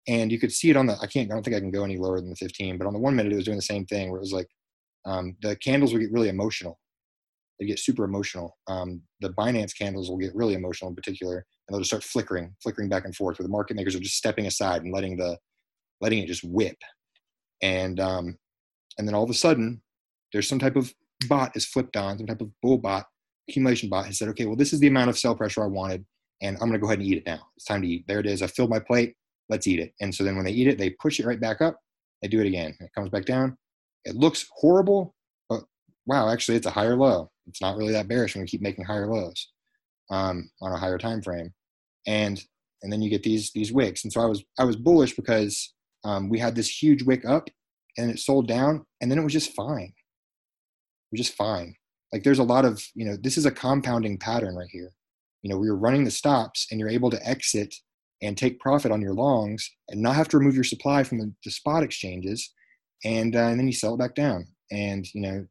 And 0.08 0.32
you 0.32 0.40
could 0.40 0.52
see 0.52 0.72
it 0.72 0.78
on 0.78 0.88
the 0.88 0.98
i 1.02 1.06
can't 1.06 1.30
i 1.32 1.34
don't 1.34 1.44
think 1.44 1.56
i 1.56 1.60
can 1.60 1.72
go 1.72 1.84
any 1.84 1.98
lower 1.98 2.20
than 2.20 2.32
the 2.32 2.36
15 2.36 2.78
but 2.78 2.88
on 2.88 2.94
the 2.94 3.00
one 3.00 3.16
minute 3.16 3.34
it 3.34 3.36
was 3.36 3.46
doing 3.46 3.58
the 3.58 3.62
same 3.62 3.86
thing 3.86 4.10
where 4.10 4.18
it 4.18 4.22
was 4.22 4.34
like 4.34 4.48
um, 5.06 5.36
the 5.42 5.56
candles 5.56 5.94
would 5.94 6.02
get 6.02 6.12
really 6.12 6.30
emotional. 6.30 6.80
They 7.60 7.66
get 7.66 7.80
super 7.80 8.04
emotional. 8.04 8.58
Um, 8.68 9.02
the 9.20 9.30
binance 9.30 9.78
candles 9.78 10.10
will 10.10 10.18
get 10.18 10.36
really 10.36 10.56
emotional 10.56 10.90
in 10.90 10.96
particular 10.96 11.36
and 11.36 11.46
they'll 11.74 11.80
just 11.80 11.92
start 11.92 12.04
flickering 12.04 12.56
flickering 12.62 12.90
back 12.90 13.06
and 13.06 13.16
forth 13.16 13.38
where 13.38 13.46
the 13.46 13.52
market 13.52 13.76
makers 13.76 13.96
are 13.96 14.00
just 14.00 14.18
stepping 14.18 14.48
aside 14.48 14.84
and 14.84 14.94
letting 14.94 15.18
the 15.18 15.38
letting 16.02 16.20
it 16.20 16.28
just 16.28 16.44
whip. 16.44 16.78
And 17.62 18.00
um, 18.00 18.38
and 18.98 19.08
then 19.08 19.16
all 19.16 19.24
of 19.24 19.30
a 19.30 19.36
sudden 19.36 19.82
there's 20.34 20.48
some 20.48 20.60
type 20.60 20.76
of 20.76 20.94
bot 21.28 21.52
is 21.56 21.66
flipped 21.66 21.96
on, 21.98 22.18
some 22.18 22.28
type 22.28 22.42
of 22.42 22.50
bull 22.62 22.80
bot, 22.80 23.06
accumulation 23.52 23.90
bot 23.90 24.06
has 24.06 24.18
said, 24.18 24.30
okay, 24.30 24.46
well, 24.46 24.56
this 24.56 24.74
is 24.74 24.80
the 24.80 24.88
amount 24.88 25.10
of 25.10 25.18
sell 25.18 25.36
pressure 25.36 25.64
I 25.64 25.68
wanted, 25.68 26.06
and 26.42 26.56
I'm 26.56 26.68
going 26.68 26.74
to 26.74 26.80
go 26.80 26.88
ahead 26.88 27.00
and 27.00 27.08
eat 27.08 27.18
it 27.18 27.26
now. 27.26 27.40
It's 27.56 27.66
time 27.66 27.82
to 27.82 27.88
eat. 27.88 28.06
There 28.08 28.20
it 28.20 28.26
is. 28.26 28.42
I 28.42 28.48
filled 28.48 28.70
my 28.70 28.80
plate. 28.80 29.16
Let's 29.50 29.68
eat 29.68 29.80
it. 29.80 29.94
And 30.02 30.14
so 30.14 30.24
then 30.24 30.36
when 30.36 30.46
they 30.46 30.52
eat 30.52 30.68
it, 30.68 30.78
they 30.78 30.92
push 30.92 31.20
it 31.20 31.26
right 31.26 31.40
back 31.40 31.62
up. 31.62 31.78
They 32.22 32.28
do 32.28 32.40
it 32.40 32.48
again. 32.48 32.76
It 32.80 32.94
comes 32.96 33.10
back 33.10 33.26
down. 33.26 33.58
It 34.06 34.16
looks 34.16 34.46
horrible, 34.56 35.14
but 35.50 35.64
wow, 36.06 36.30
actually, 36.30 36.58
it's 36.58 36.66
a 36.66 36.72
higher 36.72 36.96
low. 36.96 37.30
It's 37.48 37.62
not 37.62 37.78
really 37.78 37.94
that 37.94 38.08
bearish 38.08 38.36
when 38.36 38.42
we 38.42 38.48
keep 38.48 38.62
making 38.62 38.86
higher 38.86 39.08
lows 39.08 39.50
um, 40.10 40.50
on 40.62 40.72
a 40.72 40.78
higher 40.78 40.98
time 40.98 41.22
frame, 41.22 41.54
and 42.08 42.42
and 42.82 42.92
then 42.92 43.02
you 43.02 43.10
get 43.10 43.22
these 43.22 43.52
these 43.54 43.72
wicks. 43.72 44.04
And 44.04 44.12
so 44.12 44.22
I 44.22 44.26
was 44.26 44.44
I 44.58 44.64
was 44.64 44.76
bullish 44.76 45.16
because 45.16 45.74
um, 46.04 46.30
we 46.30 46.40
had 46.40 46.56
this 46.56 46.82
huge 46.82 47.04
wick 47.04 47.26
up, 47.26 47.50
and 47.98 48.10
it 48.10 48.20
sold 48.20 48.48
down, 48.48 48.86
and 49.02 49.12
then 49.12 49.20
it 49.20 49.24
was 49.24 49.34
just 49.34 49.54
fine 49.54 49.94
we're 51.12 51.18
just 51.18 51.36
fine. 51.36 51.76
Like 52.12 52.24
there's 52.24 52.40
a 52.40 52.44
lot 52.44 52.66
of, 52.66 52.84
you 52.94 53.06
know, 53.06 53.16
this 53.16 53.38
is 53.38 53.46
a 53.46 53.52
compounding 53.52 54.18
pattern 54.18 54.56
right 54.56 54.70
here. 54.72 54.92
You 55.42 55.50
know, 55.50 55.58
we're 55.58 55.76
running 55.76 56.04
the 56.04 56.12
stops 56.12 56.68
and 56.70 56.80
you're 56.80 56.90
able 56.90 57.10
to 57.10 57.28
exit 57.28 57.74
and 58.22 58.38
take 58.38 58.60
profit 58.60 58.92
on 58.92 59.02
your 59.02 59.14
longs 59.14 59.70
and 59.90 60.02
not 60.02 60.16
have 60.16 60.28
to 60.30 60.38
remove 60.38 60.56
your 60.56 60.64
supply 60.64 61.04
from 61.04 61.20
the, 61.20 61.34
the 61.44 61.52
spot 61.52 61.84
exchanges. 61.84 62.54
And, 63.04 63.36
uh, 63.36 63.48
and 63.48 63.60
then 63.60 63.66
you 63.66 63.74
sell 63.74 63.96
it 63.96 64.00
back 64.00 64.14
down. 64.14 64.48
And, 64.72 65.08
you 65.14 65.22
know, 65.22 65.48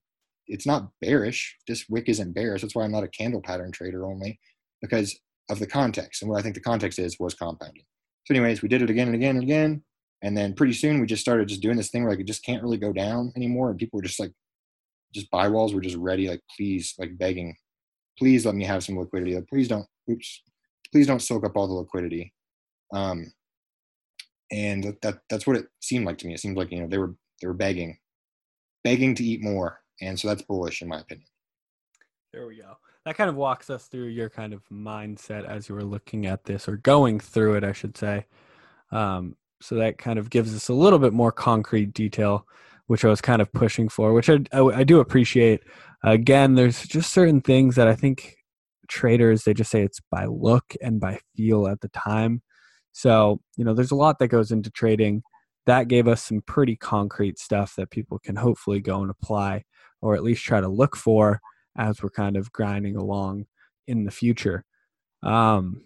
it's 0.46 0.66
not 0.66 0.90
bearish. 1.00 1.56
This 1.66 1.86
wick 1.88 2.08
isn't 2.08 2.32
bearish. 2.32 2.62
That's 2.62 2.74
why 2.74 2.84
I'm 2.84 2.92
not 2.92 3.04
a 3.04 3.08
candle 3.08 3.40
pattern 3.40 3.72
trader 3.72 4.04
only 4.04 4.38
because 4.80 5.18
of 5.48 5.58
the 5.58 5.66
context. 5.66 6.22
And 6.22 6.30
what 6.30 6.38
I 6.38 6.42
think 6.42 6.54
the 6.54 6.60
context 6.60 6.98
is 6.98 7.18
was 7.18 7.34
compounding. 7.34 7.84
So, 8.24 8.34
anyways, 8.34 8.62
we 8.62 8.68
did 8.68 8.82
it 8.82 8.90
again 8.90 9.08
and 9.08 9.16
again 9.16 9.36
and 9.36 9.42
again. 9.42 9.82
And 10.22 10.36
then 10.36 10.54
pretty 10.54 10.74
soon 10.74 11.00
we 11.00 11.06
just 11.06 11.22
started 11.22 11.48
just 11.48 11.62
doing 11.62 11.76
this 11.76 11.90
thing 11.90 12.02
where 12.02 12.12
like 12.12 12.20
it 12.20 12.26
just 12.26 12.44
can't 12.44 12.62
really 12.62 12.76
go 12.76 12.92
down 12.92 13.32
anymore. 13.36 13.70
And 13.70 13.78
people 13.78 13.96
were 13.98 14.04
just 14.04 14.20
like 14.20 14.32
just 15.12 15.30
buy 15.30 15.48
walls 15.48 15.74
were 15.74 15.80
just 15.80 15.96
ready, 15.96 16.28
like 16.28 16.42
please, 16.56 16.94
like 16.98 17.16
begging, 17.18 17.56
please 18.18 18.46
let 18.46 18.54
me 18.54 18.64
have 18.64 18.84
some 18.84 18.98
liquidity. 18.98 19.34
Like, 19.34 19.48
please 19.48 19.68
don't, 19.68 19.86
oops, 20.10 20.42
please 20.92 21.06
don't 21.06 21.22
soak 21.22 21.44
up 21.44 21.56
all 21.56 21.66
the 21.66 21.74
liquidity. 21.74 22.32
Um, 22.92 23.32
and 24.52 24.82
that, 24.84 25.00
that 25.02 25.18
that's 25.28 25.46
what 25.46 25.56
it 25.56 25.66
seemed 25.80 26.06
like 26.06 26.18
to 26.18 26.26
me. 26.26 26.34
It 26.34 26.40
seemed 26.40 26.56
like 26.56 26.72
you 26.72 26.80
know 26.80 26.88
they 26.88 26.98
were 26.98 27.14
they 27.40 27.46
were 27.46 27.54
begging, 27.54 27.98
begging 28.84 29.14
to 29.16 29.24
eat 29.24 29.42
more, 29.42 29.80
and 30.00 30.18
so 30.18 30.28
that's 30.28 30.42
bullish 30.42 30.82
in 30.82 30.88
my 30.88 31.00
opinion. 31.00 31.26
There 32.32 32.46
we 32.46 32.56
go. 32.56 32.76
That 33.06 33.16
kind 33.16 33.30
of 33.30 33.36
walks 33.36 33.70
us 33.70 33.86
through 33.86 34.08
your 34.08 34.28
kind 34.28 34.52
of 34.52 34.62
mindset 34.68 35.44
as 35.44 35.68
you 35.68 35.74
were 35.74 35.84
looking 35.84 36.26
at 36.26 36.44
this 36.44 36.68
or 36.68 36.76
going 36.76 37.18
through 37.18 37.56
it, 37.56 37.64
I 37.64 37.72
should 37.72 37.96
say. 37.96 38.26
Um, 38.92 39.36
so 39.60 39.76
that 39.76 39.98
kind 39.98 40.18
of 40.18 40.30
gives 40.30 40.54
us 40.54 40.68
a 40.68 40.74
little 40.74 40.98
bit 40.98 41.12
more 41.12 41.32
concrete 41.32 41.94
detail 41.94 42.46
which 42.90 43.04
I 43.04 43.08
was 43.08 43.20
kind 43.20 43.40
of 43.40 43.52
pushing 43.52 43.88
for, 43.88 44.12
which 44.12 44.28
I, 44.28 44.40
I, 44.52 44.62
I 44.62 44.82
do 44.82 44.98
appreciate. 44.98 45.62
Again, 46.02 46.56
there's 46.56 46.88
just 46.88 47.12
certain 47.12 47.40
things 47.40 47.76
that 47.76 47.86
I 47.86 47.94
think 47.94 48.34
traders 48.88 49.44
they 49.44 49.54
just 49.54 49.70
say 49.70 49.82
it's 49.82 50.00
by 50.10 50.24
look 50.24 50.74
and 50.82 50.98
by 50.98 51.20
feel 51.36 51.68
at 51.68 51.82
the 51.82 51.88
time. 51.90 52.42
So, 52.90 53.42
you 53.56 53.64
know, 53.64 53.74
there's 53.74 53.92
a 53.92 53.94
lot 53.96 54.18
that 54.18 54.26
goes 54.26 54.50
into 54.50 54.72
trading. 54.72 55.22
That 55.66 55.86
gave 55.86 56.08
us 56.08 56.24
some 56.24 56.42
pretty 56.42 56.74
concrete 56.74 57.38
stuff 57.38 57.76
that 57.76 57.92
people 57.92 58.18
can 58.18 58.34
hopefully 58.34 58.80
go 58.80 59.02
and 59.02 59.10
apply 59.12 59.62
or 60.02 60.16
at 60.16 60.24
least 60.24 60.42
try 60.42 60.60
to 60.60 60.66
look 60.66 60.96
for 60.96 61.40
as 61.78 62.02
we're 62.02 62.10
kind 62.10 62.36
of 62.36 62.50
grinding 62.50 62.96
along 62.96 63.44
in 63.86 64.02
the 64.02 64.10
future. 64.10 64.64
Um, 65.22 65.84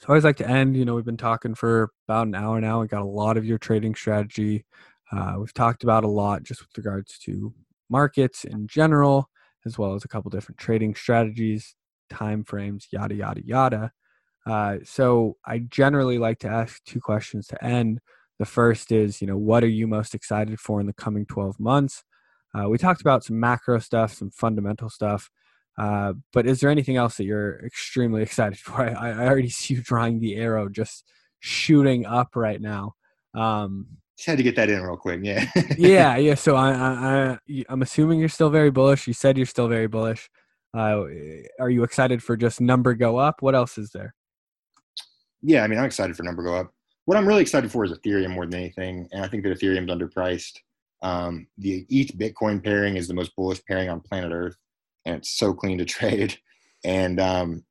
so 0.00 0.06
I 0.06 0.08
always 0.08 0.24
like 0.24 0.38
to 0.38 0.50
end, 0.50 0.76
you 0.76 0.84
know, 0.84 0.96
we've 0.96 1.04
been 1.04 1.16
talking 1.16 1.54
for 1.54 1.90
about 2.08 2.26
an 2.26 2.34
hour 2.34 2.60
now. 2.60 2.80
We 2.80 2.88
got 2.88 3.02
a 3.02 3.04
lot 3.04 3.36
of 3.36 3.44
your 3.44 3.58
trading 3.58 3.94
strategy 3.94 4.64
uh, 5.12 5.34
we've 5.38 5.54
talked 5.54 5.82
about 5.82 6.04
a 6.04 6.08
lot 6.08 6.42
just 6.42 6.60
with 6.60 6.76
regards 6.76 7.18
to 7.20 7.52
markets 7.88 8.44
in 8.44 8.66
general, 8.66 9.30
as 9.64 9.78
well 9.78 9.94
as 9.94 10.04
a 10.04 10.08
couple 10.08 10.30
different 10.30 10.58
trading 10.58 10.94
strategies, 10.94 11.74
time 12.10 12.44
frames, 12.44 12.88
yada 12.92 13.14
yada 13.14 13.44
yada. 13.44 13.92
Uh, 14.46 14.78
so 14.84 15.36
I 15.44 15.58
generally 15.58 16.18
like 16.18 16.38
to 16.40 16.48
ask 16.48 16.82
two 16.84 17.00
questions 17.00 17.46
to 17.48 17.64
end. 17.64 18.00
The 18.38 18.46
first 18.46 18.92
is, 18.92 19.20
you 19.20 19.26
know, 19.26 19.36
what 19.36 19.64
are 19.64 19.68
you 19.68 19.86
most 19.86 20.14
excited 20.14 20.60
for 20.60 20.80
in 20.80 20.86
the 20.86 20.92
coming 20.92 21.26
12 21.26 21.58
months? 21.58 22.04
Uh, 22.54 22.68
we 22.68 22.78
talked 22.78 23.00
about 23.00 23.24
some 23.24 23.38
macro 23.38 23.78
stuff, 23.78 24.14
some 24.14 24.30
fundamental 24.30 24.88
stuff, 24.88 25.30
uh, 25.76 26.14
but 26.32 26.46
is 26.46 26.60
there 26.60 26.70
anything 26.70 26.96
else 26.96 27.16
that 27.16 27.24
you're 27.24 27.64
extremely 27.64 28.22
excited 28.28 28.58
for? 28.58 28.82
I, 28.82 29.10
I 29.10 29.26
already 29.26 29.50
see 29.50 29.74
you 29.74 29.82
drawing 29.82 30.20
the 30.20 30.36
arrow 30.36 30.68
just 30.68 31.04
shooting 31.40 32.06
up 32.06 32.34
right 32.34 32.60
now. 32.60 32.94
Um, 33.34 33.86
just 34.18 34.26
had 34.26 34.36
to 34.36 34.42
get 34.42 34.56
that 34.56 34.68
in 34.68 34.82
real 34.82 34.96
quick. 34.96 35.20
Yeah. 35.22 35.48
yeah, 35.78 36.16
yeah. 36.16 36.34
So 36.34 36.56
I, 36.56 36.72
I, 36.72 36.90
I, 36.90 37.64
I'm 37.68 37.82
assuming 37.82 38.18
you're 38.18 38.28
still 38.28 38.50
very 38.50 38.70
bullish. 38.70 39.06
You 39.06 39.12
said 39.12 39.36
you're 39.36 39.46
still 39.46 39.68
very 39.68 39.86
bullish. 39.86 40.28
Uh, 40.76 41.04
are 41.60 41.70
you 41.70 41.84
excited 41.84 42.20
for 42.20 42.36
just 42.36 42.60
number 42.60 42.94
go 42.94 43.16
up? 43.16 43.42
What 43.42 43.54
else 43.54 43.78
is 43.78 43.90
there? 43.92 44.14
Yeah, 45.40 45.62
I 45.62 45.68
mean, 45.68 45.78
I'm 45.78 45.84
excited 45.84 46.16
for 46.16 46.24
number 46.24 46.42
go 46.42 46.56
up. 46.56 46.72
What 47.04 47.16
I'm 47.16 47.28
really 47.28 47.42
excited 47.42 47.70
for 47.70 47.84
is 47.84 47.92
Ethereum 47.92 48.30
more 48.30 48.44
than 48.44 48.58
anything, 48.58 49.08
and 49.12 49.24
I 49.24 49.28
think 49.28 49.44
that 49.44 49.56
Ethereum's 49.56 49.88
underpriced. 49.88 50.58
Um, 51.00 51.46
the 51.56 51.86
ETH 51.88 52.18
Bitcoin 52.18 52.62
pairing 52.62 52.96
is 52.96 53.06
the 53.06 53.14
most 53.14 53.34
bullish 53.36 53.64
pairing 53.66 53.88
on 53.88 54.00
planet 54.00 54.32
Earth, 54.32 54.56
and 55.06 55.14
it's 55.14 55.30
so 55.38 55.54
clean 55.54 55.78
to 55.78 55.84
trade. 55.86 56.36
And 56.84 57.20
um, 57.20 57.64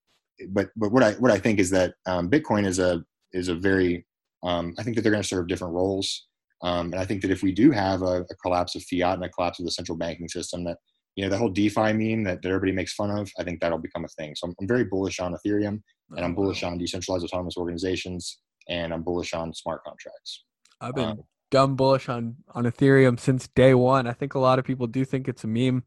but 0.50 0.70
but 0.78 0.94
what 0.94 1.04
I 1.04 1.12
what 1.14 1.30
I 1.30 1.40
think 1.40 1.60
is 1.60 1.70
that 1.72 1.96
um, 2.06 2.30
Bitcoin 2.30 2.66
is 2.66 2.80
a 2.80 3.04
is 3.34 3.50
a 3.50 3.56
very 3.56 4.06
um, 4.44 4.74
I 4.80 4.84
think 4.84 4.96
that 4.96 5.02
they're 5.02 5.12
going 5.12 5.22
to 5.22 5.28
serve 5.28 5.48
different 5.48 5.74
roles. 5.74 6.27
Um, 6.62 6.92
and 6.92 6.96
I 6.96 7.06
think 7.06 7.22
that 7.22 7.32
if 7.32 7.44
we 7.44 7.52
do 7.52 7.72
have 7.72 8.02
a, 8.02 8.26
a, 8.30 8.36
collapse 8.42 8.76
of 8.76 8.84
fiat 8.84 9.16
and 9.16 9.24
a 9.24 9.30
collapse 9.30 9.60
of 9.60 9.66
the 9.66 9.72
central 9.72 9.98
banking 9.98 10.28
system, 10.28 10.64
that 10.64 10.78
you 11.16 11.24
know 11.24 11.30
the 11.30 11.38
whole 11.38 11.50
DeFi 11.50 11.94
meme 11.94 12.24
that, 12.24 12.42
that 12.42 12.48
everybody 12.48 12.72
makes 12.72 12.94
fun 12.94 13.12
of, 13.12 13.30
I 13.40 13.44
think 13.44 13.60
that'll 13.60 13.78
become 13.78 14.06
a 14.06 14.10
thing. 14.10 14.34
So 14.36 14.48
I'm, 14.48 14.56
I'm 14.60 14.68
very 14.68 14.84
bullish 14.84 15.20
on 15.20 15.36
Ethereum, 15.36 15.82
and 16.16 16.26
I'm 16.26 16.34
bullish 16.34 16.64
on 16.64 16.78
decentralized 16.78 17.24
autonomous 17.26 17.58
organizations, 17.58 18.40
and 18.68 18.94
I'm 18.94 19.04
bullish 19.04 19.34
on 19.34 19.54
smart 19.54 19.84
contracts. 19.84 20.46
I've 20.82 20.96
been 20.96 21.10
um, 21.10 21.24
dumb 21.52 21.76
bullish 21.76 22.10
on 22.10 22.38
on 22.54 22.64
Ethereum 22.64 23.20
since 23.20 23.48
day 23.50 23.74
one. 23.74 24.08
I 24.08 24.14
think 24.14 24.34
a 24.34 24.40
lot 24.40 24.58
of 24.58 24.66
people 24.66 24.88
do 24.88 25.06
think 25.06 25.28
it's 25.28 25.44
a 25.44 25.48
meme. 25.48 25.84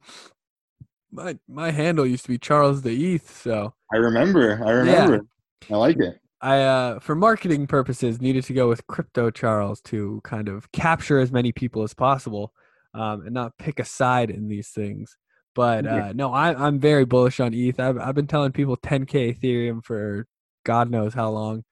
My 1.10 1.36
my 1.48 1.72
handle 1.72 2.06
used 2.06 2.24
to 2.24 2.30
be 2.30 2.38
Charles 2.38 2.82
the 2.82 3.14
ETH, 3.14 3.28
so 3.28 3.74
I 3.92 3.96
remember. 3.96 4.62
I 4.64 4.70
remember. 4.70 5.26
Yeah. 5.68 5.74
I 5.74 5.78
like 5.78 5.98
it. 5.98 6.19
I 6.42 6.60
uh 6.62 7.00
for 7.00 7.14
marketing 7.14 7.66
purposes 7.66 8.20
needed 8.20 8.44
to 8.44 8.54
go 8.54 8.68
with 8.68 8.86
crypto 8.86 9.30
Charles 9.30 9.80
to 9.82 10.20
kind 10.24 10.48
of 10.48 10.72
capture 10.72 11.18
as 11.18 11.30
many 11.30 11.52
people 11.52 11.82
as 11.82 11.92
possible 11.92 12.52
um, 12.94 13.22
and 13.22 13.34
not 13.34 13.58
pick 13.58 13.78
a 13.78 13.84
side 13.84 14.30
in 14.30 14.48
these 14.48 14.68
things. 14.70 15.16
But 15.54 15.86
uh, 15.86 16.12
no, 16.14 16.32
I, 16.32 16.54
I'm 16.54 16.78
very 16.78 17.04
bullish 17.04 17.40
on 17.40 17.52
ETH. 17.54 17.80
I've, 17.80 17.98
I've 17.98 18.14
been 18.14 18.28
telling 18.28 18.52
people 18.52 18.76
10k 18.76 19.36
Ethereum 19.36 19.84
for 19.84 20.26
God 20.64 20.90
knows 20.90 21.12
how 21.12 21.30
long. 21.30 21.64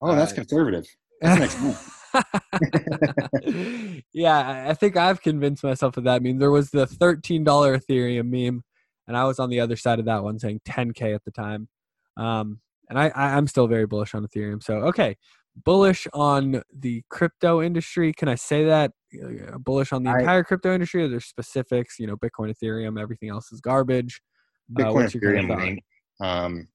Oh, 0.00 0.14
that's 0.14 0.32
uh, 0.32 0.36
conservative. 0.36 0.86
That's 1.20 1.54
yeah, 4.12 4.66
I 4.68 4.74
think 4.74 4.96
I've 4.96 5.20
convinced 5.20 5.62
myself 5.64 5.96
of 5.98 6.04
that. 6.04 6.14
I 6.14 6.18
mean, 6.20 6.38
there 6.38 6.50
was 6.50 6.70
the 6.70 6.86
$13 6.86 7.44
Ethereum 7.44 8.30
meme, 8.30 8.62
and 9.06 9.16
I 9.16 9.24
was 9.24 9.38
on 9.38 9.50
the 9.50 9.60
other 9.60 9.76
side 9.76 9.98
of 9.98 10.06
that 10.06 10.22
one 10.24 10.38
saying 10.38 10.60
10k 10.66 11.14
at 11.14 11.24
the 11.24 11.30
time. 11.30 11.68
Um, 12.16 12.60
and 12.88 12.98
I, 12.98 13.08
I 13.14 13.36
am 13.36 13.46
still 13.46 13.66
very 13.66 13.86
bullish 13.86 14.14
on 14.14 14.26
Ethereum. 14.26 14.62
So 14.62 14.74
okay, 14.78 15.16
bullish 15.64 16.06
on 16.12 16.62
the 16.74 17.02
crypto 17.08 17.62
industry. 17.62 18.12
Can 18.12 18.28
I 18.28 18.34
say 18.34 18.64
that? 18.64 18.92
Bullish 19.58 19.92
on 19.92 20.02
the 20.02 20.10
I, 20.10 20.20
entire 20.20 20.44
crypto 20.44 20.72
industry? 20.74 21.04
Or 21.04 21.08
there's 21.08 21.26
specifics. 21.26 21.98
You 21.98 22.06
know, 22.06 22.16
Bitcoin, 22.16 22.54
Ethereum, 22.54 23.00
everything 23.00 23.30
else 23.30 23.52
is 23.52 23.60
garbage. 23.60 24.20
Uh, 24.78 24.82
Bitcoin, 24.82 25.04
uh, 25.04 25.08
Ethereum. 25.08 25.78
Um, 26.20 26.68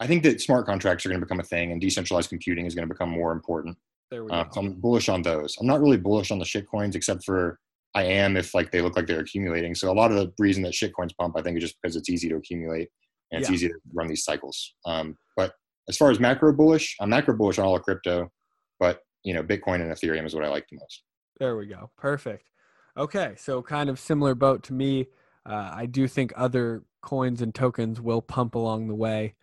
I 0.00 0.06
think 0.06 0.22
that 0.22 0.40
smart 0.40 0.66
contracts 0.66 1.04
are 1.04 1.10
going 1.10 1.20
to 1.20 1.26
become 1.26 1.40
a 1.40 1.44
thing, 1.44 1.72
and 1.72 1.80
decentralized 1.80 2.30
computing 2.30 2.66
is 2.66 2.74
going 2.74 2.88
to 2.88 2.92
become 2.92 3.10
more 3.10 3.32
important. 3.32 3.76
There 4.10 4.24
we 4.24 4.30
uh, 4.30 4.44
go. 4.44 4.50
So 4.52 4.60
I'm 4.60 4.72
bullish 4.74 5.08
on 5.08 5.22
those. 5.22 5.56
I'm 5.60 5.66
not 5.66 5.80
really 5.80 5.98
bullish 5.98 6.30
on 6.30 6.38
the 6.38 6.44
shit 6.44 6.68
coins, 6.68 6.96
except 6.96 7.24
for 7.24 7.58
I 7.94 8.04
am 8.04 8.36
if 8.36 8.54
like 8.54 8.70
they 8.70 8.80
look 8.80 8.96
like 8.96 9.06
they're 9.06 9.20
accumulating. 9.20 9.74
So 9.74 9.90
a 9.90 9.94
lot 9.94 10.10
of 10.10 10.16
the 10.16 10.32
reason 10.38 10.62
that 10.62 10.74
shit 10.74 10.94
coins 10.94 11.12
pump, 11.12 11.36
I 11.36 11.42
think, 11.42 11.56
is 11.58 11.64
just 11.64 11.76
because 11.80 11.96
it's 11.96 12.08
easy 12.08 12.28
to 12.28 12.36
accumulate 12.36 12.88
and 13.30 13.40
it's 13.40 13.50
yeah. 13.50 13.54
easy 13.54 13.68
to 13.68 13.74
run 13.92 14.08
these 14.08 14.24
cycles. 14.24 14.74
Um, 14.84 15.16
but 15.36 15.54
as 15.88 15.96
far 15.96 16.10
as 16.10 16.20
macro 16.20 16.52
bullish, 16.52 16.96
I'm 17.00 17.10
macro 17.10 17.36
bullish 17.36 17.58
on 17.58 17.64
all 17.64 17.76
of 17.76 17.82
crypto, 17.82 18.30
but 18.78 19.02
you 19.22 19.34
know, 19.34 19.42
Bitcoin 19.42 19.76
and 19.76 19.92
Ethereum 19.92 20.26
is 20.26 20.34
what 20.34 20.44
I 20.44 20.48
like 20.48 20.66
the 20.70 20.78
most. 20.78 21.02
There 21.38 21.56
we 21.56 21.66
go. 21.66 21.90
Perfect. 21.96 22.48
Okay, 22.96 23.34
so 23.36 23.62
kind 23.62 23.88
of 23.88 23.98
similar 23.98 24.34
boat 24.34 24.62
to 24.64 24.72
me. 24.72 25.06
Uh, 25.46 25.70
I 25.72 25.86
do 25.86 26.06
think 26.06 26.32
other 26.36 26.82
coins 27.02 27.40
and 27.40 27.54
tokens 27.54 28.00
will 28.00 28.20
pump 28.20 28.54
along 28.54 28.88
the 28.88 28.94
way, 28.94 29.34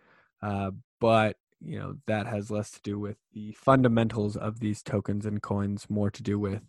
uh, 0.42 0.70
but 1.00 1.36
you 1.60 1.78
know 1.78 1.96
that 2.06 2.26
has 2.26 2.50
less 2.50 2.70
to 2.72 2.80
do 2.82 2.98
with 2.98 3.16
the 3.32 3.52
fundamentals 3.52 4.36
of 4.36 4.60
these 4.60 4.82
tokens 4.82 5.26
and 5.26 5.42
coins, 5.42 5.86
more 5.88 6.10
to 6.10 6.22
do 6.22 6.38
with 6.38 6.62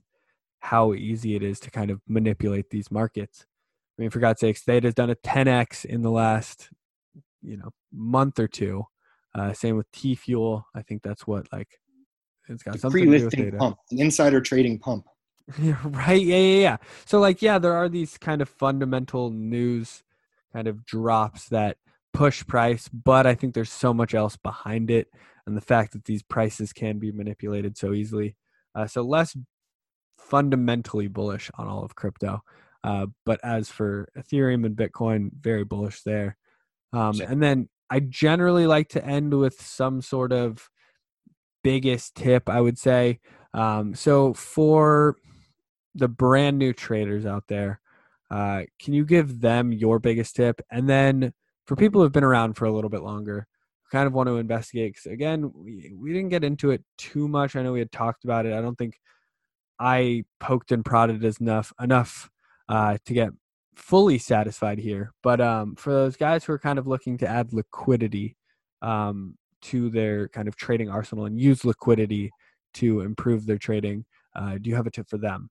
how 0.60 0.94
easy 0.94 1.36
it 1.36 1.44
is 1.44 1.60
to 1.62 1.72
kind 1.72 1.92
of 1.92 2.02
manipulate 2.08 2.70
these 2.70 2.92
markets. 2.92 3.46
I 3.98 4.02
mean, 4.02 4.10
for 4.10 4.20
God's 4.20 4.42
sakes, 4.42 4.62
Theta 4.62 4.88
has 4.88 4.94
done 4.94 5.10
a 5.10 5.16
10x 5.16 5.86
in 5.86 6.02
the 6.02 6.12
last 6.12 6.70
you 7.42 7.58
know 7.58 7.70
month 7.92 8.40
or 8.40 8.48
two. 8.48 8.84
Uh, 9.36 9.54
same 9.54 9.78
with 9.78 9.92
T 9.92 10.16
Fuel. 10.16 10.66
I 10.76 10.82
think 10.82 11.04
that's 11.04 11.28
what 11.28 11.48
like 11.52 11.80
it's 12.48 12.64
got 12.64 12.74
the 12.74 12.80
something 12.80 13.12
to 13.12 13.18
do 13.18 13.26
with 13.26 13.36
data. 13.36 13.58
Pump, 13.58 13.78
the 13.90 14.02
insider 14.02 14.42
trading 14.42 14.80
pump. 14.80 15.06
Right. 15.84 16.22
Yeah, 16.22 16.38
yeah, 16.38 16.62
yeah. 16.62 16.78
So 17.06 17.20
like, 17.20 17.42
yeah, 17.42 17.58
there 17.58 17.74
are 17.74 17.90
these 17.90 18.18
kind 18.18 18.42
of 18.42 18.50
fundamental 18.50 19.32
news 19.32 20.04
kind 20.54 20.68
of 20.68 20.86
drops 20.86 21.50
that 21.50 21.78
push 22.14 22.46
price, 22.46 22.88
but 22.88 23.26
I 23.26 23.36
think 23.36 23.54
there's 23.54 23.72
so 23.72 23.94
much 23.94 24.14
else 24.14 24.36
behind 24.36 24.92
it, 24.92 25.08
and 25.46 25.58
the 25.58 25.62
fact 25.62 25.94
that 25.94 26.06
these 26.06 26.24
prices 26.24 26.74
can 26.74 27.00
be 27.00 27.12
manipulated 27.12 27.78
so 27.78 27.94
easily. 27.94 28.36
Uh, 28.76 28.86
so 28.86 29.02
less 29.02 29.36
fundamentally 30.18 31.08
bullish 31.08 31.50
on 31.56 31.68
all 31.68 31.84
of 31.84 31.96
crypto. 31.96 32.42
Uh, 32.84 33.08
but 33.26 33.40
as 33.44 33.70
for 33.70 34.08
Ethereum 34.18 34.66
and 34.66 34.76
Bitcoin, 34.76 35.30
very 35.40 35.64
bullish 35.64 36.02
there. 36.04 36.38
Um, 36.94 37.20
and 37.22 37.42
then 37.42 37.70
I 37.90 38.00
generally 38.00 38.68
like 38.68 38.90
to 38.90 39.06
end 39.06 39.34
with 39.38 39.62
some 39.62 40.02
sort 40.02 40.32
of 40.32 40.70
biggest 41.64 42.16
tip, 42.16 42.50
I 42.50 42.62
would 42.62 42.78
say. 42.78 43.20
Um, 43.54 43.96
so 43.96 44.34
for 44.34 45.16
the 45.96 46.08
brand 46.08 46.58
new 46.58 46.74
traders 46.74 47.26
out 47.26 47.46
there, 47.48 47.82
uh, 48.32 48.64
can 48.80 48.94
you 48.94 49.06
give 49.06 49.42
them 49.42 49.72
your 49.72 50.00
biggest 50.00 50.36
tip? 50.36 50.62
And 50.72 50.88
then 50.88 51.34
for 51.66 51.76
people 51.76 52.02
who've 52.02 52.12
been 52.12 52.24
around 52.24 52.54
for 52.54 52.66
a 52.66 52.72
little 52.72 52.90
bit 52.90 53.02
longer, 53.02 53.48
kind 53.92 54.06
of 54.06 54.14
want 54.14 54.28
to 54.28 54.38
investigate. 54.38 54.96
Cause 54.96 55.12
again, 55.12 55.52
we, 55.54 55.94
we 56.00 56.14
didn't 56.14 56.30
get 56.30 56.44
into 56.44 56.72
it 56.72 56.84
too 56.98 57.28
much. 57.28 57.56
I 57.56 57.64
know 57.64 57.74
we 57.74 57.80
had 57.80 57.92
talked 57.92 58.24
about 58.24 58.46
it. 58.46 58.54
I 58.54 58.62
don't 58.62 58.78
think 58.78 59.00
I 59.80 60.26
poked 60.40 60.72
and 60.72 60.86
prodded 60.86 61.24
as 61.24 61.38
enough 61.40 61.74
enough 61.82 62.30
uh, 62.68 62.98
to 63.06 63.14
get 63.14 63.30
fully 63.80 64.18
satisfied 64.18 64.78
here. 64.78 65.14
But 65.24 65.42
um, 65.42 65.76
for 65.76 65.92
those 65.92 66.16
guys 66.16 66.44
who 66.44 66.54
are 66.54 66.60
kind 66.60 66.78
of 66.78 66.88
looking 66.88 67.18
to 67.20 67.28
add 67.28 67.54
liquidity 67.54 68.36
um, 68.82 69.36
to 69.62 69.90
their 69.90 70.28
kind 70.30 70.48
of 70.48 70.56
trading 70.56 70.90
arsenal 70.90 71.26
and 71.26 71.40
use 71.40 71.66
liquidity 71.66 72.30
to 72.76 73.02
improve 73.02 73.46
their 73.46 73.58
trading, 73.58 74.06
uh, 74.36 74.58
do 74.62 74.70
you 74.70 74.76
have 74.76 74.86
a 74.86 74.92
tip 74.92 75.10
for 75.10 75.18
them? 75.18 75.50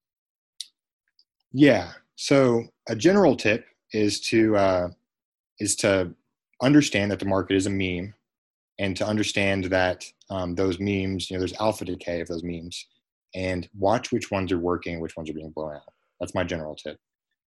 Yeah. 1.53 1.93
So 2.17 2.65
a 2.89 2.95
general 2.95 3.35
tip 3.35 3.67
is 3.93 4.21
to 4.21 4.57
uh, 4.57 4.89
is 5.59 5.75
to 5.77 6.15
understand 6.63 7.11
that 7.11 7.19
the 7.19 7.25
market 7.25 7.57
is 7.57 7.67
a 7.67 7.71
meme, 7.71 8.15
and 8.79 8.97
to 8.97 9.07
understand 9.07 9.65
that 9.65 10.05
um, 10.31 10.55
those 10.55 10.79
memes, 10.79 11.31
you 11.31 11.37
know, 11.37 11.41
there's 11.41 11.55
alpha 11.55 11.85
decay 11.85 12.21
of 12.21 12.29
those 12.29 12.45
memes, 12.45 12.87
and 13.35 13.69
watch 13.79 14.13
which 14.13 14.31
ones 14.31 14.53
are 14.53 14.59
working, 14.59 15.01
which 15.01 15.17
ones 15.17 15.31
are 15.31 15.35
being 15.35 15.51
blown 15.51 15.77
out. 15.77 15.93
That's 16.21 16.35
my 16.35 16.45
general 16.45 16.77
tip 16.77 16.99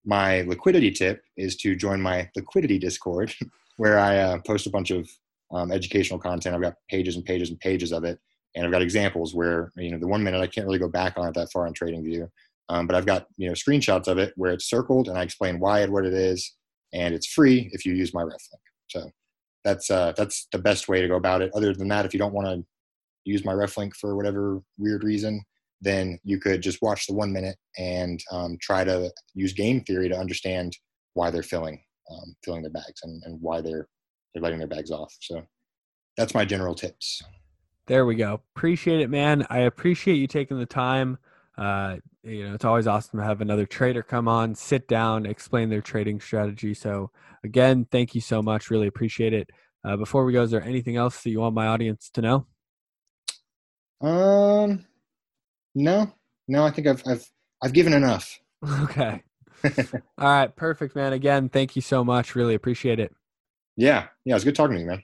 my 0.04 0.42
liquidity 0.42 0.90
tip 0.90 1.22
is 1.36 1.56
to 1.56 1.76
join 1.76 2.00
my 2.00 2.28
liquidity 2.36 2.78
discord 2.78 3.32
where 3.76 3.98
i 3.98 4.16
uh, 4.18 4.38
post 4.46 4.66
a 4.66 4.70
bunch 4.70 4.90
of 4.90 5.08
um, 5.52 5.70
educational 5.70 6.18
content. 6.18 6.54
I've 6.54 6.62
got 6.62 6.76
pages 6.88 7.16
and 7.16 7.24
pages 7.26 7.50
and 7.50 7.60
pages 7.60 7.92
of 7.92 8.04
it 8.04 8.18
and 8.54 8.64
i've 8.64 8.72
got 8.72 8.82
examples 8.82 9.34
where 9.34 9.72
you 9.76 9.90
know 9.90 9.98
the 9.98 10.06
one 10.06 10.22
minute 10.22 10.40
i 10.40 10.46
can't 10.46 10.66
really 10.66 10.78
go 10.78 10.88
back 10.88 11.18
on 11.18 11.28
it 11.28 11.34
that 11.34 11.52
far 11.52 11.66
on 11.66 11.74
TradingView 11.74 12.28
um, 12.68 12.86
but 12.86 12.96
i've 12.96 13.06
got 13.06 13.26
you 13.36 13.48
know 13.48 13.54
screenshots 13.54 14.08
of 14.08 14.18
it 14.18 14.32
where 14.36 14.52
it's 14.52 14.68
circled 14.68 15.08
and 15.08 15.18
i 15.18 15.22
explain 15.22 15.60
why 15.60 15.80
and 15.80 15.92
what 15.92 16.06
it 16.06 16.14
is 16.14 16.54
and 16.92 17.14
it's 17.14 17.26
free 17.26 17.70
if 17.72 17.84
you 17.84 17.94
use 17.94 18.14
my 18.14 18.22
ref 18.22 18.40
link. 18.52 18.62
So 18.88 19.10
that's 19.64 19.90
uh, 19.90 20.12
that's 20.16 20.48
the 20.52 20.58
best 20.58 20.88
way 20.88 21.00
to 21.00 21.08
go 21.08 21.16
about 21.16 21.42
it. 21.42 21.50
Other 21.54 21.72
than 21.72 21.88
that 21.88 22.04
if 22.04 22.12
you 22.12 22.18
don't 22.18 22.34
want 22.34 22.48
to 22.48 22.64
use 23.24 23.44
my 23.44 23.52
ref 23.52 23.76
link 23.76 23.94
for 23.96 24.16
whatever 24.16 24.60
weird 24.78 25.04
reason 25.04 25.42
then 25.82 26.18
you 26.24 26.38
could 26.38 26.62
just 26.62 26.80
watch 26.80 27.06
the 27.06 27.12
one 27.12 27.32
minute 27.32 27.56
and 27.76 28.20
um, 28.30 28.56
try 28.60 28.84
to 28.84 29.10
use 29.34 29.52
game 29.52 29.82
theory 29.82 30.08
to 30.08 30.16
understand 30.16 30.76
why 31.14 31.30
they're 31.30 31.42
filling 31.42 31.82
um, 32.10 32.34
filling 32.44 32.62
their 32.62 32.70
bags 32.70 33.00
and, 33.02 33.22
and 33.24 33.40
why 33.40 33.60
they're 33.60 33.88
they're 34.32 34.42
letting 34.42 34.58
their 34.58 34.68
bags 34.68 34.90
off. 34.90 35.14
So 35.20 35.42
that's 36.16 36.34
my 36.34 36.44
general 36.44 36.74
tips. 36.74 37.22
There 37.86 38.06
we 38.06 38.14
go. 38.14 38.40
Appreciate 38.56 39.00
it, 39.00 39.10
man. 39.10 39.46
I 39.50 39.60
appreciate 39.60 40.14
you 40.14 40.26
taking 40.26 40.58
the 40.58 40.66
time. 40.66 41.18
Uh, 41.58 41.96
you 42.22 42.48
know, 42.48 42.54
it's 42.54 42.64
always 42.64 42.86
awesome 42.86 43.18
to 43.18 43.24
have 43.24 43.40
another 43.40 43.66
trader 43.66 44.02
come 44.02 44.28
on, 44.28 44.54
sit 44.54 44.88
down, 44.88 45.26
explain 45.26 45.68
their 45.68 45.82
trading 45.82 46.20
strategy. 46.20 46.72
So, 46.72 47.10
again, 47.44 47.86
thank 47.90 48.14
you 48.14 48.20
so 48.20 48.40
much. 48.40 48.70
Really 48.70 48.86
appreciate 48.86 49.34
it. 49.34 49.50
Uh, 49.84 49.96
before 49.96 50.24
we 50.24 50.32
go, 50.32 50.42
is 50.42 50.50
there 50.50 50.62
anything 50.62 50.96
else 50.96 51.22
that 51.22 51.30
you 51.30 51.40
want 51.40 51.54
my 51.54 51.66
audience 51.66 52.08
to 52.14 52.22
know? 52.22 52.46
Um, 54.00 54.86
no, 55.74 56.12
no, 56.48 56.64
I 56.64 56.70
think 56.70 56.86
I've 56.86 57.02
I've 57.06 57.30
I've 57.62 57.72
given 57.72 57.92
enough. 57.92 58.38
Okay. 58.82 59.22
All 60.18 60.28
right, 60.28 60.54
perfect, 60.54 60.94
man. 60.96 61.12
Again, 61.12 61.48
thank 61.48 61.76
you 61.76 61.82
so 61.82 62.04
much. 62.04 62.34
Really 62.34 62.54
appreciate 62.54 62.98
it. 63.00 63.14
Yeah, 63.76 64.06
yeah, 64.24 64.32
it 64.32 64.34
was 64.34 64.44
good 64.44 64.54
talking 64.56 64.74
to 64.76 64.80
you, 64.80 64.86
man. 64.86 65.02